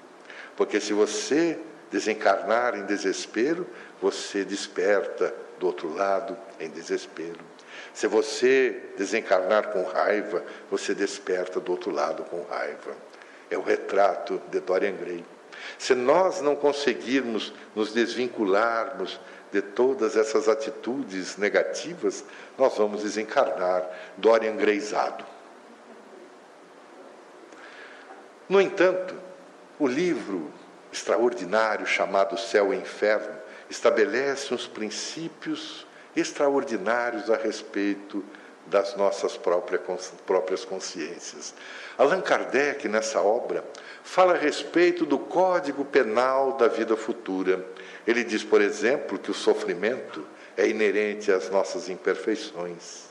Porque 0.56 0.80
se 0.80 0.92
você 0.92 1.58
desencarnar 1.90 2.76
em 2.76 2.84
desespero, 2.84 3.66
você 4.00 4.44
desperta 4.44 5.34
do 5.58 5.66
outro 5.66 5.94
lado 5.94 6.36
em 6.60 6.68
desespero. 6.68 7.53
Se 7.94 8.08
você 8.08 8.90
desencarnar 8.98 9.68
com 9.68 9.84
raiva, 9.84 10.44
você 10.68 10.92
desperta 10.94 11.60
do 11.60 11.70
outro 11.70 11.92
lado 11.92 12.24
com 12.24 12.42
raiva. 12.42 12.96
É 13.48 13.56
o 13.56 13.62
retrato 13.62 14.42
de 14.50 14.58
Dorian 14.58 14.96
Gray. 14.96 15.24
Se 15.78 15.94
nós 15.94 16.40
não 16.40 16.56
conseguirmos 16.56 17.54
nos 17.74 17.92
desvincularmos 17.92 19.20
de 19.52 19.62
todas 19.62 20.16
essas 20.16 20.48
atitudes 20.48 21.36
negativas, 21.36 22.24
nós 22.58 22.76
vamos 22.76 23.04
desencarnar 23.04 23.88
Dorian 24.16 24.56
Grayzado. 24.56 25.24
No 28.48 28.60
entanto, 28.60 29.14
o 29.78 29.86
livro 29.86 30.52
extraordinário 30.92 31.86
chamado 31.86 32.36
Céu 32.36 32.74
e 32.74 32.76
Inferno 32.76 33.38
estabelece 33.70 34.52
uns 34.52 34.66
princípios 34.66 35.86
extraordinários 36.16 37.30
a 37.30 37.36
respeito 37.36 38.24
das 38.66 38.96
nossas 38.96 39.36
próprias 39.36 40.64
consciências. 40.64 41.54
Allan 41.98 42.20
Kardec, 42.20 42.88
nessa 42.88 43.20
obra, 43.20 43.64
fala 44.02 44.34
a 44.34 44.38
respeito 44.38 45.04
do 45.04 45.18
código 45.18 45.84
penal 45.84 46.52
da 46.52 46.66
vida 46.66 46.96
futura. 46.96 47.64
Ele 48.06 48.24
diz, 48.24 48.42
por 48.42 48.60
exemplo, 48.60 49.18
que 49.18 49.30
o 49.30 49.34
sofrimento 49.34 50.26
é 50.56 50.66
inerente 50.66 51.30
às 51.30 51.50
nossas 51.50 51.88
imperfeições. 51.88 53.04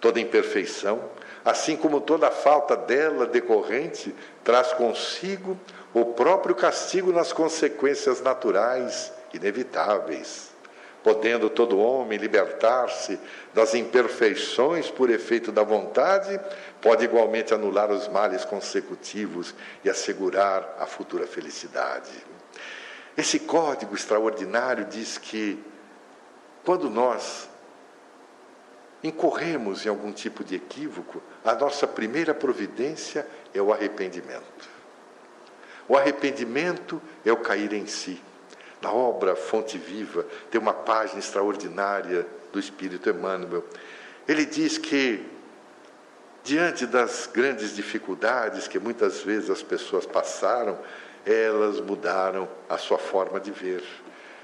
Toda 0.00 0.20
imperfeição, 0.20 1.10
assim 1.44 1.76
como 1.76 2.00
toda 2.00 2.30
falta 2.30 2.76
dela 2.76 3.26
decorrente, 3.26 4.14
traz 4.42 4.72
consigo 4.72 5.58
o 5.92 6.06
próprio 6.06 6.54
castigo 6.54 7.12
nas 7.12 7.32
consequências 7.32 8.20
naturais 8.20 9.12
inevitáveis, 9.32 10.53
podendo 11.04 11.50
todo 11.50 11.78
homem 11.78 12.18
libertar-se 12.18 13.20
das 13.52 13.74
imperfeições 13.74 14.90
por 14.90 15.10
efeito 15.10 15.52
da 15.52 15.62
vontade, 15.62 16.40
pode 16.80 17.04
igualmente 17.04 17.52
anular 17.52 17.92
os 17.92 18.08
males 18.08 18.42
consecutivos 18.42 19.54
e 19.84 19.90
assegurar 19.90 20.76
a 20.80 20.86
futura 20.86 21.26
felicidade. 21.26 22.10
Esse 23.16 23.38
código 23.38 23.94
extraordinário 23.94 24.86
diz 24.86 25.18
que 25.18 25.62
quando 26.64 26.88
nós 26.88 27.50
incorremos 29.02 29.84
em 29.84 29.90
algum 29.90 30.10
tipo 30.10 30.42
de 30.42 30.54
equívoco, 30.56 31.22
a 31.44 31.54
nossa 31.54 31.86
primeira 31.86 32.32
providência 32.32 33.26
é 33.52 33.60
o 33.60 33.70
arrependimento. 33.70 34.70
O 35.86 35.98
arrependimento 35.98 37.00
é 37.26 37.30
o 37.30 37.36
cair 37.36 37.74
em 37.74 37.86
si. 37.86 38.22
Na 38.84 38.92
obra 38.92 39.34
Fonte 39.34 39.78
Viva, 39.78 40.26
tem 40.50 40.60
uma 40.60 40.74
página 40.74 41.18
extraordinária 41.18 42.26
do 42.52 42.58
Espírito 42.58 43.08
Emmanuel. 43.08 43.64
Ele 44.28 44.44
diz 44.44 44.76
que, 44.76 45.24
diante 46.42 46.84
das 46.84 47.26
grandes 47.32 47.74
dificuldades 47.74 48.68
que 48.68 48.78
muitas 48.78 49.22
vezes 49.22 49.48
as 49.48 49.62
pessoas 49.62 50.04
passaram, 50.04 50.78
elas 51.24 51.80
mudaram 51.80 52.46
a 52.68 52.76
sua 52.76 52.98
forma 52.98 53.40
de 53.40 53.50
ver. 53.50 53.82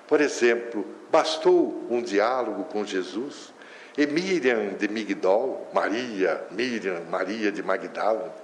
Por 0.08 0.22
exemplo, 0.22 0.86
bastou 1.10 1.86
um 1.90 2.00
diálogo 2.00 2.64
com 2.64 2.82
Jesus 2.82 3.52
e 3.98 4.06
Miriam 4.06 4.70
de 4.70 4.88
Migdol, 4.88 5.70
Maria, 5.74 6.42
Miriam, 6.50 7.02
Maria 7.10 7.52
de 7.52 7.62
Magdala, 7.62 8.34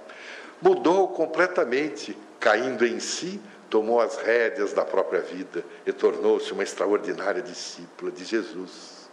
mudou 0.61 1.07
completamente, 1.07 2.15
caindo 2.39 2.85
em 2.85 2.99
si 2.99 3.41
tomou 3.69 4.01
as 4.01 4.17
rédeas 4.17 4.73
da 4.73 4.85
própria 4.85 5.21
vida 5.21 5.63
e 5.85 5.91
tornou-se 5.91 6.51
uma 6.51 6.63
extraordinária 6.63 7.41
discípula 7.41 8.11
de 8.11 8.23
Jesus. 8.23 9.09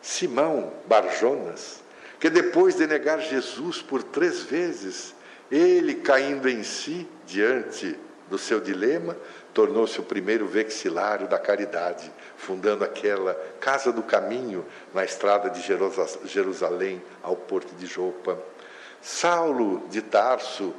Simão 0.00 0.72
Barjonas, 0.86 1.82
que 2.20 2.30
depois 2.30 2.76
de 2.76 2.86
negar 2.86 3.20
Jesus 3.20 3.82
por 3.82 4.02
três 4.02 4.42
vezes, 4.42 5.14
ele 5.50 5.94
caindo 5.94 6.48
em 6.48 6.62
si 6.62 7.08
diante 7.26 7.98
do 8.28 8.38
seu 8.38 8.60
dilema, 8.60 9.16
tornou-se 9.54 9.98
o 9.98 10.04
primeiro 10.04 10.46
vexilário 10.46 11.26
da 11.28 11.38
caridade, 11.38 12.12
fundando 12.36 12.84
aquela 12.84 13.34
Casa 13.60 13.90
do 13.92 14.02
Caminho 14.02 14.64
na 14.92 15.04
estrada 15.04 15.48
de 15.48 15.62
Jerusalém 16.26 17.02
ao 17.22 17.36
porto 17.36 17.74
de 17.74 17.86
Jopa. 17.86 18.38
Saulo 19.00 19.86
de 19.88 20.02
Tarso, 20.02 20.74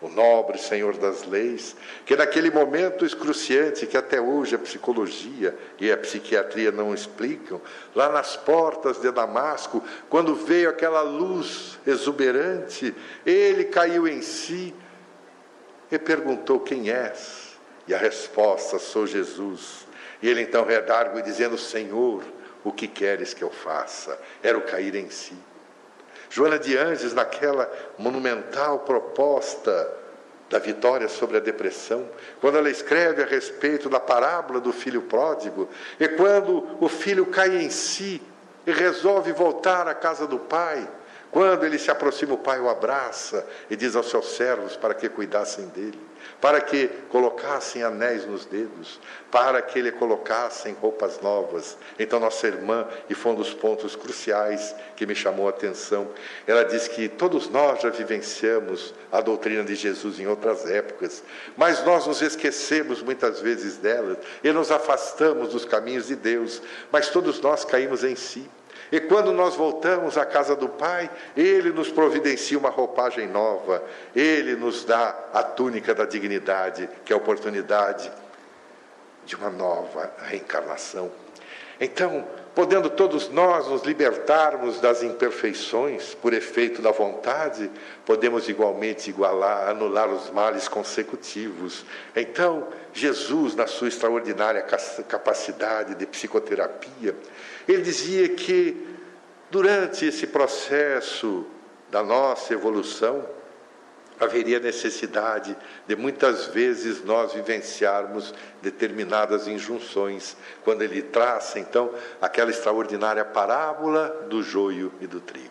o 0.00 0.08
nobre 0.08 0.58
Senhor 0.58 0.96
das 0.96 1.24
leis, 1.24 1.76
que 2.06 2.16
naquele 2.16 2.50
momento 2.50 3.04
excruciante 3.04 3.86
que 3.86 3.96
até 3.96 4.20
hoje 4.20 4.54
a 4.54 4.58
psicologia 4.58 5.56
e 5.78 5.92
a 5.92 5.96
psiquiatria 5.96 6.72
não 6.72 6.94
explicam, 6.94 7.60
lá 7.94 8.08
nas 8.08 8.36
portas 8.36 9.00
de 9.00 9.10
Damasco, 9.10 9.84
quando 10.08 10.34
veio 10.34 10.70
aquela 10.70 11.02
luz 11.02 11.78
exuberante, 11.86 12.94
ele 13.26 13.64
caiu 13.64 14.08
em 14.08 14.22
si 14.22 14.74
e 15.90 15.98
perguntou: 15.98 16.60
Quem 16.60 16.90
és? 16.90 17.58
E 17.86 17.94
a 17.94 17.98
resposta: 17.98 18.78
Sou 18.78 19.06
Jesus. 19.06 19.86
E 20.22 20.28
ele 20.28 20.40
então 20.40 20.64
redargue 20.64 21.20
dizendo: 21.22 21.58
Senhor, 21.58 22.22
o 22.64 22.72
que 22.72 22.88
queres 22.88 23.34
que 23.34 23.42
eu 23.42 23.50
faça? 23.50 24.18
Era 24.42 24.56
o 24.56 24.62
cair 24.62 24.94
em 24.94 25.10
si. 25.10 25.36
Joana 26.30 26.58
de 26.58 26.78
Anjos, 26.78 27.12
naquela 27.12 27.70
monumental 27.98 28.78
proposta 28.78 29.98
da 30.48 30.58
vitória 30.58 31.08
sobre 31.08 31.36
a 31.36 31.40
depressão, 31.40 32.08
quando 32.40 32.56
ela 32.56 32.70
escreve 32.70 33.22
a 33.22 33.26
respeito 33.26 33.88
da 33.88 34.00
parábola 34.00 34.60
do 34.60 34.72
filho 34.72 35.02
pródigo, 35.02 35.68
e 35.98 36.08
quando 36.08 36.78
o 36.80 36.88
filho 36.88 37.26
cai 37.26 37.56
em 37.56 37.68
si 37.68 38.22
e 38.66 38.72
resolve 38.72 39.32
voltar 39.32 39.86
à 39.88 39.94
casa 39.94 40.26
do 40.26 40.38
pai, 40.38 40.88
quando 41.30 41.64
ele 41.64 41.78
se 41.78 41.90
aproxima, 41.90 42.34
o 42.34 42.38
pai 42.38 42.60
o 42.60 42.68
abraça 42.68 43.46
e 43.68 43.76
diz 43.76 43.94
aos 43.94 44.10
seus 44.10 44.36
servos 44.36 44.76
para 44.76 44.94
que 44.94 45.08
cuidassem 45.08 45.66
dele, 45.68 46.09
para 46.40 46.60
que 46.60 46.88
colocassem 47.08 47.82
anéis 47.82 48.24
nos 48.24 48.46
dedos, 48.46 48.98
para 49.30 49.60
que 49.60 49.78
ele 49.78 49.92
colocassem 49.92 50.74
roupas 50.74 51.20
novas. 51.20 51.76
Então, 51.98 52.18
nossa 52.18 52.46
irmã, 52.46 52.86
e 53.08 53.14
foi 53.14 53.32
um 53.32 53.34
dos 53.34 53.52
pontos 53.52 53.94
cruciais 53.94 54.74
que 54.96 55.06
me 55.06 55.14
chamou 55.14 55.46
a 55.46 55.50
atenção, 55.50 56.08
ela 56.46 56.64
diz 56.64 56.88
que 56.88 57.08
todos 57.08 57.48
nós 57.48 57.82
já 57.82 57.90
vivenciamos 57.90 58.94
a 59.12 59.20
doutrina 59.20 59.62
de 59.64 59.74
Jesus 59.74 60.18
em 60.18 60.26
outras 60.26 60.68
épocas, 60.68 61.22
mas 61.56 61.84
nós 61.84 62.06
nos 62.06 62.22
esquecemos 62.22 63.02
muitas 63.02 63.40
vezes 63.40 63.76
dela 63.76 64.18
e 64.42 64.50
nos 64.52 64.70
afastamos 64.70 65.50
dos 65.50 65.64
caminhos 65.64 66.06
de 66.06 66.16
Deus, 66.16 66.62
mas 66.90 67.10
todos 67.10 67.40
nós 67.40 67.64
caímos 67.64 68.02
em 68.02 68.16
si. 68.16 68.48
E 68.92 68.98
quando 69.00 69.32
nós 69.32 69.54
voltamos 69.54 70.18
à 70.18 70.24
casa 70.24 70.56
do 70.56 70.68
Pai, 70.68 71.08
Ele 71.36 71.70
nos 71.70 71.90
providencia 71.90 72.58
uma 72.58 72.70
roupagem 72.70 73.28
nova, 73.28 73.82
Ele 74.14 74.56
nos 74.56 74.84
dá 74.84 75.14
a 75.32 75.42
túnica 75.42 75.94
da 75.94 76.04
dignidade, 76.04 76.88
que 77.04 77.12
é 77.12 77.14
a 77.14 77.18
oportunidade 77.18 78.10
de 79.24 79.36
uma 79.36 79.50
nova 79.50 80.12
reencarnação. 80.26 81.10
Então, 81.80 82.26
podendo 82.54 82.90
todos 82.90 83.30
nós 83.30 83.66
nos 83.68 83.82
libertarmos 83.82 84.80
das 84.80 85.02
imperfeições 85.02 86.14
por 86.14 86.34
efeito 86.34 86.82
da 86.82 86.90
vontade, 86.90 87.70
podemos 88.04 88.50
igualmente 88.50 89.08
igualar, 89.08 89.68
anular 89.68 90.10
os 90.10 90.30
males 90.30 90.68
consecutivos. 90.68 91.86
Então, 92.14 92.68
Jesus, 92.92 93.54
na 93.54 93.66
sua 93.66 93.88
extraordinária 93.88 94.62
capacidade 95.08 95.94
de 95.94 96.06
psicoterapia, 96.06 97.14
ele 97.72 97.82
dizia 97.82 98.28
que 98.28 98.86
durante 99.50 100.06
esse 100.06 100.26
processo 100.26 101.46
da 101.90 102.02
nossa 102.02 102.52
evolução, 102.54 103.26
haveria 104.20 104.60
necessidade 104.60 105.56
de 105.86 105.96
muitas 105.96 106.46
vezes 106.48 107.02
nós 107.02 107.32
vivenciarmos 107.32 108.34
determinadas 108.60 109.48
injunções, 109.48 110.36
quando 110.62 110.82
ele 110.82 111.00
traça 111.00 111.58
então 111.58 111.90
aquela 112.20 112.50
extraordinária 112.50 113.24
parábola 113.24 114.26
do 114.28 114.42
joio 114.42 114.92
e 115.00 115.06
do 115.06 115.20
trigo. 115.20 115.48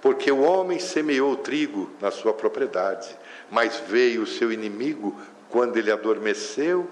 Porque 0.00 0.32
o 0.32 0.40
homem 0.40 0.78
semeou 0.80 1.32
o 1.32 1.36
trigo 1.36 1.90
na 2.00 2.10
sua 2.10 2.32
propriedade, 2.32 3.16
mas 3.50 3.80
veio 3.86 4.22
o 4.22 4.26
seu 4.26 4.50
inimigo 4.50 5.20
quando 5.50 5.76
ele 5.76 5.92
adormeceu 5.92 6.90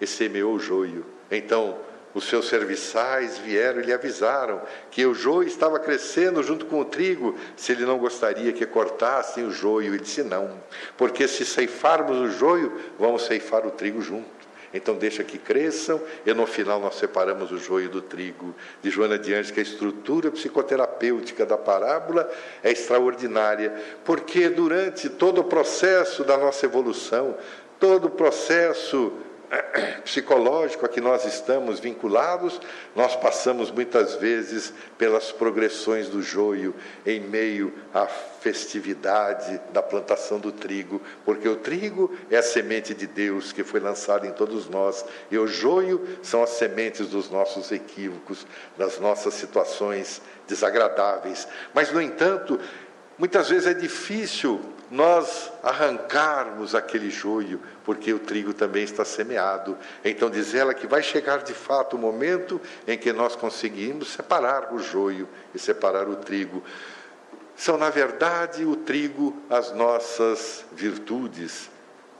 e 0.00 0.06
semeou 0.06 0.54
o 0.54 0.60
joio. 0.60 1.04
Então, 1.30 1.78
os 2.14 2.28
seus 2.28 2.48
serviçais 2.48 3.38
vieram 3.38 3.80
e 3.80 3.84
lhe 3.84 3.92
avisaram 3.92 4.60
que 4.90 5.06
o 5.06 5.14
joio 5.14 5.46
estava 5.46 5.78
crescendo 5.78 6.42
junto 6.42 6.66
com 6.66 6.80
o 6.80 6.84
trigo, 6.84 7.36
se 7.56 7.72
ele 7.72 7.84
não 7.84 7.98
gostaria 7.98 8.52
que 8.52 8.66
cortassem 8.66 9.46
o 9.46 9.50
joio. 9.50 9.94
Ele 9.94 10.02
disse: 10.02 10.22
Não, 10.22 10.60
porque 10.96 11.28
se 11.28 11.44
ceifarmos 11.44 12.18
o 12.18 12.28
joio, 12.28 12.72
vamos 12.98 13.22
ceifar 13.22 13.66
o 13.66 13.70
trigo 13.70 14.02
junto. 14.02 14.40
Então 14.72 14.94
deixa 14.94 15.24
que 15.24 15.36
cresçam 15.36 16.00
e 16.24 16.32
no 16.32 16.46
final 16.46 16.78
nós 16.78 16.94
separamos 16.94 17.50
o 17.50 17.58
joio 17.58 17.88
do 17.88 18.00
trigo. 18.00 18.54
De 18.80 18.88
Joana 18.88 19.18
de 19.18 19.34
Anjos, 19.34 19.50
que 19.50 19.58
a 19.60 19.62
estrutura 19.62 20.30
psicoterapêutica 20.30 21.44
da 21.44 21.56
parábola 21.56 22.30
é 22.62 22.70
extraordinária, 22.70 23.74
porque 24.04 24.48
durante 24.48 25.08
todo 25.08 25.40
o 25.40 25.44
processo 25.44 26.22
da 26.22 26.36
nossa 26.36 26.66
evolução, 26.66 27.36
todo 27.80 28.06
o 28.06 28.10
processo 28.10 29.12
psicológico 30.04 30.86
a 30.86 30.88
que 30.88 31.00
nós 31.00 31.24
estamos 31.24 31.80
vinculados, 31.80 32.60
nós 32.94 33.16
passamos 33.16 33.70
muitas 33.70 34.14
vezes 34.14 34.72
pelas 34.96 35.32
progressões 35.32 36.08
do 36.08 36.22
joio 36.22 36.74
em 37.04 37.20
meio 37.20 37.72
à 37.92 38.06
festividade 38.06 39.60
da 39.72 39.82
plantação 39.82 40.38
do 40.38 40.52
trigo, 40.52 41.00
porque 41.24 41.48
o 41.48 41.56
trigo 41.56 42.14
é 42.30 42.36
a 42.36 42.42
semente 42.42 42.94
de 42.94 43.06
Deus 43.06 43.52
que 43.52 43.64
foi 43.64 43.80
lançada 43.80 44.26
em 44.26 44.32
todos 44.32 44.68
nós, 44.68 45.04
e 45.30 45.38
o 45.38 45.46
joio 45.46 46.06
são 46.22 46.42
as 46.42 46.50
sementes 46.50 47.08
dos 47.08 47.30
nossos 47.30 47.72
equívocos, 47.72 48.46
das 48.78 48.98
nossas 48.98 49.34
situações 49.34 50.22
desagradáveis. 50.46 51.46
Mas, 51.74 51.92
no 51.92 52.00
entanto, 52.00 52.58
muitas 53.18 53.48
vezes 53.48 53.66
é 53.66 53.74
difícil 53.74 54.60
nós 54.90 55.52
arrancarmos 55.62 56.74
aquele 56.74 57.10
joio, 57.10 57.60
porque 57.84 58.12
o 58.12 58.18
trigo 58.18 58.52
também 58.52 58.82
está 58.82 59.04
semeado. 59.04 59.78
Então 60.04 60.28
diz 60.28 60.54
ela 60.54 60.74
que 60.74 60.86
vai 60.86 61.02
chegar 61.02 61.42
de 61.42 61.54
fato 61.54 61.94
o 61.94 61.98
momento 61.98 62.60
em 62.88 62.98
que 62.98 63.12
nós 63.12 63.36
conseguimos 63.36 64.08
separar 64.08 64.74
o 64.74 64.80
joio 64.80 65.28
e 65.54 65.58
separar 65.58 66.08
o 66.08 66.16
trigo. 66.16 66.62
São, 67.54 67.76
na 67.76 67.90
verdade, 67.90 68.64
o 68.64 68.74
trigo 68.74 69.36
as 69.48 69.70
nossas 69.72 70.64
virtudes, 70.72 71.70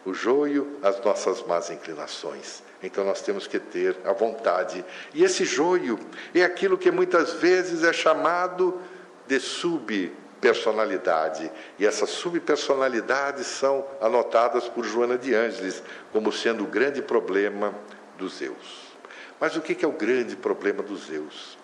o 0.05 0.15
joio 0.15 0.79
as 0.83 1.03
nossas 1.05 1.43
más 1.43 1.71
inclinações. 1.71 2.63
Então 2.83 3.05
nós 3.05 3.21
temos 3.21 3.47
que 3.47 3.59
ter 3.59 3.97
a 4.05 4.13
vontade. 4.13 4.85
E 5.13 5.25
esse 5.25 5.45
joio 5.45 5.99
é 6.35 6.45
aquilo 6.45 6.79
que 6.79 6.91
muitas 6.91 7.33
vezes 7.35 7.83
é 7.83 7.93
chamado 7.93 8.81
de 9.27 9.41
sub 9.41 10.13
personalidade. 10.41 11.51
E 11.79 11.87
essas 11.87 12.11
subpersonalidades 12.11 13.47
são 13.47 13.87
anotadas 14.01 14.69
por 14.69 14.85
Joana 14.85 15.19
de 15.19 15.35
Ângeles 15.35 15.83
como 16.13 16.33
sendo 16.33 16.65
o 16.65 16.67
grande 16.67 17.03
problema 17.03 17.75
dos 18.17 18.39
Zeus. 18.39 18.91
Mas 19.39 19.57
o 19.57 19.61
que 19.61 19.85
é 19.85 19.89
o 19.89 19.93
grande 19.93 20.37
problema 20.37 20.83
dos 20.83 21.07
Zeus? 21.07 21.59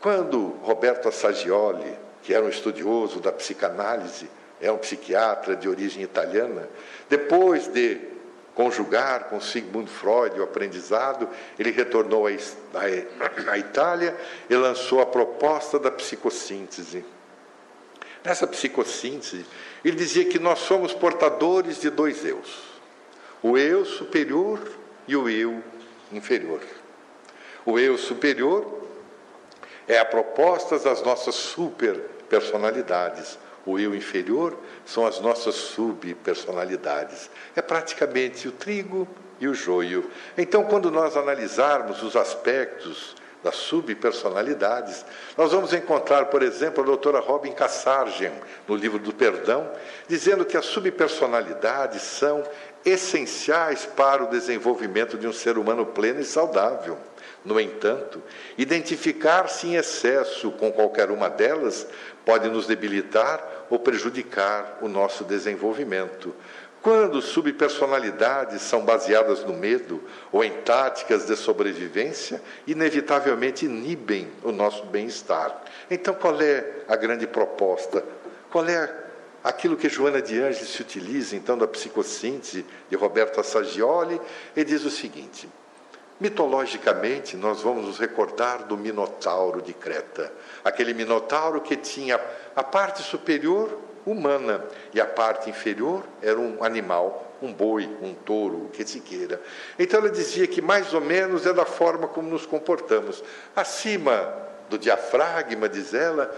Quando 0.00 0.56
Roberto 0.62 1.08
Assagioli, 1.08 1.98
que 2.22 2.32
era 2.32 2.44
um 2.44 2.48
estudioso 2.48 3.20
da 3.20 3.30
psicanálise, 3.30 4.30
é 4.60 4.70
um 4.72 4.78
psiquiatra 4.78 5.56
de 5.56 5.68
origem 5.68 6.02
italiana, 6.02 6.68
depois 7.08 7.68
de 7.68 8.00
conjugar 8.54 9.24
com 9.24 9.40
Sigmund 9.40 9.90
Freud 9.90 10.38
o 10.38 10.42
aprendizado, 10.42 11.28
ele 11.58 11.70
retornou 11.70 12.26
à 12.26 13.58
Itália 13.58 14.16
e 14.48 14.54
lançou 14.54 15.00
a 15.00 15.06
proposta 15.06 15.78
da 15.78 15.90
psicossíntese. 15.90 17.04
Nessa 18.24 18.46
psicossíntese, 18.46 19.46
ele 19.84 19.96
dizia 19.96 20.26
que 20.26 20.38
nós 20.38 20.60
somos 20.60 20.92
portadores 20.92 21.80
de 21.80 21.88
dois 21.88 22.24
eus: 22.24 22.48
o 23.42 23.56
eu 23.56 23.84
superior 23.84 24.60
e 25.08 25.16
o 25.16 25.28
eu 25.28 25.62
inferior. 26.12 26.60
O 27.64 27.78
eu 27.78 27.96
superior 27.96 28.82
é 29.88 29.98
a 29.98 30.04
proposta 30.04 30.78
das 30.78 31.02
nossas 31.02 31.34
superpersonalidades. 31.34 33.38
O 33.66 33.78
eu 33.78 33.94
inferior 33.94 34.56
são 34.86 35.06
as 35.06 35.20
nossas 35.20 35.54
subpersonalidades. 35.54 37.30
É 37.54 37.60
praticamente 37.60 38.48
o 38.48 38.52
trigo 38.52 39.06
e 39.38 39.48
o 39.48 39.54
joio. 39.54 40.10
Então, 40.36 40.64
quando 40.64 40.90
nós 40.90 41.16
analisarmos 41.16 42.02
os 42.02 42.16
aspectos 42.16 43.14
das 43.42 43.56
subpersonalidades. 43.56 45.04
Nós 45.36 45.52
vamos 45.52 45.72
encontrar, 45.72 46.26
por 46.26 46.42
exemplo, 46.42 46.82
a 46.82 46.86
doutora 46.86 47.20
Robin 47.20 47.52
Kassargen, 47.52 48.32
no 48.68 48.76
livro 48.76 48.98
do 48.98 49.12
Perdão, 49.12 49.70
dizendo 50.06 50.44
que 50.44 50.56
as 50.56 50.66
subpersonalidades 50.66 52.02
são 52.02 52.44
essenciais 52.84 53.86
para 53.86 54.24
o 54.24 54.30
desenvolvimento 54.30 55.18
de 55.18 55.26
um 55.26 55.32
ser 55.32 55.58
humano 55.58 55.86
pleno 55.86 56.20
e 56.20 56.24
saudável. 56.24 56.98
No 57.44 57.58
entanto, 57.58 58.22
identificar-se 58.58 59.66
em 59.66 59.76
excesso 59.76 60.50
com 60.52 60.70
qualquer 60.70 61.10
uma 61.10 61.30
delas 61.30 61.86
pode 62.24 62.48
nos 62.48 62.66
debilitar 62.66 63.42
ou 63.70 63.78
prejudicar 63.78 64.78
o 64.82 64.88
nosso 64.88 65.24
desenvolvimento. 65.24 66.34
Quando 66.82 67.20
subpersonalidades 67.20 68.62
são 68.62 68.84
baseadas 68.84 69.44
no 69.44 69.52
medo 69.52 70.02
ou 70.32 70.42
em 70.42 70.50
táticas 70.62 71.26
de 71.26 71.36
sobrevivência, 71.36 72.40
inevitavelmente 72.66 73.66
inibem 73.66 74.30
o 74.42 74.50
nosso 74.50 74.86
bem-estar. 74.86 75.62
Então, 75.90 76.14
qual 76.14 76.40
é 76.40 76.64
a 76.88 76.96
grande 76.96 77.26
proposta? 77.26 78.02
Qual 78.50 78.66
é 78.66 78.90
aquilo 79.44 79.76
que 79.76 79.90
Joana 79.90 80.22
de 80.22 80.40
Angelis 80.40 80.80
utiliza, 80.80 81.36
então, 81.36 81.58
da 81.58 81.66
psicossíntese 81.66 82.64
de 82.88 82.96
Roberto 82.96 83.40
Assagioli, 83.40 84.18
e 84.56 84.64
diz 84.64 84.82
o 84.82 84.90
seguinte: 84.90 85.46
mitologicamente, 86.18 87.36
nós 87.36 87.60
vamos 87.60 87.84
nos 87.84 87.98
recordar 87.98 88.64
do 88.64 88.78
Minotauro 88.78 89.60
de 89.60 89.74
Creta, 89.74 90.32
aquele 90.64 90.94
Minotauro 90.94 91.60
que 91.60 91.76
tinha 91.76 92.18
a 92.56 92.62
parte 92.62 93.02
superior 93.02 93.89
humana 94.06 94.64
e 94.92 95.00
a 95.00 95.06
parte 95.06 95.50
inferior 95.50 96.04
era 96.22 96.38
um 96.38 96.62
animal, 96.62 97.34
um 97.42 97.52
boi, 97.52 97.88
um 98.02 98.14
touro, 98.14 98.64
o 98.64 98.68
que 98.68 98.86
se 98.86 99.00
queira. 99.00 99.40
Então 99.78 100.00
ela 100.00 100.10
dizia 100.10 100.46
que 100.46 100.60
mais 100.60 100.92
ou 100.92 101.00
menos 101.00 101.46
é 101.46 101.52
da 101.52 101.64
forma 101.64 102.08
como 102.08 102.28
nos 102.28 102.46
comportamos. 102.46 103.22
Acima 103.54 104.34
do 104.68 104.78
diafragma, 104.78 105.68
diz 105.68 105.94
ela, 105.94 106.34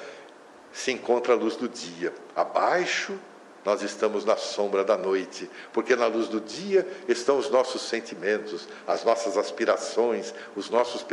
se 0.73 0.91
encontra 0.91 1.35
a 1.35 1.37
luz 1.37 1.57
do 1.57 1.69
dia. 1.69 2.13
Abaixo, 2.35 3.19
nós 3.65 3.83
estamos 3.83 4.25
na 4.25 4.37
sombra 4.37 4.83
da 4.83 4.97
noite, 4.97 5.49
porque 5.73 5.95
na 5.95 6.07
luz 6.07 6.29
do 6.29 6.41
dia 6.41 6.87
estão 7.07 7.39
os 7.39 7.49
nossos 7.49 7.83
sentimentos, 7.83 8.69
as 8.87 9.05
nossas 9.05 9.39
aspirações, 9.39 10.35
os 10.57 10.69
nossos 10.69 11.05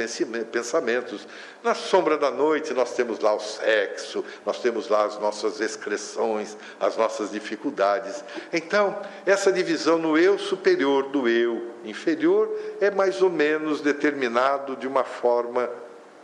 pensamentos. 0.52 1.28
Na 1.64 1.76
sombra 1.76 2.18
da 2.18 2.32
noite 2.32 2.74
nós 2.74 2.94
temos 2.94 3.20
lá 3.20 3.34
o 3.36 3.40
sexo, 3.40 4.26
nós 4.46 4.60
temos 4.60 4.90
lá 4.90 5.06
as 5.06 5.20
nossas 5.20 5.62
excreções, 5.62 6.58
as 6.80 6.98
nossas 6.98 7.32
dificuldades. 7.32 8.24
Então, 8.52 9.00
essa 9.26 9.52
divisão 9.52 10.00
no 10.00 10.18
eu 10.18 10.40
superior 10.40 11.10
do 11.10 11.28
eu 11.30 11.70
inferior 11.86 12.50
é 12.82 12.90
mais 12.90 13.22
ou 13.22 13.30
menos 13.30 13.82
determinado 13.82 14.76
de 14.76 14.88
uma 14.88 15.04
forma 15.04 15.70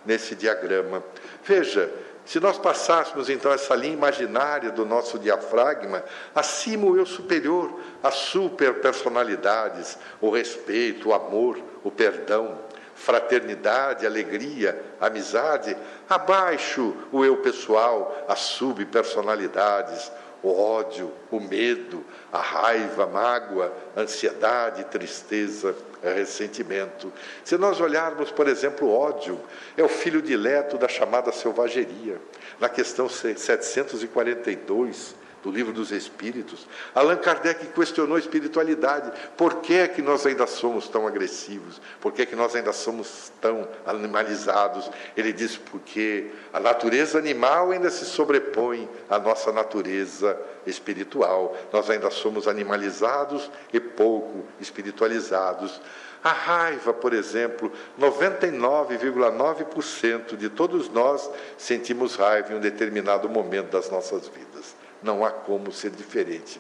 nesse 0.06 0.36
diagrama. 0.36 1.04
Veja, 1.44 1.92
se 2.26 2.40
nós 2.40 2.58
passássemos 2.58 3.30
então 3.30 3.52
essa 3.52 3.76
linha 3.76 3.94
imaginária 3.94 4.72
do 4.72 4.84
nosso 4.84 5.20
diafragma, 5.20 6.04
acima 6.34 6.88
o 6.88 6.98
eu 6.98 7.06
superior, 7.06 7.80
as 8.02 8.16
superpersonalidades, 8.16 9.98
o 10.20 10.32
respeito, 10.32 11.10
o 11.10 11.14
amor, 11.14 11.60
o 11.84 11.92
perdão, 11.92 12.58
fraternidade, 12.96 14.08
alegria, 14.08 14.84
amizade, 15.00 15.78
abaixo 16.10 16.96
o 17.12 17.24
eu 17.24 17.38
pessoal, 17.38 18.26
as 18.28 18.40
subpersonalidades, 18.40 20.12
o 20.42 20.52
ódio, 20.60 21.12
o 21.30 21.40
medo, 21.40 22.04
a 22.32 22.40
raiva, 22.40 23.04
a 23.04 23.08
mágoa, 23.08 23.74
a 23.96 24.02
ansiedade, 24.02 24.84
tristeza, 24.86 25.76
ressentimento. 26.14 27.12
Se 27.44 27.58
nós 27.58 27.80
olharmos, 27.80 28.32
por 28.32 28.48
exemplo, 28.48 28.88
o 28.88 28.98
ódio, 28.98 29.40
é 29.76 29.84
o 29.84 29.90
filho 29.90 30.22
dileto 30.22 30.78
da 30.78 30.88
chamada 30.88 31.32
selvageria. 31.32 32.22
Na 32.60 32.70
questão 32.70 33.10
742, 33.10 35.16
do 35.46 35.52
livro 35.52 35.72
dos 35.72 35.92
Espíritos, 35.92 36.68
Allan 36.96 37.18
Kardec 37.18 37.68
questionou 37.68 38.16
a 38.16 38.20
espiritualidade. 38.20 39.12
Por 39.38 39.62
que 39.62 39.76
é 39.76 39.88
que 39.88 40.02
nós 40.02 40.26
ainda 40.26 40.48
somos 40.48 40.90
tão 40.90 41.06
agressivos? 41.06 41.80
Por 42.02 42.12
que 42.12 42.24
é 42.24 42.26
que 42.26 42.36
nós 42.36 42.56
ainda 42.56 42.74
somos 42.74 43.32
tão 43.40 43.68
animalizados? 43.86 44.90
Ele 45.16 45.32
diz 45.32 45.56
porque 45.56 46.32
a 46.52 46.60
natureza 46.60 47.20
animal 47.20 47.72
ainda 47.72 47.92
se 47.92 48.06
sobrepõe 48.06 48.90
à 49.08 49.20
nossa 49.20 49.52
natureza 49.52 50.36
espiritual. 50.66 51.56
Nós 51.72 51.92
ainda 51.92 52.10
somos 52.10 52.48
animalizados 52.48 53.52
e 53.72 53.80
pouco 53.80 54.46
espiritualizados. 54.60 55.80
A 56.24 56.32
raiva, 56.32 56.92
por 56.92 57.14
exemplo, 57.14 57.72
99,9% 58.00 60.36
de 60.36 60.50
todos 60.50 60.90
nós 60.90 61.30
sentimos 61.56 62.16
raiva 62.16 62.52
em 62.52 62.56
um 62.56 62.60
determinado 62.60 63.30
momento 63.30 63.70
das 63.70 63.92
nossas 63.92 64.28
vidas. 64.28 64.85
Não 65.02 65.26
há 65.26 65.32
como 65.32 65.72
ser 65.72 65.92
diferente. 65.92 66.60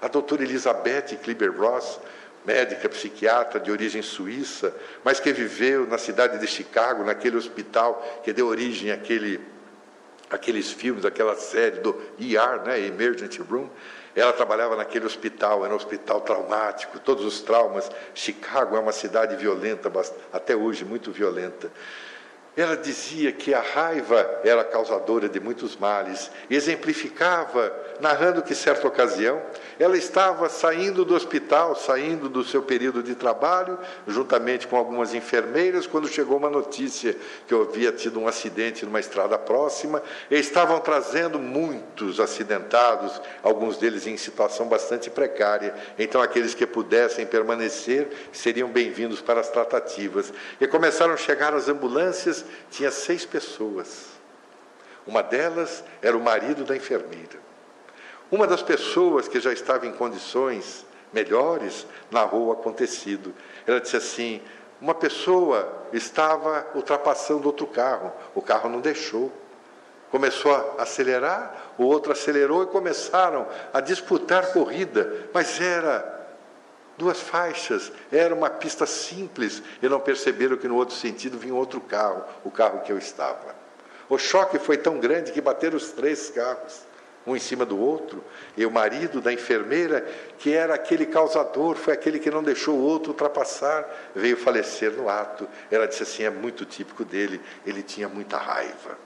A 0.00 0.08
doutora 0.08 0.42
Elizabeth 0.42 1.16
Kliber-Ross, 1.22 2.00
médica 2.44 2.88
psiquiatra 2.88 3.58
de 3.58 3.70
origem 3.70 4.02
suíça, 4.02 4.74
mas 5.02 5.18
que 5.18 5.32
viveu 5.32 5.86
na 5.86 5.96
cidade 5.96 6.38
de 6.38 6.46
Chicago, 6.46 7.04
naquele 7.04 7.36
hospital 7.36 8.20
que 8.22 8.32
deu 8.32 8.46
origem 8.46 8.90
àquele, 8.92 9.40
àqueles 10.28 10.70
filmes, 10.70 11.04
aquela 11.04 11.34
série 11.36 11.80
do 11.80 11.98
ER, 12.20 12.62
né, 12.66 12.80
Emergency 12.80 13.40
Room. 13.40 13.68
Ela 14.14 14.32
trabalhava 14.32 14.76
naquele 14.76 15.06
hospital, 15.06 15.64
era 15.64 15.72
um 15.72 15.76
hospital 15.76 16.20
traumático, 16.20 17.00
todos 17.00 17.24
os 17.24 17.40
traumas. 17.40 17.90
Chicago 18.14 18.76
é 18.76 18.78
uma 18.78 18.92
cidade 18.92 19.34
violenta, 19.36 19.90
até 20.32 20.54
hoje 20.54 20.84
muito 20.84 21.10
violenta. 21.10 21.70
Ela 22.56 22.76
dizia 22.76 23.32
que 23.32 23.52
a 23.52 23.60
raiva 23.60 24.40
era 24.44 24.62
causadora 24.62 25.28
de 25.28 25.40
muitos 25.40 25.76
males, 25.76 26.30
exemplificava, 26.48 27.72
narrando 28.00 28.42
que, 28.42 28.54
certa 28.54 28.86
ocasião, 28.86 29.42
ela 29.78 29.96
estava 29.96 30.48
saindo 30.48 31.04
do 31.04 31.16
hospital, 31.16 31.74
saindo 31.74 32.28
do 32.28 32.44
seu 32.44 32.62
período 32.62 33.02
de 33.02 33.16
trabalho, 33.16 33.76
juntamente 34.06 34.68
com 34.68 34.76
algumas 34.76 35.14
enfermeiras, 35.14 35.86
quando 35.86 36.06
chegou 36.06 36.36
uma 36.36 36.50
notícia 36.50 37.16
que 37.48 37.54
havia 37.54 37.90
tido 37.90 38.20
um 38.20 38.28
acidente 38.28 38.84
numa 38.84 39.00
estrada 39.00 39.36
próxima, 39.36 40.00
e 40.30 40.36
estavam 40.36 40.78
trazendo 40.78 41.40
muitos 41.40 42.20
acidentados, 42.20 43.20
alguns 43.42 43.78
deles 43.78 44.06
em 44.06 44.16
situação 44.16 44.66
bastante 44.66 45.10
precária. 45.10 45.74
Então, 45.98 46.22
aqueles 46.22 46.54
que 46.54 46.66
pudessem 46.66 47.26
permanecer 47.26 48.08
seriam 48.32 48.68
bem-vindos 48.68 49.20
para 49.20 49.40
as 49.40 49.48
tratativas. 49.48 50.32
E 50.60 50.68
começaram 50.68 51.14
a 51.14 51.16
chegar 51.16 51.52
as 51.52 51.68
ambulâncias 51.68 52.43
tinha 52.70 52.90
seis 52.90 53.24
pessoas. 53.24 54.06
Uma 55.06 55.22
delas 55.22 55.84
era 56.00 56.16
o 56.16 56.22
marido 56.22 56.64
da 56.64 56.76
enfermeira. 56.76 57.38
Uma 58.30 58.46
das 58.46 58.62
pessoas 58.62 59.28
que 59.28 59.38
já 59.38 59.52
estava 59.52 59.86
em 59.86 59.92
condições 59.92 60.86
melhores 61.12 61.86
narrou 62.10 62.46
o 62.46 62.52
acontecido. 62.52 63.34
Ela 63.66 63.80
disse 63.80 63.96
assim: 63.96 64.40
uma 64.80 64.94
pessoa 64.94 65.86
estava 65.92 66.66
ultrapassando 66.74 67.46
outro 67.46 67.66
carro, 67.66 68.12
o 68.34 68.42
carro 68.42 68.68
não 68.68 68.80
deixou. 68.80 69.32
Começou 70.10 70.54
a 70.78 70.82
acelerar, 70.82 71.72
o 71.76 71.84
outro 71.84 72.12
acelerou 72.12 72.62
e 72.62 72.66
começaram 72.66 73.48
a 73.72 73.80
disputar 73.80 74.52
corrida, 74.52 75.28
mas 75.32 75.60
era 75.60 76.13
duas 76.96 77.20
faixas, 77.20 77.92
era 78.10 78.34
uma 78.34 78.50
pista 78.50 78.86
simples 78.86 79.62
e 79.82 79.88
não 79.88 80.00
perceberam 80.00 80.56
que 80.56 80.68
no 80.68 80.76
outro 80.76 80.94
sentido 80.94 81.38
vinha 81.38 81.54
outro 81.54 81.80
carro, 81.80 82.24
o 82.44 82.50
carro 82.50 82.80
que 82.80 82.92
eu 82.92 82.98
estava. 82.98 83.54
O 84.08 84.18
choque 84.18 84.58
foi 84.58 84.76
tão 84.76 85.00
grande 85.00 85.32
que 85.32 85.40
bateram 85.40 85.76
os 85.76 85.92
três 85.92 86.30
carros, 86.30 86.82
um 87.26 87.34
em 87.34 87.40
cima 87.40 87.64
do 87.64 87.78
outro, 87.78 88.22
e 88.56 88.66
o 88.66 88.70
marido 88.70 89.20
da 89.20 89.32
enfermeira, 89.32 90.06
que 90.38 90.52
era 90.52 90.74
aquele 90.74 91.06
causador, 91.06 91.74
foi 91.74 91.94
aquele 91.94 92.18
que 92.18 92.30
não 92.30 92.42
deixou 92.42 92.76
o 92.76 92.82
outro 92.82 93.12
ultrapassar, 93.12 93.88
veio 94.14 94.36
falecer 94.36 94.92
no 94.92 95.08
ato. 95.08 95.48
Ela 95.70 95.88
disse 95.88 96.02
assim: 96.02 96.24
é 96.24 96.30
muito 96.30 96.66
típico 96.66 97.04
dele, 97.04 97.40
ele 97.64 97.82
tinha 97.82 98.08
muita 98.08 98.36
raiva. 98.36 99.03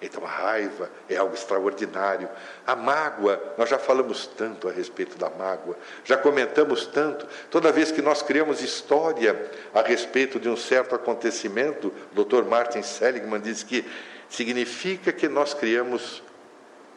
Então 0.00 0.24
a 0.24 0.28
raiva 0.28 0.90
é 1.08 1.16
algo 1.16 1.34
extraordinário. 1.34 2.28
A 2.66 2.76
mágoa, 2.76 3.42
nós 3.56 3.68
já 3.68 3.78
falamos 3.78 4.26
tanto 4.26 4.68
a 4.68 4.72
respeito 4.72 5.16
da 5.16 5.30
mágoa, 5.30 5.76
já 6.04 6.16
comentamos 6.16 6.86
tanto. 6.86 7.26
Toda 7.50 7.72
vez 7.72 7.90
que 7.90 8.02
nós 8.02 8.22
criamos 8.22 8.60
história 8.60 9.50
a 9.74 9.80
respeito 9.80 10.38
de 10.38 10.48
um 10.48 10.56
certo 10.56 10.94
acontecimento, 10.94 11.92
o 12.14 12.24
Dr. 12.24 12.44
Martin 12.44 12.82
Seligman 12.82 13.40
diz 13.40 13.62
que 13.62 13.84
significa 14.28 15.12
que 15.12 15.28
nós 15.28 15.54
criamos 15.54 16.22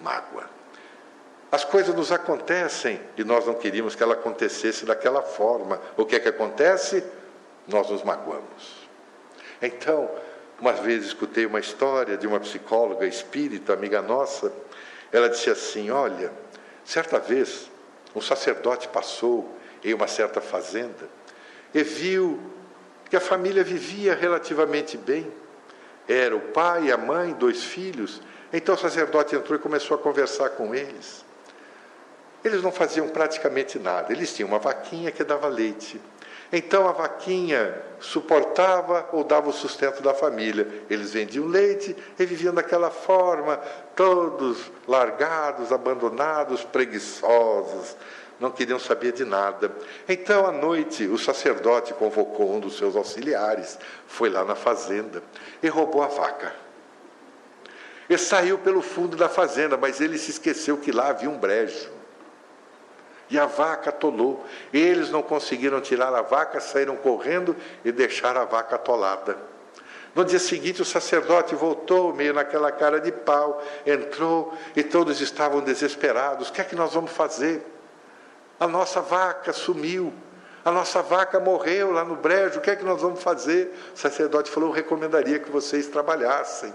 mágoa. 0.01 0.49
As 1.51 1.63
coisas 1.63 1.95
nos 1.95 2.11
acontecem 2.11 2.99
e 3.17 3.23
nós 3.23 3.45
não 3.47 3.55
queríamos 3.55 3.95
que 3.95 4.03
ela 4.03 4.13
acontecesse 4.13 4.85
daquela 4.85 5.21
forma. 5.21 5.81
O 5.97 6.05
que 6.05 6.15
é 6.15 6.19
que 6.19 6.29
acontece? 6.29 7.03
Nós 7.67 7.89
nos 7.89 8.03
magoamos. 8.03 8.87
Então, 9.61 10.09
uma 10.59 10.73
vez 10.73 11.05
escutei 11.05 11.45
uma 11.45 11.59
história 11.59 12.17
de 12.17 12.27
uma 12.27 12.39
psicóloga 12.39 13.05
espírita, 13.05 13.73
amiga 13.73 14.01
nossa. 14.01 14.51
Ela 15.11 15.29
disse 15.29 15.49
assim: 15.49 15.89
Olha, 15.89 16.31
certa 16.83 17.19
vez 17.19 17.69
um 18.15 18.21
sacerdote 18.21 18.87
passou 18.87 19.57
em 19.83 19.93
uma 19.93 20.07
certa 20.07 20.41
fazenda 20.41 21.07
e 21.73 21.83
viu 21.83 22.39
que 23.09 23.15
a 23.15 23.19
família 23.21 23.63
vivia 23.63 24.13
relativamente 24.13 24.97
bem. 24.97 25.31
Era 26.07 26.35
o 26.35 26.39
pai, 26.39 26.91
a 26.91 26.97
mãe, 26.97 27.33
dois 27.33 27.63
filhos. 27.63 28.21
Então 28.51 28.75
o 28.75 28.77
sacerdote 28.77 29.35
entrou 29.35 29.57
e 29.57 29.61
começou 29.61 29.95
a 29.95 29.99
conversar 29.99 30.49
com 30.51 30.73
eles. 30.73 31.23
Eles 32.43 32.63
não 32.63 32.71
faziam 32.71 33.07
praticamente 33.09 33.77
nada. 33.77 34.11
Eles 34.11 34.33
tinham 34.33 34.49
uma 34.49 34.59
vaquinha 34.59 35.11
que 35.11 35.23
dava 35.23 35.47
leite. 35.47 36.01
Então 36.51 36.87
a 36.87 36.91
vaquinha 36.91 37.79
suportava 37.99 39.07
ou 39.11 39.23
dava 39.23 39.49
o 39.49 39.53
sustento 39.53 40.01
da 40.01 40.13
família. 40.13 40.67
Eles 40.89 41.11
vendiam 41.11 41.45
leite 41.45 41.95
e 42.17 42.25
viviam 42.25 42.53
daquela 42.53 42.89
forma, 42.89 43.57
todos 43.95 44.71
largados, 44.87 45.71
abandonados, 45.71 46.63
preguiçosos, 46.63 47.95
não 48.39 48.49
queriam 48.49 48.79
saber 48.79 49.11
de 49.11 49.25
nada. 49.25 49.71
Então, 50.07 50.47
à 50.47 50.51
noite, 50.51 51.05
o 51.05 51.17
sacerdote 51.17 51.93
convocou 51.93 52.53
um 52.53 52.59
dos 52.59 52.77
seus 52.77 52.95
auxiliares, 52.95 53.77
foi 54.07 54.29
lá 54.29 54.43
na 54.43 54.55
fazenda 54.55 55.21
e 55.61 55.67
roubou 55.67 56.01
a 56.01 56.07
vaca. 56.07 56.53
Ele 58.09 58.17
saiu 58.17 58.57
pelo 58.57 58.81
fundo 58.81 59.15
da 59.15 59.29
fazenda, 59.29 59.77
mas 59.77 60.01
ele 60.01 60.17
se 60.17 60.31
esqueceu 60.31 60.77
que 60.77 60.91
lá 60.91 61.09
havia 61.09 61.29
um 61.29 61.37
brejo. 61.37 61.98
E 63.29 63.37
a 63.37 63.45
vaca 63.45 63.89
atolou. 63.89 64.45
Eles 64.73 65.09
não 65.09 65.21
conseguiram 65.21 65.79
tirar 65.79 66.13
a 66.13 66.21
vaca, 66.21 66.59
saíram 66.59 66.95
correndo 66.95 67.55
e 67.85 67.91
deixaram 67.91 68.41
a 68.41 68.45
vaca 68.45 68.75
atolada. 68.75 69.37
No 70.15 70.25
dia 70.25 70.39
seguinte, 70.39 70.81
o 70.81 70.85
sacerdote 70.85 71.53
voltou, 71.53 72.13
meio 72.13 72.33
naquela 72.33 72.71
cara 72.71 72.99
de 72.99 73.11
pau, 73.11 73.63
entrou 73.85 74.53
e 74.75 74.83
todos 74.83 75.21
estavam 75.21 75.61
desesperados. 75.61 76.49
O 76.49 76.53
que 76.53 76.61
é 76.61 76.63
que 76.63 76.75
nós 76.75 76.93
vamos 76.93 77.11
fazer? 77.11 77.65
A 78.59 78.67
nossa 78.67 79.01
vaca 79.01 79.53
sumiu. 79.53 80.13
A 80.65 80.71
nossa 80.71 81.01
vaca 81.01 81.39
morreu 81.39 81.91
lá 81.91 82.03
no 82.03 82.15
brejo, 82.15 82.59
o 82.59 82.61
que 82.61 82.69
é 82.69 82.75
que 82.75 82.83
nós 82.83 83.01
vamos 83.01 83.23
fazer? 83.23 83.73
O 83.95 83.97
sacerdote 83.97 84.51
falou: 84.51 84.69
Eu 84.69 84.75
recomendaria 84.75 85.39
que 85.39 85.49
vocês 85.49 85.87
trabalhassem. 85.87 86.73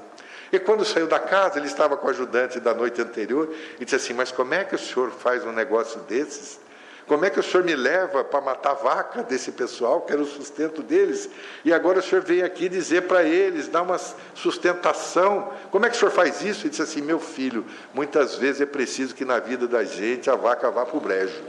E 0.54 0.60
quando 0.60 0.84
saiu 0.84 1.08
da 1.08 1.18
casa, 1.18 1.58
ele 1.58 1.66
estava 1.66 1.96
com 1.96 2.06
o 2.06 2.10
ajudante 2.10 2.60
da 2.60 2.72
noite 2.72 3.02
anterior 3.02 3.52
e 3.80 3.84
disse 3.84 3.96
assim: 3.96 4.12
Mas 4.12 4.30
como 4.30 4.54
é 4.54 4.62
que 4.62 4.76
o 4.76 4.78
senhor 4.78 5.10
faz 5.10 5.44
um 5.44 5.50
negócio 5.50 5.98
desses? 6.02 6.60
Como 7.08 7.24
é 7.24 7.30
que 7.30 7.40
o 7.40 7.42
senhor 7.42 7.64
me 7.64 7.74
leva 7.74 8.22
para 8.22 8.40
matar 8.40 8.74
vaca 8.74 9.24
desse 9.24 9.50
pessoal, 9.50 10.02
que 10.02 10.12
era 10.12 10.22
o 10.22 10.24
sustento 10.24 10.80
deles? 10.80 11.28
E 11.64 11.72
agora 11.72 11.98
o 11.98 12.02
senhor 12.02 12.22
vem 12.22 12.42
aqui 12.42 12.68
dizer 12.68 13.02
para 13.02 13.24
eles, 13.24 13.66
dar 13.66 13.82
uma 13.82 13.98
sustentação. 14.32 15.52
Como 15.72 15.84
é 15.86 15.90
que 15.90 15.96
o 15.96 15.98
senhor 15.98 16.12
faz 16.12 16.40
isso? 16.40 16.62
Ele 16.62 16.70
disse 16.70 16.82
assim: 16.82 17.02
Meu 17.02 17.18
filho, 17.18 17.66
muitas 17.92 18.36
vezes 18.36 18.60
é 18.60 18.66
preciso 18.66 19.12
que 19.12 19.24
na 19.24 19.40
vida 19.40 19.66
da 19.66 19.82
gente 19.82 20.30
a 20.30 20.36
vaca 20.36 20.70
vá 20.70 20.86
para 20.86 20.96
o 20.96 21.00
brejo. 21.00 21.42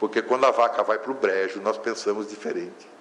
Porque 0.00 0.20
quando 0.20 0.44
a 0.46 0.50
vaca 0.50 0.82
vai 0.82 0.98
para 0.98 1.12
o 1.12 1.14
brejo, 1.14 1.60
nós 1.60 1.78
pensamos 1.78 2.28
diferente. 2.28 2.95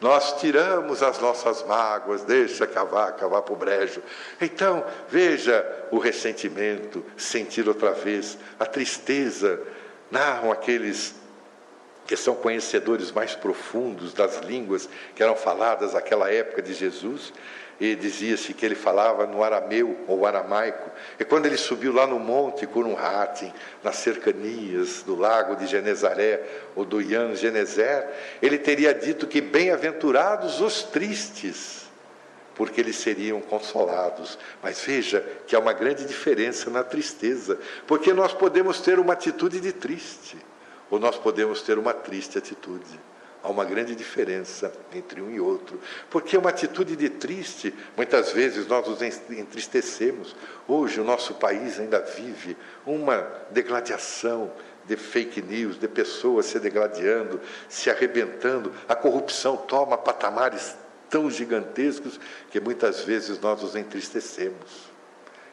Nós 0.00 0.40
tiramos 0.40 1.02
as 1.02 1.18
nossas 1.18 1.62
mágoas, 1.62 2.22
deixa 2.22 2.66
vaca 2.84 3.28
vá 3.28 3.42
para 3.42 3.52
o 3.52 3.56
brejo. 3.56 4.02
Então, 4.40 4.82
veja 5.08 5.64
o 5.90 5.98
ressentimento, 5.98 7.04
sentir 7.16 7.68
outra 7.68 7.92
vez, 7.92 8.38
a 8.58 8.64
tristeza. 8.64 9.60
Narram 10.10 10.50
aqueles 10.50 11.14
que 12.06 12.16
são 12.16 12.34
conhecedores 12.34 13.12
mais 13.12 13.36
profundos 13.36 14.12
das 14.12 14.38
línguas 14.38 14.88
que 15.14 15.22
eram 15.22 15.36
faladas 15.36 15.92
naquela 15.92 16.32
época 16.32 16.60
de 16.60 16.74
Jesus, 16.74 17.32
e 17.80 17.96
dizia-se 17.96 18.52
que 18.52 18.66
ele 18.66 18.74
falava 18.74 19.26
no 19.26 19.42
arameu 19.42 19.98
ou 20.06 20.26
aramaico. 20.26 20.90
E 21.18 21.24
quando 21.24 21.46
ele 21.46 21.56
subiu 21.56 21.94
lá 21.94 22.06
no 22.06 22.18
monte 22.18 22.66
Curumhatim, 22.66 23.50
nas 23.82 23.96
cercanias 23.96 25.02
do 25.02 25.16
lago 25.16 25.56
de 25.56 25.66
Genezaré 25.66 26.42
ou 26.76 26.84
do 26.84 27.00
Ian 27.00 27.34
Genezer, 27.34 28.06
ele 28.42 28.58
teria 28.58 28.92
dito 28.92 29.26
que 29.26 29.40
bem-aventurados 29.40 30.60
os 30.60 30.82
tristes, 30.82 31.88
porque 32.54 32.82
eles 32.82 32.96
seriam 32.96 33.40
consolados. 33.40 34.38
Mas 34.62 34.78
veja 34.82 35.24
que 35.46 35.56
há 35.56 35.58
uma 35.58 35.72
grande 35.72 36.04
diferença 36.04 36.68
na 36.68 36.84
tristeza, 36.84 37.58
porque 37.86 38.12
nós 38.12 38.34
podemos 38.34 38.78
ter 38.82 38.98
uma 38.98 39.14
atitude 39.14 39.58
de 39.58 39.72
triste, 39.72 40.36
ou 40.90 40.98
nós 40.98 41.16
podemos 41.16 41.62
ter 41.62 41.78
uma 41.78 41.94
triste 41.94 42.36
atitude. 42.36 43.09
Há 43.42 43.48
uma 43.48 43.64
grande 43.64 43.94
diferença 43.94 44.70
entre 44.92 45.22
um 45.22 45.30
e 45.30 45.40
outro, 45.40 45.80
porque 46.10 46.36
uma 46.36 46.50
atitude 46.50 46.94
de 46.94 47.08
triste, 47.08 47.74
muitas 47.96 48.32
vezes 48.32 48.66
nós 48.66 48.86
nos 48.86 49.00
entristecemos. 49.00 50.36
Hoje 50.68 51.00
o 51.00 51.04
nosso 51.04 51.34
país 51.34 51.80
ainda 51.80 52.00
vive 52.00 52.54
uma 52.84 53.26
degladiação 53.50 54.52
de 54.84 54.94
fake 54.94 55.40
news, 55.40 55.78
de 55.78 55.88
pessoas 55.88 56.46
se 56.46 56.60
degladiando, 56.60 57.40
se 57.66 57.88
arrebentando. 57.88 58.74
A 58.86 58.94
corrupção 58.94 59.56
toma 59.56 59.96
patamares 59.96 60.76
tão 61.08 61.30
gigantescos 61.30 62.20
que 62.50 62.60
muitas 62.60 63.04
vezes 63.04 63.40
nós 63.40 63.62
nos 63.62 63.74
entristecemos. 63.74 64.90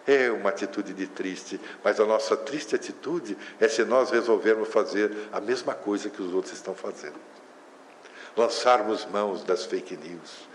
É 0.05 0.29
uma 0.29 0.49
atitude 0.49 0.93
de 0.93 1.07
triste, 1.07 1.59
mas 1.81 2.01
a 2.01 2.05
nossa 2.05 2.35
triste 2.35 2.75
atitude 2.75 3.37
é 3.61 3.67
se 3.69 3.85
nós 3.85 4.09
resolvermos 4.09 4.67
fazer 4.67 5.11
a 5.31 5.39
mesma 5.39 5.73
coisa 5.73 6.09
que 6.09 6.21
os 6.21 6.33
outros 6.33 6.53
estão 6.53 6.75
fazendo 6.75 7.36
lançarmos 8.37 9.05
mãos 9.05 9.43
das 9.43 9.65
fake 9.65 9.97
news, 9.97 10.47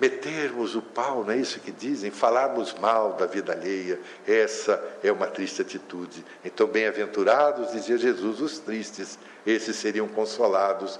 metermos 0.00 0.74
o 0.74 0.82
pau, 0.82 1.22
não 1.22 1.32
é 1.32 1.36
isso 1.36 1.60
que 1.60 1.70
dizem? 1.70 2.10
Falarmos 2.10 2.74
mal 2.74 3.12
da 3.12 3.26
vida 3.26 3.52
alheia, 3.52 4.00
essa 4.26 4.82
é 5.02 5.12
uma 5.12 5.26
triste 5.26 5.62
atitude. 5.62 6.24
Então, 6.44 6.66
bem-aventurados, 6.66 7.72
dizia 7.72 7.96
Jesus, 7.98 8.40
os 8.40 8.58
tristes, 8.58 9.18
esses 9.46 9.76
seriam 9.76 10.08
consolados. 10.08 10.98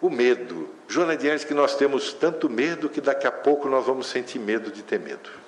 O 0.00 0.10
medo. 0.10 0.68
Joana 0.88 1.16
diante 1.16 1.46
que 1.46 1.54
nós 1.54 1.76
temos 1.76 2.12
tanto 2.12 2.48
medo 2.48 2.88
que 2.88 3.00
daqui 3.00 3.26
a 3.26 3.32
pouco 3.32 3.68
nós 3.68 3.84
vamos 3.84 4.06
sentir 4.06 4.38
medo 4.38 4.70
de 4.70 4.82
ter 4.82 4.98
medo. 4.98 5.39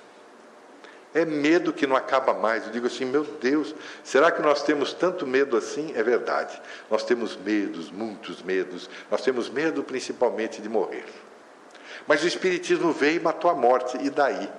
É 1.13 1.25
medo 1.25 1.71
que 1.71 1.85
não 1.85 1.95
acaba 1.95 2.33
mais. 2.33 2.65
Eu 2.65 2.71
digo 2.71 2.87
assim, 2.87 3.05
meu 3.05 3.23
Deus, 3.23 3.75
será 4.03 4.31
que 4.31 4.41
nós 4.41 4.63
temos 4.63 4.93
tanto 4.93 5.27
medo 5.27 5.55
assim? 5.55 5.93
É 5.95 6.01
verdade. 6.01 6.59
Nós 6.89 7.03
temos 7.03 7.37
medos, 7.37 7.91
muitos 7.91 8.41
medos. 8.41 8.89
Nós 9.11 9.21
temos 9.21 9.49
medo 9.49 9.83
principalmente 9.83 10.61
de 10.61 10.67
morrer. 10.67 11.05
Mas 12.07 12.23
o 12.23 12.27
Espiritismo 12.27 12.91
veio 12.91 13.17
e 13.17 13.19
matou 13.19 13.49
a 13.49 13.53
morte, 13.53 13.97
e 14.01 14.09
daí? 14.09 14.49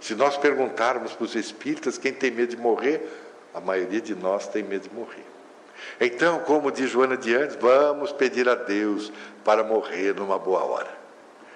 Se 0.00 0.14
nós 0.14 0.36
perguntarmos 0.36 1.12
para 1.12 1.24
os 1.24 1.34
espíritas 1.34 1.96
quem 1.96 2.12
tem 2.12 2.30
medo 2.30 2.50
de 2.50 2.56
morrer, 2.56 3.08
a 3.54 3.60
maioria 3.60 4.00
de 4.00 4.14
nós 4.14 4.46
tem 4.48 4.62
medo 4.62 4.88
de 4.88 4.94
morrer. 4.94 5.24
Então, 6.00 6.40
como 6.40 6.70
diz 6.70 6.90
Joana 6.90 7.16
de 7.16 7.34
Andes, 7.34 7.56
vamos 7.56 8.12
pedir 8.12 8.48
a 8.48 8.54
Deus 8.54 9.12
para 9.44 9.62
morrer 9.62 10.14
numa 10.14 10.38
boa 10.38 10.64
hora. 10.64 10.90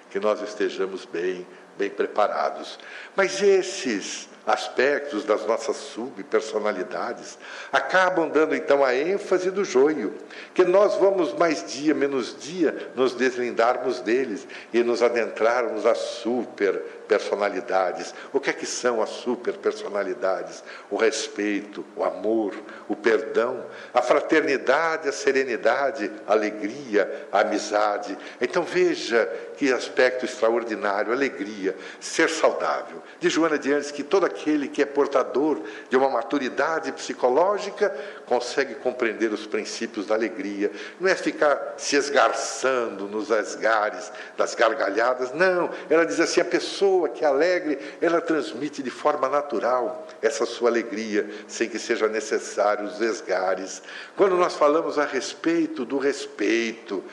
Que 0.09 0.19
nós 0.19 0.41
estejamos 0.41 1.05
bem, 1.05 1.45
bem 1.79 1.89
preparados. 1.89 2.77
Mas 3.15 3.41
esses 3.41 4.27
aspectos 4.45 5.23
das 5.23 5.45
nossas 5.45 5.77
subpersonalidades 5.77 7.37
acabam 7.71 8.27
dando 8.27 8.55
então 8.55 8.83
a 8.83 8.95
ênfase 8.95 9.51
do 9.51 9.63
joio, 9.63 10.13
que 10.53 10.65
nós 10.65 10.95
vamos 10.95 11.33
mais 11.33 11.71
dia 11.71 11.93
menos 11.93 12.35
dia 12.39 12.91
nos 12.95 13.13
deslindarmos 13.13 13.99
deles 13.99 14.47
e 14.73 14.83
nos 14.83 15.03
adentrarmos 15.03 15.85
às 15.85 15.97
super 15.97 16.81
personalidades. 17.07 18.13
O 18.31 18.39
que 18.39 18.51
é 18.51 18.53
que 18.53 18.67
são 18.67 19.01
as 19.01 19.09
superpersonalidades? 19.09 20.63
O 20.91 20.95
respeito, 20.95 21.83
o 21.95 22.03
amor, 22.03 22.53
o 22.87 22.95
perdão, 22.95 23.65
a 23.91 24.01
fraternidade, 24.01 25.09
a 25.09 25.11
serenidade, 25.11 26.11
a 26.27 26.33
alegria, 26.33 27.27
a 27.31 27.41
amizade. 27.41 28.15
Então 28.39 28.63
veja 28.63 29.25
que 29.57 29.73
aspecto 29.73 30.23
extraordinário, 30.25 31.11
alegria, 31.11 31.68
ser 31.99 32.29
saudável. 32.29 33.01
De 33.19 33.29
Joana 33.29 33.57
de 33.57 33.73
Andes 33.73 33.91
que 33.91 34.03
todo 34.03 34.25
aquele 34.25 34.67
que 34.67 34.81
é 34.81 34.85
portador 34.85 35.61
de 35.89 35.97
uma 35.97 36.09
maturidade 36.09 36.91
psicológica 36.91 37.89
consegue 38.25 38.75
compreender 38.75 39.31
os 39.31 39.45
princípios 39.45 40.07
da 40.07 40.15
alegria. 40.15 40.71
Não 40.99 41.09
é 41.09 41.15
ficar 41.15 41.75
se 41.77 41.95
esgarçando 41.95 43.07
nos 43.07 43.29
esgares 43.29 44.11
das 44.37 44.55
gargalhadas, 44.55 45.33
não. 45.33 45.69
Ela 45.89 46.05
diz 46.05 46.19
assim: 46.19 46.41
a 46.41 46.45
pessoa 46.45 46.69
pessoa 46.79 47.09
que 47.09 47.23
é 47.23 47.27
alegre, 47.27 47.79
ela 48.01 48.21
transmite 48.21 48.83
de 48.83 48.89
forma 48.89 49.27
natural 49.27 50.07
essa 50.21 50.45
sua 50.45 50.69
alegria, 50.69 51.29
sem 51.47 51.69
que 51.69 51.79
seja 51.79 52.07
necessário 52.07 52.85
os 52.85 53.01
esgares. 53.01 53.81
Quando 54.15 54.35
nós 54.35 54.55
falamos 54.55 54.97
a 54.97 55.05
respeito 55.05 55.85
do 55.85 55.97
respeito, 55.97 57.03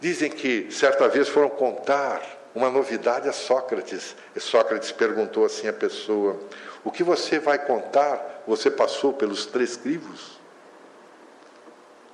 dizem 0.00 0.30
que 0.30 0.70
certa 0.70 1.08
vez 1.08 1.28
foram 1.28 1.48
contar 1.48 2.41
uma 2.54 2.70
novidade 2.70 3.28
a 3.28 3.32
Sócrates. 3.32 4.16
E 4.34 4.40
Sócrates 4.40 4.92
perguntou 4.92 5.44
assim 5.44 5.68
à 5.68 5.72
pessoa: 5.72 6.38
O 6.84 6.90
que 6.90 7.02
você 7.02 7.38
vai 7.38 7.58
contar? 7.58 8.42
Você 8.46 8.70
passou 8.70 9.12
pelos 9.12 9.46
três 9.46 9.76
crivos? 9.76 10.40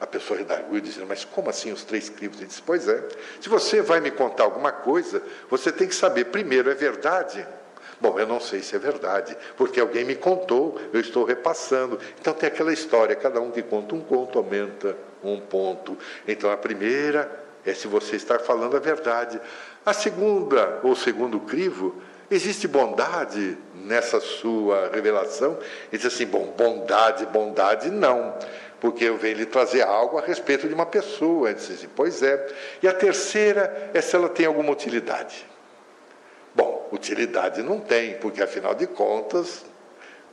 A 0.01 0.07
pessoa 0.07 0.39
redarguiu 0.39 0.81
dizendo, 0.81 1.09
mas 1.09 1.25
como 1.25 1.51
assim 1.51 1.73
os 1.73 1.83
três 1.83 2.09
crivos? 2.09 2.39
Ele 2.39 2.47
disse, 2.47 2.63
pois 2.63 2.87
é, 2.87 3.03
se 3.41 3.49
você 3.49 3.83
vai 3.83 4.01
me 4.01 4.13
contar 4.13 4.45
alguma 4.45 4.71
coisa, 4.71 5.21
você 5.51 5.73
tem 5.73 5.89
que 5.89 5.95
saber, 5.95 6.27
primeiro, 6.27 6.71
é 6.71 6.75
verdade? 6.75 7.45
Bom, 8.01 8.17
eu 8.17 8.27
não 8.27 8.39
sei 8.39 8.63
se 8.63 8.77
é 8.77 8.79
verdade, 8.79 9.37
porque 9.57 9.81
alguém 9.81 10.05
me 10.05 10.15
contou, 10.15 10.81
eu 10.93 11.01
estou 11.01 11.25
repassando. 11.25 11.99
Então 12.21 12.33
tem 12.33 12.47
aquela 12.47 12.73
história, 12.73 13.17
cada 13.17 13.41
um 13.41 13.51
que 13.51 13.61
conta 13.61 13.97
um 13.97 14.01
conto 14.01 14.39
aumenta 14.39 14.97
um 15.23 15.41
ponto. 15.41 15.99
Então 16.29 16.49
a 16.49 16.57
primeira 16.57 17.29
é 17.67 17.75
se 17.75 17.89
você 17.89 18.15
está 18.15 18.39
falando 18.39 18.77
a 18.77 18.81
verdade. 18.81 19.41
A 19.89 19.95
segunda, 19.95 20.81
ou 20.83 20.95
segundo 20.95 21.41
crivo, 21.41 21.95
existe 22.31 22.69
bondade 22.69 23.57
nessa 23.75 24.21
sua 24.21 24.91
revelação? 24.93 25.53
Ele 25.91 25.97
diz 26.03 26.05
assim, 26.05 26.27
bom, 26.27 26.53
bondade, 26.55 27.25
bondade, 27.25 27.91
não 27.91 28.35
porque 28.79 29.05
eu 29.07 29.17
venho 29.17 29.39
lhe 29.39 29.47
trazer 29.47 29.81
algo 29.81 30.19
a 30.19 30.21
respeito 30.21 30.69
de 30.69 30.75
uma 30.75 30.85
pessoa. 30.85 31.49
Ele 31.49 31.59
disse, 31.59 31.89
pois 31.89 32.23
é. 32.23 32.55
E 32.83 32.87
a 32.87 32.93
terceira 32.93 33.91
é 33.95 34.01
se 34.03 34.15
ela 34.15 34.29
tem 34.29 34.45
alguma 34.45 34.71
utilidade. 34.71 35.47
Bom, 36.55 36.87
utilidade 36.93 37.63
não 37.63 37.81
tem, 37.81 38.19
porque 38.19 38.43
afinal 38.43 38.75
de 38.75 38.87
contas, 38.87 39.65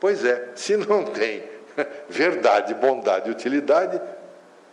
pois 0.02 0.26
é, 0.26 0.49
se 0.53 0.76
não 0.76 1.06
tem 1.06 1.41
verdade, 2.10 2.73
bondade 2.73 3.32
utilidade, 3.32 4.02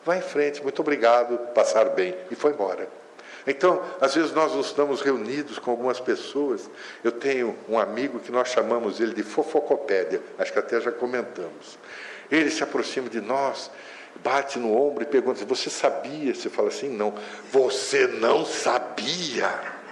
vá 0.05 0.17
em 0.17 0.23
frente, 0.23 0.61
muito 0.61 0.83
obrigado, 0.83 1.39
passar 1.55 1.85
bem. 1.91 2.17
E 2.33 2.35
foi 2.35 2.51
embora. 2.51 3.01
Então, 3.47 3.83
às 4.01 4.15
vezes 4.15 4.33
nós 4.33 4.55
estamos 4.55 5.01
reunidos 5.01 5.59
com 5.59 5.71
algumas 5.71 5.99
pessoas. 5.99 6.71
Eu 7.03 7.13
tenho 7.13 7.57
um 7.69 7.79
amigo 7.79 8.21
que 8.21 8.31
nós 8.31 8.49
chamamos 8.49 9.01
ele 9.01 9.15
de 9.15 9.23
fofocopédia, 9.23 10.23
acho 10.39 10.53
que 10.53 10.59
até 10.59 10.81
já 10.81 10.93
comentamos. 10.93 11.79
Ele 12.31 12.51
se 12.51 12.63
aproxima 12.63 13.09
de 13.09 13.21
nós, 13.21 13.71
bate 14.23 14.59
no 14.59 14.77
ombro 14.77 15.03
e 15.03 15.07
pergunta: 15.07 15.45
Você 15.45 15.69
sabia? 15.69 16.35
Você 16.35 16.49
fala 16.49 16.69
assim: 16.69 16.89
Não, 16.89 17.15
você 17.51 18.07
não 18.07 18.45
sabia. 18.45 19.83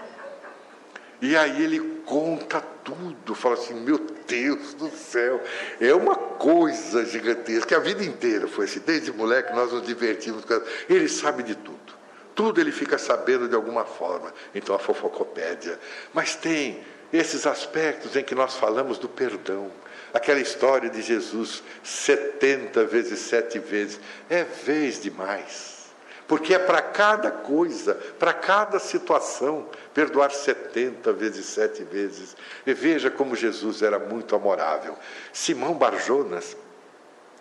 E 1.21 1.37
aí 1.37 1.63
ele 1.63 2.01
conta 2.07 2.61
tudo, 2.85 3.35
fala 3.35 3.55
assim: 3.55 3.75
Meu 3.75 3.99
Deus 4.27 4.75
do 4.75 4.89
céu, 4.91 5.43
é 5.81 5.93
uma 5.93 6.15
coisa 6.15 7.05
gigantesca. 7.05 7.77
A 7.77 7.81
vida 7.81 8.05
inteira 8.05 8.47
foi 8.47 8.65
assim, 8.65 8.81
desde 8.81 9.13
moleque 9.13 9.53
nós 9.53 9.73
nos 9.73 9.85
divertimos. 9.85 10.45
Ele 10.89 11.09
sabe 11.09 11.43
de 11.43 11.57
tudo. 11.57 12.00
Tudo 12.41 12.59
ele 12.59 12.73
fica 12.73 12.97
sabendo 12.97 13.47
de 13.47 13.55
alguma 13.55 13.85
forma. 13.85 14.33
Então 14.55 14.75
a 14.75 14.79
fofocopédia. 14.79 15.79
Mas 16.15 16.35
tem 16.35 16.83
esses 17.13 17.47
aspectos 17.47 18.17
em 18.17 18.25
que 18.25 18.35
nós 18.35 18.57
falamos 18.57 18.97
do 18.97 19.11
perdão. 19.11 19.71
Aquela 20.15 20.41
história 20.41 20.89
de 20.89 21.03
Jesus 21.03 21.63
70 21.85 22.87
vezes 22.87 23.19
sete 23.19 23.59
vezes. 23.59 24.01
É 24.31 24.43
vez 24.43 25.03
demais. 25.03 25.91
Porque 26.27 26.55
é 26.55 26.59
para 26.59 26.81
cada 26.81 27.31
coisa, 27.31 27.95
para 28.19 28.33
cada 28.33 28.79
situação, 28.79 29.69
perdoar 29.93 30.31
70 30.31 31.13
vezes 31.13 31.45
sete 31.45 31.85
vezes. 31.85 32.35
E 32.67 32.73
veja 32.73 33.11
como 33.11 33.37
Jesus 33.37 33.83
era 33.83 33.99
muito 33.99 34.35
amorável. 34.35 34.97
Simão 35.31 35.75
Barjonas 35.75 36.57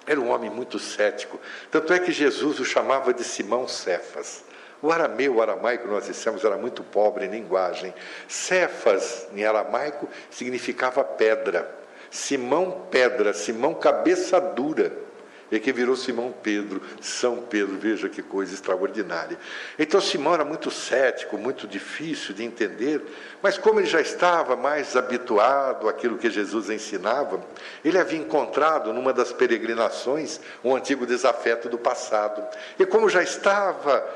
era 0.05 0.19
um 0.19 0.29
homem 0.29 0.49
muito 0.49 0.77
cético. 0.77 1.39
Tanto 1.71 1.93
é 1.93 1.99
que 1.99 2.11
Jesus 2.11 2.59
o 2.59 2.65
chamava 2.65 3.13
de 3.13 3.23
Simão 3.23 3.65
Cefas. 3.65 4.49
O 4.81 4.91
arameu, 4.91 5.35
o 5.35 5.41
aramaico, 5.41 5.87
nós 5.87 6.05
dissemos, 6.05 6.43
era 6.45 6.57
muito 6.57 6.83
pobre 6.83 7.25
em 7.25 7.29
linguagem. 7.29 7.93
Cefas, 8.27 9.27
em 9.33 9.43
aramaico, 9.43 10.07
significava 10.29 11.03
pedra. 11.03 11.69
Simão, 12.09 12.85
pedra. 12.89 13.33
Simão, 13.33 13.73
cabeça 13.73 14.39
dura. 14.39 15.09
E 15.51 15.59
que 15.59 15.73
virou 15.73 15.95
Simão 15.95 16.31
Pedro, 16.43 16.79
São 17.01 17.37
Pedro, 17.37 17.75
veja 17.75 18.07
que 18.07 18.21
coisa 18.21 18.53
extraordinária. 18.53 19.35
Então 19.79 19.99
Simão 19.99 20.35
era 20.35 20.45
muito 20.45 20.69
cético, 20.69 21.39
muito 21.39 21.67
difícil 21.67 22.35
de 22.35 22.43
entender, 22.43 23.01
mas 23.41 23.57
como 23.57 23.79
ele 23.79 23.87
já 23.87 23.99
estava 23.99 24.55
mais 24.55 24.95
habituado 24.95 25.89
àquilo 25.89 26.19
que 26.19 26.29
Jesus 26.29 26.69
ensinava, 26.69 27.41
ele 27.83 27.97
havia 27.97 28.19
encontrado 28.19 28.93
numa 28.93 29.11
das 29.11 29.33
peregrinações 29.33 30.39
um 30.63 30.75
antigo 30.75 31.07
desafeto 31.07 31.67
do 31.67 31.79
passado. 31.79 32.43
E 32.77 32.85
como 32.85 33.09
já 33.09 33.23
estava 33.23 34.07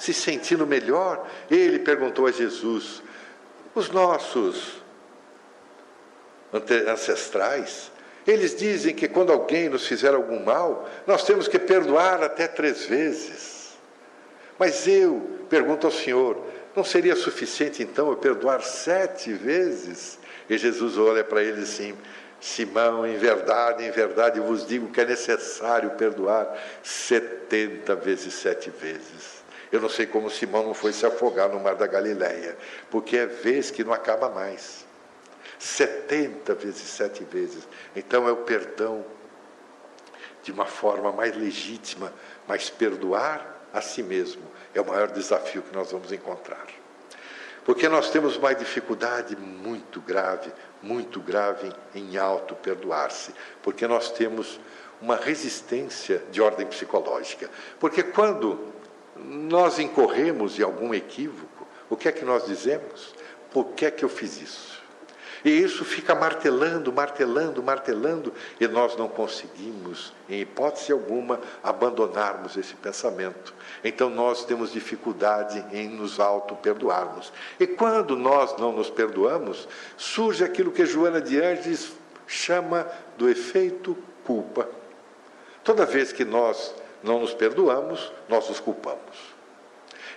se 0.00 0.14
sentindo 0.14 0.66
melhor, 0.66 1.28
ele 1.50 1.78
perguntou 1.78 2.26
a 2.26 2.32
Jesus: 2.32 3.02
os 3.74 3.90
nossos 3.90 4.80
ancestrais, 6.88 7.92
eles 8.26 8.56
dizem 8.56 8.94
que 8.94 9.06
quando 9.06 9.30
alguém 9.30 9.68
nos 9.68 9.86
fizer 9.86 10.14
algum 10.14 10.42
mal, 10.42 10.88
nós 11.06 11.22
temos 11.24 11.46
que 11.46 11.58
perdoar 11.58 12.22
até 12.22 12.48
três 12.48 12.86
vezes. 12.86 13.76
Mas 14.58 14.88
eu 14.88 15.38
pergunto 15.50 15.86
ao 15.86 15.92
Senhor: 15.92 16.42
não 16.74 16.82
seria 16.82 17.14
suficiente 17.14 17.82
então 17.82 18.08
eu 18.08 18.16
perdoar 18.16 18.62
sete 18.62 19.34
vezes? 19.34 20.18
E 20.48 20.56
Jesus 20.56 20.96
olha 20.96 21.22
para 21.22 21.42
ele 21.42 21.60
assim: 21.60 21.94
Simão, 22.40 23.06
em 23.06 23.18
verdade, 23.18 23.84
em 23.84 23.90
verdade 23.90 24.40
vos 24.40 24.66
digo 24.66 24.90
que 24.90 25.02
é 25.02 25.04
necessário 25.04 25.90
perdoar 25.90 26.56
setenta 26.82 27.94
vezes 27.94 28.32
sete 28.32 28.70
vezes. 28.70 29.29
Eu 29.70 29.80
não 29.80 29.88
sei 29.88 30.06
como 30.06 30.30
Simão 30.30 30.64
não 30.64 30.74
foi 30.74 30.92
se 30.92 31.06
afogar 31.06 31.48
no 31.48 31.60
mar 31.60 31.76
da 31.76 31.86
Galileia, 31.86 32.56
porque 32.90 33.16
é 33.16 33.26
vez 33.26 33.70
que 33.70 33.84
não 33.84 33.92
acaba 33.92 34.28
mais. 34.28 34.84
70 35.58 36.54
vezes 36.54 36.88
sete 36.88 37.22
vezes. 37.24 37.68
Então 37.94 38.26
é 38.26 38.32
o 38.32 38.38
perdão 38.38 39.04
de 40.42 40.50
uma 40.50 40.64
forma 40.64 41.12
mais 41.12 41.36
legítima, 41.36 42.12
mas 42.48 42.70
perdoar 42.70 43.60
a 43.72 43.80
si 43.80 44.02
mesmo 44.02 44.42
é 44.74 44.80
o 44.80 44.86
maior 44.86 45.08
desafio 45.08 45.62
que 45.62 45.74
nós 45.74 45.92
vamos 45.92 46.10
encontrar. 46.12 46.66
Porque 47.64 47.88
nós 47.88 48.10
temos 48.10 48.36
uma 48.36 48.54
dificuldade 48.54 49.36
muito 49.36 50.00
grave, 50.00 50.50
muito 50.82 51.20
grave 51.20 51.70
em 51.94 52.16
auto-perdoar-se, 52.16 53.34
porque 53.62 53.86
nós 53.86 54.10
temos 54.10 54.58
uma 55.00 55.16
resistência 55.16 56.22
de 56.30 56.40
ordem 56.40 56.66
psicológica. 56.66 57.50
Porque 57.78 58.02
quando 58.02 58.69
nós 59.24 59.78
incorremos 59.78 60.58
em 60.58 60.62
algum 60.62 60.94
equívoco, 60.94 61.66
o 61.88 61.96
que 61.96 62.08
é 62.08 62.12
que 62.12 62.24
nós 62.24 62.46
dizemos? 62.46 63.14
Por 63.52 63.66
que 63.72 63.86
é 63.86 63.90
que 63.90 64.04
eu 64.04 64.08
fiz 64.08 64.40
isso? 64.40 64.80
E 65.44 65.50
isso 65.50 65.84
fica 65.84 66.14
martelando, 66.14 66.92
martelando, 66.92 67.62
martelando, 67.62 68.32
e 68.60 68.68
nós 68.68 68.96
não 68.96 69.08
conseguimos, 69.08 70.12
em 70.28 70.40
hipótese 70.40 70.92
alguma, 70.92 71.40
abandonarmos 71.62 72.56
esse 72.56 72.74
pensamento. 72.74 73.54
Então 73.82 74.10
nós 74.10 74.44
temos 74.44 74.72
dificuldade 74.72 75.64
em 75.72 75.88
nos 75.88 76.20
auto-perdoarmos. 76.20 77.32
E 77.58 77.66
quando 77.66 78.16
nós 78.16 78.56
não 78.58 78.72
nos 78.72 78.90
perdoamos, 78.90 79.66
surge 79.96 80.44
aquilo 80.44 80.72
que 80.72 80.84
Joana 80.84 81.20
de 81.20 81.40
Anges 81.40 81.92
chama 82.26 82.86
do 83.16 83.28
efeito 83.28 83.96
culpa. 84.24 84.68
Toda 85.64 85.86
vez 85.86 86.12
que 86.12 86.24
nós 86.24 86.74
não 87.02 87.20
nos 87.20 87.34
perdoamos, 87.34 88.12
nós 88.28 88.48
nos 88.48 88.60
culpamos. 88.60 89.34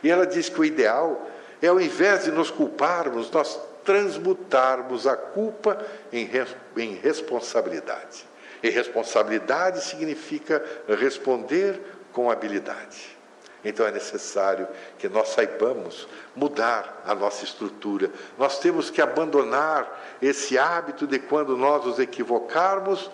E 0.04 0.10
ela 0.10 0.28
diz 0.28 0.50
que 0.50 0.60
o 0.60 0.66
ideal 0.66 1.30
é, 1.64 1.68
ao 1.68 1.80
invés 1.80 2.26
de 2.26 2.32
nos 2.32 2.52
culparmos, 2.52 3.32
nós 3.32 3.58
transmutarmos 3.86 5.08
a 5.08 5.16
culpa 5.16 5.78
em, 6.12 6.30
em 6.76 6.96
responsabilidade. 6.96 8.26
E 8.62 8.70
responsabilidade 8.70 9.82
significa 9.82 10.62
responder 10.90 11.80
com 12.12 12.30
habilidade. 12.30 13.18
Então 13.64 13.88
é 13.88 13.92
necessário 13.92 14.68
que 14.98 15.08
nós 15.08 15.30
saibamos 15.30 16.06
mudar 16.36 17.02
a 17.06 17.16
nossa 17.16 17.46
estrutura. 17.46 18.12
Nós 18.38 18.60
temos 18.60 18.90
que 18.90 19.02
abandonar 19.02 20.18
esse 20.22 20.58
hábito 20.58 21.08
de 21.08 21.18
quando 21.18 21.56
nós 21.56 21.86
nos 21.86 21.98
equivocarmos, 21.98 23.10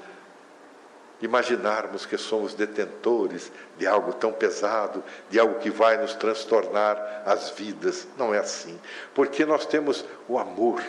imaginarmos 1.21 2.05
que 2.05 2.17
somos 2.17 2.53
detentores 2.53 3.51
de 3.77 3.85
algo 3.85 4.13
tão 4.13 4.31
pesado, 4.31 5.03
de 5.29 5.39
algo 5.39 5.59
que 5.59 5.69
vai 5.69 5.97
nos 5.97 6.13
transtornar 6.13 7.23
as 7.25 7.49
vidas. 7.51 8.07
Não 8.17 8.33
é 8.33 8.39
assim. 8.39 8.79
Porque 9.13 9.45
nós 9.45 9.65
temos 9.65 10.05
o 10.27 10.37
amor 10.37 10.83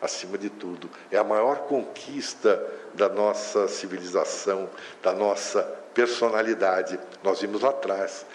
acima 0.00 0.36
de 0.36 0.50
tudo. 0.50 0.90
É 1.10 1.16
a 1.16 1.24
maior 1.24 1.60
conquista 1.60 2.62
da 2.94 3.08
nossa 3.08 3.68
civilização, 3.68 4.68
da 5.02 5.12
nossa 5.12 5.62
personalidade. 5.94 6.98
Nós 7.22 7.40
vimos 7.40 7.62
lá 7.62 7.70
atrás. 7.70 8.26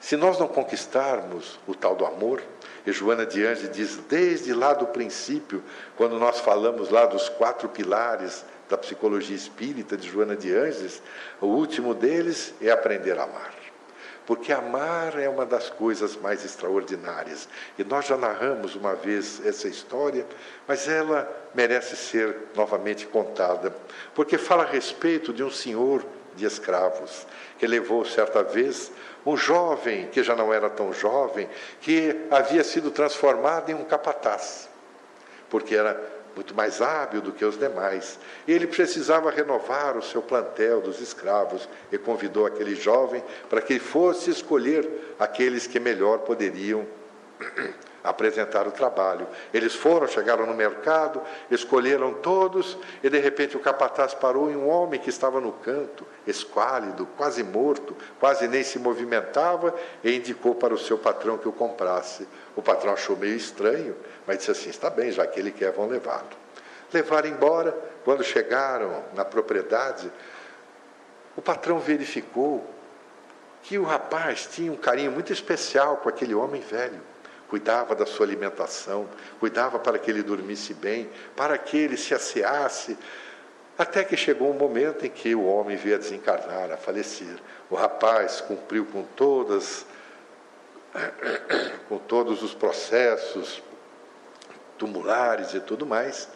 Se 0.00 0.16
nós 0.16 0.38
não 0.38 0.46
conquistarmos 0.46 1.58
o 1.66 1.74
tal 1.74 1.96
do 1.96 2.06
amor, 2.06 2.42
e 2.86 2.92
Joana 2.92 3.26
de 3.26 3.44
Anjos 3.44 3.70
diz 3.70 3.96
desde 4.08 4.54
lá 4.54 4.72
do 4.72 4.86
princípio, 4.86 5.62
quando 5.96 6.18
nós 6.18 6.40
falamos 6.40 6.88
lá 6.88 7.04
dos 7.04 7.28
quatro 7.28 7.68
pilares 7.68 8.44
da 8.68 8.76
psicologia 8.76 9.34
espírita 9.34 9.96
de 9.96 10.08
Joana 10.08 10.36
de 10.36 10.54
Anges, 10.54 11.02
o 11.40 11.46
último 11.46 11.94
deles 11.94 12.54
é 12.60 12.70
aprender 12.70 13.18
a 13.18 13.24
amar. 13.24 13.54
Porque 14.26 14.52
amar 14.52 15.18
é 15.18 15.26
uma 15.26 15.46
das 15.46 15.70
coisas 15.70 16.14
mais 16.14 16.44
extraordinárias. 16.44 17.48
E 17.78 17.84
nós 17.84 18.04
já 18.06 18.16
narramos 18.16 18.76
uma 18.76 18.94
vez 18.94 19.40
essa 19.42 19.68
história, 19.68 20.26
mas 20.66 20.86
ela 20.86 21.26
merece 21.54 21.96
ser 21.96 22.36
novamente 22.54 23.06
contada. 23.06 23.74
Porque 24.14 24.36
fala 24.36 24.64
a 24.64 24.66
respeito 24.66 25.32
de 25.32 25.42
um 25.42 25.50
senhor 25.50 26.04
de 26.36 26.44
escravos, 26.44 27.26
que 27.58 27.66
levou 27.66 28.04
certa 28.04 28.42
vez 28.42 28.92
um 29.24 29.34
jovem, 29.34 30.08
que 30.08 30.22
já 30.22 30.36
não 30.36 30.52
era 30.52 30.68
tão 30.68 30.92
jovem, 30.92 31.48
que 31.80 32.26
havia 32.30 32.62
sido 32.62 32.90
transformado 32.90 33.70
em 33.70 33.74
um 33.74 33.84
capataz, 33.84 34.68
porque 35.48 35.74
era 35.74 36.17
muito 36.38 36.54
mais 36.54 36.80
hábil 36.80 37.20
do 37.20 37.32
que 37.32 37.44
os 37.44 37.58
demais. 37.58 38.16
Ele 38.46 38.68
precisava 38.68 39.28
renovar 39.28 39.96
o 39.96 40.02
seu 40.02 40.22
plantel 40.22 40.80
dos 40.80 41.00
escravos 41.00 41.68
e 41.90 41.98
convidou 41.98 42.46
aquele 42.46 42.76
jovem 42.76 43.24
para 43.50 43.60
que 43.60 43.80
fosse 43.80 44.30
escolher 44.30 45.16
aqueles 45.18 45.66
que 45.66 45.80
melhor 45.80 46.20
poderiam 46.20 46.86
apresentar 48.04 48.68
o 48.68 48.70
trabalho. 48.70 49.26
Eles 49.52 49.74
foram, 49.74 50.06
chegaram 50.06 50.46
no 50.46 50.54
mercado, 50.54 51.20
escolheram 51.50 52.14
todos, 52.14 52.78
e 53.02 53.10
de 53.10 53.18
repente 53.18 53.56
o 53.56 53.60
capataz 53.60 54.14
parou 54.14 54.48
em 54.48 54.54
um 54.54 54.68
homem 54.68 55.00
que 55.00 55.10
estava 55.10 55.40
no 55.40 55.50
canto, 55.50 56.06
esquálido, 56.24 57.04
quase 57.16 57.42
morto, 57.42 57.96
quase 58.20 58.46
nem 58.46 58.62
se 58.62 58.78
movimentava, 58.78 59.74
e 60.04 60.14
indicou 60.14 60.54
para 60.54 60.72
o 60.72 60.78
seu 60.78 60.96
patrão 60.96 61.36
que 61.36 61.48
o 61.48 61.52
comprasse. 61.52 62.28
O 62.54 62.62
patrão 62.62 62.92
achou 62.92 63.16
meio 63.16 63.34
estranho, 63.34 63.96
mas 64.28 64.38
disse 64.38 64.50
assim: 64.50 64.68
está 64.68 64.90
bem, 64.90 65.10
já 65.10 65.26
que 65.26 65.40
ele 65.40 65.50
quer, 65.50 65.72
vão 65.72 65.88
levá-lo. 65.88 66.28
Levaram 66.92 67.30
embora. 67.30 67.72
Quando 68.04 68.22
chegaram 68.22 69.04
na 69.14 69.24
propriedade, 69.24 70.10
o 71.36 71.42
patrão 71.42 71.78
verificou 71.78 72.64
que 73.62 73.76
o 73.76 73.84
rapaz 73.84 74.48
tinha 74.50 74.70
um 74.70 74.76
carinho 74.76 75.10
muito 75.10 75.32
especial 75.32 75.96
com 75.98 76.08
aquele 76.08 76.34
homem 76.34 76.60
velho. 76.60 77.00
cuidava 77.48 77.94
da 77.94 78.04
sua 78.04 78.26
alimentação, 78.26 79.08
cuidava 79.40 79.78
para 79.78 79.98
que 79.98 80.10
ele 80.10 80.22
dormisse 80.22 80.74
bem, 80.74 81.10
para 81.34 81.56
que 81.56 81.78
ele 81.78 81.96
se 81.96 82.14
asseasse, 82.14 82.96
até 83.78 84.04
que 84.04 84.16
chegou 84.16 84.50
um 84.50 84.54
momento 84.54 85.06
em 85.06 85.10
que 85.10 85.34
o 85.34 85.44
homem 85.46 85.76
veio 85.76 85.96
a 85.96 85.98
desencarnar, 85.98 86.70
a 86.70 86.76
falecer. 86.76 87.36
O 87.70 87.74
rapaz 87.74 88.42
cumpriu 88.42 88.84
com 88.86 89.02
todas 89.02 89.86
com 91.88 91.98
todos 91.98 92.42
os 92.42 92.54
processos 92.54 93.62
tumulares 94.78 95.52
e 95.54 95.60
tudo 95.60 95.84
mais. 95.84 96.28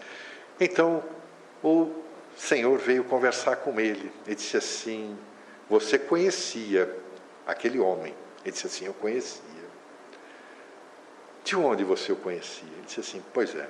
Então, 0.60 1.02
o 1.62 1.90
Senhor 2.36 2.78
veio 2.78 3.04
conversar 3.04 3.56
com 3.56 3.78
ele. 3.80 4.12
Ele 4.26 4.34
disse 4.34 4.56
assim: 4.56 5.16
Você 5.70 5.98
conhecia 5.98 6.94
aquele 7.46 7.78
homem? 7.78 8.14
Ele 8.44 8.52
disse 8.52 8.66
assim: 8.66 8.84
Eu 8.86 8.94
conhecia. 8.94 9.42
De 11.44 11.56
onde 11.56 11.84
você 11.84 12.12
o 12.12 12.16
conhecia? 12.16 12.68
Ele 12.68 12.84
disse 12.84 13.00
assim: 13.00 13.22
Pois 13.32 13.54
é. 13.54 13.68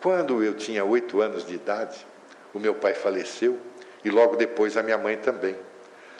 Quando 0.00 0.44
eu 0.44 0.54
tinha 0.54 0.84
oito 0.84 1.20
anos 1.20 1.46
de 1.46 1.54
idade, 1.54 2.06
o 2.52 2.58
meu 2.58 2.74
pai 2.74 2.92
faleceu 2.94 3.58
e 4.04 4.10
logo 4.10 4.36
depois 4.36 4.76
a 4.76 4.82
minha 4.82 4.98
mãe 4.98 5.16
também. 5.16 5.56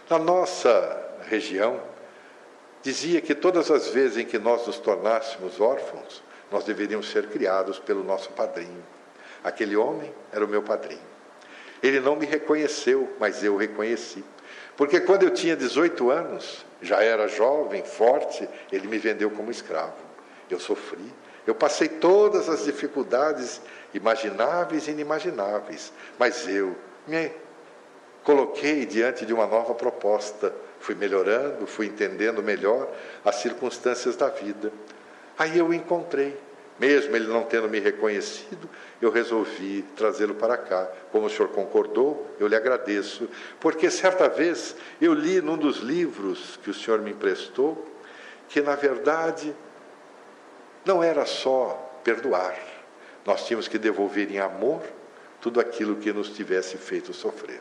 Na 0.09 0.19
nossa 0.19 1.19
região, 1.27 1.81
dizia 2.83 3.21
que 3.21 3.35
todas 3.35 3.71
as 3.71 3.89
vezes 3.89 4.19
em 4.19 4.25
que 4.25 4.39
nós 4.39 4.67
nos 4.67 4.79
tornássemos 4.79 5.61
órfãos, 5.61 6.23
nós 6.55 6.63
deveríamos 6.63 7.11
ser 7.11 7.27
criados 7.27 7.81
pelo 7.81 8.05
nosso 8.05 8.31
padrinho. 8.31 8.81
Aquele 9.43 9.75
homem 9.75 10.15
era 10.33 10.45
o 10.45 10.49
meu 10.49 10.63
padrinho. 10.63 11.03
Ele 11.83 11.99
não 11.99 12.15
me 12.15 12.25
reconheceu, 12.27 13.13
mas 13.19 13.43
eu 13.43 13.55
o 13.55 13.57
reconheci. 13.57 14.25
Porque 14.77 15.01
quando 15.01 15.25
eu 15.25 15.31
tinha 15.33 15.57
18 15.57 16.13
anos, 16.13 16.65
já 16.81 17.03
era 17.03 17.27
jovem, 17.27 17.83
forte, 17.85 18.49
ele 18.71 18.87
me 18.87 18.99
vendeu 18.99 19.33
como 19.33 19.51
escravo. 19.51 19.97
Eu 20.49 20.61
sofri, 20.61 21.13
eu 21.45 21.57
passei 21.57 21.89
todas 21.89 22.49
as 22.49 22.65
dificuldades 22.65 23.61
imagináveis 23.93 24.87
e 24.87 24.93
inimagináveis, 24.93 25.93
mas 26.17 26.47
eu 26.47 26.77
me 27.05 27.33
coloquei 28.23 28.87
diante 28.87 29.27
de 29.27 29.35
uma 29.35 29.49
nova 29.49 29.75
proposta. 29.75 30.55
Fui 30.79 30.95
melhorando, 30.95 31.67
fui 31.67 31.87
entendendo 31.87 32.45
melhor 32.45 32.89
as 33.25 33.37
circunstâncias 33.37 34.15
da 34.15 34.29
vida. 34.29 34.71
Aí 35.37 35.59
eu 35.59 35.75
encontrei. 35.75 36.44
Mesmo 36.79 37.15
ele 37.15 37.29
não 37.29 37.45
tendo 37.45 37.69
me 37.69 37.79
reconhecido, 37.79 38.69
eu 39.01 39.11
resolvi 39.11 39.83
trazê-lo 39.95 40.35
para 40.35 40.57
cá. 40.57 40.91
Como 41.13 41.27
o 41.27 41.31
senhor 41.31 41.49
concordou, 41.49 42.35
eu 42.41 42.49
lhe 42.49 42.57
agradeço, 42.57 43.29
porque 43.61 43.91
certa 43.91 44.29
vez 44.29 44.75
eu 45.01 45.15
li 45.15 45.41
num 45.41 45.57
dos 45.57 45.79
livros 45.79 46.59
que 46.63 46.71
o 46.71 46.75
senhor 46.75 47.01
me 47.01 47.13
emprestou 47.13 47.87
que, 48.49 48.61
na 48.61 48.75
verdade, 48.75 49.55
não 50.85 51.03
era 51.03 51.25
só 51.25 52.01
perdoar, 52.03 52.59
nós 53.25 53.47
tínhamos 53.47 53.69
que 53.69 53.79
devolver 53.79 54.31
em 54.31 54.39
amor 54.39 54.83
tudo 55.41 55.61
aquilo 55.61 55.97
que 55.97 56.13
nos 56.13 56.31
tivesse 56.31 56.77
feito 56.77 57.13
sofrer. 57.13 57.61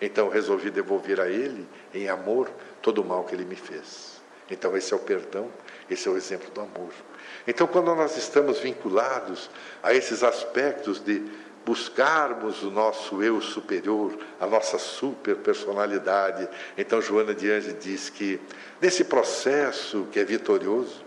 Então 0.00 0.28
resolvi 0.28 0.70
devolver 0.70 1.20
a 1.20 1.28
ele, 1.28 1.68
em 1.92 2.08
amor, 2.08 2.48
todo 2.80 3.02
o 3.02 3.04
mal 3.04 3.24
que 3.24 3.34
ele 3.34 3.44
me 3.44 3.56
fez. 3.56 4.20
Então 4.50 4.76
esse 4.76 4.92
é 4.92 4.96
o 4.96 5.00
perdão, 5.00 5.50
esse 5.90 6.06
é 6.06 6.10
o 6.10 6.16
exemplo 6.16 6.50
do 6.50 6.60
amor. 6.60 6.92
Então 7.48 7.66
quando 7.66 7.94
nós 7.94 8.14
estamos 8.18 8.60
vinculados 8.60 9.48
a 9.82 9.94
esses 9.94 10.22
aspectos 10.22 11.00
de 11.00 11.24
buscarmos 11.64 12.62
o 12.62 12.70
nosso 12.70 13.22
eu 13.22 13.40
superior, 13.40 14.18
a 14.38 14.46
nossa 14.46 14.78
super 14.78 15.36
personalidade, 15.36 16.46
então 16.76 17.00
Joana 17.00 17.34
de 17.34 17.50
Anjos 17.50 17.74
diz 17.80 18.10
que 18.10 18.38
nesse 18.82 19.02
processo 19.02 20.06
que 20.12 20.20
é 20.20 20.24
vitorioso, 20.24 21.02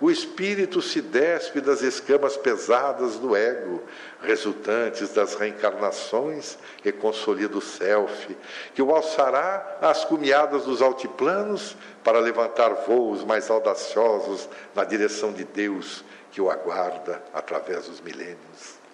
o 0.00 0.10
espírito 0.10 0.82
se 0.82 1.00
despe 1.00 1.60
das 1.60 1.82
escamas 1.82 2.36
pesadas 2.36 3.16
do 3.16 3.36
ego, 3.36 3.82
resultantes 4.20 5.10
das 5.10 5.34
reencarnações, 5.34 6.58
e 6.84 6.90
consolida 6.90 7.56
o 7.56 7.60
self, 7.60 8.36
que 8.74 8.82
o 8.82 8.94
alçará 8.94 9.78
às 9.80 10.04
cumiadas 10.04 10.64
dos 10.64 10.82
altiplanos 10.82 11.76
para 12.02 12.18
levantar 12.18 12.70
voos 12.86 13.24
mais 13.24 13.48
audaciosos 13.50 14.48
na 14.74 14.84
direção 14.84 15.32
de 15.32 15.44
Deus 15.44 16.04
que 16.32 16.40
o 16.40 16.50
aguarda 16.50 17.22
através 17.32 17.86
dos 17.86 18.00
milênios. 18.00 18.84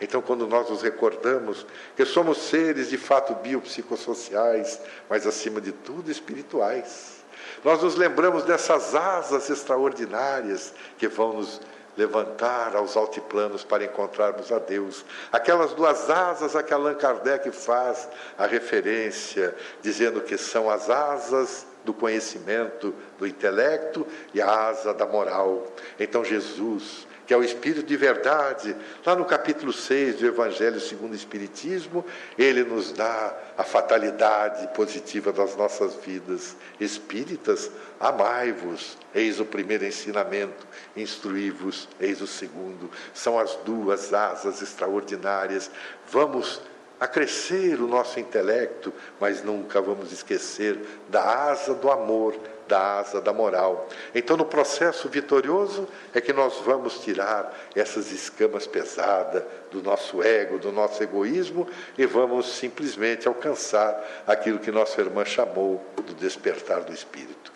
Então, 0.00 0.20
quando 0.20 0.46
nós 0.46 0.68
nos 0.68 0.82
recordamos 0.82 1.66
que 1.96 2.04
somos 2.04 2.38
seres 2.38 2.90
de 2.90 2.98
fato 2.98 3.34
biopsicossociais, 3.34 4.80
mas 5.08 5.26
acima 5.26 5.60
de 5.60 5.72
tudo 5.72 6.10
espirituais, 6.10 7.17
nós 7.64 7.82
nos 7.82 7.96
lembramos 7.96 8.44
dessas 8.44 8.94
asas 8.94 9.50
extraordinárias 9.50 10.72
que 10.96 11.08
vão 11.08 11.34
nos 11.34 11.60
levantar 11.96 12.76
aos 12.76 12.96
altiplanos 12.96 13.64
para 13.64 13.84
encontrarmos 13.84 14.52
a 14.52 14.60
Deus. 14.60 15.04
Aquelas 15.32 15.74
duas 15.74 16.08
asas 16.08 16.54
a 16.54 16.62
que 16.62 16.72
Allan 16.72 16.94
Kardec 16.94 17.50
faz 17.50 18.08
a 18.38 18.46
referência, 18.46 19.54
dizendo 19.82 20.20
que 20.20 20.38
são 20.38 20.70
as 20.70 20.88
asas 20.88 21.66
do 21.84 21.92
conhecimento, 21.92 22.94
do 23.18 23.26
intelecto 23.26 24.06
e 24.32 24.40
a 24.40 24.68
asa 24.68 24.94
da 24.94 25.06
moral. 25.06 25.66
Então 25.98 26.24
Jesus 26.24 27.07
que 27.28 27.34
é 27.34 27.36
o 27.36 27.44
Espírito 27.44 27.82
de 27.82 27.94
verdade, 27.94 28.74
lá 29.04 29.14
no 29.14 29.26
capítulo 29.26 29.70
6 29.70 30.16
do 30.16 30.26
Evangelho 30.26 30.80
segundo 30.80 31.12
o 31.12 31.14
Espiritismo, 31.14 32.02
ele 32.38 32.64
nos 32.64 32.90
dá 32.90 33.36
a 33.54 33.62
fatalidade 33.62 34.66
positiva 34.68 35.30
das 35.30 35.54
nossas 35.54 35.94
vidas. 35.96 36.56
Espíritas, 36.80 37.70
amai-vos, 38.00 38.96
eis 39.14 39.38
o 39.40 39.44
primeiro 39.44 39.84
ensinamento, 39.84 40.66
instruí-vos, 40.96 41.86
eis 42.00 42.22
o 42.22 42.26
segundo. 42.26 42.90
São 43.12 43.38
as 43.38 43.56
duas 43.56 44.14
asas 44.14 44.62
extraordinárias. 44.62 45.70
Vamos 46.10 46.62
acrescer 46.98 47.78
o 47.78 47.86
nosso 47.86 48.18
intelecto, 48.18 48.90
mas 49.20 49.44
nunca 49.44 49.82
vamos 49.82 50.12
esquecer 50.12 50.78
da 51.10 51.50
asa 51.50 51.74
do 51.74 51.90
amor, 51.90 52.34
da 52.68 52.98
asa 52.98 53.20
da 53.20 53.32
moral. 53.32 53.88
Então, 54.14 54.36
no 54.36 54.44
processo 54.44 55.08
vitorioso 55.08 55.88
é 56.14 56.20
que 56.20 56.32
nós 56.32 56.58
vamos 56.64 57.00
tirar 57.00 57.52
essas 57.74 58.12
escamas 58.12 58.66
pesadas 58.66 59.42
do 59.70 59.82
nosso 59.82 60.22
ego, 60.22 60.58
do 60.58 60.70
nosso 60.70 61.02
egoísmo 61.02 61.66
e 61.96 62.06
vamos 62.06 62.54
simplesmente 62.54 63.26
alcançar 63.26 63.98
aquilo 64.26 64.58
que 64.58 64.70
nossa 64.70 65.00
irmã 65.00 65.24
chamou 65.24 65.84
do 65.96 66.14
despertar 66.14 66.82
do 66.82 66.92
espírito. 66.92 67.50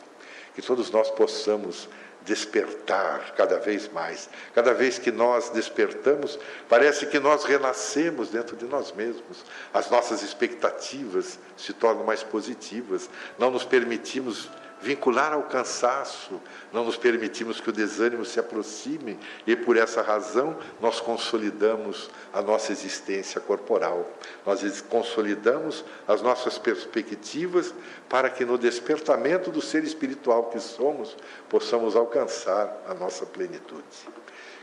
Que 0.55 0.62
todos 0.62 0.90
nós 0.90 1.10
possamos 1.10 1.89
despertar 2.24 3.34
cada 3.36 3.59
vez 3.59 3.89
mais. 3.89 4.28
Cada 4.55 4.72
vez 4.72 4.98
que 4.98 5.10
nós 5.10 5.51
despertamos, 5.51 6.39
parece 6.68 7.06
que 7.06 7.18
nós 7.18 7.44
renascemos 7.44 8.30
dentro 8.30 8.56
de 8.56 8.64
nós 8.64 8.93
mesmos. 8.93 9.44
As 9.72 9.90
nossas 9.90 10.22
expectativas 10.22 11.39
se 11.56 11.72
tornam 11.72 12.05
mais 12.05 12.22
positivas. 12.22 13.10
Não 13.39 13.51
nos 13.51 13.64
permitimos 13.64 14.48
vincular 14.83 15.33
ao 15.33 15.45
cansaço, 15.45 16.41
não 16.73 16.85
nos 16.85 16.97
permitimos 16.97 17.61
que 17.61 17.71
o 17.71 17.73
desânimo 17.73 18.25
se 18.25 18.41
aproxime 18.41 19.19
e 19.47 19.55
por 19.55 19.77
essa 19.77 20.03
razão 20.03 20.59
nós 20.81 21.01
consolidamos 21.01 22.11
a 22.33 22.43
nossa 22.43 22.73
existência 22.73 23.41
corporal. 23.41 24.11
Nós 24.45 24.81
consolidamos 24.83 25.85
as 26.07 26.21
nossas 26.21 26.59
perspectivas 26.59 27.73
para 28.09 28.29
que 28.29 28.45
no 28.45 28.59
despertamento 28.59 29.51
do 29.51 29.63
ser 29.63 29.85
espiritual 29.85 30.47
que 30.47 30.59
somos 30.59 31.17
possamos 31.49 31.95
alcançar 31.95 32.83
a 32.89 32.95
nossa 32.95 33.25
plenitude. 33.25 33.83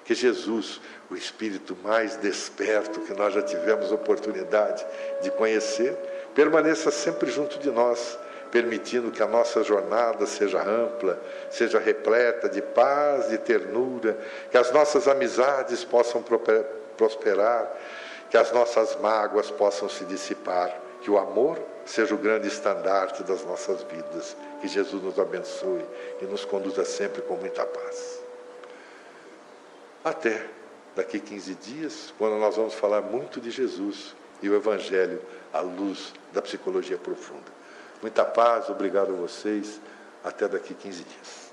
Que 0.03 0.13
Jesus, 0.13 0.81
o 1.09 1.15
espírito 1.15 1.77
mais 1.83 2.17
desperto 2.17 2.99
que 3.01 3.13
nós 3.13 3.33
já 3.33 3.41
tivemos 3.41 3.91
oportunidade 3.91 4.85
de 5.21 5.31
conhecer, 5.31 5.93
permaneça 6.33 6.91
sempre 6.91 7.31
junto 7.31 7.59
de 7.59 7.69
nós 7.69 8.17
permitindo 8.51 9.11
que 9.11 9.21
a 9.21 9.27
nossa 9.27 9.63
jornada 9.63 10.25
seja 10.25 10.61
ampla, 10.61 11.21
seja 11.49 11.79
repleta 11.79 12.49
de 12.49 12.61
paz, 12.61 13.29
de 13.29 13.37
ternura, 13.37 14.17
que 14.49 14.57
as 14.57 14.71
nossas 14.71 15.07
amizades 15.07 15.83
possam 15.83 16.23
prosperar, 16.97 17.71
que 18.29 18.37
as 18.37 18.51
nossas 18.51 18.95
mágoas 18.97 19.49
possam 19.51 19.87
se 19.87 20.05
dissipar, 20.05 20.75
que 21.01 21.09
o 21.09 21.17
amor 21.17 21.59
seja 21.85 22.13
o 22.13 22.17
grande 22.17 22.47
estandarte 22.47 23.23
das 23.23 23.43
nossas 23.43 23.83
vidas. 23.83 24.35
Que 24.61 24.67
Jesus 24.67 25.01
nos 25.01 25.17
abençoe 25.17 25.85
e 26.21 26.25
nos 26.25 26.45
conduza 26.45 26.85
sempre 26.85 27.21
com 27.21 27.35
muita 27.35 27.65
paz. 27.65 28.19
Até 30.03 30.45
daqui 30.95 31.19
15 31.19 31.55
dias, 31.55 32.13
quando 32.17 32.37
nós 32.37 32.55
vamos 32.55 32.73
falar 32.73 33.01
muito 33.01 33.39
de 33.39 33.49
Jesus 33.49 34.15
e 34.41 34.49
o 34.49 34.55
Evangelho 34.55 35.21
à 35.53 35.61
luz 35.61 36.13
da 36.33 36.41
psicologia 36.41 36.97
profunda. 36.97 37.58
Muita 38.01 38.23
paz, 38.23 38.69
obrigado 38.69 39.11
a 39.11 39.15
vocês. 39.15 39.79
Até 40.23 40.47
daqui 40.47 40.73
15 40.73 41.03
dias. 41.03 41.48